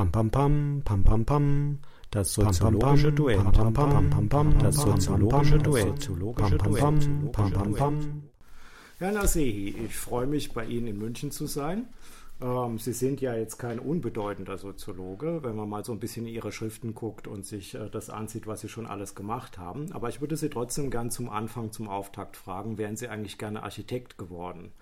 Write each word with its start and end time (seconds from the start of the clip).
Pam 0.00 0.10
pam 0.10 0.30
pam, 0.30 0.82
pam 0.82 1.04
pam 1.04 1.24
pam. 1.26 1.78
Das 2.10 2.32
soziologische 2.32 3.12
Duell. 3.12 3.36
Pam 3.36 3.74
pam 3.74 4.08
pam, 4.08 4.28
pam 4.30 4.58
Das 4.58 4.76
soziologische 4.76 5.58
Duell. 5.58 5.92
Pam 5.92 6.56
pam 6.56 6.74
pam, 6.74 7.32
pam 7.32 7.52
pam 7.52 7.74
pam. 7.74 8.22
Herr 8.98 9.12
Nasehi, 9.12 9.76
ich 9.84 9.94
freue 9.94 10.26
mich, 10.26 10.54
bei 10.54 10.64
Ihnen 10.64 10.86
in 10.86 10.98
München 10.98 11.30
zu 11.30 11.46
sein. 11.46 11.86
Ähm, 12.40 12.78
Sie 12.78 12.94
sind 12.94 13.20
ja 13.20 13.34
jetzt 13.34 13.58
kein 13.58 13.78
unbedeutender 13.78 14.56
Soziologe, 14.56 15.42
wenn 15.42 15.54
man 15.54 15.68
mal 15.68 15.84
so 15.84 15.92
ein 15.92 16.00
bisschen 16.00 16.26
in 16.26 16.32
Ihre 16.32 16.50
Schriften 16.50 16.94
guckt 16.94 17.28
und 17.28 17.44
sich 17.44 17.74
äh, 17.74 17.90
das 17.90 18.08
ansieht, 18.08 18.46
was 18.46 18.62
Sie 18.62 18.70
schon 18.70 18.86
alles 18.86 19.14
gemacht 19.14 19.58
haben. 19.58 19.92
Aber 19.92 20.08
ich 20.08 20.22
würde 20.22 20.38
Sie 20.38 20.48
trotzdem 20.48 20.90
gern 20.90 21.10
zum 21.10 21.28
Anfang, 21.28 21.72
zum 21.72 21.90
Auftakt 21.90 22.38
fragen, 22.38 22.78
wären 22.78 22.96
Sie 22.96 23.08
eigentlich 23.08 23.36
gerne 23.36 23.64
Architekt 23.64 24.16
geworden? 24.16 24.72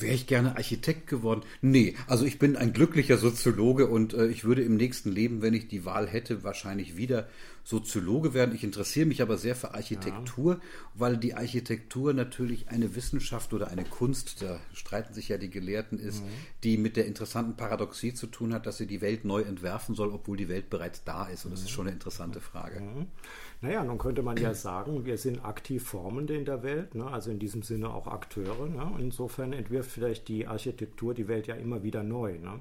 Wäre 0.00 0.14
ich 0.14 0.26
gerne 0.26 0.56
Architekt 0.56 1.06
geworden? 1.06 1.42
Nee, 1.60 1.94
also 2.06 2.24
ich 2.24 2.38
bin 2.38 2.56
ein 2.56 2.72
glücklicher 2.72 3.18
Soziologe 3.18 3.86
und 3.86 4.14
äh, 4.14 4.26
ich 4.28 4.44
würde 4.44 4.62
im 4.62 4.76
nächsten 4.76 5.12
Leben, 5.12 5.42
wenn 5.42 5.54
ich 5.54 5.68
die 5.68 5.84
Wahl 5.84 6.08
hätte, 6.08 6.42
wahrscheinlich 6.42 6.96
wieder 6.96 7.28
Soziologe 7.64 8.34
werden. 8.34 8.54
Ich 8.54 8.64
interessiere 8.64 9.06
mich 9.06 9.22
aber 9.22 9.36
sehr 9.36 9.54
für 9.54 9.74
Architektur, 9.74 10.54
ja. 10.54 10.60
weil 10.94 11.16
die 11.16 11.34
Architektur 11.34 12.12
natürlich 12.14 12.68
eine 12.68 12.94
Wissenschaft 12.96 13.52
oder 13.52 13.68
eine 13.68 13.84
Kunst, 13.84 14.42
da 14.42 14.58
streiten 14.72 15.14
sich 15.14 15.28
ja 15.28 15.38
die 15.38 15.50
Gelehrten, 15.50 15.98
ist, 15.98 16.22
mhm. 16.22 16.28
die 16.64 16.76
mit 16.78 16.96
der 16.96 17.06
interessanten 17.06 17.56
Paradoxie 17.56 18.14
zu 18.14 18.26
tun 18.26 18.54
hat, 18.54 18.66
dass 18.66 18.78
sie 18.78 18.86
die 18.86 19.00
Welt 19.00 19.24
neu 19.24 19.42
entwerfen 19.42 19.94
soll, 19.94 20.10
obwohl 20.10 20.36
die 20.36 20.48
Welt 20.48 20.70
bereits 20.70 21.04
da 21.04 21.26
ist. 21.26 21.44
Und 21.44 21.52
das 21.52 21.60
ist 21.60 21.70
schon 21.70 21.86
eine 21.86 21.94
interessante 21.94 22.40
Frage. 22.40 22.80
Mhm. 22.80 23.06
Naja, 23.62 23.84
nun 23.84 23.98
könnte 23.98 24.22
man 24.22 24.38
ja 24.38 24.54
sagen, 24.54 25.04
wir 25.04 25.18
sind 25.18 25.44
aktiv 25.44 25.84
Formende 25.84 26.34
in 26.34 26.46
der 26.46 26.62
Welt, 26.62 26.94
ne? 26.94 27.06
also 27.06 27.30
in 27.30 27.38
diesem 27.38 27.62
Sinne 27.62 27.92
auch 27.92 28.06
Akteure. 28.06 28.66
Ne? 28.66 28.90
Insofern 28.98 29.52
entwirft 29.52 29.90
vielleicht 29.90 30.28
die 30.28 30.46
Architektur 30.46 31.12
die 31.12 31.28
Welt 31.28 31.46
ja 31.46 31.56
immer 31.56 31.82
wieder 31.82 32.02
neu. 32.02 32.38
Ne? 32.38 32.60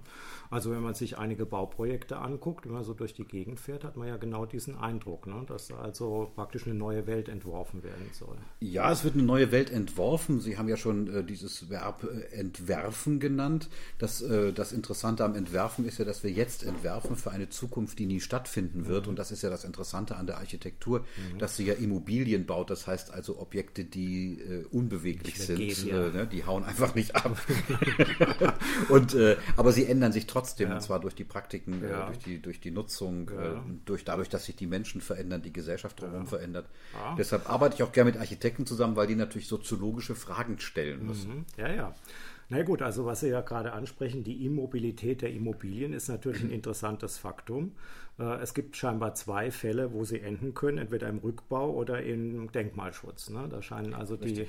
Also 0.49 0.71
wenn 0.71 0.81
man 0.81 0.95
sich 0.95 1.17
einige 1.17 1.45
Bauprojekte 1.45 2.17
anguckt, 2.17 2.65
wenn 2.65 2.73
man 2.73 2.83
so 2.83 2.93
durch 2.93 3.13
die 3.13 3.23
Gegend 3.23 3.59
fährt, 3.61 3.85
hat 3.85 3.95
man 3.95 4.07
ja 4.07 4.17
genau 4.17 4.45
diesen 4.45 4.75
Eindruck, 4.75 5.27
ne? 5.27 5.43
dass 5.47 5.71
also 5.71 6.31
praktisch 6.35 6.65
eine 6.65 6.75
neue 6.75 7.07
Welt 7.07 7.29
entworfen 7.29 7.83
werden 7.83 8.09
soll. 8.11 8.35
Ja, 8.59 8.91
es 8.91 9.05
wird 9.05 9.13
eine 9.13 9.23
neue 9.23 9.53
Welt 9.53 9.71
entworfen. 9.71 10.41
Sie 10.41 10.57
haben 10.57 10.67
ja 10.67 10.75
schon 10.75 11.07
äh, 11.13 11.23
dieses 11.23 11.69
Verb 11.69 12.03
äh, 12.03 12.35
entwerfen 12.35 13.19
genannt. 13.19 13.69
Das, 13.99 14.21
äh, 14.21 14.51
das 14.51 14.73
Interessante 14.73 15.23
am 15.23 15.35
Entwerfen 15.35 15.85
ist 15.85 15.99
ja, 15.99 16.03
dass 16.03 16.23
wir 16.23 16.31
jetzt 16.31 16.63
entwerfen 16.63 17.15
für 17.15 17.31
eine 17.31 17.49
Zukunft, 17.49 17.99
die 17.99 18.07
nie 18.07 18.19
stattfinden 18.19 18.87
wird. 18.87 19.05
Mhm. 19.05 19.11
Und 19.11 19.19
das 19.19 19.31
ist 19.31 19.43
ja 19.43 19.49
das 19.49 19.63
Interessante 19.63 20.15
an 20.15 20.25
der 20.25 20.39
Architektur, 20.39 20.88
mhm. 20.97 21.37
dass 21.39 21.55
sie 21.55 21.65
ja 21.65 21.73
Immobilien 21.73 22.45
baut. 22.45 22.69
Das 22.69 22.87
heißt 22.87 23.11
also 23.11 23.39
Objekte, 23.39 23.85
die 23.85 24.39
äh, 24.39 24.65
unbeweglich 24.71 25.39
sind. 25.39 25.57
Gehen, 25.57 25.87
ja. 25.87 26.07
Äh, 26.07 26.11
ne? 26.11 26.27
Die 26.27 26.45
hauen 26.45 26.63
einfach 26.63 26.95
nicht 26.95 27.15
ab. 27.15 27.37
und, 28.89 29.13
äh, 29.13 29.37
aber 29.55 29.71
sie 29.71 29.85
ändern 29.85 30.11
sich 30.11 30.27
trotzdem 30.27 30.69
ja. 30.69 30.75
und 30.75 30.81
zwar 30.81 30.99
durch 30.99 31.15
die 31.15 31.23
Praktiken, 31.23 31.83
äh, 31.83 31.89
ja. 31.89 32.05
durch, 32.07 32.19
die, 32.19 32.41
durch 32.41 32.59
die 32.59 32.71
Nutzung, 32.71 33.29
äh, 33.29 33.59
durch, 33.85 34.03
dadurch, 34.03 34.29
dass 34.29 34.45
sich 34.45 34.55
die 34.55 34.67
Menschen 34.67 35.01
verändern, 35.01 35.41
die 35.41 35.53
Gesellschaft 35.53 36.01
drumherum 36.01 36.27
verändert. 36.27 36.67
Deshalb 37.17 37.49
arbeite 37.49 37.75
ich 37.75 37.83
auch 37.83 37.91
gerne 37.91 38.11
mit 38.11 38.19
Architekten 38.19 38.65
zusammen, 38.65 38.95
weil 38.95 39.07
die 39.07 39.15
natürlich 39.15 39.47
soziologische 39.47 40.15
Fragen 40.15 40.59
stellen 40.59 41.05
müssen. 41.05 41.29
Mhm. 41.29 41.45
Ja, 41.57 41.71
ja. 41.71 41.95
Na 42.51 42.63
gut, 42.63 42.81
also 42.81 43.05
was 43.05 43.19
Sie 43.19 43.29
ja 43.29 43.41
gerade 43.41 43.73
ansprechen, 43.73 44.23
die 44.23 44.43
Immobilität 44.43 45.21
der 45.21 45.31
Immobilien 45.31 45.93
ist 45.93 46.07
natürlich 46.07 46.41
ein 46.41 46.49
interessantes 46.49 47.19
Faktum. 47.19 47.73
Äh, 48.17 48.41
es 48.41 48.55
gibt 48.55 48.75
scheinbar 48.75 49.13
zwei 49.13 49.51
Fälle, 49.51 49.93
wo 49.93 50.03
sie 50.03 50.19
enden 50.19 50.55
können, 50.55 50.79
entweder 50.79 51.07
im 51.09 51.19
Rückbau 51.19 51.71
oder 51.71 52.01
im 52.01 52.51
Denkmalschutz. 52.51 53.29
Ne? 53.29 53.47
Da 53.51 53.61
scheinen 53.61 53.93
also 53.93 54.17
die, 54.17 54.47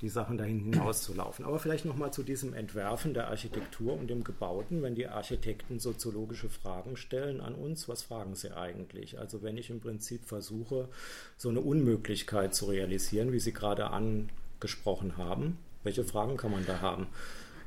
die 0.00 0.08
Sachen 0.08 0.38
dahin 0.38 0.60
hinauszulaufen. 0.60 1.44
Aber 1.44 1.58
vielleicht 1.58 1.84
nochmal 1.84 2.10
zu 2.10 2.22
diesem 2.22 2.54
Entwerfen 2.54 3.12
der 3.12 3.28
Architektur 3.28 3.98
und 3.98 4.08
dem 4.08 4.24
Gebauten. 4.24 4.82
Wenn 4.82 4.94
die 4.94 5.08
Architekten 5.08 5.78
soziologische 5.78 6.48
Fragen 6.48 6.96
stellen 6.96 7.42
an 7.42 7.54
uns, 7.54 7.86
was 7.86 8.02
fragen 8.02 8.34
sie 8.34 8.56
eigentlich? 8.56 9.18
Also 9.18 9.42
wenn 9.42 9.58
ich 9.58 9.68
im 9.68 9.80
Prinzip 9.80 10.24
versuche, 10.24 10.88
so 11.36 11.50
eine 11.50 11.60
Unmöglichkeit 11.60 12.54
zu 12.54 12.64
realisieren, 12.64 13.30
wie 13.30 13.40
Sie 13.40 13.52
gerade 13.52 13.90
angesprochen 13.90 15.18
haben, 15.18 15.58
welche 15.84 16.04
Fragen 16.04 16.36
kann 16.36 16.52
man 16.52 16.64
da 16.64 16.80
haben? 16.80 17.08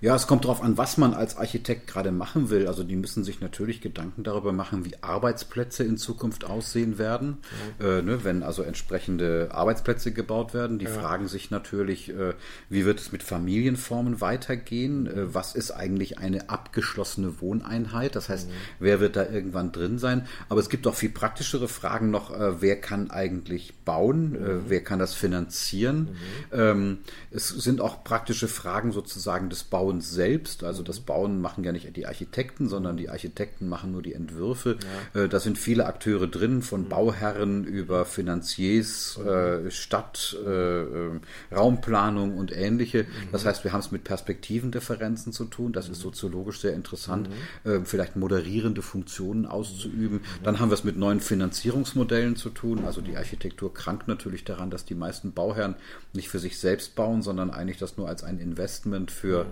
Ja, 0.06 0.16
es 0.16 0.28
kommt 0.28 0.46
darauf 0.46 0.62
an, 0.62 0.78
was 0.78 0.98
man 0.98 1.16
als 1.16 1.36
Architekt 1.36 1.88
gerade 1.88 2.12
machen 2.12 2.52
will. 2.52 2.68
Also 2.68 2.84
die 2.84 2.96
müssen 2.96 3.24
sich 3.24 3.42
natürlich 3.42 3.82
Gedanken 3.82 4.22
darüber 4.22 4.54
machen, 4.54 4.86
wie 4.86 5.02
Arbeitsplätze 5.02 5.84
in 5.84 5.98
Zukunft 5.98 6.46
aussehen 6.46 7.00
werden. 7.00 7.40
Ja. 7.80 7.98
Äh, 7.98 8.02
ne, 8.04 8.24
wenn 8.24 8.44
also 8.44 8.62
entsprechende 8.62 9.50
Arbeitsplätze 9.52 10.12
gebaut 10.12 10.54
werden. 10.54 10.78
Die 10.78 10.86
ja. 10.86 10.92
fragen 10.92 11.28
sich 11.28 11.50
natürlich, 11.50 12.10
äh, 12.10 12.36
wie 12.70 12.86
wird 12.86 13.00
es 13.00 13.12
mit 13.14 13.24
Familienformen 13.24 14.22
weitergehen? 14.22 15.08
Äh, 15.08 15.34
was 15.34 15.56
ist 15.56 15.72
eigentlich 15.72 16.20
eine 16.20 16.52
abgeschlossene 16.52 17.42
Wohneinheit? 17.42 18.16
Das 18.16 18.30
heißt, 18.30 18.48
mhm. 18.48 18.54
wer 18.78 19.00
wird 19.00 19.16
da 19.16 19.28
irgendwann 19.28 19.72
drin 19.72 19.98
sein? 19.98 20.28
Aber 20.50 20.60
es 20.60 20.70
gibt 20.70 20.86
auch 20.86 20.94
viel 20.94 21.10
praktischere 21.10 21.68
Fragen 21.68 22.12
noch. 22.12 22.32
Äh, 22.32 22.62
wer 22.62 22.80
kann 22.80 23.10
eigentlich 23.10 23.74
bauen? 23.86 24.36
Äh, 24.36 24.38
mhm. 24.38 24.64
wer 24.68 24.84
kann 24.84 25.00
das 25.00 25.16
finanzieren? 25.16 26.10
Mhm. 26.52 26.60
Ähm, 26.60 26.98
es 27.32 27.48
sind 27.48 27.82
auch 27.82 28.04
praktische 28.04 28.48
Fragen 28.48 28.92
sozusagen 28.92 29.50
des 29.50 29.64
Bauens 29.64 29.95
Bauens 29.96 30.12
selbst. 30.12 30.64
Also 30.64 30.84
das 30.84 31.00
Bauen 31.00 31.42
machen 31.42 31.64
ja 31.64 31.72
nicht 31.72 31.96
die 31.96 32.06
Architekten, 32.06 32.68
sondern 32.68 32.98
die 32.98 33.10
Architekten 33.10 33.68
machen 33.68 33.92
nur 33.92 34.02
die 34.02 34.14
Entwürfe. 34.14 34.78
Ja. 35.14 35.24
Äh, 35.24 35.30
da 35.30 35.40
sind 35.40 35.58
viele 35.58 35.86
Akteure 35.86 36.28
drin, 36.28 36.62
von 36.62 36.84
mhm. 36.84 36.90
Bauherren 36.90 37.64
über 37.66 38.06
Finanziers, 38.06 39.18
mhm. 39.22 39.28
äh, 39.28 39.72
Stadt, 39.72 40.38
äh, 40.46 40.82
äh, 40.82 41.20
Raumplanung 41.52 42.38
und 42.38 42.52
ähnliche. 42.56 43.04
Mhm. 43.04 43.32
Das 43.32 43.46
heißt, 43.46 43.64
wir 43.64 43.74
haben 43.74 43.80
es 43.80 43.92
mit 43.92 44.04
Perspektivendifferenzen 44.04 45.32
zu 45.32 45.46
tun. 45.46 45.74
Das 45.74 45.90
ist 45.90 46.00
soziologisch 46.00 46.60
sehr 46.60 46.74
interessant, 46.74 47.30
äh, 47.64 47.80
vielleicht 47.84 48.16
moderierende 48.16 48.82
Funktionen 48.82 49.46
auszuüben. 49.46 50.22
Dann 50.44 50.60
haben 50.60 50.70
wir 50.70 50.76
es 50.76 50.84
mit 50.84 50.98
neuen 50.98 51.20
Finanzierungsmodellen 51.20 52.36
zu 52.36 52.50
tun. 52.50 52.86
Also 52.86 53.02
die 53.02 53.18
Architektur 53.18 53.74
krankt 53.74 54.08
natürlich 54.08 54.44
daran, 54.44 54.70
dass 54.70 54.86
die 54.86 54.96
meisten 54.96 55.32
Bauherren 55.32 55.76
nicht 56.14 56.30
für 56.30 56.40
sich 56.40 56.60
selbst 56.60 56.96
bauen, 56.96 57.22
sondern 57.22 57.52
eigentlich 57.52 57.78
das 57.78 57.98
nur 57.98 58.08
als 58.08 58.24
ein 58.24 58.40
Investment 58.40 59.12
für 59.12 59.46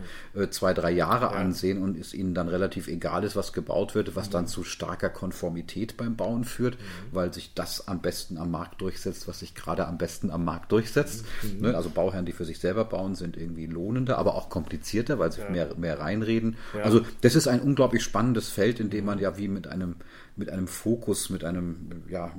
zwei, 0.49 0.73
drei 0.73 0.91
Jahre 0.91 1.25
ja. 1.25 1.31
ansehen 1.31 1.81
und 1.81 1.97
es 1.97 2.13
ihnen 2.13 2.33
dann 2.33 2.47
relativ 2.47 2.88
egal 2.88 3.23
ist, 3.23 3.35
was 3.35 3.53
gebaut 3.53 3.95
wird, 3.95 4.16
was 4.16 4.27
mhm. 4.27 4.31
dann 4.31 4.47
zu 4.47 4.63
starker 4.63 5.09
Konformität 5.09 5.95
beim 5.97 6.16
Bauen 6.16 6.44
führt, 6.44 6.75
mhm. 6.75 7.16
weil 7.16 7.33
sich 7.33 7.53
das 7.53 7.88
am 7.88 8.01
besten 8.01 8.38
am 8.38 8.51
Markt 8.51 8.81
durchsetzt, 8.81 9.27
was 9.27 9.39
sich 9.39 9.53
gerade 9.53 9.88
am 9.88 9.97
besten 9.97 10.31
am 10.31 10.44
Markt 10.44 10.71
durchsetzt. 10.71 11.25
Mhm. 11.44 11.61
Ne? 11.67 11.75
Also 11.75 11.89
Bauherren, 11.89 12.25
die 12.25 12.31
für 12.31 12.45
sich 12.45 12.59
selber 12.59 12.85
bauen, 12.85 13.16
sind 13.16 13.38
irgendwie 13.38 13.67
lohnender, 13.67 14.17
aber 14.17 14.35
auch 14.35 14.49
komplizierter, 14.49 15.19
weil 15.19 15.31
sie 15.31 15.41
ja. 15.41 15.49
mehr, 15.49 15.75
mehr 15.75 15.99
reinreden. 15.99 16.57
Ja. 16.75 16.81
Also 16.81 17.01
das 17.21 17.35
ist 17.35 17.47
ein 17.47 17.61
unglaublich 17.61 18.03
spannendes 18.03 18.50
Feld, 18.50 18.79
in 18.79 18.89
dem 18.89 19.05
man 19.05 19.19
ja 19.19 19.38
wie 19.38 19.47
mit 19.47 19.67
einem 19.67 19.95
mit 20.35 20.50
einem 20.50 20.67
Fokus, 20.67 21.29
mit 21.29 21.44
einem, 21.44 22.03
ja, 22.09 22.31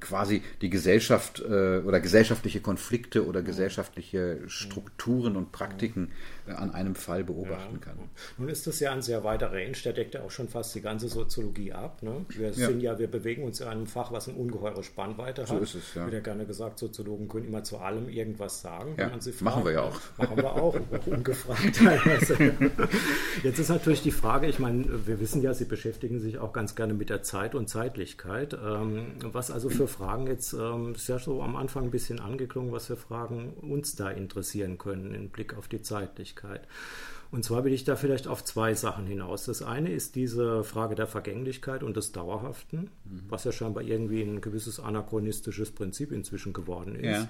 quasi 0.00 0.42
die 0.60 0.70
Gesellschaft 0.70 1.40
äh, 1.40 1.78
oder 1.78 2.00
gesellschaftliche 2.00 2.60
Konflikte 2.60 3.26
oder 3.26 3.42
gesellschaftliche 3.42 4.40
Strukturen 4.46 5.36
und 5.36 5.50
Praktiken 5.50 6.12
äh, 6.41 6.41
an 6.46 6.74
einem 6.74 6.94
Fall 6.94 7.24
beobachten 7.24 7.80
kann. 7.80 7.96
Nun 8.36 8.48
ist 8.48 8.66
das 8.66 8.80
ja 8.80 8.92
ein 8.92 9.02
sehr 9.02 9.22
weiter 9.24 9.52
Range, 9.52 9.76
der 9.84 9.92
deckt 9.92 10.14
ja 10.14 10.22
auch 10.22 10.30
schon 10.30 10.48
fast 10.48 10.74
die 10.74 10.80
ganze 10.80 11.08
Soziologie 11.08 11.72
ab. 11.72 12.02
Ne? 12.02 12.26
Wir 12.30 12.52
sind 12.52 12.80
ja. 12.80 12.98
wir 12.98 13.08
bewegen 13.08 13.44
uns 13.44 13.60
in 13.60 13.68
einem 13.68 13.86
Fach, 13.86 14.10
was 14.12 14.28
eine 14.28 14.36
ungeheure 14.36 14.82
Spannweite 14.82 15.42
hat. 15.42 15.48
So 15.48 15.58
ist 15.58 15.74
es, 15.74 15.94
ja. 15.94 16.04
Wird 16.04 16.14
ja 16.14 16.20
gerne 16.20 16.44
gesagt, 16.44 16.78
Soziologen 16.78 17.28
können 17.28 17.46
immer 17.46 17.62
zu 17.62 17.78
allem 17.78 18.08
irgendwas 18.08 18.60
sagen. 18.60 18.96
Ja, 18.98 19.10
machen 19.40 19.64
wir 19.64 19.72
ja 19.72 19.82
auch. 19.82 20.00
Machen 20.18 20.36
wir 20.36 20.52
auch, 20.52 20.74
auch 20.92 21.06
ungefragt 21.06 21.76
teilweise. 21.76 22.54
Jetzt 23.42 23.58
ist 23.58 23.68
natürlich 23.68 24.02
die 24.02 24.10
Frage, 24.10 24.48
ich 24.48 24.58
meine, 24.58 25.06
wir 25.06 25.20
wissen 25.20 25.42
ja, 25.42 25.54
Sie 25.54 25.64
beschäftigen 25.64 26.18
sich 26.18 26.38
auch 26.38 26.52
ganz 26.52 26.74
gerne 26.74 26.94
mit 26.94 27.10
der 27.10 27.22
Zeit 27.22 27.54
und 27.54 27.68
Zeitlichkeit. 27.68 28.54
Ähm, 28.54 29.12
was 29.22 29.50
also 29.50 29.70
für 29.70 29.86
Fragen 29.86 30.26
jetzt, 30.26 30.54
ähm, 30.54 30.94
ist 30.94 31.08
ja 31.08 31.18
so 31.18 31.42
am 31.42 31.54
Anfang 31.56 31.84
ein 31.84 31.90
bisschen 31.90 32.18
angeklungen, 32.20 32.72
was 32.72 32.86
für 32.86 32.96
Fragen 32.96 33.52
uns 33.54 33.94
da 33.94 34.10
interessieren 34.10 34.78
können 34.78 35.14
im 35.14 35.28
Blick 35.28 35.56
auf 35.56 35.68
die 35.68 35.82
Zeitlichkeit. 35.82 36.31
Und 37.32 37.44
zwar 37.44 37.64
will 37.64 37.72
ich 37.72 37.84
da 37.84 37.96
vielleicht 37.96 38.28
auf 38.28 38.44
zwei 38.44 38.74
Sachen 38.74 39.06
hinaus. 39.06 39.46
Das 39.46 39.62
eine 39.62 39.90
ist 39.90 40.16
diese 40.16 40.64
Frage 40.64 40.94
der 40.94 41.06
Vergänglichkeit 41.06 41.82
und 41.82 41.96
des 41.96 42.12
Dauerhaften, 42.12 42.90
mhm. 43.06 43.22
was 43.30 43.44
ja 43.44 43.52
scheinbar 43.52 43.84
irgendwie 43.84 44.20
ein 44.20 44.42
gewisses 44.42 44.78
anachronistisches 44.78 45.70
Prinzip 45.70 46.12
inzwischen 46.12 46.52
geworden 46.52 46.94
ist. 46.94 47.22
Ja. 47.22 47.28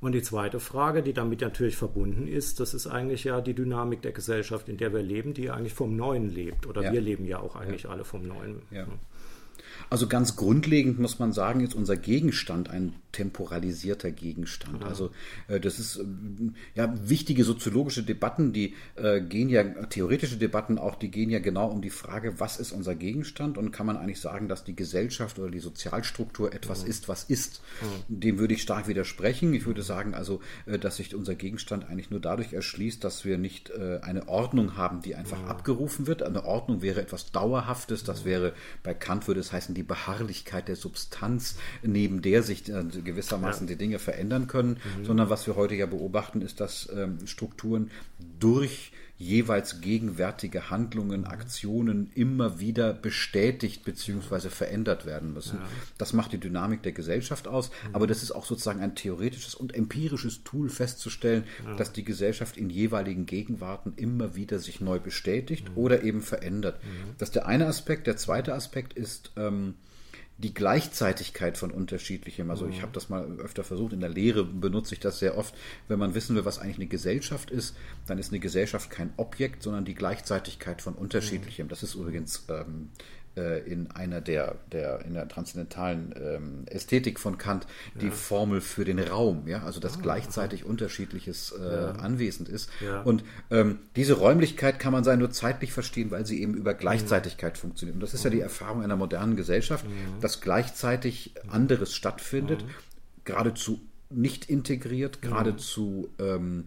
Und 0.00 0.12
die 0.12 0.22
zweite 0.22 0.58
Frage, 0.58 1.04
die 1.04 1.12
damit 1.12 1.42
natürlich 1.42 1.76
verbunden 1.76 2.26
ist, 2.26 2.58
das 2.58 2.74
ist 2.74 2.88
eigentlich 2.88 3.22
ja 3.22 3.40
die 3.40 3.54
Dynamik 3.54 4.02
der 4.02 4.10
Gesellschaft, 4.10 4.68
in 4.68 4.78
der 4.78 4.92
wir 4.92 5.02
leben, 5.02 5.32
die 5.32 5.44
ja 5.44 5.54
eigentlich 5.54 5.74
vom 5.74 5.94
Neuen 5.94 6.28
lebt. 6.28 6.66
Oder 6.66 6.82
ja. 6.82 6.92
wir 6.92 7.00
leben 7.00 7.24
ja 7.24 7.38
auch 7.38 7.54
eigentlich 7.54 7.84
ja. 7.84 7.90
alle 7.90 8.04
vom 8.04 8.26
Neuen. 8.26 8.62
Also 9.90 10.08
ganz 10.08 10.36
grundlegend 10.36 10.98
muss 10.98 11.18
man 11.18 11.32
sagen, 11.32 11.60
ist 11.60 11.74
unser 11.74 11.96
Gegenstand 11.96 12.70
ein 12.70 12.94
temporalisierter 13.12 14.10
Gegenstand. 14.10 14.82
Ja. 14.82 14.88
Also 14.88 15.10
äh, 15.48 15.58
das 15.58 15.78
ist 15.78 15.96
äh, 15.96 16.04
ja 16.74 16.92
wichtige 17.08 17.44
soziologische 17.44 18.02
Debatten, 18.02 18.52
die 18.52 18.74
äh, 18.96 19.20
gehen 19.22 19.48
ja 19.48 19.64
theoretische 19.64 20.36
Debatten 20.36 20.78
auch, 20.78 20.96
die 20.96 21.10
gehen 21.10 21.30
ja 21.30 21.38
genau 21.38 21.68
um 21.68 21.80
die 21.80 21.90
Frage, 21.90 22.40
was 22.40 22.58
ist 22.58 22.72
unser 22.72 22.94
Gegenstand 22.94 23.56
und 23.56 23.70
kann 23.70 23.86
man 23.86 23.96
eigentlich 23.96 24.20
sagen, 24.20 24.48
dass 24.48 24.64
die 24.64 24.76
Gesellschaft 24.76 25.38
oder 25.38 25.50
die 25.50 25.60
Sozialstruktur 25.60 26.52
etwas 26.52 26.82
ja. 26.82 26.88
ist, 26.88 27.08
was 27.08 27.24
ist. 27.24 27.62
Ja. 27.80 27.88
Dem 28.08 28.38
würde 28.38 28.52
ich 28.52 28.62
stark 28.62 28.86
widersprechen. 28.86 29.54
Ich 29.54 29.66
würde 29.66 29.82
sagen 29.82 30.14
also, 30.14 30.40
äh, 30.66 30.78
dass 30.78 30.96
sich 30.96 31.14
unser 31.14 31.36
Gegenstand 31.36 31.88
eigentlich 31.88 32.10
nur 32.10 32.20
dadurch 32.20 32.52
erschließt, 32.52 33.02
dass 33.02 33.24
wir 33.24 33.38
nicht 33.38 33.70
äh, 33.70 34.00
eine 34.02 34.28
Ordnung 34.28 34.76
haben, 34.76 35.00
die 35.00 35.14
einfach 35.14 35.42
abgerufen 35.44 36.06
wird. 36.06 36.22
Eine 36.22 36.44
Ordnung 36.44 36.82
wäre 36.82 37.00
etwas 37.00 37.32
Dauerhaftes. 37.32 38.04
Das 38.04 38.24
wäre 38.24 38.52
bei 38.82 38.92
Kant 38.92 39.26
würde 39.26 39.40
es 39.40 39.52
heißen 39.52 39.74
die 39.76 39.82
Beharrlichkeit 39.82 40.68
der 40.68 40.76
Substanz, 40.76 41.56
neben 41.82 42.22
der 42.22 42.42
sich 42.42 42.68
äh, 42.68 42.82
gewissermaßen 42.82 43.66
ja. 43.66 43.74
die 43.74 43.78
Dinge 43.78 43.98
verändern 43.98 44.46
können, 44.46 44.78
mhm. 44.98 45.04
sondern 45.04 45.30
was 45.30 45.46
wir 45.46 45.56
heute 45.56 45.74
ja 45.74 45.86
beobachten, 45.86 46.40
ist, 46.40 46.60
dass 46.60 46.88
ähm, 46.94 47.26
Strukturen 47.26 47.90
durch 48.40 48.92
jeweils 49.18 49.80
gegenwärtige 49.80 50.70
Handlungen. 50.70 51.24
Aktionen 51.24 52.10
immer 52.14 52.60
wieder 52.60 52.92
bestätigt 52.92 53.84
bzw. 53.84 54.50
verändert 54.50 55.06
werden 55.06 55.32
müssen. 55.32 55.58
Ja. 55.58 55.66
Das 55.98 56.12
macht 56.12 56.32
die 56.32 56.38
Dynamik 56.38 56.82
der 56.82 56.92
Gesellschaft 56.92 57.48
aus, 57.48 57.70
mhm. 57.70 57.94
aber 57.94 58.06
das 58.06 58.22
ist 58.22 58.32
auch 58.32 58.44
sozusagen 58.44 58.80
ein 58.80 58.94
theoretisches 58.94 59.54
und 59.54 59.74
empirisches 59.74 60.44
Tool 60.44 60.68
festzustellen, 60.68 61.44
ja. 61.64 61.76
dass 61.76 61.92
die 61.92 62.04
Gesellschaft 62.04 62.56
in 62.56 62.68
jeweiligen 62.70 63.26
Gegenwarten 63.26 63.94
immer 63.96 64.34
wieder 64.36 64.58
sich 64.58 64.80
neu 64.80 64.98
bestätigt 64.98 65.70
mhm. 65.70 65.76
oder 65.76 66.02
eben 66.02 66.20
verändert. 66.20 66.82
Mhm. 66.84 67.14
Das 67.18 67.30
ist 67.30 67.34
der 67.36 67.46
eine 67.46 67.66
Aspekt. 67.66 68.06
Der 68.06 68.16
zweite 68.16 68.54
Aspekt 68.54 68.92
ist, 68.92 69.32
ähm, 69.36 69.74
die 70.38 70.52
Gleichzeitigkeit 70.52 71.56
von 71.56 71.70
unterschiedlichem. 71.70 72.50
Also 72.50 72.66
ich 72.66 72.78
mhm. 72.78 72.82
habe 72.82 72.92
das 72.92 73.08
mal 73.08 73.24
öfter 73.38 73.64
versucht, 73.64 73.94
in 73.94 74.00
der 74.00 74.10
Lehre 74.10 74.44
benutze 74.44 74.94
ich 74.94 75.00
das 75.00 75.18
sehr 75.18 75.38
oft. 75.38 75.54
Wenn 75.88 75.98
man 75.98 76.14
wissen 76.14 76.36
will, 76.36 76.44
was 76.44 76.58
eigentlich 76.58 76.76
eine 76.76 76.86
Gesellschaft 76.86 77.50
ist, 77.50 77.74
dann 78.06 78.18
ist 78.18 78.32
eine 78.32 78.40
Gesellschaft 78.40 78.90
kein 78.90 79.12
Objekt, 79.16 79.62
sondern 79.62 79.86
die 79.86 79.94
Gleichzeitigkeit 79.94 80.82
von 80.82 80.94
unterschiedlichem. 80.94 81.68
Das 81.68 81.82
ist 81.82 81.94
übrigens 81.94 82.44
ähm, 82.50 82.90
äh, 82.98 83.15
in 83.36 83.90
einer 83.90 84.20
der, 84.20 84.56
der 84.72 85.04
in 85.04 85.14
der 85.14 85.28
transzendentalen 85.28 86.14
ähm, 86.16 86.64
Ästhetik 86.66 87.20
von 87.20 87.38
Kant 87.38 87.66
die 88.00 88.06
ja. 88.06 88.12
Formel 88.12 88.60
für 88.60 88.84
den 88.84 88.98
Raum, 88.98 89.46
ja, 89.46 89.62
also 89.62 89.80
dass 89.80 89.98
ah, 89.98 90.00
gleichzeitig 90.02 90.62
aha. 90.62 90.70
unterschiedliches 90.70 91.52
äh, 91.52 91.62
ja. 91.62 91.90
anwesend 91.92 92.48
ist. 92.48 92.70
Ja. 92.82 93.02
Und 93.02 93.24
ähm, 93.50 93.80
diese 93.94 94.14
Räumlichkeit 94.14 94.78
kann 94.78 94.92
man 94.92 95.04
sein 95.04 95.18
nur 95.18 95.30
zeitlich 95.30 95.72
verstehen, 95.72 96.10
weil 96.10 96.24
sie 96.26 96.40
eben 96.40 96.54
über 96.54 96.74
Gleichzeitigkeit 96.74 97.54
mhm. 97.54 97.58
funktioniert. 97.58 97.94
Und 97.96 98.00
das 98.00 98.14
ist 98.14 98.24
ja 98.24 98.30
die 98.30 98.40
Erfahrung 98.40 98.82
einer 98.82 98.96
modernen 98.96 99.36
Gesellschaft, 99.36 99.86
mhm. 99.86 100.20
dass 100.20 100.40
gleichzeitig 100.40 101.34
anderes 101.48 101.94
stattfindet, 101.94 102.62
mhm. 102.62 102.70
geradezu 103.24 103.80
nicht 104.08 104.48
integriert, 104.48 105.20
geradezu 105.20 106.08
ähm, 106.18 106.66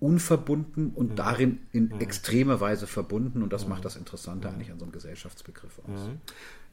unverbunden 0.00 0.90
und 0.90 1.10
mhm. 1.10 1.16
darin 1.16 1.58
in 1.72 1.88
mhm. 1.88 2.00
extremer 2.00 2.60
Weise 2.60 2.86
verbunden. 2.86 3.42
Und 3.42 3.52
das 3.52 3.64
mhm. 3.64 3.70
macht 3.70 3.84
das 3.84 3.96
Interessante 3.96 4.48
eigentlich 4.48 4.70
an 4.70 4.78
so 4.78 4.84
einem 4.84 4.92
Gesellschaftsbegriff 4.92 5.78
aus. 5.80 6.08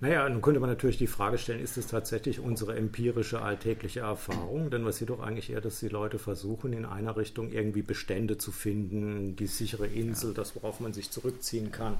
Naja, 0.02 0.28
nun 0.28 0.42
könnte 0.42 0.60
man 0.60 0.70
natürlich 0.70 0.98
die 0.98 1.08
Frage 1.08 1.38
stellen, 1.38 1.62
ist 1.62 1.78
es 1.78 1.88
tatsächlich 1.88 2.42
unsere 2.42 2.76
empirische 2.76 3.42
alltägliche 3.42 4.02
Erfahrung? 4.02 4.70
Denn 4.70 4.84
was 4.84 5.00
doch 5.00 5.22
eigentlich 5.22 5.50
eher, 5.50 5.62
dass 5.62 5.80
die 5.80 5.88
Leute 5.88 6.20
versuchen, 6.20 6.74
in 6.74 6.84
einer 6.84 7.16
Richtung 7.16 7.50
irgendwie 7.52 7.82
Bestände 7.82 8.38
zu 8.38 8.52
finden, 8.52 9.38
die 9.38 9.48
sichere 9.48 9.88
Insel, 9.88 10.34
das, 10.34 10.54
worauf 10.56 10.82
man 10.82 10.92
sich 10.92 11.12
zurückziehen 11.12 11.72
kann. 11.72 11.98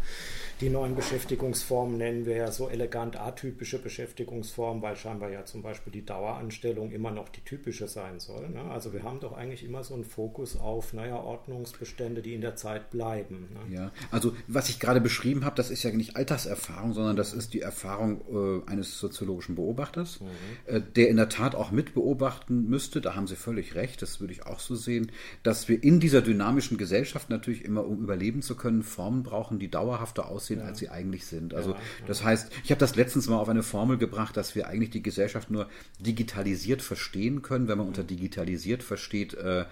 Die 0.60 0.70
neuen 0.70 0.96
Beschäftigungsformen 0.96 1.98
nennen 1.98 2.26
wir 2.26 2.36
ja 2.36 2.52
so 2.52 2.68
elegant 2.68 3.16
atypische 3.16 3.80
Beschäftigungsformen, 3.80 4.84
weil 4.84 4.98
scheinbar 4.98 5.30
ja 5.30 5.46
zum 5.46 5.62
Beispiel 5.62 5.94
die 5.94 6.06
Daueranstellung 6.06 6.92
immer 6.92 7.12
noch 7.12 7.30
die 7.30 7.42
typische 7.42 7.88
sein 7.88 8.20
soll. 8.20 8.50
Ne? 8.50 8.64
Also 8.72 8.92
wir 8.92 9.04
haben 9.04 9.22
doch 9.22 9.34
eigentlich 9.34 9.64
immer 9.64 9.86
so 9.86 9.94
einen 9.94 10.04
Fokus 10.04 10.58
auf, 10.60 10.92
naja, 10.92 11.16
Ordnungsbestände, 11.16 12.22
die 12.22 12.34
in 12.34 12.42
der 12.42 12.58
Zeit 12.58 12.90
bleiben. 12.90 13.48
Ne? 13.54 13.76
Ja, 13.76 13.92
also 14.12 14.36
was 14.48 14.68
ich 14.68 14.82
gerade 14.82 15.00
beschrieben 15.00 15.46
habe, 15.46 15.56
das 15.56 15.72
ist 15.72 15.84
ja 15.84 15.92
nicht 15.92 16.18
Alltagserfahrung, 16.18 16.94
sondern 16.94 17.16
das 17.16 17.32
ist 17.32 17.54
die 17.54 17.62
Erfahrung, 17.62 17.85
Erfahrung 17.86 18.64
äh, 18.68 18.70
eines 18.70 19.00
soziologischen 19.00 19.56
Beobachters, 19.56 20.20
mhm. 20.20 20.28
äh, 20.66 20.82
der 20.96 21.10
in 21.10 21.18
der 21.18 21.30
Tat 21.30 21.56
auch 21.56 21.72
mit 21.72 21.94
beobachten 21.94 22.68
müsste, 22.68 23.00
da 23.00 23.16
haben 23.16 23.28
Sie 23.28 23.36
völlig 23.36 23.76
recht, 23.76 24.02
das 24.02 24.20
würde 24.20 24.34
ich 24.34 24.46
auch 24.46 24.60
so 24.60 24.76
sehen, 24.76 25.12
dass 25.44 25.70
wir 25.70 25.84
in 25.84 26.00
dieser 26.00 26.22
dynamischen 26.22 26.78
Gesellschaft 26.78 27.30
natürlich 27.30 27.64
immer, 27.64 27.86
um 27.86 28.02
überleben 28.02 28.42
zu 28.42 28.56
können, 28.56 28.82
Formen 28.82 29.24
brauchen, 29.24 29.60
die 29.60 29.70
dauerhafter 29.70 30.28
aussehen, 30.28 30.60
ja. 30.60 30.66
als 30.66 30.80
sie 30.80 30.90
eigentlich 30.90 31.26
sind. 31.26 31.54
Also 31.54 31.72
ja, 31.72 31.76
ja. 31.76 32.08
das 32.08 32.24
heißt, 32.24 32.52
ich 32.64 32.72
habe 32.72 32.80
das 32.80 32.96
letztens 32.96 33.28
mal 33.28 33.38
auf 33.38 33.50
eine 33.50 33.64
Formel 33.64 33.98
gebracht, 33.98 34.36
dass 34.36 34.56
wir 34.56 34.68
eigentlich 34.68 34.90
die 34.90 35.04
Gesellschaft 35.04 35.52
nur 35.52 35.68
digitalisiert 36.00 36.82
verstehen 36.82 37.42
können, 37.42 37.68
wenn 37.68 37.78
man 37.78 37.88
unter 37.88 38.04
digitalisiert 38.04 38.82
versteht, 38.82 39.36
äh, 39.36 39.66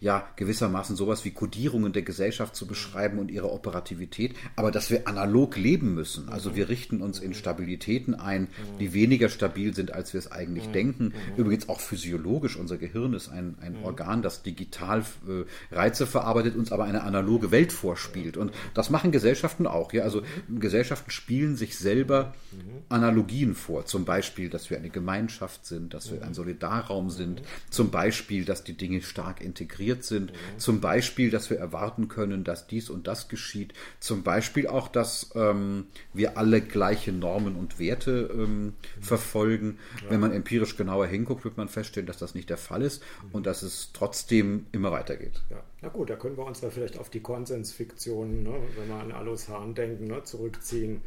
ja, 0.00 0.28
gewissermaßen 0.36 0.96
sowas 0.96 1.24
wie 1.24 1.32
Kodierungen 1.32 1.92
der 1.92 2.02
Gesellschaft 2.02 2.54
zu 2.54 2.66
beschreiben 2.66 3.18
und 3.18 3.30
ihre 3.30 3.50
Operativität, 3.50 4.36
aber 4.54 4.70
dass 4.70 4.90
wir 4.90 5.08
analog 5.08 5.56
leben 5.56 5.94
müssen. 5.94 6.28
Also 6.28 6.50
mhm. 6.50 6.54
wir 6.56 6.68
richten 6.68 7.00
uns 7.02 7.18
in 7.18 7.31
Stabilitäten 7.34 8.14
ein, 8.14 8.48
die 8.80 8.92
weniger 8.92 9.28
stabil 9.28 9.74
sind, 9.74 9.92
als 9.92 10.12
wir 10.12 10.18
es 10.18 10.30
eigentlich 10.30 10.68
mhm. 10.68 10.72
denken. 10.72 11.04
Mhm. 11.04 11.36
Übrigens 11.36 11.68
auch 11.68 11.80
physiologisch. 11.80 12.56
Unser 12.56 12.76
Gehirn 12.76 13.14
ist 13.14 13.28
ein, 13.28 13.56
ein 13.60 13.78
mhm. 13.78 13.84
Organ, 13.84 14.22
das 14.22 14.42
digital 14.42 15.00
äh, 15.00 15.74
Reize 15.74 16.06
verarbeitet, 16.06 16.56
uns 16.56 16.72
aber 16.72 16.84
eine 16.84 17.02
analoge 17.02 17.50
Welt 17.50 17.72
vorspielt. 17.72 18.36
Und 18.36 18.52
das 18.74 18.90
machen 18.90 19.12
Gesellschaften 19.12 19.66
auch. 19.66 19.92
Ja? 19.92 20.02
Also 20.04 20.22
Gesellschaften 20.48 21.10
spielen 21.10 21.56
sich 21.56 21.78
selber 21.78 22.34
Analogien 22.88 23.54
vor. 23.54 23.86
Zum 23.86 24.04
Beispiel, 24.04 24.50
dass 24.50 24.70
wir 24.70 24.76
eine 24.76 24.90
Gemeinschaft 24.90 25.66
sind, 25.66 25.94
dass 25.94 26.12
wir 26.12 26.22
ein 26.22 26.34
Solidarraum 26.34 27.10
sind. 27.10 27.42
Zum 27.70 27.90
Beispiel, 27.90 28.44
dass 28.44 28.64
die 28.64 28.76
Dinge 28.76 29.02
stark 29.02 29.40
integriert 29.40 30.04
sind. 30.04 30.32
Zum 30.58 30.80
Beispiel, 30.80 31.30
dass 31.30 31.50
wir 31.50 31.58
erwarten 31.58 32.08
können, 32.08 32.44
dass 32.44 32.66
dies 32.66 32.90
und 32.90 33.06
das 33.06 33.28
geschieht. 33.28 33.72
Zum 34.00 34.22
Beispiel 34.22 34.66
auch, 34.66 34.88
dass 34.88 35.30
ähm, 35.34 35.86
wir 36.12 36.36
alle 36.36 36.60
gleiche 36.60 37.12
Normen 37.22 37.56
und 37.56 37.78
Werte 37.78 38.30
ähm, 38.34 38.74
verfolgen. 39.00 39.78
Ja. 40.02 40.10
Wenn 40.10 40.20
man 40.20 40.32
empirisch 40.32 40.76
genauer 40.76 41.06
hinguckt, 41.06 41.44
wird 41.44 41.56
man 41.56 41.68
feststellen, 41.68 42.06
dass 42.06 42.18
das 42.18 42.34
nicht 42.34 42.50
der 42.50 42.58
Fall 42.58 42.82
ist 42.82 43.02
und 43.32 43.46
dass 43.46 43.62
es 43.62 43.90
trotzdem 43.94 44.66
immer 44.72 44.92
weitergeht. 44.92 45.40
Ja. 45.50 45.62
Na 45.82 45.88
gut, 45.88 46.10
da 46.10 46.14
können 46.14 46.36
wir 46.36 46.46
uns 46.46 46.60
da 46.60 46.70
vielleicht 46.70 46.96
auf 46.96 47.10
die 47.10 47.18
Konsensfiktionen, 47.18 48.44
ne, 48.44 48.54
wenn 48.78 48.88
wir 48.88 48.94
an 48.94 49.10
Alois 49.10 49.48
Hahn 49.48 49.74
denken, 49.74 50.06
ne, 50.06 50.22
zurückziehen, 50.22 51.02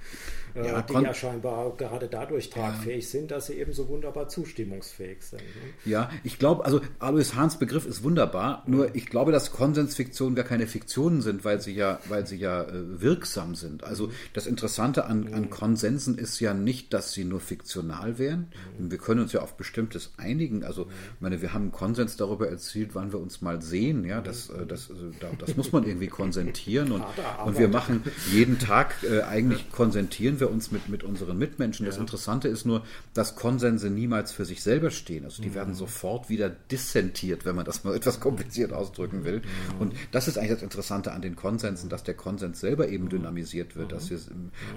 äh, 0.54 0.68
ja, 0.68 0.82
die 0.82 0.94
ja 0.94 1.14
scheinbar 1.14 1.74
gerade 1.78 2.10
dadurch 2.10 2.50
tragfähig 2.50 3.06
ja. 3.06 3.10
sind, 3.10 3.32
dass 3.32 3.46
sie 3.48 3.54
eben 3.54 3.72
so 3.72 3.88
wunderbar 3.88 4.28
zustimmungsfähig 4.28 5.24
sind. 5.24 5.40
Ne? 5.40 5.46
Ja, 5.86 6.10
ich 6.26 6.40
glaube, 6.40 6.66
also 6.66 6.82
Alois 7.00 7.36
Hahns 7.36 7.58
Begriff 7.58 7.86
ist 7.86 8.04
wunderbar, 8.04 8.64
nur 8.68 8.94
ich 8.96 9.06
glaube, 9.06 9.32
dass 9.32 9.54
Konsensfiktionen 9.54 10.36
gar 10.36 10.44
keine 10.44 10.68
Fiktionen 10.68 11.22
sind, 11.22 11.46
weil 11.46 11.62
sie 11.62 11.74
ja, 11.74 12.00
weil 12.10 12.28
sie 12.28 12.36
ja 12.36 12.64
äh, 12.64 13.02
wirksam 13.02 13.56
sind. 13.56 13.86
Also 13.86 14.08
mhm. 14.08 14.12
das 14.34 14.46
Interessante 14.46 15.06
an, 15.06 15.34
an 15.34 15.44
mhm. 15.44 15.50
Konsensen 15.52 16.18
ist 16.18 16.42
ja 16.42 16.54
nicht, 16.54 16.94
dass 16.94 17.14
sie 17.14 17.24
nur 17.24 17.40
fiktional 17.40 18.20
wären. 18.20 18.52
Mhm. 18.78 18.92
Wir 18.92 18.98
können 18.98 19.22
uns 19.22 19.32
ja 19.32 19.42
auf 19.42 19.56
Bestimmtes 19.56 20.12
einigen. 20.18 20.66
Also, 20.66 20.88
ich 21.16 21.22
meine, 21.22 21.42
wir 21.42 21.54
haben 21.54 21.64
einen 21.64 21.72
Konsens 21.72 22.18
darüber 22.18 22.50
erzielt, 22.50 22.94
wann 22.94 23.14
wir 23.14 23.22
uns 23.22 23.42
mal 23.42 23.62
sehen. 23.62 24.04
Ja, 24.04 24.20
das 24.20 24.50
äh, 24.50 24.65
das, 24.68 24.90
also, 24.90 25.12
das 25.40 25.56
muss 25.56 25.72
man 25.72 25.86
irgendwie 25.86 26.08
konsentieren. 26.08 26.92
Und, 26.92 27.04
und 27.46 27.58
wir 27.58 27.68
machen 27.68 28.04
jeden 28.32 28.60
Tag, 28.60 28.96
äh, 29.04 29.22
eigentlich 29.22 29.72
konsentieren 29.72 30.40
wir 30.40 30.50
uns 30.50 30.72
mit, 30.72 30.90
mit 30.90 31.04
unseren 31.04 31.38
Mitmenschen. 31.38 31.86
Das 31.86 31.98
Interessante 31.98 32.48
ist 32.48 32.66
nur, 32.66 32.84
dass 33.14 33.36
Konsense 33.36 33.90
niemals 33.90 34.32
für 34.32 34.46
sich 34.46 34.62
selber 34.64 34.92
stehen. 34.92 35.26
Also 35.26 35.42
die 35.42 35.54
werden 35.54 35.74
mhm. 35.74 35.78
sofort 35.78 36.30
wieder 36.30 36.50
dissentiert, 36.50 37.46
wenn 37.46 37.56
man 37.56 37.66
das 37.66 37.84
mal 37.84 37.96
etwas 37.96 38.20
kompliziert 38.20 38.74
ausdrücken 38.74 39.24
will. 39.24 39.40
Mhm. 39.40 39.82
Und 39.82 39.94
das 40.12 40.28
ist 40.28 40.38
eigentlich 40.38 40.52
das 40.52 40.64
Interessante 40.64 41.12
an 41.12 41.22
den 41.22 41.36
Konsensen, 41.36 41.90
dass 41.90 42.04
der 42.04 42.16
Konsens 42.16 42.60
selber 42.60 42.88
eben 42.90 43.06
mhm. 43.06 43.10
dynamisiert 43.10 43.76
wird. 43.76 43.92
Dass 43.92 44.10
wir, 44.10 44.20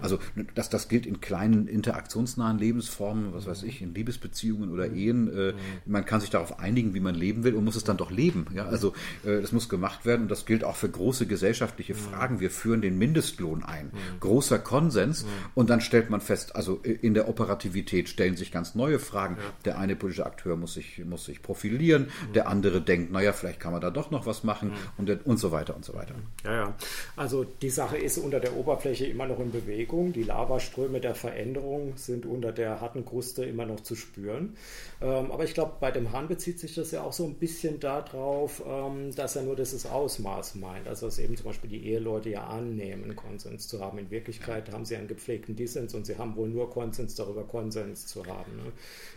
also 0.01 0.19
dass 0.55 0.69
das 0.69 0.89
gilt 0.89 1.07
in 1.07 1.21
kleinen 1.21 1.67
interaktionsnahen 1.69 2.59
Lebensformen, 2.59 3.33
was 3.33 3.47
weiß 3.47 3.63
ich, 3.63 3.83
in 3.83 3.95
Liebesbeziehungen 3.95 4.71
oder 4.71 4.91
Ehen. 4.93 5.33
Äh, 5.33 5.55
man 5.87 6.05
kann 6.05 6.21
sich 6.21 6.31
darauf 6.31 6.59
einigen, 6.59 6.95
wie 6.95 7.01
man 7.01 7.15
leben 7.15 7.45
will 7.45 7.55
und 7.55 7.65
muss 7.65 7.77
es 7.77 7.85
dann 7.85 7.97
doch 7.97 8.11
leben. 8.11 8.47
Ja? 8.55 8.67
Also 8.67 8.93
äh, 9.25 9.41
das 9.41 9.53
muss 9.53 9.69
gemacht 9.79 10.05
werden 10.05 10.23
und 10.23 10.31
das 10.31 10.45
gilt 10.45 10.65
auch 10.65 10.75
für 10.75 10.89
große 10.89 11.27
gesellschaftliche 11.27 11.95
Fragen. 11.95 12.41
Wir 12.41 12.51
führen 12.51 12.83
den 12.83 12.99
Mindestlohn 12.99 13.63
ein. 13.63 13.93
Großer 14.21 14.59
Konsens 14.59 15.25
und 15.55 15.71
dann 15.71 15.81
stellt 15.81 16.11
man 16.11 16.21
fest, 16.21 16.57
also 16.57 16.81
in 16.83 17.15
der 17.15 17.29
Operativität 17.29 18.09
stellen 18.09 18.37
sich 18.37 18.51
ganz 18.51 18.75
neue 18.75 18.99
Fragen. 18.99 19.39
Der 19.65 19.79
eine 19.79 19.95
politische 19.95 20.27
Akteur 20.27 20.57
muss 20.57 20.75
sich, 20.75 21.05
muss 21.05 21.25
sich 21.25 21.43
profilieren, 21.43 22.09
der 22.35 22.49
andere 22.49 22.81
denkt, 22.81 23.13
naja, 23.13 23.33
vielleicht 23.33 23.61
kann 23.61 23.73
man 23.73 23.81
da 23.81 23.91
doch 23.91 24.11
noch 24.11 24.27
was 24.27 24.43
machen 24.43 24.73
und, 24.97 25.27
und 25.27 25.39
so 25.39 25.53
weiter 25.53 25.77
und 25.77 25.85
so 25.85 25.95
weiter. 25.95 26.15
Ja, 26.45 26.53
ja. 26.53 26.75
Also 27.17 27.45
die 27.45 27.71
Sache 27.71 27.97
ist 27.97 28.19
unter 28.19 28.41
der 28.41 28.57
Oberfläche 28.57 29.07
immer 29.07 29.27
noch 29.27 29.39
in 29.39 29.53
Bewegung. 29.53 30.13
Die 30.13 30.25
Lavaströme 30.25 31.01
der 31.01 31.15
Veränderung 31.15 31.93
sind 31.97 32.27
unter 32.27 32.53
der 32.53 32.81
harten 32.81 33.05
Kruste 33.05 33.45
immer 33.45 33.67
noch 33.67 33.81
zu 33.81 33.95
spüren. 33.95 34.57
Ähm, 35.01 35.31
aber 35.31 35.45
ich 35.45 35.55
glaube, 35.55 35.75
bei 35.81 35.91
dem 35.91 36.13
Hahn 36.13 36.29
bezieht 36.29 36.59
sich 36.59 36.75
das 36.75 36.91
ja 36.91 37.03
auch 37.03 37.13
so 37.13 37.25
ein 37.25 37.35
bisschen 37.35 37.79
darauf, 37.81 38.63
ähm, 38.67 39.15
dass 39.15 39.37
er 39.37 39.43
nur 39.43 39.57
das 39.57 39.68
gewisses 39.69 39.91
Ausmaß 39.91 40.55
meint. 40.57 40.89
Also 40.89 41.07
dass 41.07 41.19
eben 41.19 41.37
zum 41.37 41.47
Beispiel 41.47 41.71
die 41.71 41.87
Eheleute 41.87 42.31
ja 42.31 42.47
annehmen, 42.47 43.15
Konsens 43.17 43.69
zu 43.69 43.81
haben. 43.81 43.99
In 43.99 44.11
Wirklichkeit 44.11 44.71
haben 44.73 44.85
sie 44.85 44.97
einen 44.97 45.09
gepflegten 45.09 45.57
Dissens 45.57 45.95
und 45.95 46.07
sie 46.07 46.17
haben 46.17 46.37
wohl 46.37 46.49
nur 46.49 46.71
Konsens 46.71 47.15
darüber, 47.15 47.45
Konsens 47.45 48.07
zu 48.07 48.27
haben. 48.27 48.57
Ne? 48.57 48.73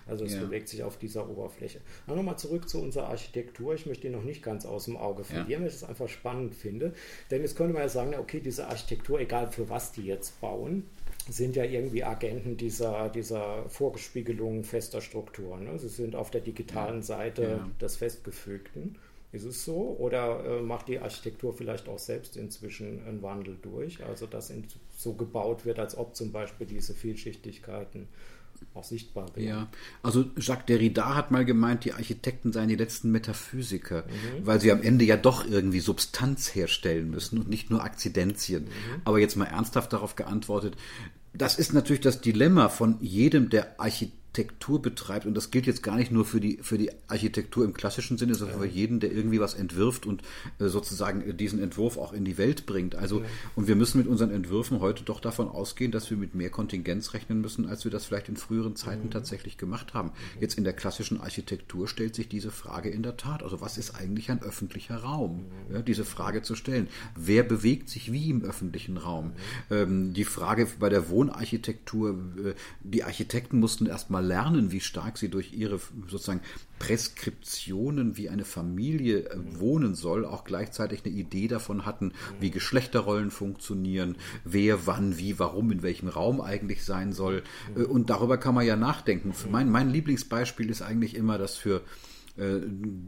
Also 0.07 0.25
es 0.25 0.33
ja. 0.33 0.41
bewegt 0.41 0.67
sich 0.67 0.83
auf 0.83 0.97
dieser 0.97 1.29
Oberfläche. 1.29 1.79
Aber 2.05 2.17
nochmal 2.17 2.37
zurück 2.37 2.67
zu 2.67 2.81
unserer 2.81 3.07
Architektur. 3.07 3.73
Ich 3.73 3.85
möchte 3.85 4.07
die 4.07 4.13
noch 4.13 4.23
nicht 4.23 4.43
ganz 4.43 4.65
aus 4.65 4.85
dem 4.85 4.97
Auge 4.97 5.23
verlieren, 5.23 5.49
ja. 5.49 5.59
weil 5.61 5.67
ich 5.67 5.75
es 5.75 5.83
einfach 5.83 6.09
spannend 6.09 6.55
finde. 6.55 6.93
Denn 7.29 7.41
jetzt 7.41 7.55
könnte 7.55 7.73
man 7.73 7.83
ja 7.83 7.89
sagen, 7.89 8.13
okay, 8.15 8.41
diese 8.41 8.67
Architektur, 8.67 9.19
egal 9.19 9.49
für 9.51 9.69
was 9.69 9.91
die 9.91 10.03
jetzt 10.03 10.39
bauen, 10.41 10.83
sind 11.29 11.55
ja 11.55 11.63
irgendwie 11.63 12.03
Agenten 12.03 12.57
dieser, 12.57 13.09
dieser 13.09 13.69
Vorgespiegelung 13.69 14.63
fester 14.63 15.01
Strukturen. 15.01 15.65
Ne? 15.65 15.77
Sie 15.77 15.87
sind 15.87 16.15
auf 16.15 16.31
der 16.31 16.41
digitalen 16.41 17.03
Seite 17.03 17.43
ja. 17.43 17.69
des 17.79 17.95
Festgefügten. 17.95 18.97
Ist 19.31 19.45
es 19.45 19.63
so? 19.63 19.95
Oder 19.97 20.43
äh, 20.45 20.61
macht 20.61 20.89
die 20.89 20.99
Architektur 20.99 21.53
vielleicht 21.53 21.87
auch 21.87 21.99
selbst 21.99 22.35
inzwischen 22.35 23.05
einen 23.07 23.21
Wandel 23.21 23.57
durch? 23.61 24.03
Also, 24.03 24.27
dass 24.27 24.49
in, 24.49 24.65
so 24.95 25.13
gebaut 25.13 25.65
wird, 25.65 25.79
als 25.79 25.97
ob 25.97 26.15
zum 26.15 26.31
Beispiel 26.31 26.67
diese 26.67 26.93
Vielschichtigkeiten 26.93 28.07
auch 28.73 28.83
sichtbar 28.83 29.27
werden. 29.35 29.47
Ja, 29.47 29.67
also 30.03 30.25
Jacques 30.37 30.65
Derrida 30.67 31.15
hat 31.15 31.31
mal 31.31 31.45
gemeint, 31.45 31.83
die 31.83 31.93
Architekten 31.93 32.53
seien 32.53 32.69
die 32.69 32.75
letzten 32.75 33.11
Metaphysiker, 33.11 34.03
mhm. 34.03 34.45
weil 34.45 34.61
sie 34.61 34.71
am 34.71 34.81
Ende 34.81 35.03
ja 35.03 35.17
doch 35.17 35.47
irgendwie 35.47 35.79
Substanz 35.79 36.53
herstellen 36.53 37.09
müssen 37.09 37.39
und 37.39 37.49
nicht 37.49 37.69
nur 37.69 37.83
Akzidenzien. 37.83 38.65
Mhm. 38.65 39.01
Aber 39.03 39.19
jetzt 39.19 39.35
mal 39.35 39.45
ernsthaft 39.45 39.93
darauf 39.93 40.15
geantwortet, 40.15 40.77
das 41.33 41.57
ist 41.57 41.73
natürlich 41.73 42.01
das 42.01 42.21
Dilemma 42.21 42.69
von 42.69 42.97
jedem, 43.01 43.49
der 43.49 43.79
Architekt 43.79 44.20
Architektur 44.31 44.81
betreibt, 44.81 45.25
und 45.25 45.35
das 45.35 45.51
gilt 45.51 45.67
jetzt 45.67 45.83
gar 45.83 45.97
nicht 45.97 46.09
nur 46.09 46.23
für 46.23 46.39
die, 46.39 46.59
für 46.61 46.77
die 46.77 46.89
Architektur 47.09 47.65
im 47.65 47.73
klassischen 47.73 48.17
Sinne, 48.17 48.33
sondern 48.33 48.59
für 48.61 48.65
jeden, 48.65 49.01
der 49.01 49.11
irgendwie 49.11 49.41
was 49.41 49.55
entwirft 49.55 50.05
und 50.05 50.21
äh, 50.59 50.67
sozusagen 50.67 51.35
diesen 51.35 51.59
Entwurf 51.61 51.97
auch 51.97 52.13
in 52.13 52.23
die 52.23 52.37
Welt 52.37 52.65
bringt. 52.65 52.95
Also, 52.95 53.19
ja. 53.19 53.25
und 53.57 53.67
wir 53.67 53.75
müssen 53.75 53.97
mit 53.97 54.07
unseren 54.07 54.31
Entwürfen 54.31 54.79
heute 54.79 55.03
doch 55.03 55.19
davon 55.19 55.49
ausgehen, 55.49 55.91
dass 55.91 56.09
wir 56.09 56.15
mit 56.15 56.33
mehr 56.33 56.49
Kontingenz 56.49 57.13
rechnen 57.13 57.41
müssen, 57.41 57.67
als 57.67 57.83
wir 57.83 57.91
das 57.91 58.05
vielleicht 58.05 58.29
in 58.29 58.37
früheren 58.37 58.77
Zeiten 58.77 59.07
mhm. 59.07 59.11
tatsächlich 59.11 59.57
gemacht 59.57 59.93
haben. 59.93 60.09
Mhm. 60.09 60.41
Jetzt 60.41 60.57
in 60.57 60.63
der 60.63 60.73
klassischen 60.73 61.19
Architektur 61.19 61.89
stellt 61.89 62.15
sich 62.15 62.29
diese 62.29 62.51
Frage 62.51 62.89
in 62.89 63.03
der 63.03 63.17
Tat. 63.17 63.43
Also, 63.43 63.59
was 63.59 63.77
ist 63.77 63.95
eigentlich 63.95 64.31
ein 64.31 64.41
öffentlicher 64.41 64.95
Raum? 64.95 65.47
Mhm. 65.67 65.75
Ja, 65.75 65.81
diese 65.81 66.05
Frage 66.05 66.41
zu 66.41 66.55
stellen. 66.55 66.87
Wer 67.17 67.43
bewegt 67.43 67.89
sich 67.89 68.13
wie 68.13 68.29
im 68.29 68.43
öffentlichen 68.43 68.95
Raum? 68.95 69.33
Mhm. 69.69 69.75
Ähm, 69.75 70.13
die 70.13 70.23
Frage 70.23 70.69
bei 70.79 70.87
der 70.87 71.09
Wohnarchitektur, 71.09 72.11
äh, 72.45 72.53
die 72.81 73.03
Architekten 73.03 73.59
mussten 73.59 73.87
erstmal 73.87 74.20
mal 74.21 74.27
lernen, 74.27 74.71
wie 74.71 74.79
stark 74.79 75.17
sie 75.17 75.29
durch 75.29 75.53
ihre 75.53 75.79
sozusagen 76.07 76.41
Preskriptionen, 76.79 78.17
wie 78.17 78.29
eine 78.29 78.45
Familie 78.45 79.29
äh, 79.29 79.37
wohnen 79.59 79.95
soll, 79.95 80.25
auch 80.25 80.43
gleichzeitig 80.43 81.05
eine 81.05 81.13
Idee 81.13 81.47
davon 81.47 81.85
hatten, 81.85 82.13
wie 82.39 82.51
Geschlechterrollen 82.51 83.31
funktionieren, 83.31 84.17
wer 84.43 84.87
wann, 84.87 85.17
wie, 85.17 85.39
warum, 85.39 85.71
in 85.71 85.83
welchem 85.83 86.07
Raum 86.07 86.41
eigentlich 86.41 86.83
sein 86.83 87.13
soll. 87.13 87.43
Äh, 87.75 87.83
und 87.83 88.09
darüber 88.09 88.37
kann 88.37 88.55
man 88.55 88.65
ja 88.65 88.75
nachdenken. 88.75 89.33
Mein, 89.51 89.69
mein 89.69 89.89
Lieblingsbeispiel 89.89 90.69
ist 90.69 90.81
eigentlich 90.81 91.15
immer, 91.15 91.37
dass 91.37 91.55
für 91.55 91.81
äh, 92.37 92.61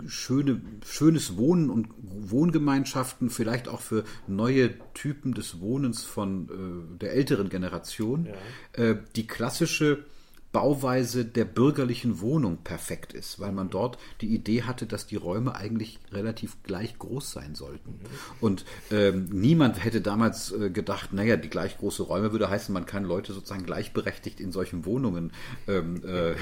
schöne, 0.08 0.62
schönes 0.86 1.38
Wohnen 1.38 1.70
und 1.70 1.88
Wohngemeinschaften, 1.98 3.30
vielleicht 3.30 3.68
auch 3.68 3.80
für 3.80 4.04
neue 4.28 4.72
Typen 4.94 5.34
des 5.34 5.62
Wohnens 5.62 6.04
von 6.04 6.50
äh, 6.50 6.98
der 7.00 7.14
älteren 7.14 7.50
Generation, 7.50 8.28
ja. 8.28 8.84
äh, 8.84 8.98
die 9.16 9.26
klassische 9.26 10.06
Bauweise 10.54 11.26
der 11.26 11.46
bürgerlichen 11.46 12.22
Wohnung 12.22 12.58
perfekt 12.58 13.12
ist, 13.12 13.40
weil 13.40 13.52
man 13.52 13.72
dort 13.72 13.98
die 14.22 14.28
Idee 14.28 14.62
hatte, 14.62 14.86
dass 14.86 15.08
die 15.08 15.16
Räume 15.16 15.56
eigentlich 15.56 15.98
relativ 16.12 16.62
gleich 16.62 17.00
groß 17.00 17.32
sein 17.32 17.56
sollten. 17.56 18.00
Und 18.40 18.64
ähm, 18.92 19.26
niemand 19.32 19.84
hätte 19.84 20.00
damals 20.00 20.52
äh, 20.52 20.70
gedacht, 20.70 21.12
naja, 21.12 21.38
die 21.38 21.50
gleich 21.50 21.80
große 21.80 22.04
Räume 22.04 22.32
würde 22.32 22.52
heißen, 22.52 22.72
man 22.72 22.86
kann 22.86 23.04
Leute 23.04 23.34
sozusagen 23.34 23.66
gleichberechtigt 23.66 24.40
in 24.40 24.52
solchen 24.52 24.86
Wohnungen 24.86 25.32
ähm, 25.68 26.04
äh, 26.06 26.36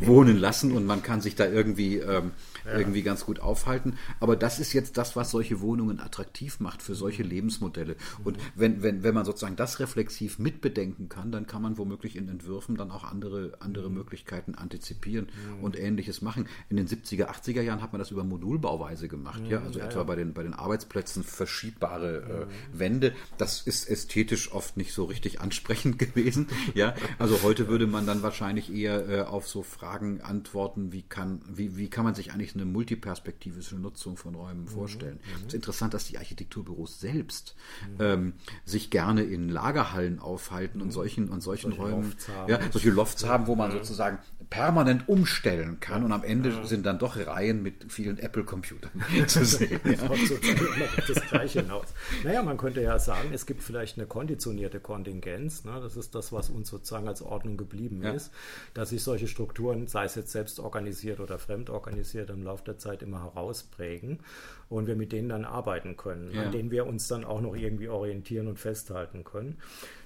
wohnen 0.00 0.36
lassen 0.36 0.72
und 0.72 0.84
man 0.84 1.02
kann 1.02 1.22
sich 1.22 1.34
da 1.34 1.46
irgendwie, 1.46 1.96
ähm, 1.96 2.32
ja. 2.66 2.78
irgendwie 2.78 3.02
ganz 3.02 3.24
gut 3.24 3.40
aufhalten. 3.40 3.94
Aber 4.20 4.36
das 4.36 4.58
ist 4.58 4.72
jetzt 4.72 4.96
das, 4.96 5.16
was 5.16 5.30
solche 5.30 5.60
Wohnungen 5.60 6.00
attraktiv 6.00 6.60
macht 6.60 6.82
für 6.82 6.94
solche 6.94 7.24
mhm. 7.24 7.30
Lebensmodelle. 7.30 7.96
Und 8.24 8.36
mhm. 8.36 8.42
wenn, 8.54 8.82
wenn, 8.82 9.02
wenn 9.02 9.14
man 9.14 9.24
sozusagen 9.24 9.56
das 9.56 9.80
reflexiv 9.80 10.38
mitbedenken 10.38 11.08
kann, 11.08 11.32
dann 11.32 11.46
kann 11.46 11.62
man 11.62 11.78
womöglich 11.78 12.16
in 12.16 12.28
Entwürfen 12.28 12.76
dann 12.76 12.90
auch 12.90 13.04
andere 13.04 13.46
andere, 13.60 13.90
Möglichkeiten 13.90 14.54
antizipieren 14.54 15.26
mhm. 15.26 15.64
und 15.64 15.78
ähnliches 15.78 16.22
machen. 16.22 16.48
In 16.68 16.76
den 16.76 16.88
70er, 16.88 17.26
80er 17.26 17.62
Jahren 17.62 17.82
hat 17.82 17.92
man 17.92 17.98
das 17.98 18.10
über 18.10 18.24
Modulbauweise 18.24 19.08
gemacht, 19.08 19.42
ja, 19.48 19.60
also 19.60 19.78
ja, 19.78 19.86
etwa 19.86 19.98
ja. 19.98 20.04
bei 20.04 20.16
den 20.16 20.34
bei 20.34 20.42
den 20.42 20.54
Arbeitsplätzen 20.54 21.22
verschiebbare 21.22 22.48
äh, 22.48 22.78
Wände. 22.78 23.14
Das 23.38 23.62
ist 23.62 23.88
ästhetisch 23.88 24.52
oft 24.52 24.76
nicht 24.76 24.92
so 24.92 25.04
richtig 25.04 25.40
ansprechend 25.40 25.98
gewesen, 26.00 26.48
ja. 26.74 26.94
Also 27.18 27.42
heute 27.42 27.68
würde 27.68 27.86
man 27.86 28.06
dann 28.06 28.22
wahrscheinlich 28.22 28.72
eher 28.72 29.08
äh, 29.08 29.20
auf 29.22 29.46
so 29.48 29.62
Fragen 29.62 30.20
antworten, 30.20 30.92
wie 30.92 31.02
kann 31.02 31.40
wie, 31.48 31.76
wie 31.76 31.88
kann 31.88 32.04
man 32.04 32.14
sich 32.14 32.32
eigentlich 32.32 32.55
eine 32.56 32.70
multiperspektivische 32.70 33.76
Nutzung 33.76 34.16
von 34.16 34.34
Räumen 34.34 34.62
mhm. 34.62 34.68
vorstellen? 34.68 35.20
Es 35.36 35.48
ist 35.48 35.54
interessant, 35.54 35.94
dass 35.94 36.06
die 36.06 36.18
Architekturbüros 36.18 37.00
selbst 37.00 37.54
mhm. 37.92 37.96
ähm, 38.00 38.32
sich 38.64 38.90
gerne 38.90 39.22
in 39.22 39.48
Lagerhallen 39.48 40.18
aufhalten 40.18 40.80
und 40.80 40.90
solchen 40.90 41.28
und 41.28 41.42
solchen 41.42 41.72
solche 41.72 41.82
Räumen, 41.82 42.14
ja, 42.48 42.58
solche 42.70 42.90
Lofts 42.90 43.24
haben 43.24 43.46
wo 43.46 43.54
man 43.54 43.70
sozusagen 43.70 44.18
permanent 44.50 45.08
umstellen 45.08 45.80
kann 45.80 46.04
und 46.04 46.12
am 46.12 46.22
Ende 46.22 46.64
sind 46.66 46.86
dann 46.86 46.98
doch 46.98 47.16
Reihen 47.16 47.62
mit 47.62 47.92
vielen 47.92 48.18
Apple-Computern 48.18 48.90
zu 49.26 49.44
sehen. 49.44 49.80
Das, 49.84 51.20
Gleiche 51.28 51.62
hinaus. 51.62 51.86
Naja, 52.22 52.42
man 52.42 52.56
könnte 52.56 52.80
ja 52.80 52.98
sagen, 52.98 53.30
es 53.32 53.46
gibt 53.46 53.62
vielleicht 53.62 53.98
eine 53.98 54.06
konditionierte 54.06 54.78
Kontingenz. 54.78 55.64
Ne? 55.64 55.80
Das 55.82 55.96
ist 55.96 56.14
das, 56.14 56.32
was 56.32 56.50
uns 56.50 56.68
sozusagen 56.68 57.08
als 57.08 57.22
Ordnung 57.22 57.56
geblieben 57.56 58.02
ja. 58.02 58.12
ist, 58.12 58.30
dass 58.74 58.90
sich 58.90 59.02
solche 59.02 59.26
Strukturen, 59.26 59.88
sei 59.88 60.04
es 60.04 60.14
jetzt 60.14 60.30
selbst 60.30 60.60
organisiert 60.60 61.18
oder 61.18 61.38
fremd 61.38 61.70
organisiert, 61.70 62.30
im 62.30 62.42
Laufe 62.46 62.64
der 62.64 62.78
Zeit 62.78 63.02
immer 63.02 63.22
herausprägen 63.22 64.20
und 64.68 64.86
wir 64.86 64.96
mit 64.96 65.12
denen 65.12 65.28
dann 65.28 65.44
arbeiten 65.44 65.96
können, 65.96 66.32
ja. 66.32 66.42
an 66.42 66.52
denen 66.52 66.70
wir 66.70 66.86
uns 66.86 67.08
dann 67.08 67.24
auch 67.24 67.40
noch 67.40 67.54
irgendwie 67.54 67.88
orientieren 67.88 68.48
und 68.48 68.58
festhalten 68.58 69.24
können. 69.24 69.58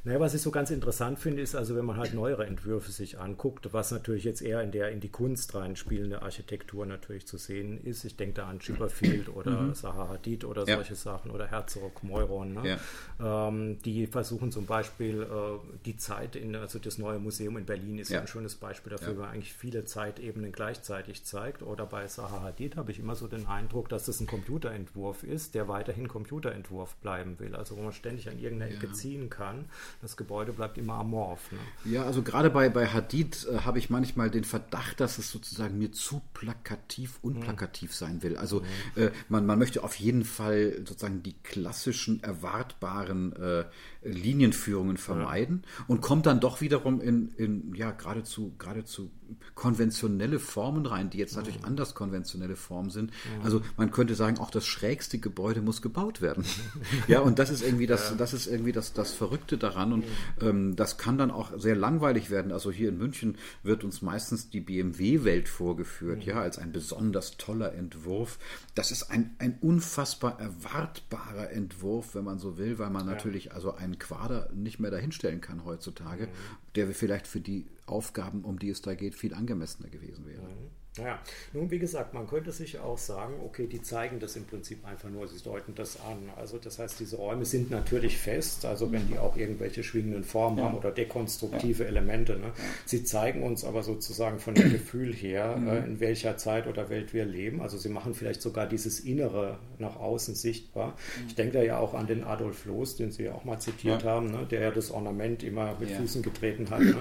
Naja, 0.02 0.18
was 0.18 0.32
ich 0.32 0.40
so 0.40 0.50
ganz 0.50 0.70
interessant 0.70 1.18
finde, 1.18 1.42
ist 1.42 1.54
also, 1.54 1.76
wenn 1.76 1.84
man 1.84 1.98
halt 1.98 2.14
neuere 2.14 2.46
Entwürfe 2.46 2.90
sich 2.90 3.18
anguckt, 3.18 3.74
was 3.74 3.90
natürlich 3.90 4.24
jetzt 4.24 4.40
eher 4.40 4.62
in 4.62 4.72
der 4.72 4.90
in 4.90 5.00
die 5.00 5.10
Kunst 5.10 5.54
reinspielende 5.54 6.22
Architektur 6.22 6.86
natürlich 6.86 7.26
zu 7.26 7.36
sehen 7.36 7.78
ist. 7.84 8.04
Ich 8.04 8.16
denke 8.16 8.36
da 8.36 8.48
an 8.48 8.60
Chipperfield 8.60 9.28
oder 9.34 9.60
mhm. 9.60 9.74
Zaha 9.74 10.08
Hadid 10.08 10.46
oder 10.46 10.66
ja. 10.66 10.76
solche 10.76 10.94
Sachen 10.94 11.30
oder 11.30 11.46
Herzog, 11.48 12.02
Meuron. 12.02 12.54
Ne? 12.54 12.78
Ja. 13.18 13.48
Ähm, 13.48 13.78
die 13.82 14.06
versuchen 14.06 14.50
zum 14.52 14.64
Beispiel 14.64 15.22
äh, 15.22 15.26
die 15.84 15.98
Zeit 15.98 16.34
in, 16.34 16.56
also 16.56 16.78
das 16.78 16.96
neue 16.96 17.18
Museum 17.18 17.58
in 17.58 17.66
Berlin 17.66 17.98
ist 17.98 18.08
ja, 18.08 18.22
ein 18.22 18.26
schönes 18.26 18.54
Beispiel 18.54 18.92
dafür, 18.92 19.18
weil 19.18 19.28
eigentlich 19.28 19.52
viele 19.52 19.84
Zeitebenen 19.84 20.50
gleichzeitig 20.50 21.24
zeigt. 21.24 21.62
Oder 21.62 21.84
bei 21.84 22.06
Zaha 22.06 22.40
Hadid 22.40 22.76
habe 22.76 22.90
ich 22.90 22.98
immer 22.98 23.16
so 23.16 23.28
den 23.28 23.46
Eindruck, 23.46 23.90
dass 23.90 24.06
das 24.06 24.18
ein 24.20 24.26
Computerentwurf 24.50 25.22
ist, 25.22 25.54
der 25.54 25.68
weiterhin 25.68 26.08
Computerentwurf 26.08 26.96
bleiben 26.96 27.38
will. 27.38 27.54
Also 27.54 27.76
wo 27.76 27.82
man 27.82 27.92
ständig 27.92 28.28
an 28.28 28.38
irgendeiner 28.38 28.72
Ecke 28.72 28.90
ziehen 28.92 29.30
kann 29.30 29.66
das 30.02 30.16
Gebäude 30.16 30.52
bleibt 30.52 30.78
immer 30.78 30.94
amorph. 30.94 31.52
Ne? 31.52 31.58
Ja, 31.84 32.04
also 32.04 32.22
gerade 32.22 32.50
bei, 32.50 32.68
bei 32.68 32.86
Hadid 32.86 33.46
äh, 33.50 33.58
habe 33.60 33.78
ich 33.78 33.90
manchmal 33.90 34.30
den 34.30 34.44
Verdacht, 34.44 35.00
dass 35.00 35.18
es 35.18 35.30
sozusagen 35.30 35.78
mir 35.78 35.92
zu 35.92 36.20
plakativ, 36.34 37.18
unplakativ 37.22 37.90
mhm. 37.90 37.94
sein 37.94 38.22
will. 38.22 38.36
Also 38.36 38.60
mhm. 38.96 39.02
äh, 39.02 39.10
man, 39.28 39.46
man 39.46 39.58
möchte 39.58 39.84
auf 39.84 39.94
jeden 39.96 40.24
Fall 40.24 40.74
sozusagen 40.78 41.22
die 41.22 41.34
klassischen, 41.42 42.22
erwartbaren 42.22 43.34
äh, 43.36 43.64
Linienführungen 44.02 44.96
vermeiden 44.96 45.62
ja. 45.64 45.84
und 45.88 46.00
kommt 46.00 46.26
dann 46.26 46.40
doch 46.40 46.60
wiederum 46.60 47.00
in, 47.00 47.28
in 47.36 47.74
ja, 47.74 47.90
geradezu, 47.90 48.54
geradezu 48.58 49.10
konventionelle 49.54 50.38
Formen 50.38 50.86
rein, 50.86 51.10
die 51.10 51.18
jetzt 51.18 51.36
natürlich 51.36 51.60
mhm. 51.60 51.66
anders 51.66 51.94
konventionelle 51.94 52.56
Formen 52.56 52.90
sind. 52.90 53.10
Mhm. 53.10 53.44
Also 53.44 53.62
man 53.76 53.90
könnte 53.90 54.14
sagen, 54.14 54.38
auch 54.38 54.50
das 54.50 54.66
schrägste 54.66 55.18
Gebäude 55.18 55.60
muss 55.60 55.82
gebaut 55.82 56.20
werden. 56.20 56.44
ja, 57.08 57.20
und 57.20 57.38
das 57.38 57.50
ist 57.50 57.62
irgendwie 57.62 57.86
das, 57.86 58.10
ja. 58.10 58.16
das 58.16 58.32
ist 58.32 58.46
irgendwie 58.46 58.72
das, 58.72 58.92
das 58.92 59.12
Verrückte 59.12 59.58
daran 59.58 59.92
und 59.92 60.00
mhm. 60.00 60.48
ähm, 60.48 60.76
das 60.76 60.98
kann 60.98 61.18
dann 61.18 61.30
auch 61.30 61.58
sehr 61.58 61.76
langweilig 61.76 62.30
werden. 62.30 62.52
Also 62.52 62.70
hier 62.70 62.88
in 62.88 62.98
München 62.98 63.36
wird 63.62 63.84
uns 63.84 64.02
meistens 64.02 64.50
die 64.50 64.60
BMW-Welt 64.60 65.48
vorgeführt, 65.48 66.20
mhm. 66.20 66.28
ja, 66.28 66.40
als 66.40 66.58
ein 66.58 66.72
besonders 66.72 67.36
toller 67.36 67.74
Entwurf. 67.74 68.38
Das 68.74 68.90
ist 68.90 69.10
ein, 69.10 69.34
ein 69.38 69.58
unfassbar 69.60 70.40
erwartbarer 70.40 71.50
Entwurf, 71.50 72.14
wenn 72.14 72.24
man 72.24 72.38
so 72.38 72.58
will, 72.58 72.78
weil 72.78 72.90
man 72.90 73.06
ja. 73.06 73.12
natürlich 73.12 73.52
also 73.52 73.74
einen 73.90 73.98
Quader 73.98 74.50
nicht 74.54 74.80
mehr 74.80 74.90
dahinstellen 74.90 75.40
kann 75.40 75.64
heutzutage, 75.64 76.26
mhm. 76.26 76.30
der 76.74 76.88
vielleicht 76.88 77.26
für 77.26 77.40
die 77.40 77.66
Aufgaben, 77.86 78.44
um 78.44 78.58
die 78.58 78.70
es 78.70 78.82
da 78.82 78.94
geht, 78.94 79.14
viel 79.14 79.34
angemessener 79.34 79.88
gewesen 79.88 80.26
wäre. 80.26 80.42
Mhm. 80.42 80.79
Ja, 80.98 81.20
nun 81.52 81.70
wie 81.70 81.78
gesagt, 81.78 82.14
man 82.14 82.26
könnte 82.26 82.50
sich 82.50 82.80
auch 82.80 82.98
sagen, 82.98 83.34
okay, 83.44 83.68
die 83.68 83.80
zeigen 83.80 84.18
das 84.18 84.34
im 84.34 84.44
Prinzip 84.44 84.84
einfach 84.84 85.08
nur, 85.08 85.28
sie 85.28 85.40
deuten 85.40 85.74
das 85.76 86.00
an. 86.00 86.30
Also 86.36 86.58
das 86.58 86.80
heißt, 86.80 86.98
diese 86.98 87.16
Räume 87.16 87.44
sind 87.44 87.70
natürlich 87.70 88.18
fest, 88.18 88.64
also 88.64 88.90
wenn 88.90 89.06
die 89.06 89.16
auch 89.16 89.36
irgendwelche 89.36 89.84
schwingenden 89.84 90.24
Formen 90.24 90.58
ja. 90.58 90.64
haben 90.64 90.76
oder 90.76 90.90
dekonstruktive 90.90 91.84
ja. 91.84 91.88
Elemente. 91.88 92.38
Ne? 92.38 92.52
Sie 92.86 93.04
zeigen 93.04 93.44
uns 93.44 93.64
aber 93.64 93.84
sozusagen 93.84 94.40
von 94.40 94.54
dem 94.54 94.72
Gefühl 94.72 95.14
her, 95.14 95.56
mhm. 95.56 95.68
äh, 95.68 95.78
in 95.84 96.00
welcher 96.00 96.36
Zeit 96.36 96.66
oder 96.66 96.90
Welt 96.90 97.14
wir 97.14 97.24
leben. 97.24 97.62
Also 97.62 97.78
sie 97.78 97.88
machen 97.88 98.12
vielleicht 98.12 98.42
sogar 98.42 98.66
dieses 98.66 98.98
Innere 98.98 99.58
nach 99.78 99.94
außen 99.94 100.34
sichtbar. 100.34 100.88
Mhm. 100.88 101.26
Ich 101.28 101.34
denke 101.36 101.58
da 101.58 101.62
ja 101.62 101.78
auch 101.78 101.94
an 101.94 102.08
den 102.08 102.24
Adolf 102.24 102.64
Loos, 102.64 102.96
den 102.96 103.12
Sie 103.12 103.24
ja 103.24 103.34
auch 103.34 103.44
mal 103.44 103.60
zitiert 103.60 104.02
ja. 104.02 104.10
haben, 104.10 104.32
ne? 104.32 104.44
der 104.50 104.60
ja 104.60 104.70
das 104.72 104.90
Ornament 104.90 105.44
immer 105.44 105.76
mit 105.78 105.90
Füßen 105.90 106.22
getreten 106.22 106.68
hat 106.70 106.80
ne? 106.80 106.96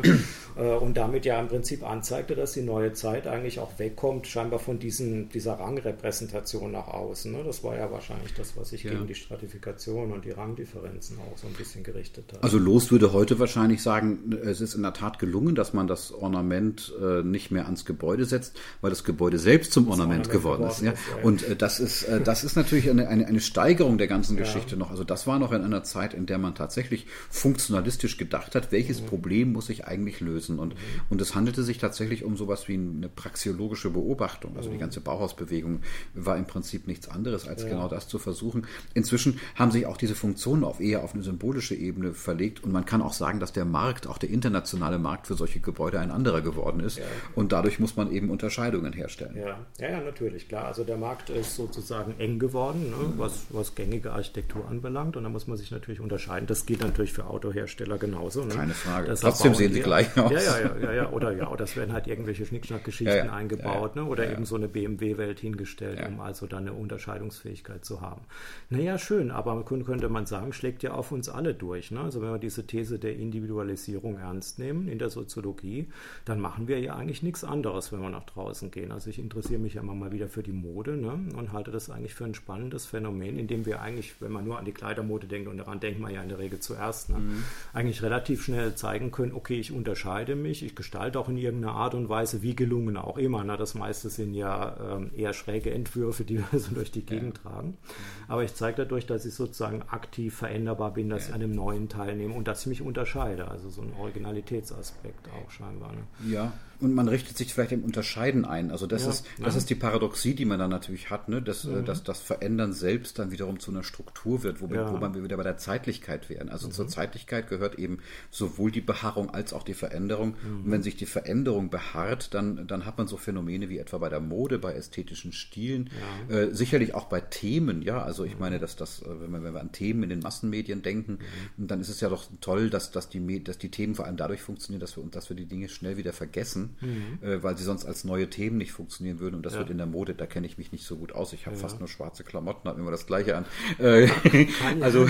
äh, 0.58 0.76
und 0.76 0.96
damit 0.96 1.26
ja 1.26 1.40
im 1.40 1.48
Prinzip 1.48 1.84
anzeigte, 1.84 2.36
dass 2.36 2.52
die 2.52 2.62
neue 2.62 2.94
Zeit 2.94 3.26
eigentlich 3.26 3.60
auch 3.60 3.79
wegkommt, 3.80 4.28
scheinbar 4.28 4.60
von 4.60 4.80
diesen, 4.80 5.30
dieser 5.30 5.54
Rangrepräsentation 5.54 6.72
nach 6.72 6.88
außen. 6.88 7.32
Ne? 7.32 7.44
Das 7.44 7.64
war 7.64 7.78
ja 7.78 7.92
wahrscheinlich 7.92 8.34
das, 8.34 8.56
was 8.56 8.70
sich 8.70 8.84
ja. 8.84 8.92
gegen 8.92 9.08
die 9.08 9.16
Stratifikation 9.16 10.12
und 10.12 10.26
die 10.26 10.32
Rangdifferenzen 10.32 11.18
auch 11.20 11.38
so 11.38 11.48
ein 11.48 11.54
bisschen 11.54 11.84
gerichtet 11.84 12.32
hat. 12.34 12.44
Also 12.44 12.58
Los 12.58 12.92
würde 12.92 13.14
heute 13.14 13.40
wahrscheinlich 13.40 13.82
sagen, 13.82 14.38
es 14.44 14.62
ist 14.62 14.76
in 14.76 14.84
der 14.84 14.94
Tat 14.94 15.20
gelungen, 15.20 15.56
dass 15.56 15.74
man 15.74 15.88
das 15.88 16.12
Ornament 16.12 16.94
äh, 17.02 17.24
nicht 17.24 17.52
mehr 17.52 17.66
ans 17.66 17.86
Gebäude 17.86 18.26
setzt, 18.26 18.60
weil 18.82 18.90
das 18.90 19.04
Gebäude 19.04 19.40
selbst 19.40 19.72
zum 19.72 19.88
Ornament, 19.88 20.28
Ornament 20.28 20.32
geworden, 20.32 20.64
geworden 20.64 20.72
ist. 20.72 20.82
Ja? 20.82 20.92
Ist, 20.92 21.00
ja. 21.18 21.24
Und 21.24 21.44
äh, 21.48 21.56
das 21.56 21.80
ist, 21.80 22.04
äh, 22.04 22.22
das 22.22 22.44
ist 22.44 22.56
natürlich 22.56 22.90
eine, 22.90 23.08
eine, 23.08 23.28
eine 23.28 23.40
Steigerung 23.40 23.98
der 23.98 24.08
ganzen 24.08 24.38
Geschichte 24.38 24.78
noch. 24.78 24.92
Also 24.92 25.04
das 25.04 25.28
war 25.28 25.40
noch 25.40 25.52
in 25.52 25.64
einer 25.64 25.84
Zeit, 25.84 26.14
in 26.14 26.26
der 26.26 26.38
man 26.38 26.56
tatsächlich 26.56 27.08
funktionalistisch 27.30 28.18
gedacht 28.18 28.56
hat, 28.56 28.72
welches 28.72 29.02
mhm. 29.02 29.06
Problem 29.06 29.52
muss 29.54 29.70
ich 29.70 29.86
eigentlich 29.86 30.20
lösen. 30.20 30.60
Und, 30.60 30.74
mhm. 30.74 31.02
und 31.10 31.22
es 31.22 31.36
handelte 31.36 31.64
sich 31.64 31.78
tatsächlich 31.78 32.24
um 32.24 32.38
sowas 32.38 32.68
wie 32.68 32.76
eine 32.76 33.10
praxiologische 33.10 33.69
psychologische 33.70 33.90
Beobachtung. 33.90 34.58
Also 34.58 34.70
die 34.70 34.76
mhm. 34.76 34.82
ganze 34.82 35.02
Bauhausbewegung 35.02 35.82
war 36.14 36.38
im 36.38 36.46
Prinzip 36.46 36.88
nichts 36.88 37.08
anderes, 37.08 37.48
als 37.48 37.64
ja. 37.64 37.70
genau 37.70 37.88
das 37.88 38.08
zu 38.08 38.18
versuchen. 38.20 38.66
Inzwischen 38.94 39.40
haben 39.56 39.72
sich 39.72 39.86
auch 39.86 39.98
diese 39.98 40.16
Funktionen 40.16 40.64
auf 40.64 40.80
eher 40.80 41.04
auf 41.04 41.14
eine 41.14 41.24
symbolische 41.24 41.76
Ebene 41.76 42.14
verlegt 42.14 42.64
und 42.64 42.72
man 42.72 42.86
kann 42.86 43.02
auch 43.02 43.14
sagen, 43.14 43.40
dass 43.40 43.54
der 43.54 43.66
Markt, 43.66 44.08
auch 44.08 44.18
der 44.18 44.30
internationale 44.30 44.98
Markt 44.98 45.28
für 45.28 45.36
solche 45.36 45.60
Gebäude 45.60 46.00
ein 46.00 46.12
anderer 46.12 46.42
geworden 46.42 46.80
ist. 46.80 46.98
Ja. 46.98 47.06
Und 47.36 47.52
dadurch 47.52 47.80
muss 47.80 47.96
man 47.96 48.12
eben 48.12 48.30
Unterscheidungen 48.30 48.94
herstellen. 48.94 49.36
Ja. 49.38 49.60
ja, 49.80 49.92
ja, 49.92 50.02
natürlich, 50.02 50.48
klar. 50.48 50.66
Also 50.66 50.84
der 50.84 50.98
Markt 50.98 51.30
ist 51.30 51.56
sozusagen 51.56 52.16
eng 52.20 52.40
geworden, 52.40 52.90
ne, 52.90 52.96
mhm. 52.96 53.14
was, 53.18 53.46
was 53.50 53.76
gängige 53.76 54.12
Architektur 54.12 54.68
anbelangt. 54.68 55.16
Und 55.16 55.24
da 55.24 55.30
muss 55.30 55.48
man 55.48 55.58
sich 55.58 55.72
natürlich 55.72 56.00
unterscheiden. 56.00 56.48
Das 56.48 56.66
gilt 56.66 56.82
natürlich 56.82 57.14
für 57.14 57.26
Autohersteller 57.26 57.98
genauso. 57.98 58.44
Ne? 58.44 58.56
Keine 58.56 58.74
Frage. 58.74 59.08
Das 59.08 59.22
Trotzdem 59.22 59.54
sehen 59.54 59.74
sie 59.74 59.82
gleich 59.82 60.18
aus. 60.18 60.32
Ja, 60.32 60.40
ja, 60.40 60.78
ja, 60.82 60.94
ja, 60.94 61.10
Oder 61.10 61.32
ja, 61.32 61.50
oder 61.50 61.64
es 61.64 61.76
werden 61.76 61.94
halt 61.94 62.08
irgendwelche 62.08 62.46
Schnickschnack-Geschichten 62.46 63.14
ja, 63.16 63.26
ja. 63.26 63.34
eingebaut 63.34 63.59
gebaut 63.60 63.96
ja, 63.96 64.04
ne? 64.04 64.10
oder 64.10 64.26
ja, 64.26 64.32
eben 64.32 64.46
so 64.46 64.56
eine 64.56 64.68
BMW-Welt 64.68 65.40
hingestellt, 65.40 66.06
um 66.08 66.20
also 66.20 66.48
dann 66.48 66.68
eine 66.68 66.74
Unterscheidungsfähigkeit 66.74 67.86
zu 67.86 68.02
haben. 68.02 68.22
Naja, 68.70 68.98
schön, 68.98 69.32
aber 69.32 69.64
könnte 69.64 70.10
man 70.10 70.26
sagen, 70.26 70.54
schlägt 70.54 70.84
ja 70.84 70.92
auf 70.92 71.12
uns 71.12 71.30
alle 71.30 71.54
durch. 71.54 71.92
Ne? 71.92 72.02
Also 72.02 72.22
wenn 72.22 72.32
wir 72.32 72.40
diese 72.40 72.66
These 72.66 73.00
der 73.00 73.16
Individualisierung 73.16 74.18
ernst 74.18 74.60
nehmen 74.60 74.88
in 74.88 75.00
der 75.00 75.10
Soziologie, 75.10 75.88
dann 76.26 76.40
machen 76.40 76.68
wir 76.68 76.80
ja 76.80 76.96
eigentlich 76.96 77.24
nichts 77.24 77.44
anderes, 77.44 77.92
wenn 77.92 78.02
wir 78.02 78.10
nach 78.10 78.26
draußen 78.26 78.72
gehen. 78.72 78.92
Also 78.92 79.10
ich 79.10 79.20
interessiere 79.20 79.60
mich 79.60 79.76
ja 79.76 79.82
immer 79.82 79.96
mal 79.96 80.12
wieder 80.12 80.28
für 80.28 80.44
die 80.44 80.52
Mode 80.52 80.98
ne? 80.98 81.20
und 81.38 81.52
halte 81.52 81.72
das 81.72 81.90
eigentlich 81.90 82.14
für 82.14 82.26
ein 82.26 82.36
spannendes 82.36 82.86
Phänomen, 82.86 83.38
in 83.38 83.48
dem 83.48 83.66
wir 83.66 83.82
eigentlich, 83.82 84.22
wenn 84.22 84.32
man 84.32 84.46
nur 84.46 84.58
an 84.58 84.66
die 84.66 84.72
Kleidermode 84.72 85.28
denkt, 85.28 85.48
und 85.48 85.58
daran 85.58 85.80
denkt 85.80 86.00
man 86.00 86.14
ja 86.14 86.22
in 86.22 86.30
der 86.30 86.40
Regel 86.40 86.60
zuerst, 86.60 87.10
ne? 87.10 87.18
mhm. 87.18 87.44
eigentlich 87.74 88.02
relativ 88.02 88.44
schnell 88.44 88.76
zeigen 88.76 89.12
können, 89.12 89.34
okay, 89.34 89.60
ich 89.60 89.72
unterscheide 89.72 90.36
mich, 90.36 90.64
ich 90.64 90.76
gestalte 90.76 91.20
auch 91.20 91.30
in 91.30 91.38
irgendeiner 91.38 91.76
Art 91.76 91.94
und 91.94 92.10
Weise, 92.10 92.42
wie 92.42 92.56
gelungen 92.56 92.98
auch 92.98 93.18
immer. 93.18 93.44
Na, 93.50 93.58
das 93.58 93.74
meiste 93.74 94.10
sind 94.10 94.36
ja 94.36 94.78
ähm, 94.80 95.10
eher 95.16 95.34
schräge 95.34 95.72
Entwürfe, 95.72 96.24
die 96.24 96.38
wir 96.38 96.60
so 96.60 96.76
durch 96.76 96.92
die 96.92 97.04
Gegend 97.04 97.40
ja. 97.44 97.50
tragen. 97.50 97.80
Aber 98.28 98.44
ich 98.44 98.54
zeige 98.54 98.78
dadurch, 98.78 99.08
dass 99.08 99.26
ich 99.26 99.34
sozusagen 99.34 99.82
aktiv 99.90 100.36
veränderbar 100.36 100.94
bin, 100.94 101.10
dass 101.10 101.24
ja. 101.24 101.30
ich 101.30 101.36
an 101.36 101.42
einem 101.42 101.56
neuen 101.56 101.90
teilnehme 101.90 102.36
und 102.36 102.48
dass 102.48 102.62
ich 102.62 102.68
mich 102.68 102.84
unterscheide. 102.84 103.48
Also 103.48 103.70
so 103.70 103.82
ein 103.82 103.92
Originalitätsaspekt 104.00 105.30
auch 105.30 105.50
scheinbar. 105.50 105.94
Ne? 105.94 106.04
Ja, 106.32 106.54
und 106.82 106.94
man 106.94 107.10
richtet 107.10 107.38
sich 107.38 107.54
vielleicht 107.54 107.74
im 107.74 107.84
Unterscheiden 107.84 108.46
ein. 108.46 108.72
Also 108.72 108.88
das, 108.88 109.04
ja, 109.04 109.10
ist, 109.10 109.26
das 109.40 109.54
ja. 109.54 109.58
ist 109.58 109.70
die 109.70 109.76
Paradoxie, 109.76 110.34
die 110.34 110.46
man 110.46 110.60
dann 110.60 110.70
natürlich 110.70 111.10
hat, 111.10 111.28
ne? 111.28 111.42
dass, 111.42 111.66
mhm. 111.66 111.84
dass 111.84 112.04
das 112.04 112.22
Verändern 112.22 112.72
selbst 112.72 113.20
dann 113.20 113.32
wiederum 113.32 113.60
zu 113.60 113.72
einer 113.72 113.84
Struktur 113.84 114.44
wird, 114.44 114.62
wo, 114.62 114.68
ja. 114.68 114.72
wir, 114.72 114.94
wo 114.94 114.98
man 114.98 115.22
wieder 115.22 115.36
bei 115.36 115.44
der 115.44 115.58
Zeitlichkeit 115.58 116.30
wären. 116.30 116.50
Also 116.50 116.68
mhm. 116.68 116.72
zur 116.72 116.88
Zeitlichkeit 116.88 117.50
gehört 117.50 117.78
eben 117.78 118.00
sowohl 118.32 118.72
die 118.72 118.82
Beharrung 118.82 119.30
als 119.30 119.52
auch 119.52 119.64
die 119.64 119.74
Veränderung. 119.74 120.36
Mhm. 120.42 120.66
Und 120.66 120.72
wenn 120.72 120.84
sich 120.84 120.96
die 120.96 121.06
Veränderung 121.06 121.70
beharrt, 121.70 122.34
dann, 122.34 122.66
dann 122.66 122.86
hat 122.86 122.98
man 122.98 123.08
so 123.08 123.18
Phänomene 123.18 123.70
wie 123.70 123.78
etwa 123.78 123.98
bei 123.98 124.10
der 124.10 124.22
Mode, 124.22 124.58
bei 124.58 124.74
ästhetischen 124.74 125.34
Stilen, 125.34 125.90
äh, 126.30 126.48
sicherlich 126.52 126.96
auch 126.96 127.06
bei 127.06 127.20
Themen. 127.20 127.82
Ja, 127.82 128.02
also 128.02 128.24
ich 128.24 128.36
mhm. 128.36 128.40
meine, 128.40 128.60
dass 128.60 128.78
das, 128.78 129.02
äh, 129.02 129.20
wenn 129.20 129.32
wir, 129.32 129.44
wenn 129.44 129.54
wir 129.54 129.62
an 129.62 129.74
Themen 129.74 130.04
in 130.04 130.10
den 130.10 130.20
Massenmedien 130.20 130.82
denken, 130.82 131.20
mhm. 131.58 131.68
dann 131.68 131.82
ist 131.82 131.90
es 131.90 132.00
ja 132.00 132.08
doch 132.08 132.26
toll, 132.40 132.70
dass, 132.70 132.92
dass, 132.92 133.10
die, 133.10 133.44
dass 133.44 133.58
die 133.58 133.70
Themen 133.70 133.96
vor 133.96 134.06
allem 134.06 134.16
dadurch 134.16 134.42
funktionieren, 134.42 134.80
dass 134.80 134.96
wir, 134.96 135.04
dass 135.12 135.28
wir 135.28 135.36
die 135.36 135.46
Dinge 135.46 135.68
schnell 135.68 135.98
wieder 135.98 136.14
vergessen 136.14 136.69
mhm. 136.82 137.20
äh, 137.22 137.44
weil 137.44 137.58
sie 137.58 137.64
sonst 137.64 137.86
als 137.86 138.04
neue 138.04 138.30
Themen 138.30 138.58
nicht 138.58 138.72
funktionieren 138.72 139.20
würden. 139.20 139.36
Und 139.36 139.46
das 139.46 139.54
ja. 139.54 139.60
wird 139.60 139.70
in 139.70 139.78
der 139.78 139.88
Mode, 139.88 140.14
da 140.14 140.26
kenne 140.26 140.48
ich 140.48 140.58
mich 140.58 140.72
nicht 140.72 140.86
so 140.86 140.98
gut 140.98 141.14
aus. 141.14 141.34
Ich 141.34 141.46
habe 141.46 141.56
ja. 141.56 141.62
fast 141.62 141.80
nur 141.80 141.88
schwarze 141.88 142.24
Klamotten, 142.24 142.68
habe 142.68 142.80
immer 142.80 142.92
das 142.92 143.06
gleiche 143.06 143.38
an. 143.38 143.46
Äh, 143.78 144.08
Kann 144.08 144.82
also, 144.84 145.06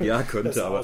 ja 0.00 0.08
ja, 0.18 0.22
könnte, 0.22 0.48
das 0.48 0.58
aber. 0.58 0.82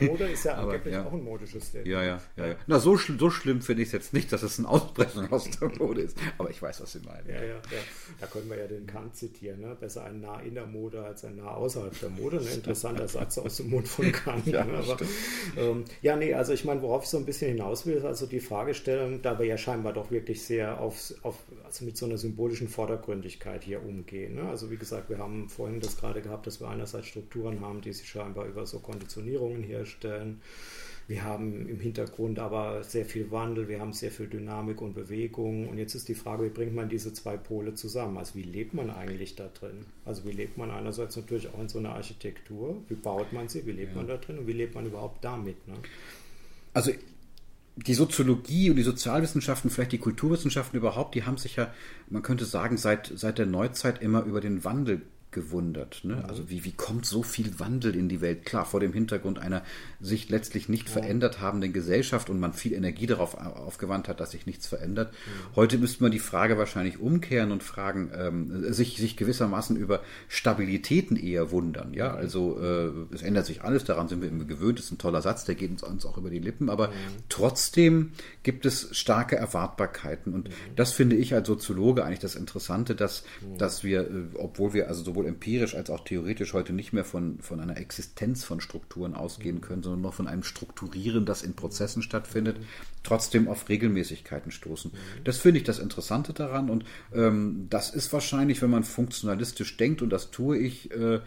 Mode 0.00 0.24
ist 0.24 0.44
ja 0.44 0.54
aber, 0.56 0.86
ja. 0.88 1.04
auch 1.04 1.12
ein 1.12 1.24
modisches 1.24 1.68
Statement. 1.68 1.92
Ja, 1.92 2.02
ja, 2.02 2.20
ja. 2.36 2.56
Na, 2.66 2.78
so, 2.78 2.96
so 2.96 3.30
schlimm 3.30 3.62
finde 3.62 3.82
ich 3.82 3.88
es 3.88 3.92
jetzt 3.92 4.12
nicht, 4.12 4.32
dass 4.32 4.42
es 4.42 4.58
eine 4.58 4.68
Ausbrechung 4.68 5.30
aus 5.32 5.48
der 5.50 5.68
Mode 5.78 6.02
ist. 6.02 6.18
Aber 6.38 6.50
ich 6.50 6.60
weiß, 6.60 6.80
was 6.80 6.92
Sie 6.92 7.00
meinen. 7.00 7.28
Ja, 7.28 7.42
ja, 7.42 7.54
ja. 7.54 7.60
Da 8.20 8.26
können 8.26 8.48
wir 8.48 8.58
ja 8.58 8.66
den 8.66 8.86
Kant 8.86 9.16
zitieren. 9.16 9.60
Ne? 9.60 9.76
Besser 9.78 10.04
ein 10.04 10.20
nah 10.20 10.40
in 10.40 10.54
der 10.54 10.66
Mode 10.66 11.02
als 11.02 11.24
ein 11.24 11.36
nah 11.36 11.52
außerhalb 11.52 11.98
der 12.00 12.10
Mode. 12.10 12.36
Ne? 12.36 12.50
Interessanter 12.50 13.08
Satz 13.08 13.38
aus 13.38 13.56
dem 13.56 13.70
Mund 13.70 13.88
von 13.88 14.10
Kant. 14.12 14.46
ja, 14.46 14.64
ne? 14.64 14.78
aber, 14.78 14.98
ähm, 15.56 15.84
ja, 16.02 16.16
nee, 16.16 16.34
also 16.34 16.52
ich 16.52 16.64
meine, 16.64 16.82
worauf 16.82 17.04
ich 17.04 17.10
so 17.10 17.18
ein 17.18 17.26
bisschen 17.26 17.52
hinaus 17.52 17.86
will, 17.86 17.94
ist 17.94 18.04
also 18.04 18.26
die 18.26 18.40
Fragestellung, 18.66 19.22
da 19.22 19.38
wir 19.38 19.46
ja 19.46 19.56
scheinbar 19.56 19.92
doch 19.92 20.10
wirklich 20.10 20.42
sehr 20.42 20.80
auf, 20.80 21.14
auf 21.22 21.36
also 21.64 21.84
mit 21.84 21.96
so 21.96 22.04
einer 22.04 22.18
symbolischen 22.18 22.66
Vordergründigkeit 22.66 23.62
hier 23.62 23.80
umgehen. 23.80 24.34
Ne? 24.34 24.48
Also 24.48 24.72
wie 24.72 24.76
gesagt, 24.76 25.08
wir 25.08 25.18
haben 25.18 25.48
vorhin 25.48 25.78
das 25.78 25.96
gerade 25.96 26.20
gehabt, 26.20 26.48
dass 26.48 26.60
wir 26.60 26.68
einerseits 26.68 27.06
Strukturen 27.06 27.60
haben, 27.60 27.80
die 27.80 27.92
sich 27.92 28.08
scheinbar 28.08 28.44
über 28.46 28.66
so 28.66 28.80
Konditionierungen 28.80 29.62
herstellen. 29.62 30.40
Wir 31.06 31.22
haben 31.22 31.68
im 31.68 31.78
Hintergrund 31.78 32.40
aber 32.40 32.82
sehr 32.82 33.04
viel 33.04 33.30
Wandel, 33.30 33.68
wir 33.68 33.78
haben 33.78 33.92
sehr 33.92 34.10
viel 34.10 34.26
Dynamik 34.26 34.82
und 34.82 34.94
Bewegung. 34.94 35.68
Und 35.68 35.78
jetzt 35.78 35.94
ist 35.94 36.08
die 36.08 36.16
Frage, 36.16 36.46
wie 36.46 36.48
bringt 36.48 36.74
man 36.74 36.88
diese 36.88 37.12
zwei 37.12 37.36
Pole 37.36 37.74
zusammen? 37.74 38.18
Also 38.18 38.34
wie 38.34 38.42
lebt 38.42 38.74
man 38.74 38.90
eigentlich 38.90 39.36
da 39.36 39.46
drin? 39.46 39.86
Also 40.04 40.24
wie 40.24 40.32
lebt 40.32 40.58
man 40.58 40.72
einerseits 40.72 41.14
natürlich 41.14 41.46
auch 41.54 41.60
in 41.60 41.68
so 41.68 41.78
einer 41.78 41.94
Architektur? 41.94 42.82
Wie 42.88 42.96
baut 42.96 43.32
man 43.32 43.48
sie? 43.48 43.64
Wie 43.64 43.70
lebt 43.70 43.92
ja. 43.92 43.98
man 43.98 44.08
da 44.08 44.16
drin? 44.16 44.38
Und 44.38 44.48
wie 44.48 44.54
lebt 44.54 44.74
man 44.74 44.86
überhaupt 44.86 45.24
damit? 45.24 45.68
Ne? 45.68 45.74
Also 46.74 46.90
die 47.76 47.94
Soziologie 47.94 48.70
und 48.70 48.76
die 48.76 48.82
Sozialwissenschaften, 48.82 49.70
vielleicht 49.70 49.92
die 49.92 49.98
Kulturwissenschaften 49.98 50.78
überhaupt, 50.78 51.14
die 51.14 51.24
haben 51.24 51.36
sich 51.36 51.56
ja, 51.56 51.72
man 52.08 52.22
könnte 52.22 52.46
sagen, 52.46 52.78
seit, 52.78 53.12
seit 53.14 53.38
der 53.38 53.46
Neuzeit 53.46 54.00
immer 54.00 54.22
über 54.22 54.40
den 54.40 54.64
Wandel 54.64 55.02
gewundert. 55.36 56.00
Ne? 56.02 56.24
Also 56.26 56.48
wie, 56.48 56.64
wie 56.64 56.72
kommt 56.72 57.04
so 57.04 57.22
viel 57.22 57.60
Wandel 57.60 57.94
in 57.94 58.08
die 58.08 58.22
Welt? 58.22 58.46
Klar, 58.46 58.64
vor 58.64 58.80
dem 58.80 58.94
Hintergrund 58.94 59.38
einer 59.38 59.62
sich 60.00 60.30
letztlich 60.30 60.70
nicht 60.70 60.86
ja. 60.86 60.94
verändert 60.94 61.42
habenden 61.42 61.74
Gesellschaft 61.74 62.30
und 62.30 62.40
man 62.40 62.54
viel 62.54 62.72
Energie 62.72 63.06
darauf 63.06 63.34
aufgewandt 63.34 64.08
hat, 64.08 64.18
dass 64.18 64.30
sich 64.30 64.46
nichts 64.46 64.66
verändert. 64.66 65.12
Ja. 65.12 65.56
Heute 65.56 65.76
müsste 65.76 66.02
man 66.02 66.10
die 66.10 66.20
Frage 66.20 66.56
wahrscheinlich 66.56 66.98
umkehren 66.98 67.52
und 67.52 67.62
fragen, 67.62 68.10
ähm, 68.16 68.72
sich, 68.72 68.96
sich 68.96 69.18
gewissermaßen 69.18 69.76
über 69.76 70.00
Stabilitäten 70.26 71.18
eher 71.18 71.50
wundern. 71.50 71.92
Ja, 71.92 72.14
also 72.14 72.58
äh, 72.58 73.14
es 73.14 73.20
ändert 73.20 73.44
sich 73.44 73.62
alles, 73.62 73.84
daran 73.84 74.08
sind 74.08 74.22
wir 74.22 74.30
immer 74.30 74.44
gewöhnt, 74.44 74.78
das 74.78 74.86
ist 74.86 74.92
ein 74.92 74.98
toller 74.98 75.20
Satz, 75.20 75.44
der 75.44 75.54
geht 75.54 75.82
uns 75.82 76.06
auch 76.06 76.16
über 76.16 76.30
die 76.30 76.38
Lippen, 76.38 76.70
aber 76.70 76.90
trotzdem 77.28 78.12
gibt 78.42 78.64
es 78.64 78.88
starke 78.96 79.36
Erwartbarkeiten 79.36 80.32
und 80.32 80.48
das 80.76 80.92
finde 80.92 81.16
ich 81.16 81.34
als 81.34 81.46
Soziologe 81.46 82.06
eigentlich 82.06 82.20
das 82.20 82.36
Interessante, 82.36 82.94
dass, 82.94 83.24
dass 83.58 83.84
wir, 83.84 84.00
äh, 84.00 84.24
obwohl 84.34 84.72
wir 84.72 84.88
also 84.88 85.04
sowohl 85.04 85.25
empirisch 85.26 85.74
als 85.74 85.90
auch 85.90 86.04
theoretisch 86.04 86.52
heute 86.52 86.72
nicht 86.72 86.92
mehr 86.92 87.04
von, 87.04 87.38
von 87.40 87.60
einer 87.60 87.76
Existenz 87.76 88.44
von 88.44 88.60
Strukturen 88.60 89.14
ausgehen 89.14 89.60
können, 89.60 89.82
sondern 89.82 90.00
noch 90.02 90.14
von 90.14 90.28
einem 90.28 90.42
Strukturieren, 90.42 91.26
das 91.26 91.42
in 91.42 91.54
Prozessen 91.54 92.02
stattfindet, 92.02 92.56
trotzdem 93.02 93.48
auf 93.48 93.68
Regelmäßigkeiten 93.68 94.50
stoßen. 94.50 94.92
Das 95.24 95.38
finde 95.38 95.58
ich 95.58 95.64
das 95.64 95.78
Interessante 95.78 96.32
daran 96.32 96.70
und 96.70 96.84
ähm, 97.14 97.66
das 97.70 97.90
ist 97.90 98.12
wahrscheinlich, 98.12 98.62
wenn 98.62 98.70
man 98.70 98.84
funktionalistisch 98.84 99.76
denkt, 99.76 100.02
und 100.02 100.10
das 100.10 100.30
tue 100.30 100.58
ich, 100.58 100.90
äh, 100.92 101.20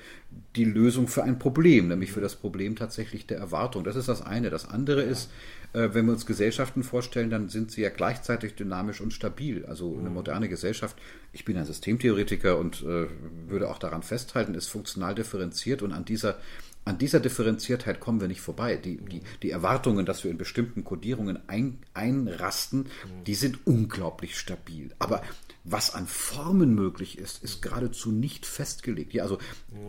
die 0.55 0.65
Lösung 0.65 1.07
für 1.07 1.23
ein 1.23 1.39
Problem, 1.39 1.87
nämlich 1.87 2.11
für 2.11 2.21
das 2.21 2.35
Problem 2.35 2.75
tatsächlich 2.75 3.25
der 3.25 3.39
Erwartung. 3.39 3.83
Das 3.83 3.95
ist 3.95 4.07
das 4.07 4.21
eine. 4.21 4.49
Das 4.49 4.67
andere 4.67 5.01
ist, 5.01 5.29
wenn 5.71 6.05
wir 6.05 6.13
uns 6.13 6.25
Gesellschaften 6.25 6.83
vorstellen, 6.83 7.29
dann 7.29 7.49
sind 7.49 7.71
sie 7.71 7.81
ja 7.81 7.89
gleichzeitig 7.89 8.55
dynamisch 8.55 9.01
und 9.01 9.13
stabil. 9.13 9.65
Also 9.65 9.95
eine 9.99 10.09
moderne 10.09 10.49
Gesellschaft, 10.49 10.97
ich 11.31 11.45
bin 11.45 11.57
ein 11.57 11.65
Systemtheoretiker 11.65 12.57
und 12.57 12.81
äh, 12.81 13.07
würde 13.47 13.69
auch 13.69 13.77
daran 13.77 14.03
festhalten, 14.03 14.55
ist 14.55 14.67
funktional 14.67 15.15
differenziert 15.15 15.81
und 15.81 15.91
an 15.91 16.05
dieser 16.05 16.37
an 16.85 16.97
dieser 16.97 17.19
Differenziertheit 17.19 17.99
kommen 17.99 18.19
wir 18.19 18.27
nicht 18.27 18.41
vorbei. 18.41 18.77
Die, 18.77 18.97
die, 18.97 19.21
die 19.43 19.51
Erwartungen, 19.51 20.07
dass 20.07 20.23
wir 20.23 20.31
in 20.31 20.37
bestimmten 20.39 20.83
Kodierungen 20.83 21.37
ein, 21.47 21.77
einrasten, 21.93 22.87
die 23.27 23.35
sind 23.35 23.59
unglaublich 23.67 24.39
stabil. 24.39 24.89
Aber 24.97 25.21
was 25.63 25.93
an 25.93 26.07
Formen 26.07 26.73
möglich 26.73 27.17
ist, 27.17 27.43
ist 27.43 27.61
geradezu 27.61 28.11
nicht 28.11 28.45
festgelegt. 28.45 29.13
Ja, 29.13 29.23
also 29.23 29.37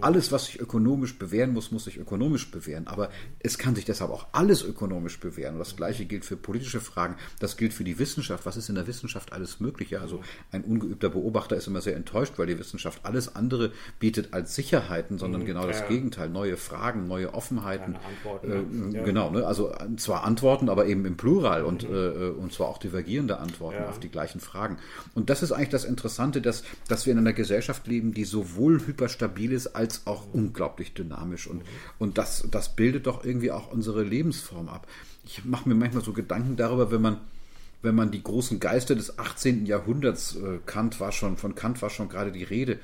alles, 0.00 0.32
was 0.32 0.46
sich 0.46 0.60
ökonomisch 0.60 1.18
bewähren 1.18 1.52
muss, 1.52 1.70
muss 1.70 1.84
sich 1.84 1.96
ökonomisch 1.96 2.50
bewähren. 2.50 2.86
Aber 2.86 3.10
es 3.38 3.56
kann 3.56 3.74
sich 3.74 3.84
deshalb 3.84 4.10
auch 4.10 4.26
alles 4.32 4.62
ökonomisch 4.62 5.20
bewähren. 5.20 5.54
Und 5.54 5.60
das 5.60 5.76
Gleiche 5.76 6.06
gilt 6.06 6.24
für 6.24 6.36
politische 6.36 6.80
Fragen. 6.80 7.16
Das 7.38 7.56
gilt 7.56 7.72
für 7.72 7.84
die 7.84 7.98
Wissenschaft. 7.98 8.46
Was 8.46 8.56
ist 8.56 8.68
in 8.68 8.74
der 8.74 8.86
Wissenschaft 8.86 9.32
alles 9.32 9.60
möglich? 9.60 9.90
Ja, 9.90 10.00
also 10.00 10.20
ein 10.50 10.64
ungeübter 10.64 11.08
Beobachter 11.08 11.56
ist 11.56 11.66
immer 11.66 11.80
sehr 11.80 11.96
enttäuscht, 11.96 12.34
weil 12.36 12.46
die 12.46 12.58
Wissenschaft 12.58 13.04
alles 13.04 13.36
andere 13.36 13.72
bietet 14.00 14.34
als 14.34 14.54
Sicherheiten, 14.54 15.18
sondern 15.18 15.42
mhm, 15.42 15.46
genau 15.46 15.66
das 15.66 15.80
ja. 15.80 15.86
Gegenteil. 15.86 16.28
Neue 16.28 16.56
Fragen, 16.56 17.06
neue 17.06 17.32
Offenheiten. 17.32 17.96
Antworten, 17.96 18.92
äh, 18.92 18.96
ja. 18.96 19.04
Genau, 19.04 19.30
ne? 19.30 19.46
also 19.46 19.72
zwar 19.96 20.24
Antworten, 20.24 20.68
aber 20.68 20.86
eben 20.86 21.04
im 21.04 21.16
Plural 21.16 21.64
und, 21.64 21.88
mhm. 21.88 21.94
äh, 21.94 22.28
und 22.30 22.52
zwar 22.52 22.68
auch 22.68 22.78
divergierende 22.78 23.38
Antworten 23.38 23.82
ja. 23.82 23.88
auf 23.88 24.00
die 24.00 24.08
gleichen 24.08 24.40
Fragen. 24.40 24.78
Und 25.14 25.30
das 25.30 25.42
ist 25.42 25.52
eigentlich 25.60 25.70
das 25.70 25.84
Interessante, 25.84 26.40
dass, 26.40 26.64
dass 26.88 27.06
wir 27.06 27.12
in 27.12 27.18
einer 27.18 27.32
Gesellschaft 27.32 27.86
leben, 27.86 28.12
die 28.12 28.24
sowohl 28.24 28.80
hyperstabil 28.86 29.52
ist 29.52 29.68
als 29.68 30.06
auch 30.06 30.24
unglaublich 30.32 30.94
dynamisch. 30.94 31.46
Und, 31.46 31.62
und 31.98 32.18
das, 32.18 32.46
das 32.50 32.74
bildet 32.74 33.06
doch 33.06 33.24
irgendwie 33.24 33.52
auch 33.52 33.70
unsere 33.70 34.02
Lebensform 34.02 34.68
ab. 34.68 34.86
Ich 35.24 35.44
mache 35.44 35.68
mir 35.68 35.74
manchmal 35.74 36.02
so 36.02 36.12
Gedanken 36.12 36.56
darüber, 36.56 36.90
wenn 36.90 37.02
man, 37.02 37.18
wenn 37.82 37.94
man 37.94 38.10
die 38.10 38.22
großen 38.22 38.58
Geister 38.58 38.94
des 38.94 39.18
18. 39.18 39.66
Jahrhunderts, 39.66 40.36
äh, 40.36 40.58
Kant 40.64 40.98
war 40.98 41.12
schon, 41.12 41.36
von 41.36 41.54
Kant 41.54 41.80
war 41.82 41.90
schon 41.90 42.08
gerade 42.08 42.32
die 42.32 42.44
Rede, 42.44 42.78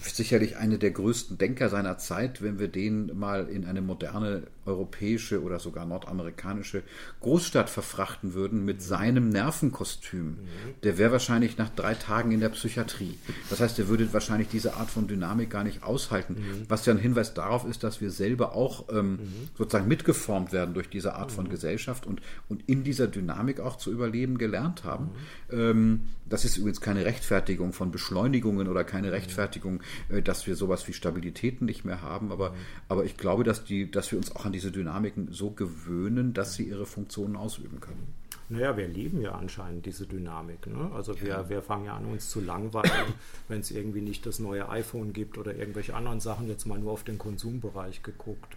sicherlich 0.00 0.56
eine 0.56 0.78
der 0.78 0.90
größten 0.90 1.38
Denker 1.38 1.68
seiner 1.68 1.98
Zeit, 1.98 2.42
wenn 2.42 2.58
wir 2.58 2.68
den 2.68 3.16
mal 3.18 3.48
in 3.48 3.66
eine 3.66 3.82
moderne 3.82 4.44
europäische 4.66 5.42
oder 5.42 5.58
sogar 5.58 5.86
nordamerikanische 5.86 6.82
Großstadt 7.20 7.70
verfrachten 7.70 8.34
würden 8.34 8.64
mit 8.64 8.82
seinem 8.82 9.28
Nervenkostüm. 9.28 10.38
Der 10.82 10.98
wäre 10.98 11.12
wahrscheinlich 11.12 11.58
nach 11.58 11.70
drei 11.70 11.94
Tagen 11.94 12.32
in 12.32 12.40
der 12.40 12.48
Psychiatrie. 12.50 13.18
Das 13.50 13.60
heißt, 13.60 13.78
er 13.78 13.88
würde 13.88 14.12
wahrscheinlich 14.12 14.48
diese 14.48 14.74
Art 14.74 14.90
von 14.90 15.06
Dynamik 15.06 15.50
gar 15.50 15.64
nicht 15.64 15.82
aushalten. 15.82 16.36
Was 16.68 16.86
ja 16.86 16.92
ein 16.92 16.98
Hinweis 16.98 17.34
darauf 17.34 17.66
ist, 17.66 17.84
dass 17.84 18.00
wir 18.00 18.10
selber 18.10 18.54
auch 18.54 18.86
ähm, 18.90 19.18
sozusagen 19.56 19.88
mitgeformt 19.88 20.52
werden 20.52 20.74
durch 20.74 20.88
diese 20.88 21.14
Art 21.14 21.32
von 21.32 21.48
Gesellschaft 21.48 22.06
und, 22.06 22.20
und 22.48 22.68
in 22.68 22.84
dieser 22.84 23.06
Dynamik 23.06 23.60
auch 23.60 23.76
zu 23.76 23.90
überleben 23.90 24.38
gelernt 24.38 24.84
haben. 24.84 25.10
Ähm, 25.50 26.00
das 26.28 26.44
ist 26.44 26.56
übrigens 26.56 26.80
keine 26.80 27.04
Rechtfertigung 27.04 27.72
von 27.72 27.92
Beschleunigungen 27.92 28.66
oder 28.68 28.82
keine 28.82 29.12
Rechtfertigung, 29.12 29.80
äh, 30.08 30.22
dass 30.22 30.46
wir 30.46 30.56
sowas 30.56 30.88
wie 30.88 30.92
Stabilitäten 30.92 31.66
nicht 31.66 31.84
mehr 31.84 32.02
haben. 32.02 32.32
Aber, 32.32 32.54
aber 32.88 33.04
ich 33.04 33.16
glaube, 33.16 33.44
dass, 33.44 33.64
die, 33.64 33.90
dass 33.90 34.10
wir 34.10 34.18
uns 34.18 34.34
auch 34.34 34.44
an 34.44 34.52
diese 34.56 34.72
Dynamiken 34.72 35.28
so 35.32 35.50
gewöhnen, 35.50 36.32
dass 36.32 36.54
sie 36.54 36.62
ihre 36.62 36.86
Funktionen 36.86 37.36
ausüben 37.36 37.78
können. 37.78 38.14
Naja, 38.48 38.74
wir 38.74 38.88
lieben 38.88 39.20
ja 39.20 39.32
anscheinend 39.32 39.84
diese 39.84 40.06
Dynamik. 40.06 40.66
Ne? 40.66 40.90
Also 40.94 41.20
wir, 41.20 41.50
wir 41.50 41.60
fangen 41.60 41.84
ja 41.84 41.96
an, 41.96 42.06
uns 42.06 42.30
zu 42.30 42.40
langweilen, 42.40 43.12
wenn 43.48 43.60
es 43.60 43.70
irgendwie 43.70 44.00
nicht 44.00 44.24
das 44.24 44.38
neue 44.38 44.70
iPhone 44.70 45.12
gibt 45.12 45.36
oder 45.36 45.54
irgendwelche 45.54 45.94
anderen 45.94 46.20
Sachen, 46.20 46.48
jetzt 46.48 46.64
mal 46.64 46.78
nur 46.78 46.92
auf 46.92 47.04
den 47.04 47.18
Konsumbereich 47.18 48.02
geguckt. 48.02 48.56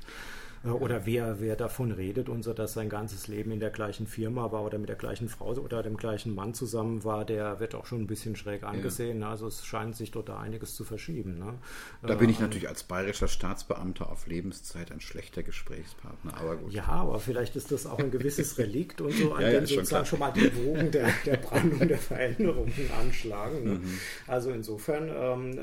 Äh, 0.64 0.70
oder 0.70 1.06
wer, 1.06 1.40
wer 1.40 1.56
davon 1.56 1.92
redet 1.92 2.30
und 2.30 2.44
so, 2.44 2.54
dass 2.54 2.74
sein 2.74 2.90
ganzes 2.90 3.28
Leben 3.28 3.52
in 3.52 3.60
der 3.60 3.70
gleichen 3.70 4.08
Firma 4.08 4.52
war 4.52 4.64
oder 4.64 4.78
mit 4.78 4.90
der 4.90 4.96
gleichen 4.96 5.30
Frau 5.30 5.54
oder 5.54 5.84
dem 5.84 5.98
gleichen 5.98 6.36
Mann 6.36 6.54
zusammen 6.54 7.04
war, 7.04 7.26
der 7.26 7.60
wird 7.60 7.76
auch 7.76 7.86
schon 7.86 8.02
ein 8.02 8.08
bisschen 8.08 8.36
schräg 8.36 8.64
angesehen. 8.64 9.22
Ja. 9.22 9.32
Also 9.32 9.48
es 9.48 9.66
scheint 9.66 9.96
sich 9.96 10.12
dort 10.12 10.30
da 10.30 10.40
einiges 10.40 10.76
zu 10.76 10.84
verschieben. 10.84 11.40
Ne? 11.40 11.54
Da 12.02 12.16
bin 12.16 12.30
ich 12.30 12.38
ähm, 12.38 12.44
natürlich 12.44 12.68
als 12.68 12.84
bayerischer 12.84 13.28
Staatsbeamter 13.28 14.12
auf 14.12 14.28
Lebenszeit 14.28 14.92
ein 14.92 15.02
schlechter 15.02 15.44
Gesprächspartner. 15.44 16.38
Aber 16.38 16.58
gut. 16.58 16.74
Ja, 16.74 16.88
aber 16.88 17.20
vielleicht 17.20 17.56
ist 17.56 17.72
das 17.72 17.86
auch 17.86 18.00
ein 18.00 18.12
gewisses 18.12 18.58
Relikt 18.58 19.02
und 19.02 19.12
so, 19.12 19.34
an 19.34 19.42
ja, 19.42 19.52
dem 19.52 19.62
ja, 19.62 19.68
sozusagen 19.68 20.06
schon, 20.06 20.18
schon, 20.18 20.20
mal 20.20 20.32
die 20.32 20.56
Wogen 20.66 20.92
der, 20.92 21.10
der 21.26 21.38
Brandung 21.38 21.88
der 21.88 21.98
Veränderungen 21.98 22.74
anschlagen. 23.00 23.64
Ne? 23.64 23.76
Mhm. 23.76 24.00
Also 24.28 24.52
insofern, 24.52 25.10
ähm, 25.10 25.60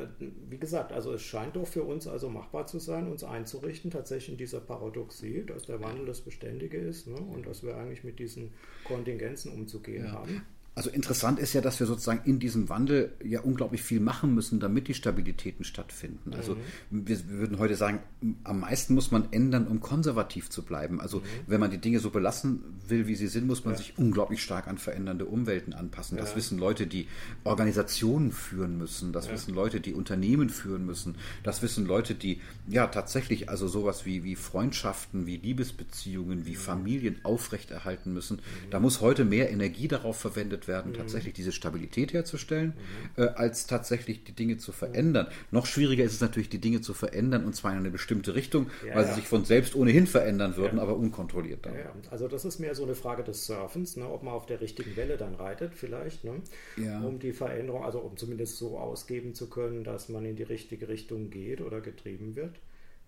wie 0.48 0.58
gesagt, 0.58 0.92
also 0.92 1.12
es 1.12 1.22
scheint 1.22 1.56
doch 1.56 1.66
für 1.66 1.82
uns 1.82 2.06
also 2.06 2.28
machbar 2.28 2.66
zu 2.66 2.78
sein, 2.78 3.08
uns 3.08 3.24
einzurichten, 3.24 3.90
tatsächlich 3.90 4.30
in 4.30 4.38
dieser 4.38 4.60
Parodie 4.60 4.85
Paradoxie, 4.86 5.44
dass 5.44 5.64
der 5.64 5.80
Wandel 5.80 6.06
das 6.06 6.20
Beständige 6.20 6.78
ist 6.78 7.06
ne? 7.06 7.16
und 7.16 7.46
dass 7.46 7.62
wir 7.62 7.76
eigentlich 7.76 8.04
mit 8.04 8.18
diesen 8.18 8.52
Kontingenzen 8.84 9.52
umzugehen 9.52 10.04
ja. 10.04 10.12
haben. 10.12 10.42
Also 10.76 10.90
interessant 10.90 11.38
ist 11.38 11.54
ja, 11.54 11.62
dass 11.62 11.80
wir 11.80 11.86
sozusagen 11.86 12.20
in 12.26 12.38
diesem 12.38 12.68
Wandel 12.68 13.10
ja 13.24 13.40
unglaublich 13.40 13.82
viel 13.82 13.98
machen 13.98 14.34
müssen, 14.34 14.60
damit 14.60 14.88
die 14.88 14.92
Stabilitäten 14.92 15.64
stattfinden. 15.64 16.34
Also 16.34 16.58
mhm. 16.90 17.08
wir, 17.08 17.28
würden 17.30 17.58
heute 17.58 17.76
sagen, 17.76 18.00
am 18.44 18.60
meisten 18.60 18.92
muss 18.92 19.10
man 19.10 19.32
ändern, 19.32 19.68
um 19.68 19.80
konservativ 19.80 20.50
zu 20.50 20.62
bleiben. 20.62 21.00
Also 21.00 21.20
mhm. 21.20 21.22
wenn 21.46 21.60
man 21.60 21.70
die 21.70 21.78
Dinge 21.78 21.98
so 21.98 22.10
belassen 22.10 22.62
will, 22.88 23.06
wie 23.06 23.14
sie 23.14 23.28
sind, 23.28 23.46
muss 23.46 23.64
man 23.64 23.72
ja. 23.72 23.78
sich 23.78 23.96
unglaublich 23.96 24.42
stark 24.42 24.68
an 24.68 24.76
verändernde 24.76 25.24
Umwelten 25.24 25.72
anpassen. 25.72 26.18
Das 26.18 26.32
ja. 26.32 26.36
wissen 26.36 26.58
Leute, 26.58 26.86
die 26.86 27.08
Organisationen 27.42 28.30
führen 28.30 28.76
müssen. 28.76 29.14
Das 29.14 29.28
ja. 29.28 29.32
wissen 29.32 29.54
Leute, 29.54 29.80
die 29.80 29.94
Unternehmen 29.94 30.50
führen 30.50 30.84
müssen. 30.84 31.14
Das 31.42 31.62
wissen 31.62 31.86
Leute, 31.86 32.14
die 32.14 32.42
ja 32.68 32.86
tatsächlich 32.88 33.48
also 33.48 33.66
sowas 33.66 34.04
wie, 34.04 34.24
wie 34.24 34.36
Freundschaften, 34.36 35.26
wie 35.26 35.38
Liebesbeziehungen, 35.38 36.44
wie 36.44 36.50
mhm. 36.50 36.56
Familien 36.56 37.16
aufrechterhalten 37.22 38.12
müssen. 38.12 38.36
Mhm. 38.36 38.70
Da 38.70 38.78
muss 38.78 39.00
heute 39.00 39.24
mehr 39.24 39.50
Energie 39.50 39.88
darauf 39.88 40.18
verwendet 40.18 40.65
werden, 40.68 40.92
mhm. 40.92 40.96
tatsächlich 40.96 41.34
diese 41.34 41.52
Stabilität 41.52 42.12
herzustellen, 42.12 42.74
mhm. 43.16 43.22
äh, 43.22 43.26
als 43.28 43.66
tatsächlich 43.66 44.24
die 44.24 44.32
Dinge 44.32 44.58
zu 44.58 44.72
verändern. 44.72 45.28
Noch 45.50 45.66
schwieriger 45.66 46.04
ist 46.04 46.14
es 46.14 46.20
natürlich, 46.20 46.48
die 46.48 46.58
Dinge 46.58 46.80
zu 46.80 46.94
verändern 46.94 47.44
und 47.44 47.54
zwar 47.54 47.72
in 47.72 47.78
eine 47.78 47.90
bestimmte 47.90 48.34
Richtung, 48.34 48.70
ja, 48.86 48.94
weil 48.94 49.06
sie 49.06 49.14
sich 49.14 49.28
von 49.28 49.44
selbst 49.44 49.74
ohnehin 49.74 50.06
verändern 50.06 50.56
würden, 50.56 50.76
ja. 50.76 50.82
aber 50.82 50.96
unkontrolliert 50.96 51.66
dann. 51.66 51.74
Ja, 51.74 51.92
also 52.10 52.28
das 52.28 52.44
ist 52.44 52.58
mehr 52.58 52.74
so 52.74 52.84
eine 52.84 52.94
Frage 52.94 53.22
des 53.22 53.46
Surfens, 53.46 53.96
ne, 53.96 54.08
ob 54.08 54.22
man 54.22 54.34
auf 54.34 54.46
der 54.46 54.60
richtigen 54.60 54.96
Welle 54.96 55.16
dann 55.16 55.34
reitet, 55.34 55.74
vielleicht, 55.74 56.24
ne, 56.24 56.42
um 57.02 57.18
die 57.18 57.32
Veränderung, 57.32 57.84
also 57.84 57.98
um 58.00 58.16
zumindest 58.16 58.56
so 58.56 58.78
ausgeben 58.78 59.34
zu 59.34 59.48
können, 59.48 59.84
dass 59.84 60.08
man 60.08 60.24
in 60.24 60.36
die 60.36 60.42
richtige 60.42 60.88
Richtung 60.88 61.30
geht 61.30 61.60
oder 61.60 61.80
getrieben 61.80 62.36
wird 62.36 62.52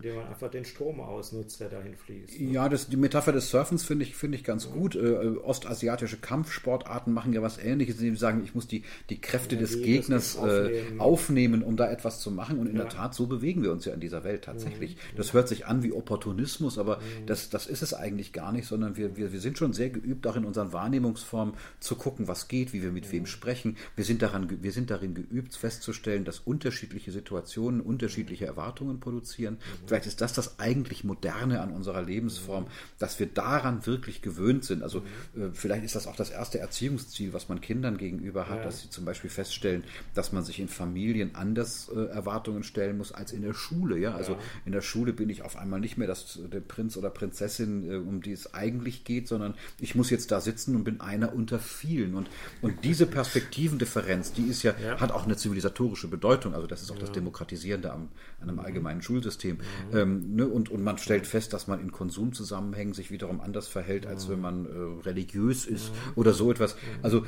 indem 0.01 0.17
man 0.17 0.29
einfach 0.29 0.51
den 0.51 0.65
Strom 0.65 1.01
ausnutzt, 1.01 1.59
der 1.61 1.69
dahin 1.69 1.97
fließt. 1.97 2.41
Ne? 2.41 2.53
Ja, 2.53 2.69
das, 2.69 2.89
die 2.89 2.97
Metapher 2.97 3.33
des 3.33 3.51
Surfens 3.51 3.85
finde 3.85 4.05
ich, 4.05 4.15
find 4.15 4.35
ich 4.35 4.45
ganz 4.45 4.67
ja. 4.67 4.71
gut. 4.71 4.95
Äh, 4.95 5.37
ostasiatische 5.43 6.19
Kampfsportarten 6.19 7.13
machen 7.13 7.33
ja 7.33 7.43
was 7.43 7.59
ähnliches, 7.59 7.97
indem 7.97 8.15
sie 8.15 8.21
sagen, 8.21 8.43
ich 8.45 8.55
muss 8.55 8.69
die, 8.69 8.85
die 9.11 9.21
Kräfte 9.21 9.57
ja, 9.57 9.61
des 9.61 9.83
Gegners 9.83 10.37
äh, 10.37 10.39
aufnehmen. 10.39 11.01
aufnehmen. 11.01 11.63
um 11.63 11.77
da 11.77 11.91
etwas 11.91 12.21
zu 12.21 12.31
machen. 12.31 12.61
Und 12.61 12.69
in 12.69 12.77
ja. 12.77 12.83
der 12.83 12.91
Tat, 12.91 13.15
so 13.15 13.27
bewegen 13.27 13.63
wir 13.63 13.73
uns 13.73 13.85
ja 13.87 13.93
in 13.93 14.01
dieser 14.01 14.23
Welt 14.23 14.45
tatsächlich. 14.45 14.95
Mhm. 14.95 15.17
Das 15.17 15.33
hört 15.33 15.49
sich 15.49 15.67
an 15.67 15.83
wie 15.83 15.93
Opportunismus, 15.93 16.79
aber 16.79 16.99
mhm. 16.99 17.27
das, 17.27 17.51
das 17.51 17.67
ist 17.67 17.83
es 17.83 17.93
eigentlich 17.93 18.33
gar 18.33 18.53
nicht, 18.53 18.69
sondern 18.69 18.97
wir, 18.97 19.17
wir, 19.17 19.33
wir 19.33 19.41
sind 19.41 19.59
schon 19.59 19.73
sehr 19.73 19.91
geübt, 19.91 20.29
auch 20.29 20.37
in 20.37 20.45
unseren 20.45 20.73
Wahrnehmungsformen 20.73 21.55
zu 21.81 21.97
gucken, 21.97 22.29
was 22.29 22.47
geht, 22.47 22.73
wie 22.73 22.83
wir 22.83 22.93
mit 22.93 23.11
wem 23.11 23.27
sprechen. 23.27 23.77
Wir 23.97 24.05
sind, 24.05 24.23
daran, 24.23 24.63
wir 24.63 24.73
sind 24.73 24.91
darin 24.91 25.15
geübt, 25.15 25.57
festzustellen, 25.57 26.25
dass 26.25 26.39
unterschiedliche 26.39 27.11
Situationen 27.11 27.81
unterschiedliche 27.81 28.47
Erwartungen 28.47 29.01
produzieren. 29.01 29.59
Mhm. 29.89 29.89
Vielleicht 29.89 30.07
ist 30.07 30.21
das 30.21 30.33
das 30.33 30.59
eigentlich 30.59 31.05
Moderne 31.05 31.61
an 31.61 31.73
unserer 31.73 32.03
Lebensform, 32.03 32.67
dass 32.99 33.19
wir 33.19 33.27
daran 33.27 33.87
wirklich 33.87 34.23
gewöhnt 34.23 34.65
sind. 34.65 34.83
Also 34.83 34.99
äh, 35.37 35.51
vielleicht 35.53 35.85
ist 35.85 35.95
das 35.95 36.07
auch 36.07 36.17
das 36.17 36.31
erste 36.31 36.59
Erziehungsziel, 36.59 37.33
was 37.33 37.49
man 37.49 37.61
Kindern 37.61 37.97
gegenüber 37.97 38.49
hat, 38.49 38.59
ja. 38.59 38.65
dass 38.65 38.83
sie 38.83 38.91
zum 38.91 39.05
Beispiel 39.05 39.31
feststellen, 39.31 39.85
dass 40.15 40.33
man 40.33 40.45
sich 40.45 40.61
in 40.61 40.69
Familien 40.69 41.35
anders 41.35 41.91
äh, 41.95 42.07
Erwartungen 42.07 42.63
stellen 42.63 42.99
muss 42.99 43.13
als 43.13 43.33
in 43.33 43.43
der 43.43 43.55
Schule. 43.55 43.99
Ja? 43.99 44.15
Also 44.15 44.33
ja. 44.33 44.39
in 44.67 44.73
der 44.73 44.83
Schule 44.83 45.13
bin 45.13 45.31
ich 45.31 45.43
auf 45.43 45.57
einmal 45.57 45.81
nicht 45.81 45.99
mehr 45.99 46.09
das, 46.09 46.39
der 46.53 46.61
Prinz 46.61 46.97
oder 46.97 47.11
Prinzessin, 47.11 47.91
äh, 47.91 47.97
um 47.97 48.23
die 48.23 48.33
es 48.33 48.55
eigentlich 48.55 49.05
geht, 49.05 49.29
sondern 49.29 49.55
ich 49.81 49.95
muss 49.95 50.11
jetzt 50.11 50.31
da 50.31 50.41
sitzen 50.41 50.77
und 50.77 50.85
bin 50.85 51.01
einer 51.01 51.35
unter 51.35 51.59
vielen. 51.59 52.15
Und, 52.15 52.29
und 52.63 52.75
diese 52.85 53.07
Perspektivendifferenz, 53.07 54.33
die 54.33 54.45
ist 54.45 54.63
ja, 54.63 54.75
ja. 54.83 55.01
hat 55.01 55.13
auch 55.13 55.25
eine 55.25 55.37
zivilisatorische 55.37 56.09
Bedeutung. 56.09 56.55
Also 56.55 56.67
das 56.67 56.83
ist 56.83 56.91
auch 56.91 56.99
das 56.99 57.13
Demokratisierende 57.13 57.93
am, 57.93 58.09
an 58.41 58.49
einem 58.49 58.59
allgemeinen 58.61 59.03
Schulsystem. 59.03 59.59
Mhm. 59.91 59.97
Ähm, 59.97 60.37
ne, 60.37 60.49
und, 60.49 60.71
und 60.71 60.83
man 60.83 60.99
stellt 60.99 61.27
fest, 61.27 61.53
dass 61.53 61.67
man 61.67 61.81
in 61.81 61.93
Konsumzusammenhängen 61.93 62.95
sich 62.95 63.11
wiederum 63.11 63.41
anders 63.41 63.69
verhält, 63.69 64.07
als 64.07 64.27
mhm. 64.27 64.33
wenn 64.33 64.41
man 64.41 64.67
äh, 64.67 65.03
religiös 65.07 65.67
ist 65.67 65.91
mhm. 65.91 66.13
oder 66.17 66.33
so 66.33 66.51
etwas. 66.51 66.75
Mhm. 66.75 66.79
Also 67.03 67.27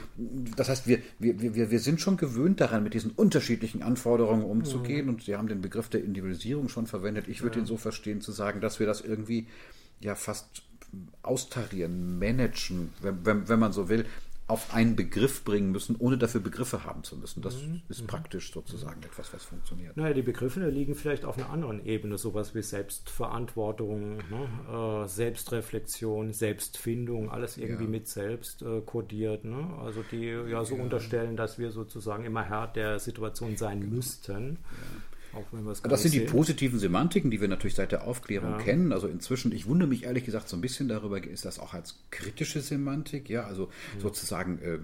das 0.56 0.68
heißt, 0.68 0.86
wir, 0.86 1.00
wir, 1.18 1.54
wir, 1.54 1.70
wir 1.70 1.80
sind 1.80 2.00
schon 2.00 2.16
gewöhnt 2.16 2.60
daran, 2.60 2.82
mit 2.82 2.94
diesen 2.94 3.10
unterschiedlichen 3.10 3.82
Anforderungen 3.82 4.44
umzugehen. 4.44 5.08
Und 5.08 5.24
Sie 5.24 5.36
haben 5.36 5.48
den 5.48 5.60
Begriff 5.60 5.88
der 5.88 6.02
Individualisierung 6.02 6.68
schon 6.68 6.86
verwendet. 6.86 7.28
Ich 7.28 7.42
würde 7.42 7.58
ihn 7.58 7.66
so 7.66 7.76
verstehen, 7.76 8.20
zu 8.20 8.32
sagen, 8.32 8.60
dass 8.60 8.80
wir 8.80 8.86
das 8.86 9.00
irgendwie 9.00 9.46
ja 10.00 10.14
fast 10.14 10.62
austarieren, 11.22 12.18
managen, 12.18 12.90
wenn, 13.00 13.24
wenn, 13.24 13.48
wenn 13.48 13.60
man 13.60 13.72
so 13.72 13.88
will, 13.88 14.06
auf 14.50 14.74
einen 14.74 14.96
Begriff 14.96 15.44
bringen 15.44 15.70
müssen, 15.70 15.96
ohne 15.96 16.18
dafür 16.18 16.40
Begriffe 16.40 16.84
haben 16.84 17.04
zu 17.04 17.16
müssen. 17.16 17.40
Das 17.40 17.62
mhm. 17.62 17.82
ist 17.88 18.06
praktisch 18.06 18.52
sozusagen 18.52 19.02
etwas, 19.02 19.32
was 19.32 19.44
funktioniert. 19.44 19.96
Naja, 19.96 20.12
die 20.12 20.22
Begriffe 20.22 20.68
liegen 20.68 20.94
vielleicht 20.94 21.24
auf 21.24 21.38
einer 21.38 21.50
anderen 21.50 21.84
Ebene, 21.84 22.18
sowas 22.18 22.54
wie 22.54 22.62
Selbstverantwortung, 22.62 24.18
ne? 24.18 25.04
äh, 25.04 25.08
Selbstreflexion, 25.08 26.32
Selbstfindung, 26.32 27.30
alles 27.30 27.56
irgendwie 27.56 27.84
ja. 27.84 27.90
mit 27.90 28.08
selbst 28.08 28.62
äh, 28.62 28.80
kodiert. 28.80 29.44
Ne? 29.44 29.70
Also 29.82 30.02
die 30.10 30.26
ja 30.26 30.64
so 30.64 30.76
ja. 30.76 30.82
unterstellen, 30.82 31.36
dass 31.36 31.58
wir 31.58 31.70
sozusagen 31.70 32.24
immer 32.24 32.44
Herr 32.44 32.66
der 32.66 32.98
Situation 32.98 33.56
sein 33.56 33.88
müssten. 33.88 34.58
Ja. 34.62 35.09
Es 35.70 35.82
Das 35.82 36.02
sind 36.02 36.14
die 36.14 36.20
positiven 36.20 36.78
Semantiken, 36.78 37.30
die 37.30 37.40
wir 37.40 37.48
natürlich 37.48 37.74
seit 37.74 37.92
der 37.92 38.04
Aufklärung 38.06 38.52
ja. 38.52 38.58
kennen. 38.58 38.92
Also 38.92 39.06
inzwischen, 39.06 39.52
ich 39.52 39.66
wundere 39.66 39.88
mich 39.88 40.04
ehrlich 40.04 40.24
gesagt 40.24 40.48
so 40.48 40.56
ein 40.56 40.60
bisschen 40.60 40.88
darüber, 40.88 41.22
ist 41.22 41.44
das 41.44 41.58
auch 41.58 41.72
als 41.74 41.98
kritische 42.10 42.60
Semantik? 42.60 43.28
Ja, 43.28 43.44
also 43.44 43.66
mhm. 43.66 44.00
sozusagen, 44.00 44.58
äh, 44.58 44.74
äh, 44.74 44.80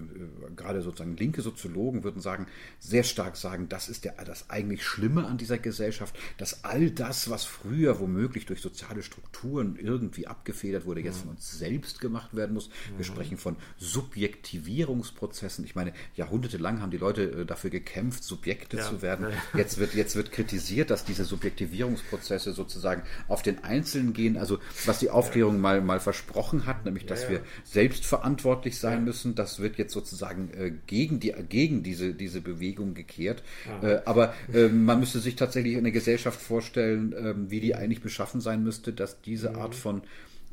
gerade 0.55 0.81
sozusagen 0.81 1.17
linke 1.17 1.41
Soziologen 1.41 2.03
würden 2.03 2.21
sagen, 2.21 2.47
sehr 2.79 3.03
stark 3.03 3.35
sagen, 3.35 3.67
das 3.69 3.89
ist 3.89 4.05
der, 4.05 4.13
das 4.25 4.49
eigentlich 4.49 4.83
Schlimme 4.83 5.25
an 5.25 5.37
dieser 5.37 5.57
Gesellschaft, 5.57 6.17
dass 6.37 6.63
all 6.63 6.91
das, 6.91 7.29
was 7.29 7.43
früher 7.43 7.99
womöglich 7.99 8.45
durch 8.45 8.61
soziale 8.61 9.03
Strukturen 9.03 9.77
irgendwie 9.77 10.27
abgefedert 10.27 10.85
wurde, 10.85 11.01
jetzt 11.01 11.19
von 11.19 11.31
uns 11.31 11.57
selbst 11.57 11.99
gemacht 11.99 12.35
werden 12.35 12.53
muss. 12.53 12.69
Wir 12.95 13.05
sprechen 13.05 13.37
von 13.37 13.57
Subjektivierungsprozessen. 13.77 15.65
Ich 15.65 15.75
meine, 15.75 15.93
jahrhundertelang 16.15 16.81
haben 16.81 16.91
die 16.91 16.97
Leute 16.97 17.23
äh, 17.23 17.45
dafür 17.45 17.69
gekämpft, 17.69 18.23
Subjekte 18.23 18.77
ja. 18.77 18.83
zu 18.83 19.01
werden. 19.01 19.27
Jetzt 19.53 19.77
wird, 19.77 19.93
jetzt 19.93 20.15
wird 20.15 20.31
kritisiert, 20.37 20.91
dass 20.91 21.03
diese 21.03 21.25
Subjektivierungsprozesse 21.25 22.53
sozusagen 22.53 23.01
auf 23.27 23.41
den 23.41 23.63
Einzelnen 23.63 24.13
gehen. 24.13 24.37
Also 24.37 24.59
was 24.85 24.99
die 24.99 25.09
Aufklärung 25.09 25.59
mal, 25.59 25.81
mal 25.81 25.99
versprochen 25.99 26.67
hat, 26.67 26.85
nämlich 26.85 27.07
dass 27.07 27.27
wir 27.27 27.41
selbst 27.63 28.05
verantwortlich 28.05 28.77
sein 28.77 29.03
müssen, 29.03 29.33
das 29.33 29.59
wird 29.59 29.79
jetzt 29.79 29.93
sozusagen 29.93 30.51
äh, 30.53 30.71
gegen, 30.85 31.19
die, 31.19 31.33
gegen 31.49 31.81
diese, 31.81 32.13
diese 32.13 32.39
Bewegung 32.41 32.93
gekehrt. 32.93 33.41
Äh, 33.81 34.01
aber 34.05 34.35
äh, 34.53 34.67
man 34.67 34.99
müsste 34.99 35.19
sich 35.19 35.35
tatsächlich 35.35 35.75
eine 35.75 35.91
Gesellschaft 35.91 36.39
vorstellen, 36.39 37.15
ähm, 37.17 37.49
wie 37.49 37.59
die 37.59 37.73
eigentlich 37.73 38.01
beschaffen 38.01 38.39
sein 38.39 38.63
müsste, 38.63 38.93
dass 38.93 39.21
diese 39.21 39.55
Art 39.55 39.73
mhm. 39.73 39.79
von 39.79 40.01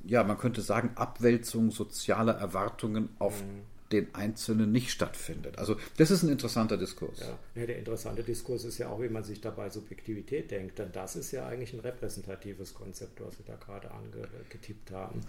ja, 0.07 0.23
man 0.23 0.37
könnte 0.37 0.61
sagen, 0.61 0.90
Abwälzung 0.97 1.70
sozialer 1.70 2.35
Erwartungen 2.35 3.09
auf 3.18 3.42
mhm 3.42 3.74
den 3.92 4.14
Einzelnen 4.14 4.73
nicht 4.73 4.90
stattfindet. 4.90 5.59
Also 5.59 5.77
das 5.99 6.11
ist 6.11 6.23
ein 6.23 6.31
interessanter 6.31 6.77
Diskurs. 6.77 7.20
Ja. 7.20 7.38
ja. 7.55 7.66
der 7.66 7.79
interessante 7.79 8.23
Diskurs 8.23 8.64
ist 8.64 8.79
ja 8.79 8.88
auch, 8.88 9.01
wie 9.03 9.09
man 9.09 9.23
sich 9.23 9.40
dabei 9.40 9.68
Subjektivität 9.70 10.51
denkt, 10.51 10.79
denn 10.79 10.90
das 10.92 11.16
ist 11.16 11.33
ja 11.33 11.47
eigentlich 11.47 11.73
ein 11.75 11.81
repräsentatives 11.81 12.75
Konzept, 12.75 13.20
was 13.20 13.37
Sie 13.37 13.44
da 13.47 13.57
gerade 13.57 13.90
angetippt 13.90 14.90
haben. 14.90 15.20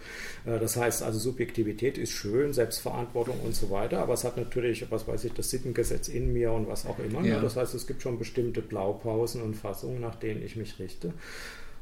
Äh, 0.46 0.60
das 0.60 0.78
heißt 0.78 1.04
also, 1.04 1.20
Subjektivität 1.20 1.98
ist 1.98 2.12
schön, 2.12 2.54
Selbstverantwortung 2.54 3.40
und 3.42 3.56
so 3.56 3.70
weiter, 3.70 4.00
aber 4.00 4.14
es 4.14 4.24
hat 4.24 4.38
natürlich, 4.38 4.90
was 4.90 5.08
weiß 5.08 5.26
ich, 5.26 5.34
das 5.34 5.50
Sittengesetz 5.50 6.08
in 6.08 6.32
mir 6.34 6.52
und 6.52 6.68
was 6.68 6.86
auch 6.86 7.00
immer. 7.00 7.22
Ne? 7.22 7.30
Ja. 7.30 7.42
Das 7.42 7.58
heißt, 7.58 7.76
es 7.76 7.88
gibt 7.88 8.02
schon 8.02 8.18
bestimmte 8.18 8.62
Blaupausen 8.62 9.42
und 9.42 9.56
Fassungen, 9.56 10.00
nach 10.00 10.16
denen 10.16 10.44
ich 10.44 10.56
mich 10.56 10.80
richte. 10.80 11.14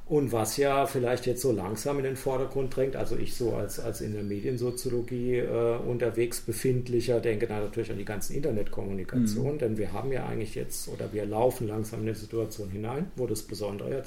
Und 0.05 0.33
was 0.33 0.57
ja 0.57 0.85
vielleicht 0.85 1.25
jetzt 1.25 1.41
so 1.41 1.53
langsam 1.53 1.97
in 1.97 2.03
den 2.03 2.17
Vordergrund 2.17 2.75
drängt, 2.75 2.97
also 2.97 3.15
ich 3.15 3.35
so 3.35 3.53
als, 3.53 3.79
als 3.79 4.01
in 4.01 4.13
der 4.13 4.23
Mediensoziologie 4.23 5.37
äh, 5.37 5.77
unterwegs 5.77 6.41
befindlicher, 6.41 7.21
denke 7.21 7.47
da 7.47 7.61
natürlich 7.61 7.89
an 7.89 7.97
die 7.97 8.05
ganzen 8.05 8.35
Internetkommunikation, 8.35 9.53
mhm. 9.53 9.59
denn 9.59 9.77
wir 9.77 9.93
haben 9.93 10.11
ja 10.11 10.25
eigentlich 10.25 10.55
jetzt 10.55 10.89
oder 10.89 11.13
wir 11.13 11.25
laufen 11.25 11.69
langsam 11.69 12.01
in 12.01 12.07
eine 12.07 12.15
Situation 12.15 12.69
hinein, 12.69 13.11
wo 13.15 13.27
das 13.27 13.43
Besondere 13.43 13.91
ja 13.91 14.01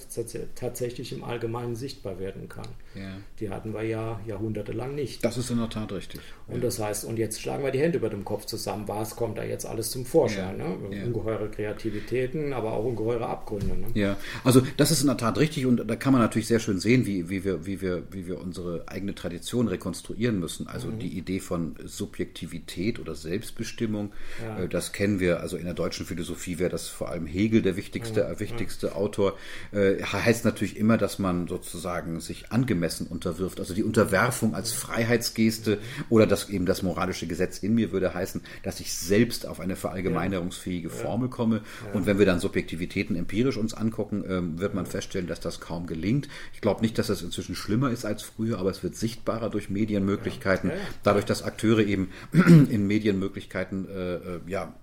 tatsächlich 0.55 1.13
im 1.15 1.25
Allgemeinen 1.25 1.75
sichtbar 1.75 2.19
werden 2.19 2.51
kann. 2.51 2.69
Ja. 2.95 3.17
Die 3.41 3.49
hatten 3.49 3.73
wir 3.73 3.83
ja 3.83 4.21
jahrhundertelang 4.27 4.95
nicht. 4.95 5.25
Das 5.25 5.39
ist 5.39 5.51
in 5.51 5.59
der 5.59 5.71
Tat 5.71 5.93
richtig. 5.93 6.21
Und 6.47 6.57
ja. 6.57 6.61
das 6.61 6.79
heißt, 6.79 7.07
und 7.07 7.19
jetzt 7.19 7.41
schlagen 7.41 7.65
wir 7.65 7.71
die 7.71 7.81
Hände 7.81 7.97
über 7.97 8.11
dem 8.11 8.25
Kopf 8.25 8.45
zusammen, 8.45 8.87
was 8.87 9.17
kommt 9.17 9.39
da 9.39 9.45
jetzt 9.45 9.65
alles 9.65 9.91
zum 9.91 10.05
Vorschein? 10.05 10.59
Ne? 10.59 10.67
Ungeheure 11.07 11.49
Kreativitäten, 11.49 12.53
aber 12.53 12.75
auch 12.75 12.85
ungeheure 12.85 13.27
Abgründe. 13.27 13.77
Ne? 13.79 13.87
Ja, 13.95 14.17
also 14.45 14.61
das 14.77 14.91
ist 14.91 15.01
in 15.01 15.07
der 15.07 15.17
Tat 15.17 15.39
richtig 15.39 15.65
und 15.65 15.86
da 15.87 15.97
kann 15.97 16.13
man 16.13 16.23
natürlich 16.23 16.49
sehr 16.49 16.59
schön 16.59 16.79
sehen, 16.79 17.07
wie, 17.07 17.29
wie, 17.29 17.45
wir, 17.45 17.67
wie, 17.67 17.81
wir, 17.81 18.03
wie 18.11 18.27
wir 18.27 18.41
unsere 18.41 18.85
eigene 18.87 19.15
Tradition 19.15 19.69
rekonstruieren 19.69 20.39
müssen. 20.39 20.67
Also 20.67 20.89
mhm. 20.89 20.99
die 20.99 21.17
Idee 21.17 21.41
von 21.41 21.77
Subjektivität 21.85 22.99
oder 22.99 23.15
Selbstbestimmung, 23.15 24.13
ja. 24.43 24.65
äh, 24.65 24.69
das 24.69 24.93
kennen 24.93 25.21
wir. 25.21 25.41
Also 25.41 25.57
in 25.57 25.65
der 25.65 25.75
deutschen 25.75 26.07
Philosophie 26.07 26.59
wäre 26.59 26.71
das 26.71 26.89
vor 26.89 27.11
allem 27.11 27.27
Hegel 27.27 27.63
der 27.63 27.77
wichtigste, 27.77 28.25
mhm. 28.29 28.41
wichtigste 28.41 28.95
Autor. 28.95 29.37
Äh, 29.73 30.03
heißt 30.03 30.45
natürlich 30.45 30.77
immer, 30.77 30.99
dass 30.99 31.19
man 31.19 31.49
sozusagen 31.49 32.21
sich 32.21 32.53
angemessen 32.53 33.07
unterwirft. 33.07 33.61
Also 33.61 33.75
die 33.75 33.85
Unterwerfung 33.85 34.55
als 34.55 34.73
Freiheitsgeste 34.73 35.79
oder 36.09 36.27
das 36.27 36.49
eben 36.49 36.67
das 36.67 36.83
moralische 36.83 37.27
Gesetz 37.27 37.59
in 37.59 37.75
mir 37.75 37.93
würde 37.93 38.15
heißen, 38.15 38.43
dass 38.63 38.81
ich 38.81 38.93
selbst 38.93 39.47
auf 39.47 39.61
eine 39.61 39.77
verallgemeinerungsfähige 39.77 40.89
ja. 40.89 40.95
Formel 40.95 41.29
komme. 41.29 41.63
Und 41.93 42.07
wenn 42.07 42.19
wir 42.19 42.27
dann 42.27 42.41
Subjektivitäten 42.41 43.17
empirisch 43.17 43.57
uns 43.57 43.75
angucken, 43.75 44.25
äh, 44.25 44.61
wird 44.61 44.75
man 44.75 44.87
feststellen, 44.87 45.27
dass 45.27 45.41
das 45.41 45.61
kaum 45.61 45.76
kaum 45.77 45.87
gelingt. 45.87 46.29
Ich 46.55 46.61
glaube 46.61 46.81
nicht, 46.81 46.99
dass 46.99 47.09
das 47.09 47.23
inzwischen 47.23 47.55
schlimmer 47.55 47.91
ist 47.91 48.05
als 48.05 48.23
früher, 48.23 48.59
aber 48.59 48.71
es 48.71 48.83
wird 48.83 48.97
sichtbarer 48.97 49.51
durch 49.51 49.69
Medienmöglichkeiten, 49.69 50.71
dadurch, 51.03 51.25
dass 51.27 51.43
Akteure 51.43 51.81
eben 51.81 52.11
in 52.33 52.87
Medienmöglichkeiten 52.87 53.89
äh, 53.89 54.15
äh, 54.15 54.41
ja 54.47 54.75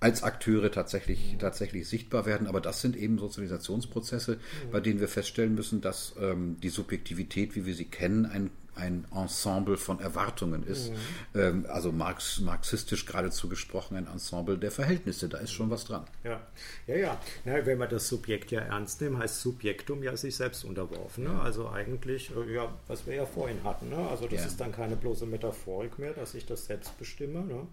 als 0.00 0.22
Akteure 0.22 0.70
tatsächlich, 0.72 1.36
tatsächlich 1.38 1.86
sichtbar 1.86 2.26
werden. 2.26 2.46
Aber 2.46 2.60
das 2.60 2.80
sind 2.80 2.96
eben 2.96 3.18
Sozialisationsprozesse, 3.18 4.38
bei 4.72 4.80
denen 4.80 4.98
wir 4.98 5.06
feststellen 5.06 5.54
müssen, 5.54 5.80
dass 5.80 6.14
ähm, 6.20 6.56
die 6.60 6.70
Subjektivität, 6.70 7.54
wie 7.54 7.66
wir 7.66 7.74
sie 7.74 7.84
kennen, 7.84 8.26
ein 8.26 8.50
ein 8.74 9.06
Ensemble 9.14 9.76
von 9.76 10.00
Erwartungen 10.00 10.66
ist. 10.66 10.90
Mhm. 10.90 11.40
Ähm, 11.40 11.66
also 11.68 11.92
Marx, 11.92 12.40
marxistisch 12.40 13.04
geradezu 13.06 13.48
gesprochen, 13.48 13.96
ein 13.96 14.06
Ensemble 14.06 14.56
der 14.56 14.70
Verhältnisse. 14.70 15.28
Da 15.28 15.38
ist 15.38 15.52
schon 15.52 15.70
was 15.70 15.84
dran. 15.84 16.04
Ja, 16.24 16.40
ja, 16.86 16.96
ja. 16.96 17.20
Na, 17.44 17.64
wenn 17.66 17.78
wir 17.78 17.86
das 17.86 18.08
Subjekt 18.08 18.50
ja 18.50 18.60
ernst 18.60 19.00
nehmen, 19.00 19.18
heißt 19.18 19.40
Subjektum 19.40 20.02
ja 20.02 20.16
sich 20.16 20.36
selbst 20.36 20.64
unterworfen. 20.64 21.24
Ne? 21.24 21.40
Also 21.40 21.68
eigentlich, 21.68 22.30
äh, 22.34 22.54
ja, 22.54 22.72
was 22.88 23.06
wir 23.06 23.14
ja 23.14 23.26
vorhin 23.26 23.62
hatten. 23.64 23.90
Ne? 23.90 24.08
Also 24.08 24.26
das 24.26 24.40
ja. 24.40 24.46
ist 24.46 24.60
dann 24.60 24.72
keine 24.72 24.96
bloße 24.96 25.26
Metaphorik 25.26 25.98
mehr, 25.98 26.14
dass 26.14 26.34
ich 26.34 26.46
das 26.46 26.66
selbst 26.66 26.98
bestimme. 26.98 27.40
Ne? 27.40 27.66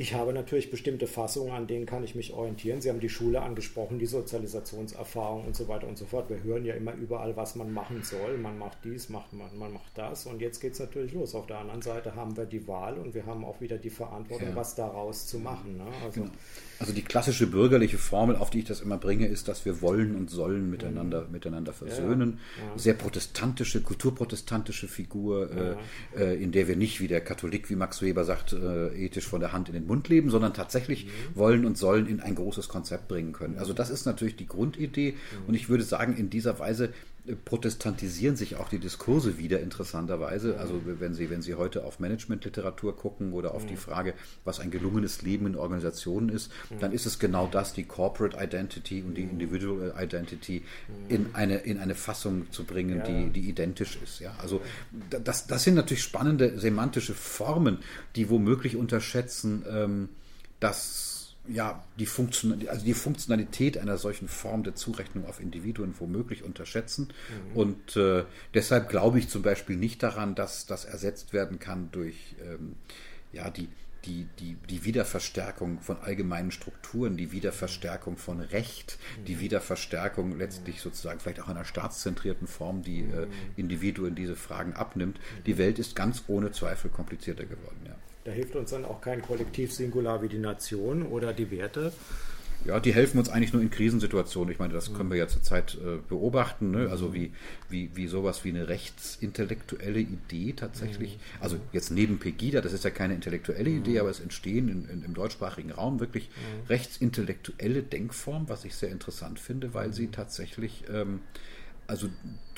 Ich 0.00 0.14
habe 0.14 0.32
natürlich 0.32 0.70
bestimmte 0.70 1.06
Fassungen, 1.06 1.52
an 1.52 1.66
denen 1.66 1.84
kann 1.84 2.02
ich 2.02 2.14
mich 2.14 2.32
orientieren. 2.32 2.80
Sie 2.80 2.88
haben 2.88 3.00
die 3.00 3.10
Schule 3.10 3.42
angesprochen, 3.42 3.98
die 3.98 4.06
Sozialisationserfahrung 4.06 5.44
und 5.44 5.54
so 5.54 5.68
weiter 5.68 5.86
und 5.86 5.98
so 5.98 6.06
fort. 6.06 6.30
Wir 6.30 6.42
hören 6.42 6.64
ja 6.64 6.72
immer 6.72 6.94
überall, 6.94 7.36
was 7.36 7.54
man 7.54 7.70
machen 7.70 8.02
soll. 8.02 8.38
Man 8.38 8.56
macht 8.56 8.78
dies, 8.82 9.10
macht 9.10 9.34
man, 9.34 9.54
man 9.58 9.74
macht 9.74 9.98
das. 9.98 10.24
Und 10.24 10.40
jetzt 10.40 10.58
geht 10.60 10.72
es 10.72 10.78
natürlich 10.78 11.12
los. 11.12 11.34
Auf 11.34 11.46
der 11.48 11.58
anderen 11.58 11.82
Seite 11.82 12.14
haben 12.14 12.34
wir 12.34 12.46
die 12.46 12.66
Wahl 12.66 12.96
und 12.96 13.14
wir 13.14 13.26
haben 13.26 13.44
auch 13.44 13.60
wieder 13.60 13.76
die 13.76 13.90
Verantwortung, 13.90 14.48
ja. 14.48 14.56
was 14.56 14.74
daraus 14.74 15.26
zu 15.26 15.38
machen. 15.38 15.76
Ne? 15.76 15.84
Also, 16.02 16.22
genau. 16.22 16.32
Also, 16.80 16.94
die 16.94 17.02
klassische 17.02 17.46
bürgerliche 17.46 17.98
Formel, 17.98 18.36
auf 18.36 18.48
die 18.48 18.60
ich 18.60 18.64
das 18.64 18.80
immer 18.80 18.96
bringe, 18.96 19.26
ist, 19.26 19.48
dass 19.48 19.66
wir 19.66 19.82
wollen 19.82 20.16
und 20.16 20.30
sollen 20.30 20.70
miteinander, 20.70 21.26
mhm. 21.26 21.32
miteinander 21.32 21.74
versöhnen. 21.74 22.38
Ja, 22.56 22.64
ja. 22.72 22.78
Sehr 22.78 22.94
protestantische, 22.94 23.82
kulturprotestantische 23.82 24.88
Figur, 24.88 25.76
äh, 26.16 26.22
äh, 26.22 26.42
in 26.42 26.52
der 26.52 26.68
wir 26.68 26.76
nicht 26.76 27.00
wie 27.00 27.06
der 27.06 27.20
Katholik, 27.20 27.68
wie 27.68 27.76
Max 27.76 28.00
Weber 28.00 28.24
sagt, 28.24 28.54
äh, 28.54 28.88
ethisch 28.96 29.26
von 29.26 29.40
der 29.40 29.52
Hand 29.52 29.68
in 29.68 29.74
den 29.74 29.86
Mund 29.86 30.08
leben, 30.08 30.30
sondern 30.30 30.54
tatsächlich 30.54 31.04
mhm. 31.04 31.10
wollen 31.34 31.64
und 31.66 31.76
sollen 31.76 32.06
in 32.06 32.20
ein 32.20 32.34
großes 32.34 32.68
Konzept 32.68 33.08
bringen 33.08 33.34
können. 33.34 33.58
Also 33.58 33.74
das 33.74 33.90
ist 33.90 34.06
natürlich 34.06 34.36
die 34.36 34.46
Grundidee 34.46 35.12
mhm. 35.12 35.48
und 35.48 35.54
ich 35.54 35.68
würde 35.68 35.84
sagen, 35.84 36.16
in 36.16 36.30
dieser 36.30 36.58
Weise 36.58 36.94
protestantisieren 37.44 38.36
sich 38.36 38.56
auch 38.56 38.68
die 38.68 38.78
Diskurse 38.78 39.38
wieder 39.38 39.60
interessanterweise. 39.60 40.58
Also 40.58 40.80
wenn 40.84 41.14
Sie, 41.14 41.30
wenn 41.30 41.42
Sie 41.42 41.54
heute 41.54 41.84
auf 41.84 42.00
Managementliteratur 42.00 42.96
gucken 42.96 43.32
oder 43.32 43.54
auf 43.54 43.66
die 43.66 43.76
Frage, 43.76 44.14
was 44.44 44.60
ein 44.60 44.70
gelungenes 44.70 45.22
Leben 45.22 45.46
in 45.46 45.56
Organisationen 45.56 46.28
ist, 46.28 46.50
dann 46.80 46.92
ist 46.92 47.06
es 47.06 47.18
genau 47.18 47.46
das, 47.46 47.72
die 47.72 47.84
Corporate 47.84 48.36
Identity 48.42 49.02
und 49.02 49.14
die 49.14 49.22
Individual 49.22 49.94
Identity 49.98 50.62
in 51.08 51.34
eine, 51.34 51.58
in 51.58 51.78
eine 51.78 51.94
Fassung 51.94 52.50
zu 52.52 52.64
bringen, 52.64 53.02
die, 53.06 53.30
die 53.30 53.48
identisch 53.48 53.98
ist. 54.02 54.20
Ja? 54.20 54.34
Also 54.38 54.60
das, 55.10 55.46
das 55.46 55.64
sind 55.64 55.74
natürlich 55.74 56.02
spannende 56.02 56.58
semantische 56.58 57.14
Formen, 57.14 57.78
die 58.16 58.30
womöglich 58.30 58.76
unterschätzen, 58.76 59.64
ähm, 59.68 60.08
dass 60.58 61.09
ja, 61.52 61.84
die, 61.98 62.06
Funktion, 62.06 62.66
also 62.68 62.84
die 62.84 62.94
Funktionalität 62.94 63.78
einer 63.78 63.98
solchen 63.98 64.28
Form 64.28 64.62
der 64.62 64.74
Zurechnung 64.74 65.26
auf 65.26 65.40
Individuen 65.40 65.94
womöglich 65.98 66.44
unterschätzen. 66.44 67.08
Mhm. 67.52 67.56
Und 67.56 67.96
äh, 67.96 68.24
deshalb 68.54 68.88
glaube 68.88 69.18
ich 69.18 69.28
zum 69.28 69.42
Beispiel 69.42 69.76
nicht 69.76 70.02
daran, 70.02 70.34
dass 70.34 70.66
das 70.66 70.84
ersetzt 70.84 71.32
werden 71.32 71.58
kann 71.58 71.90
durch 71.92 72.36
ähm, 72.42 72.76
ja, 73.32 73.50
die, 73.50 73.68
die, 74.04 74.26
die, 74.38 74.56
die 74.68 74.84
Wiederverstärkung 74.84 75.80
von 75.80 75.98
allgemeinen 75.98 76.50
Strukturen, 76.50 77.16
die 77.16 77.32
Wiederverstärkung 77.32 78.16
von 78.16 78.40
Recht, 78.40 78.98
die 79.26 79.36
mhm. 79.36 79.40
Wiederverstärkung 79.40 80.38
letztlich 80.38 80.80
sozusagen 80.80 81.20
vielleicht 81.20 81.40
auch 81.40 81.48
einer 81.48 81.64
staatszentrierten 81.64 82.46
Form, 82.46 82.82
die 82.82 83.00
äh, 83.00 83.26
mhm. 83.26 83.32
Individuen 83.56 84.14
diese 84.14 84.36
Fragen 84.36 84.74
abnimmt. 84.74 85.18
Die 85.46 85.58
Welt 85.58 85.78
ist 85.78 85.96
ganz 85.96 86.24
ohne 86.28 86.52
Zweifel 86.52 86.90
komplizierter 86.90 87.44
geworden, 87.44 87.80
ja. 87.86 87.96
Da 88.24 88.32
hilft 88.32 88.54
uns 88.56 88.70
dann 88.70 88.84
auch 88.84 89.00
kein 89.00 89.22
Kollektiv-Singular 89.22 90.22
wie 90.22 90.28
die 90.28 90.38
Nation 90.38 91.06
oder 91.06 91.32
die 91.32 91.50
Werte. 91.50 91.92
Ja, 92.66 92.78
die 92.78 92.92
helfen 92.92 93.18
uns 93.18 93.30
eigentlich 93.30 93.54
nur 93.54 93.62
in 93.62 93.70
Krisensituationen. 93.70 94.52
Ich 94.52 94.58
meine, 94.58 94.74
das 94.74 94.92
können 94.92 95.10
wir 95.10 95.16
ja 95.16 95.26
zurzeit 95.28 95.78
äh, 95.82 95.96
beobachten. 96.06 96.70
Ne? 96.70 96.88
Also 96.90 97.14
wie, 97.14 97.32
wie, 97.70 97.90
wie 97.94 98.06
sowas 98.06 98.44
wie 98.44 98.50
eine 98.50 98.68
rechtsintellektuelle 98.68 100.00
Idee 100.00 100.52
tatsächlich. 100.52 101.16
Mhm. 101.16 101.42
Also 101.42 101.56
jetzt 101.72 101.90
neben 101.90 102.18
Pegida, 102.18 102.60
das 102.60 102.74
ist 102.74 102.84
ja 102.84 102.90
keine 102.90 103.14
intellektuelle 103.14 103.70
Idee, 103.70 103.92
mhm. 103.92 104.00
aber 104.00 104.10
es 104.10 104.20
entstehen 104.20 104.68
in, 104.68 104.88
in, 104.90 105.02
im 105.02 105.14
deutschsprachigen 105.14 105.70
Raum 105.70 106.00
wirklich 106.00 106.28
mhm. 106.28 106.66
rechtsintellektuelle 106.68 107.82
Denkformen, 107.82 108.50
was 108.50 108.66
ich 108.66 108.74
sehr 108.74 108.90
interessant 108.90 109.40
finde, 109.40 109.72
weil 109.72 109.94
sie 109.94 110.08
tatsächlich 110.08 110.84
ähm, 110.92 111.20
also 111.90 112.08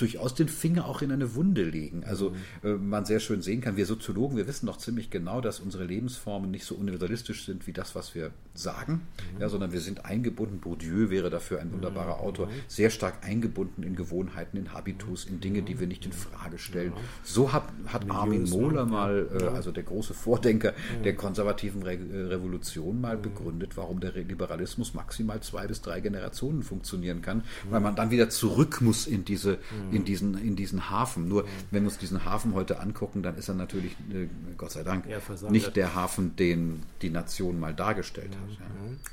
durchaus 0.03 0.35
den 0.35 0.49
Finger 0.49 0.87
auch 0.87 1.01
in 1.01 1.13
eine 1.13 1.35
Wunde 1.37 1.63
legen. 1.63 2.03
Also 2.05 2.31
mhm. 2.31 2.69
äh, 2.69 2.75
man 2.75 3.05
sehr 3.05 3.21
schön 3.21 3.41
sehen 3.41 3.61
kann, 3.61 3.77
wir 3.77 3.87
Soziologen, 3.87 4.37
wir 4.37 4.49
wissen 4.49 4.67
doch 4.67 4.77
ziemlich 4.77 5.11
genau, 5.11 5.41
dass 5.41 5.61
unsere 5.61 5.85
Lebensformen 5.85 6.51
nicht 6.51 6.65
so 6.65 6.75
universalistisch 6.75 7.47
sind 7.47 7.67
wie 7.67 7.73
das, 7.73 7.95
was 7.95 8.15
wir 8.15 8.33
sagen, 8.55 9.03
mhm. 9.35 9.41
ja, 9.41 9.49
sondern 9.49 9.73
wir 9.73 9.81
sind 9.81 10.05
eingebunden. 10.05 10.59
Bourdieu 10.59 11.09
wäre 11.09 11.31
dafür 11.31 11.61
ein 11.61 11.73
wunderbarer 11.73 12.17
mhm. 12.17 12.25
Autor, 12.25 12.51
sehr 12.67 12.91
stark 12.91 13.25
eingebunden 13.25 13.85
in 13.85 13.95
Gewohnheiten, 13.95 14.57
in 14.57 14.73
Habitus, 14.73 15.25
in 15.25 15.41
Dinge, 15.41 15.63
die 15.63 15.79
wir 15.79 15.87
nicht 15.87 16.05
in 16.05 16.13
Frage 16.13 16.59
stellen. 16.59 16.93
So 17.23 17.53
hat, 17.53 17.65
hat 17.87 18.11
Armin 18.11 18.49
Mohler 18.51 18.85
mal, 18.85 19.29
äh, 19.41 19.45
also 19.45 19.71
der 19.71 19.85
große 19.85 20.15
Vordenker 20.15 20.75
der 21.05 21.15
konservativen 21.15 21.83
Re 21.85 21.95
äh, 21.95 22.27
Revolution, 22.27 23.01
mal 23.01 23.17
begründet, 23.17 23.77
warum 23.77 24.01
der 24.01 24.13
Liberalismus 24.13 24.95
maximal 24.95 25.41
zwei 25.43 25.69
bis 25.69 25.81
drei 25.81 26.01
Generationen 26.01 26.63
funktionieren 26.65 27.23
kann, 27.23 27.45
weil 27.71 27.81
man 27.81 27.95
dann 27.95 28.11
wieder 28.11 28.31
zurück 28.31 28.81
muss 28.81 29.07
in 29.07 29.25
diese, 29.25 29.59
in 29.93 30.05
diesen, 30.05 30.39
in 30.39 30.57
diesen 30.57 30.91
Hafen. 30.91 31.29
Nur 31.29 31.47
wenn 31.71 31.83
wir 31.83 31.89
uns 31.89 31.99
diesen 31.99 32.25
Hafen 32.25 32.55
heute 32.55 32.81
angucken, 32.81 33.23
dann 33.23 33.37
ist 33.37 33.49
er 33.49 33.55
natürlich, 33.55 33.93
äh, 34.13 34.29
Gott 34.57 34.73
sei 34.73 34.83
Dank, 34.83 35.07
nicht 35.51 35.77
der 35.77 35.95
Hafen, 35.95 36.37
den 36.37 36.83
die 37.03 37.11
Nation 37.11 37.61
mal 37.61 37.75
dargestellt 37.75 38.31
hat. 38.31 38.59
Ja. 38.59 38.67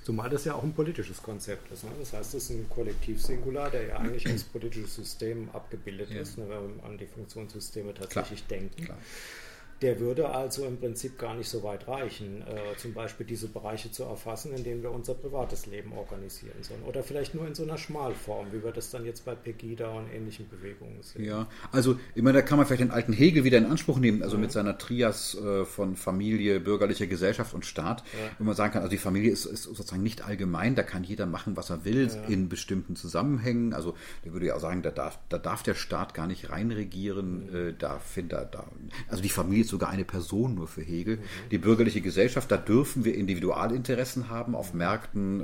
Zumal 0.04 0.30
das 0.30 0.46
ja 0.46 0.54
auch 0.54 0.64
ein 0.64 0.74
politisches 0.74 1.22
Konzept 1.22 1.72
ist. 1.72 1.84
Ne? 1.84 1.92
Das 2.00 2.14
heißt, 2.14 2.34
es 2.34 2.44
ist 2.46 2.50
ein 2.52 2.70
Kollektivsingular, 2.70 3.70
der 3.70 3.88
ja 3.88 3.98
eigentlich 3.98 4.28
als 4.32 4.44
politisches 4.44 4.96
System 4.96 5.50
abgebildet 5.54 6.12
ist, 6.12 6.38
ne, 6.38 6.46
wenn 6.50 6.78
wir 6.78 6.84
an 6.84 6.98
die 6.98 7.08
Funktionssysteme 7.08 7.94
tatsächlich 7.94 8.48
Klar. 8.48 8.60
denken. 8.60 8.86
Klar. 8.86 8.98
Der 9.82 10.00
würde 10.00 10.30
also 10.30 10.66
im 10.66 10.78
Prinzip 10.78 11.18
gar 11.18 11.36
nicht 11.36 11.48
so 11.48 11.64
weit 11.64 11.88
reichen, 11.88 12.42
äh, 12.42 12.76
zum 12.78 12.94
Beispiel 12.94 13.26
diese 13.26 13.48
Bereiche 13.48 13.92
zu 13.92 14.04
erfassen, 14.04 14.54
in 14.54 14.64
denen 14.64 14.84
wir 14.84 14.92
unser 14.92 15.14
privates 15.14 15.66
Leben 15.68 15.94
organisieren 15.94 16.62
sollen. 16.62 16.84
Oder 16.84 17.02
vielleicht 17.04 17.34
nur 17.34 17.48
in 17.48 17.56
so 17.56 17.64
einer 17.64 17.78
Schmalform, 17.78 18.48
wie 18.52 18.64
wir 18.64 18.72
das 18.72 18.90
dann 18.90 19.06
jetzt 19.06 19.24
bei 19.24 19.36
Pegida 19.36 19.90
und 19.90 20.12
ähnlichen 20.14 20.50
Bewegungen 20.50 21.02
sehen. 21.02 21.24
Ja, 21.24 21.48
also 21.72 21.98
ich 22.14 22.22
meine, 22.22 22.40
da 22.40 22.42
kann 22.42 22.58
man 22.58 22.68
vielleicht 22.68 22.82
den 22.82 22.92
alten 22.92 23.14
Hegel 23.14 23.44
wieder 23.44 23.58
in 23.58 23.66
Anspruch 23.66 24.00
nehmen, 24.00 24.22
also 24.22 24.36
mhm. 24.36 24.44
mit 24.44 24.52
seiner 24.52 24.78
Trias 24.78 25.36
äh, 25.36 25.64
von 25.64 25.96
Familie, 25.96 26.60
bürgerlicher 26.60 27.08
Gesellschaft 27.08 27.54
und 27.54 27.66
Staat, 27.66 28.04
ja. 28.14 28.32
wenn 28.38 28.48
man 28.48 28.56
sagen 28.56 28.74
kann, 28.74 28.82
also 28.82 28.92
die 28.92 28.98
Familie 28.98 29.32
ist, 29.32 29.46
ist, 29.46 29.64
sozusagen 29.64 30.04
nicht 30.04 30.26
allgemein, 30.26 30.76
da 30.76 30.84
kann 30.84 31.04
jeder 31.04 31.26
machen, 31.26 31.56
was 31.56 31.70
er 31.70 31.86
will, 31.86 32.08
ja. 32.08 32.24
in 32.24 32.50
bestimmten 32.50 32.96
Zusammenhängen. 32.96 33.74
Also 33.74 33.96
der 34.26 34.34
würde 34.34 34.48
ja 34.48 34.56
auch 34.56 34.60
sagen, 34.60 34.82
da 34.82 34.92
darf, 34.92 35.20
da 35.30 35.38
darf 35.38 35.64
der 35.64 35.76
Staat 35.76 36.14
gar 36.14 36.28
nicht 36.28 36.50
reinregieren, 36.50 37.48
mhm. 37.48 37.56
äh, 37.70 37.74
da 37.78 38.00
findet 38.00 38.34
er 38.34 38.46
da, 38.46 38.68
also 39.08 39.24
die 39.24 39.30
Familie 39.30 39.69
sogar 39.70 39.90
eine 39.90 40.06
Person 40.06 40.56
nur 40.56 40.68
für 40.68 40.82
Hegel. 40.82 41.18
Mhm. 41.18 41.50
Die 41.52 41.58
bürgerliche 41.58 42.02
Gesellschaft, 42.02 42.52
da 42.52 42.58
dürfen 42.58 43.06
wir 43.06 43.16
Individualinteressen 43.16 44.30
haben 44.30 44.56
auf 44.56 44.74
Märkten, 44.74 45.42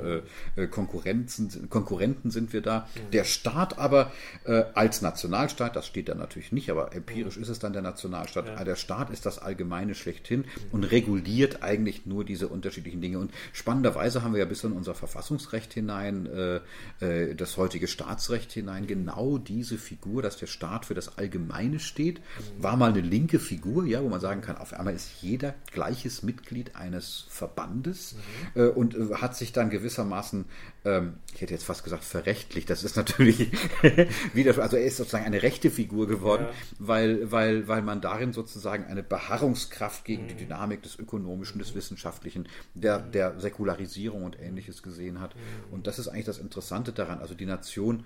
äh, 0.56 0.62
äh 0.62 0.66
Konkurrenzen, 0.66 1.70
Konkurrenten 1.70 2.30
sind 2.30 2.52
wir 2.52 2.60
da. 2.60 2.80
Mhm. 2.80 3.10
Der 3.12 3.24
Staat 3.24 3.78
aber 3.78 4.12
äh, 4.44 4.64
als 4.74 5.02
Nationalstaat, 5.02 5.76
das 5.76 5.86
steht 5.86 6.08
da 6.08 6.14
natürlich 6.14 6.52
nicht, 6.52 6.70
aber 6.70 6.94
empirisch 6.94 7.36
ist 7.36 7.48
es 7.48 7.58
dann 7.58 7.72
der 7.72 7.82
Nationalstaat. 7.82 8.46
Ja. 8.46 8.64
Der 8.64 8.76
Staat 8.76 9.10
ist 9.10 9.26
das 9.26 9.38
Allgemeine 9.38 9.94
schlechthin 9.94 10.44
und 10.72 10.84
reguliert 10.84 11.62
eigentlich 11.62 12.06
nur 12.06 12.24
diese 12.24 12.48
unterschiedlichen 12.48 13.00
Dinge. 13.00 13.18
Und 13.18 13.32
spannenderweise 13.52 14.22
haben 14.22 14.32
wir 14.32 14.40
ja 14.40 14.44
bis 14.44 14.64
in 14.64 14.72
unser 14.72 14.94
Verfassungsrecht 14.94 15.72
hinein, 15.72 16.26
äh, 16.26 16.60
äh 17.00 17.34
das 17.34 17.56
heutige 17.56 17.86
Staatsrecht 17.86 18.52
hinein, 18.52 18.86
genau 18.86 19.38
diese 19.38 19.78
Figur, 19.78 20.22
dass 20.22 20.36
der 20.36 20.46
Staat 20.46 20.86
für 20.86 20.94
das 20.94 21.18
Allgemeine 21.18 21.78
steht, 21.78 22.20
war 22.58 22.76
mal 22.76 22.90
eine 22.90 23.00
linke 23.00 23.38
Figur, 23.38 23.86
ja, 23.86 24.02
wo 24.02 24.08
man 24.08 24.15
sagen 24.20 24.40
kann, 24.40 24.56
auf 24.56 24.72
einmal 24.72 24.94
ist 24.94 25.22
jeder 25.22 25.54
gleiches 25.72 26.22
Mitglied 26.22 26.76
eines 26.76 27.26
Verbandes 27.28 28.14
mhm. 28.54 28.60
äh, 28.60 28.66
und 28.68 28.94
äh, 28.94 29.14
hat 29.14 29.36
sich 29.36 29.52
dann 29.52 29.70
gewissermaßen, 29.70 30.44
ähm, 30.84 31.14
ich 31.34 31.40
hätte 31.40 31.54
jetzt 31.54 31.64
fast 31.64 31.84
gesagt, 31.84 32.04
verrechtlicht. 32.04 32.70
Das 32.70 32.84
ist 32.84 32.96
natürlich 32.96 33.50
wieder, 34.34 34.60
also 34.62 34.76
er 34.76 34.84
ist 34.84 34.96
sozusagen 34.96 35.24
eine 35.24 35.42
rechte 35.42 35.70
Figur 35.70 36.06
geworden, 36.06 36.46
ja. 36.48 36.54
weil, 36.78 37.30
weil, 37.30 37.68
weil 37.68 37.82
man 37.82 38.00
darin 38.00 38.32
sozusagen 38.32 38.84
eine 38.84 39.02
Beharrungskraft 39.02 40.04
gegen 40.04 40.24
mhm. 40.24 40.28
die 40.28 40.34
Dynamik 40.36 40.82
des 40.82 40.98
Ökonomischen, 40.98 41.58
des 41.58 41.72
mhm. 41.72 41.78
Wissenschaftlichen, 41.78 42.48
der, 42.74 43.00
mhm. 43.00 43.12
der 43.12 43.40
Säkularisierung 43.40 44.24
und 44.24 44.38
ähnliches 44.40 44.82
gesehen 44.82 45.20
hat. 45.20 45.34
Mhm. 45.34 45.74
Und 45.74 45.86
das 45.86 45.98
ist 45.98 46.08
eigentlich 46.08 46.26
das 46.26 46.38
Interessante 46.38 46.92
daran. 46.92 47.20
Also 47.20 47.34
die 47.34 47.46
Nation 47.46 48.04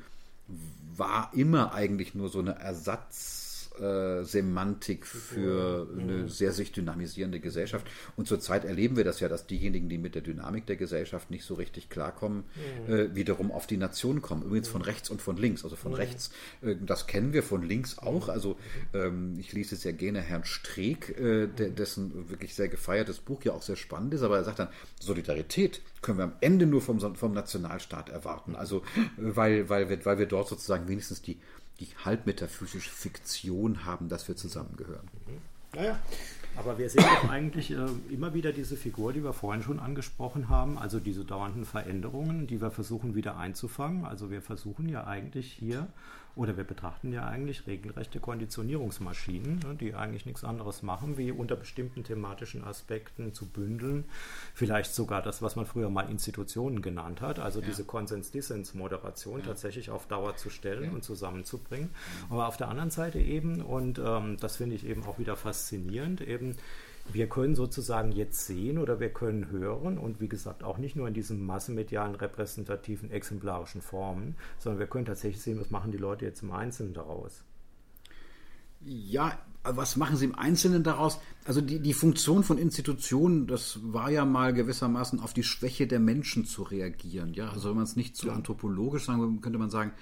war 0.97 1.31
immer 1.35 1.73
eigentlich 1.73 2.15
nur 2.15 2.29
so 2.29 2.41
eine 2.41 2.59
Ersatz 2.59 3.40
äh, 3.79 4.25
Semantik 4.25 5.07
für 5.07 5.89
eine 5.99 6.29
sehr 6.29 6.53
sich 6.53 6.73
dynamisierende 6.73 7.41
Gesellschaft. 7.41 7.87
Und 8.17 8.27
zurzeit 8.27 8.65
erleben 8.65 8.97
wir 8.97 9.05
das 9.05 9.21
ja, 9.21 9.29
dass 9.29 9.47
diejenigen, 9.47 9.89
die 9.89 9.99
mit 9.99 10.15
der 10.15 10.23
Dynamik 10.23 10.67
der 10.67 10.77
Gesellschaft 10.77 11.31
nicht 11.31 11.45
so 11.45 11.55
richtig 11.55 11.89
klarkommen, 11.89 12.45
äh, 12.89 13.15
wiederum 13.15 13.51
auf 13.51 13.67
die 13.67 13.77
Nation 13.77 14.23
kommen. 14.23 14.43
Übrigens 14.43 14.69
von 14.69 14.83
rechts 14.83 15.11
und 15.11 15.23
von 15.23 15.37
links. 15.37 15.65
Also 15.65 15.77
von 15.77 15.95
rechts, 15.95 16.31
äh, 16.63 16.77
das 16.81 17.07
kennen 17.07 17.33
wir 17.33 17.43
von 17.43 17.63
links 17.63 17.99
auch. 17.99 18.29
Also 18.29 18.57
ähm, 18.93 19.37
ich 19.39 19.53
lese 19.53 19.77
sehr 19.77 19.93
gerne 19.93 20.21
Herrn 20.21 20.45
Streeck, 20.45 21.19
äh, 21.19 21.47
der, 21.47 21.71
dessen 21.71 22.31
wirklich 22.31 22.55
sehr 22.55 22.69
gefeiertes 22.69 23.19
Buch 23.19 23.43
ja 23.45 23.53
auch 23.53 23.63
sehr 23.63 23.77
spannend 23.77 24.15
ist, 24.15 24.23
aber 24.23 24.37
er 24.37 24.45
sagt 24.45 24.59
dann, 24.59 24.69
Solidarität 25.01 25.81
können 26.03 26.19
wir 26.19 26.25
am 26.25 26.33
Ende 26.41 26.67
nur 26.67 26.81
vom, 26.81 27.01
vom 27.15 27.33
Nationalstaat 27.33 28.09
erwarten. 28.09 28.57
Also 28.57 28.79
äh, 28.79 29.37
weil, 29.37 29.69
weil, 29.69 29.89
wir, 29.89 30.05
weil 30.05 30.19
wir 30.19 30.27
dort 30.27 30.49
sozusagen 30.49 30.89
wenigstens 30.89 31.23
die 31.23 31.39
die 31.81 31.89
halbmetaphysische 32.05 32.91
Fiktion 32.91 33.85
haben, 33.85 34.09
dass 34.09 34.29
wir 34.29 34.37
zusammengehören. 34.37 35.09
Mhm. 35.27 35.39
Naja, 35.73 35.99
aber 36.57 36.79
wir 36.79 36.91
sehen 36.91 37.05
doch 37.05 37.31
eigentlich 37.31 37.71
äh, 37.71 37.87
immer 38.11 38.35
wieder 38.35 38.53
diese 38.53 38.77
Figur, 38.77 39.13
die 39.13 39.23
wir 39.23 39.33
vorhin 39.33 39.63
schon 39.63 39.79
angesprochen 39.79 40.49
haben, 40.49 40.79
also 40.79 40.99
diese 40.99 41.25
dauernden 41.25 41.65
Veränderungen, 41.65 42.47
die 42.47 42.61
wir 42.61 42.71
versuchen 42.71 43.15
wieder 43.15 43.37
einzufangen. 43.39 44.05
Also 44.05 44.31
wir 44.31 44.43
versuchen 44.43 44.89
ja 44.89 45.07
eigentlich 45.07 45.53
hier 45.53 45.87
oder 46.37 46.57
wir 46.57 46.65
betrachten 46.65 47.13
ja 47.13 47.27
eigentlich 47.27 47.67
regelrechte 47.67 48.21
Konditionierungsmaschinen, 48.21 49.61
ne, 49.61 49.75
die 49.79 49.95
eigentlich 49.95 50.27
nichts 50.27 50.45
anderes 50.45 50.83
machen, 50.83 51.19
wie 51.19 51.33
unter 51.33 51.57
bestimmten 51.57 52.05
thematischen 52.05 52.65
Aspekten 52.65 53.35
zu 53.35 53.47
bündeln. 53.47 54.05
Vielleicht 54.55 54.95
sogar 54.95 55.23
das, 55.23 55.43
was 55.43 55.57
man 55.57 55.67
früher 55.67 55.91
mal 55.91 56.09
Institutionen 56.11 56.83
genannt 56.83 57.21
hat, 57.21 57.39
also 57.39 57.61
ja. 57.61 57.67
diese 57.67 57.85
Konsens-Dissens-Moderation 57.85 59.41
ja. 59.41 59.47
tatsächlich 59.47 59.91
auf 59.91 60.07
Dauer 60.07 60.37
zu 60.37 60.51
stellen 60.51 60.85
ja. 60.85 60.91
und 60.91 61.05
zusammenzubringen. 61.05 61.91
Aber 62.29 62.47
auf 62.47 62.57
der 62.57 62.69
anderen 62.69 62.91
Seite 62.91 63.19
eben, 63.19 63.61
und 63.63 63.99
ähm, 63.99 64.37
das 64.41 64.57
finde 64.57 64.77
ich 64.77 64.87
eben 64.87 65.05
auch 65.05 65.19
wieder 65.19 65.37
faszinierend, 65.37 66.21
eben 66.21 66.57
wir 67.13 67.29
können 67.29 67.55
sozusagen 67.55 68.13
jetzt 68.13 68.47
sehen 68.47 68.79
oder 68.79 69.01
wir 69.01 69.11
können 69.11 69.51
hören 69.51 69.99
und 69.99 70.21
wie 70.21 70.29
gesagt 70.29 70.63
auch 70.63 70.79
nicht 70.79 70.97
nur 70.97 71.09
in 71.09 71.15
diesen 71.15 71.45
massenmedialen 71.45 72.15
repräsentativen 72.15 73.11
exemplarischen 73.11 73.83
Formen, 73.83 74.37
sondern 74.59 74.79
wir 74.79 74.87
können 74.87 75.07
tatsächlich 75.07 75.43
sehen, 75.43 75.61
was 75.61 75.71
machen 75.71 75.93
die 75.93 75.99
Leute 75.99 76.25
jetzt 76.25 76.43
im 76.43 76.53
Einzelnen 76.53 76.95
daraus. 76.95 77.45
Ja, 78.83 79.39
was 79.63 79.97
machen 79.97 80.17
sie 80.17 80.25
im 80.25 80.35
Einzelnen 80.35 80.83
daraus? 80.83 81.21
Also 81.45 81.61
die, 81.61 81.81
die 81.81 81.93
Funktion 81.93 82.43
von 82.45 82.57
Institutionen, 82.57 83.47
das 83.47 83.79
war 83.83 84.11
ja 84.11 84.25
mal 84.25 84.55
gewissermaßen 84.55 85.21
auf 85.21 85.35
die 85.35 85.43
Schwäche 85.43 85.87
der 85.87 86.01
Menschen 86.01 86.47
zu 86.47 86.63
reagieren. 86.63 87.35
Ja, 87.35 87.51
also 87.51 87.69
wenn 87.69 87.77
man 87.77 87.85
es 87.85 87.97
nicht 87.97 88.17
zu 88.17 88.27
so 88.27 88.33
anthropologisch 88.33 89.05
sagen 89.05 89.41
könnte 89.43 89.59
man 89.59 89.69
sagen, 89.69 89.93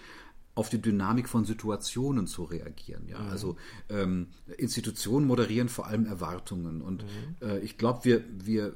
auf 0.58 0.70
die 0.70 0.82
Dynamik 0.82 1.28
von 1.28 1.44
Situationen 1.44 2.26
zu 2.26 2.42
reagieren. 2.42 3.06
Ja? 3.06 3.20
Mhm. 3.20 3.30
Also 3.30 3.56
ähm, 3.88 4.26
Institutionen 4.56 5.24
moderieren 5.24 5.68
vor 5.68 5.86
allem 5.86 6.04
Erwartungen. 6.04 6.82
Und 6.82 7.04
mhm. 7.04 7.48
äh, 7.48 7.58
ich 7.60 7.78
glaube, 7.78 8.04
wir, 8.04 8.24
wir, 8.32 8.74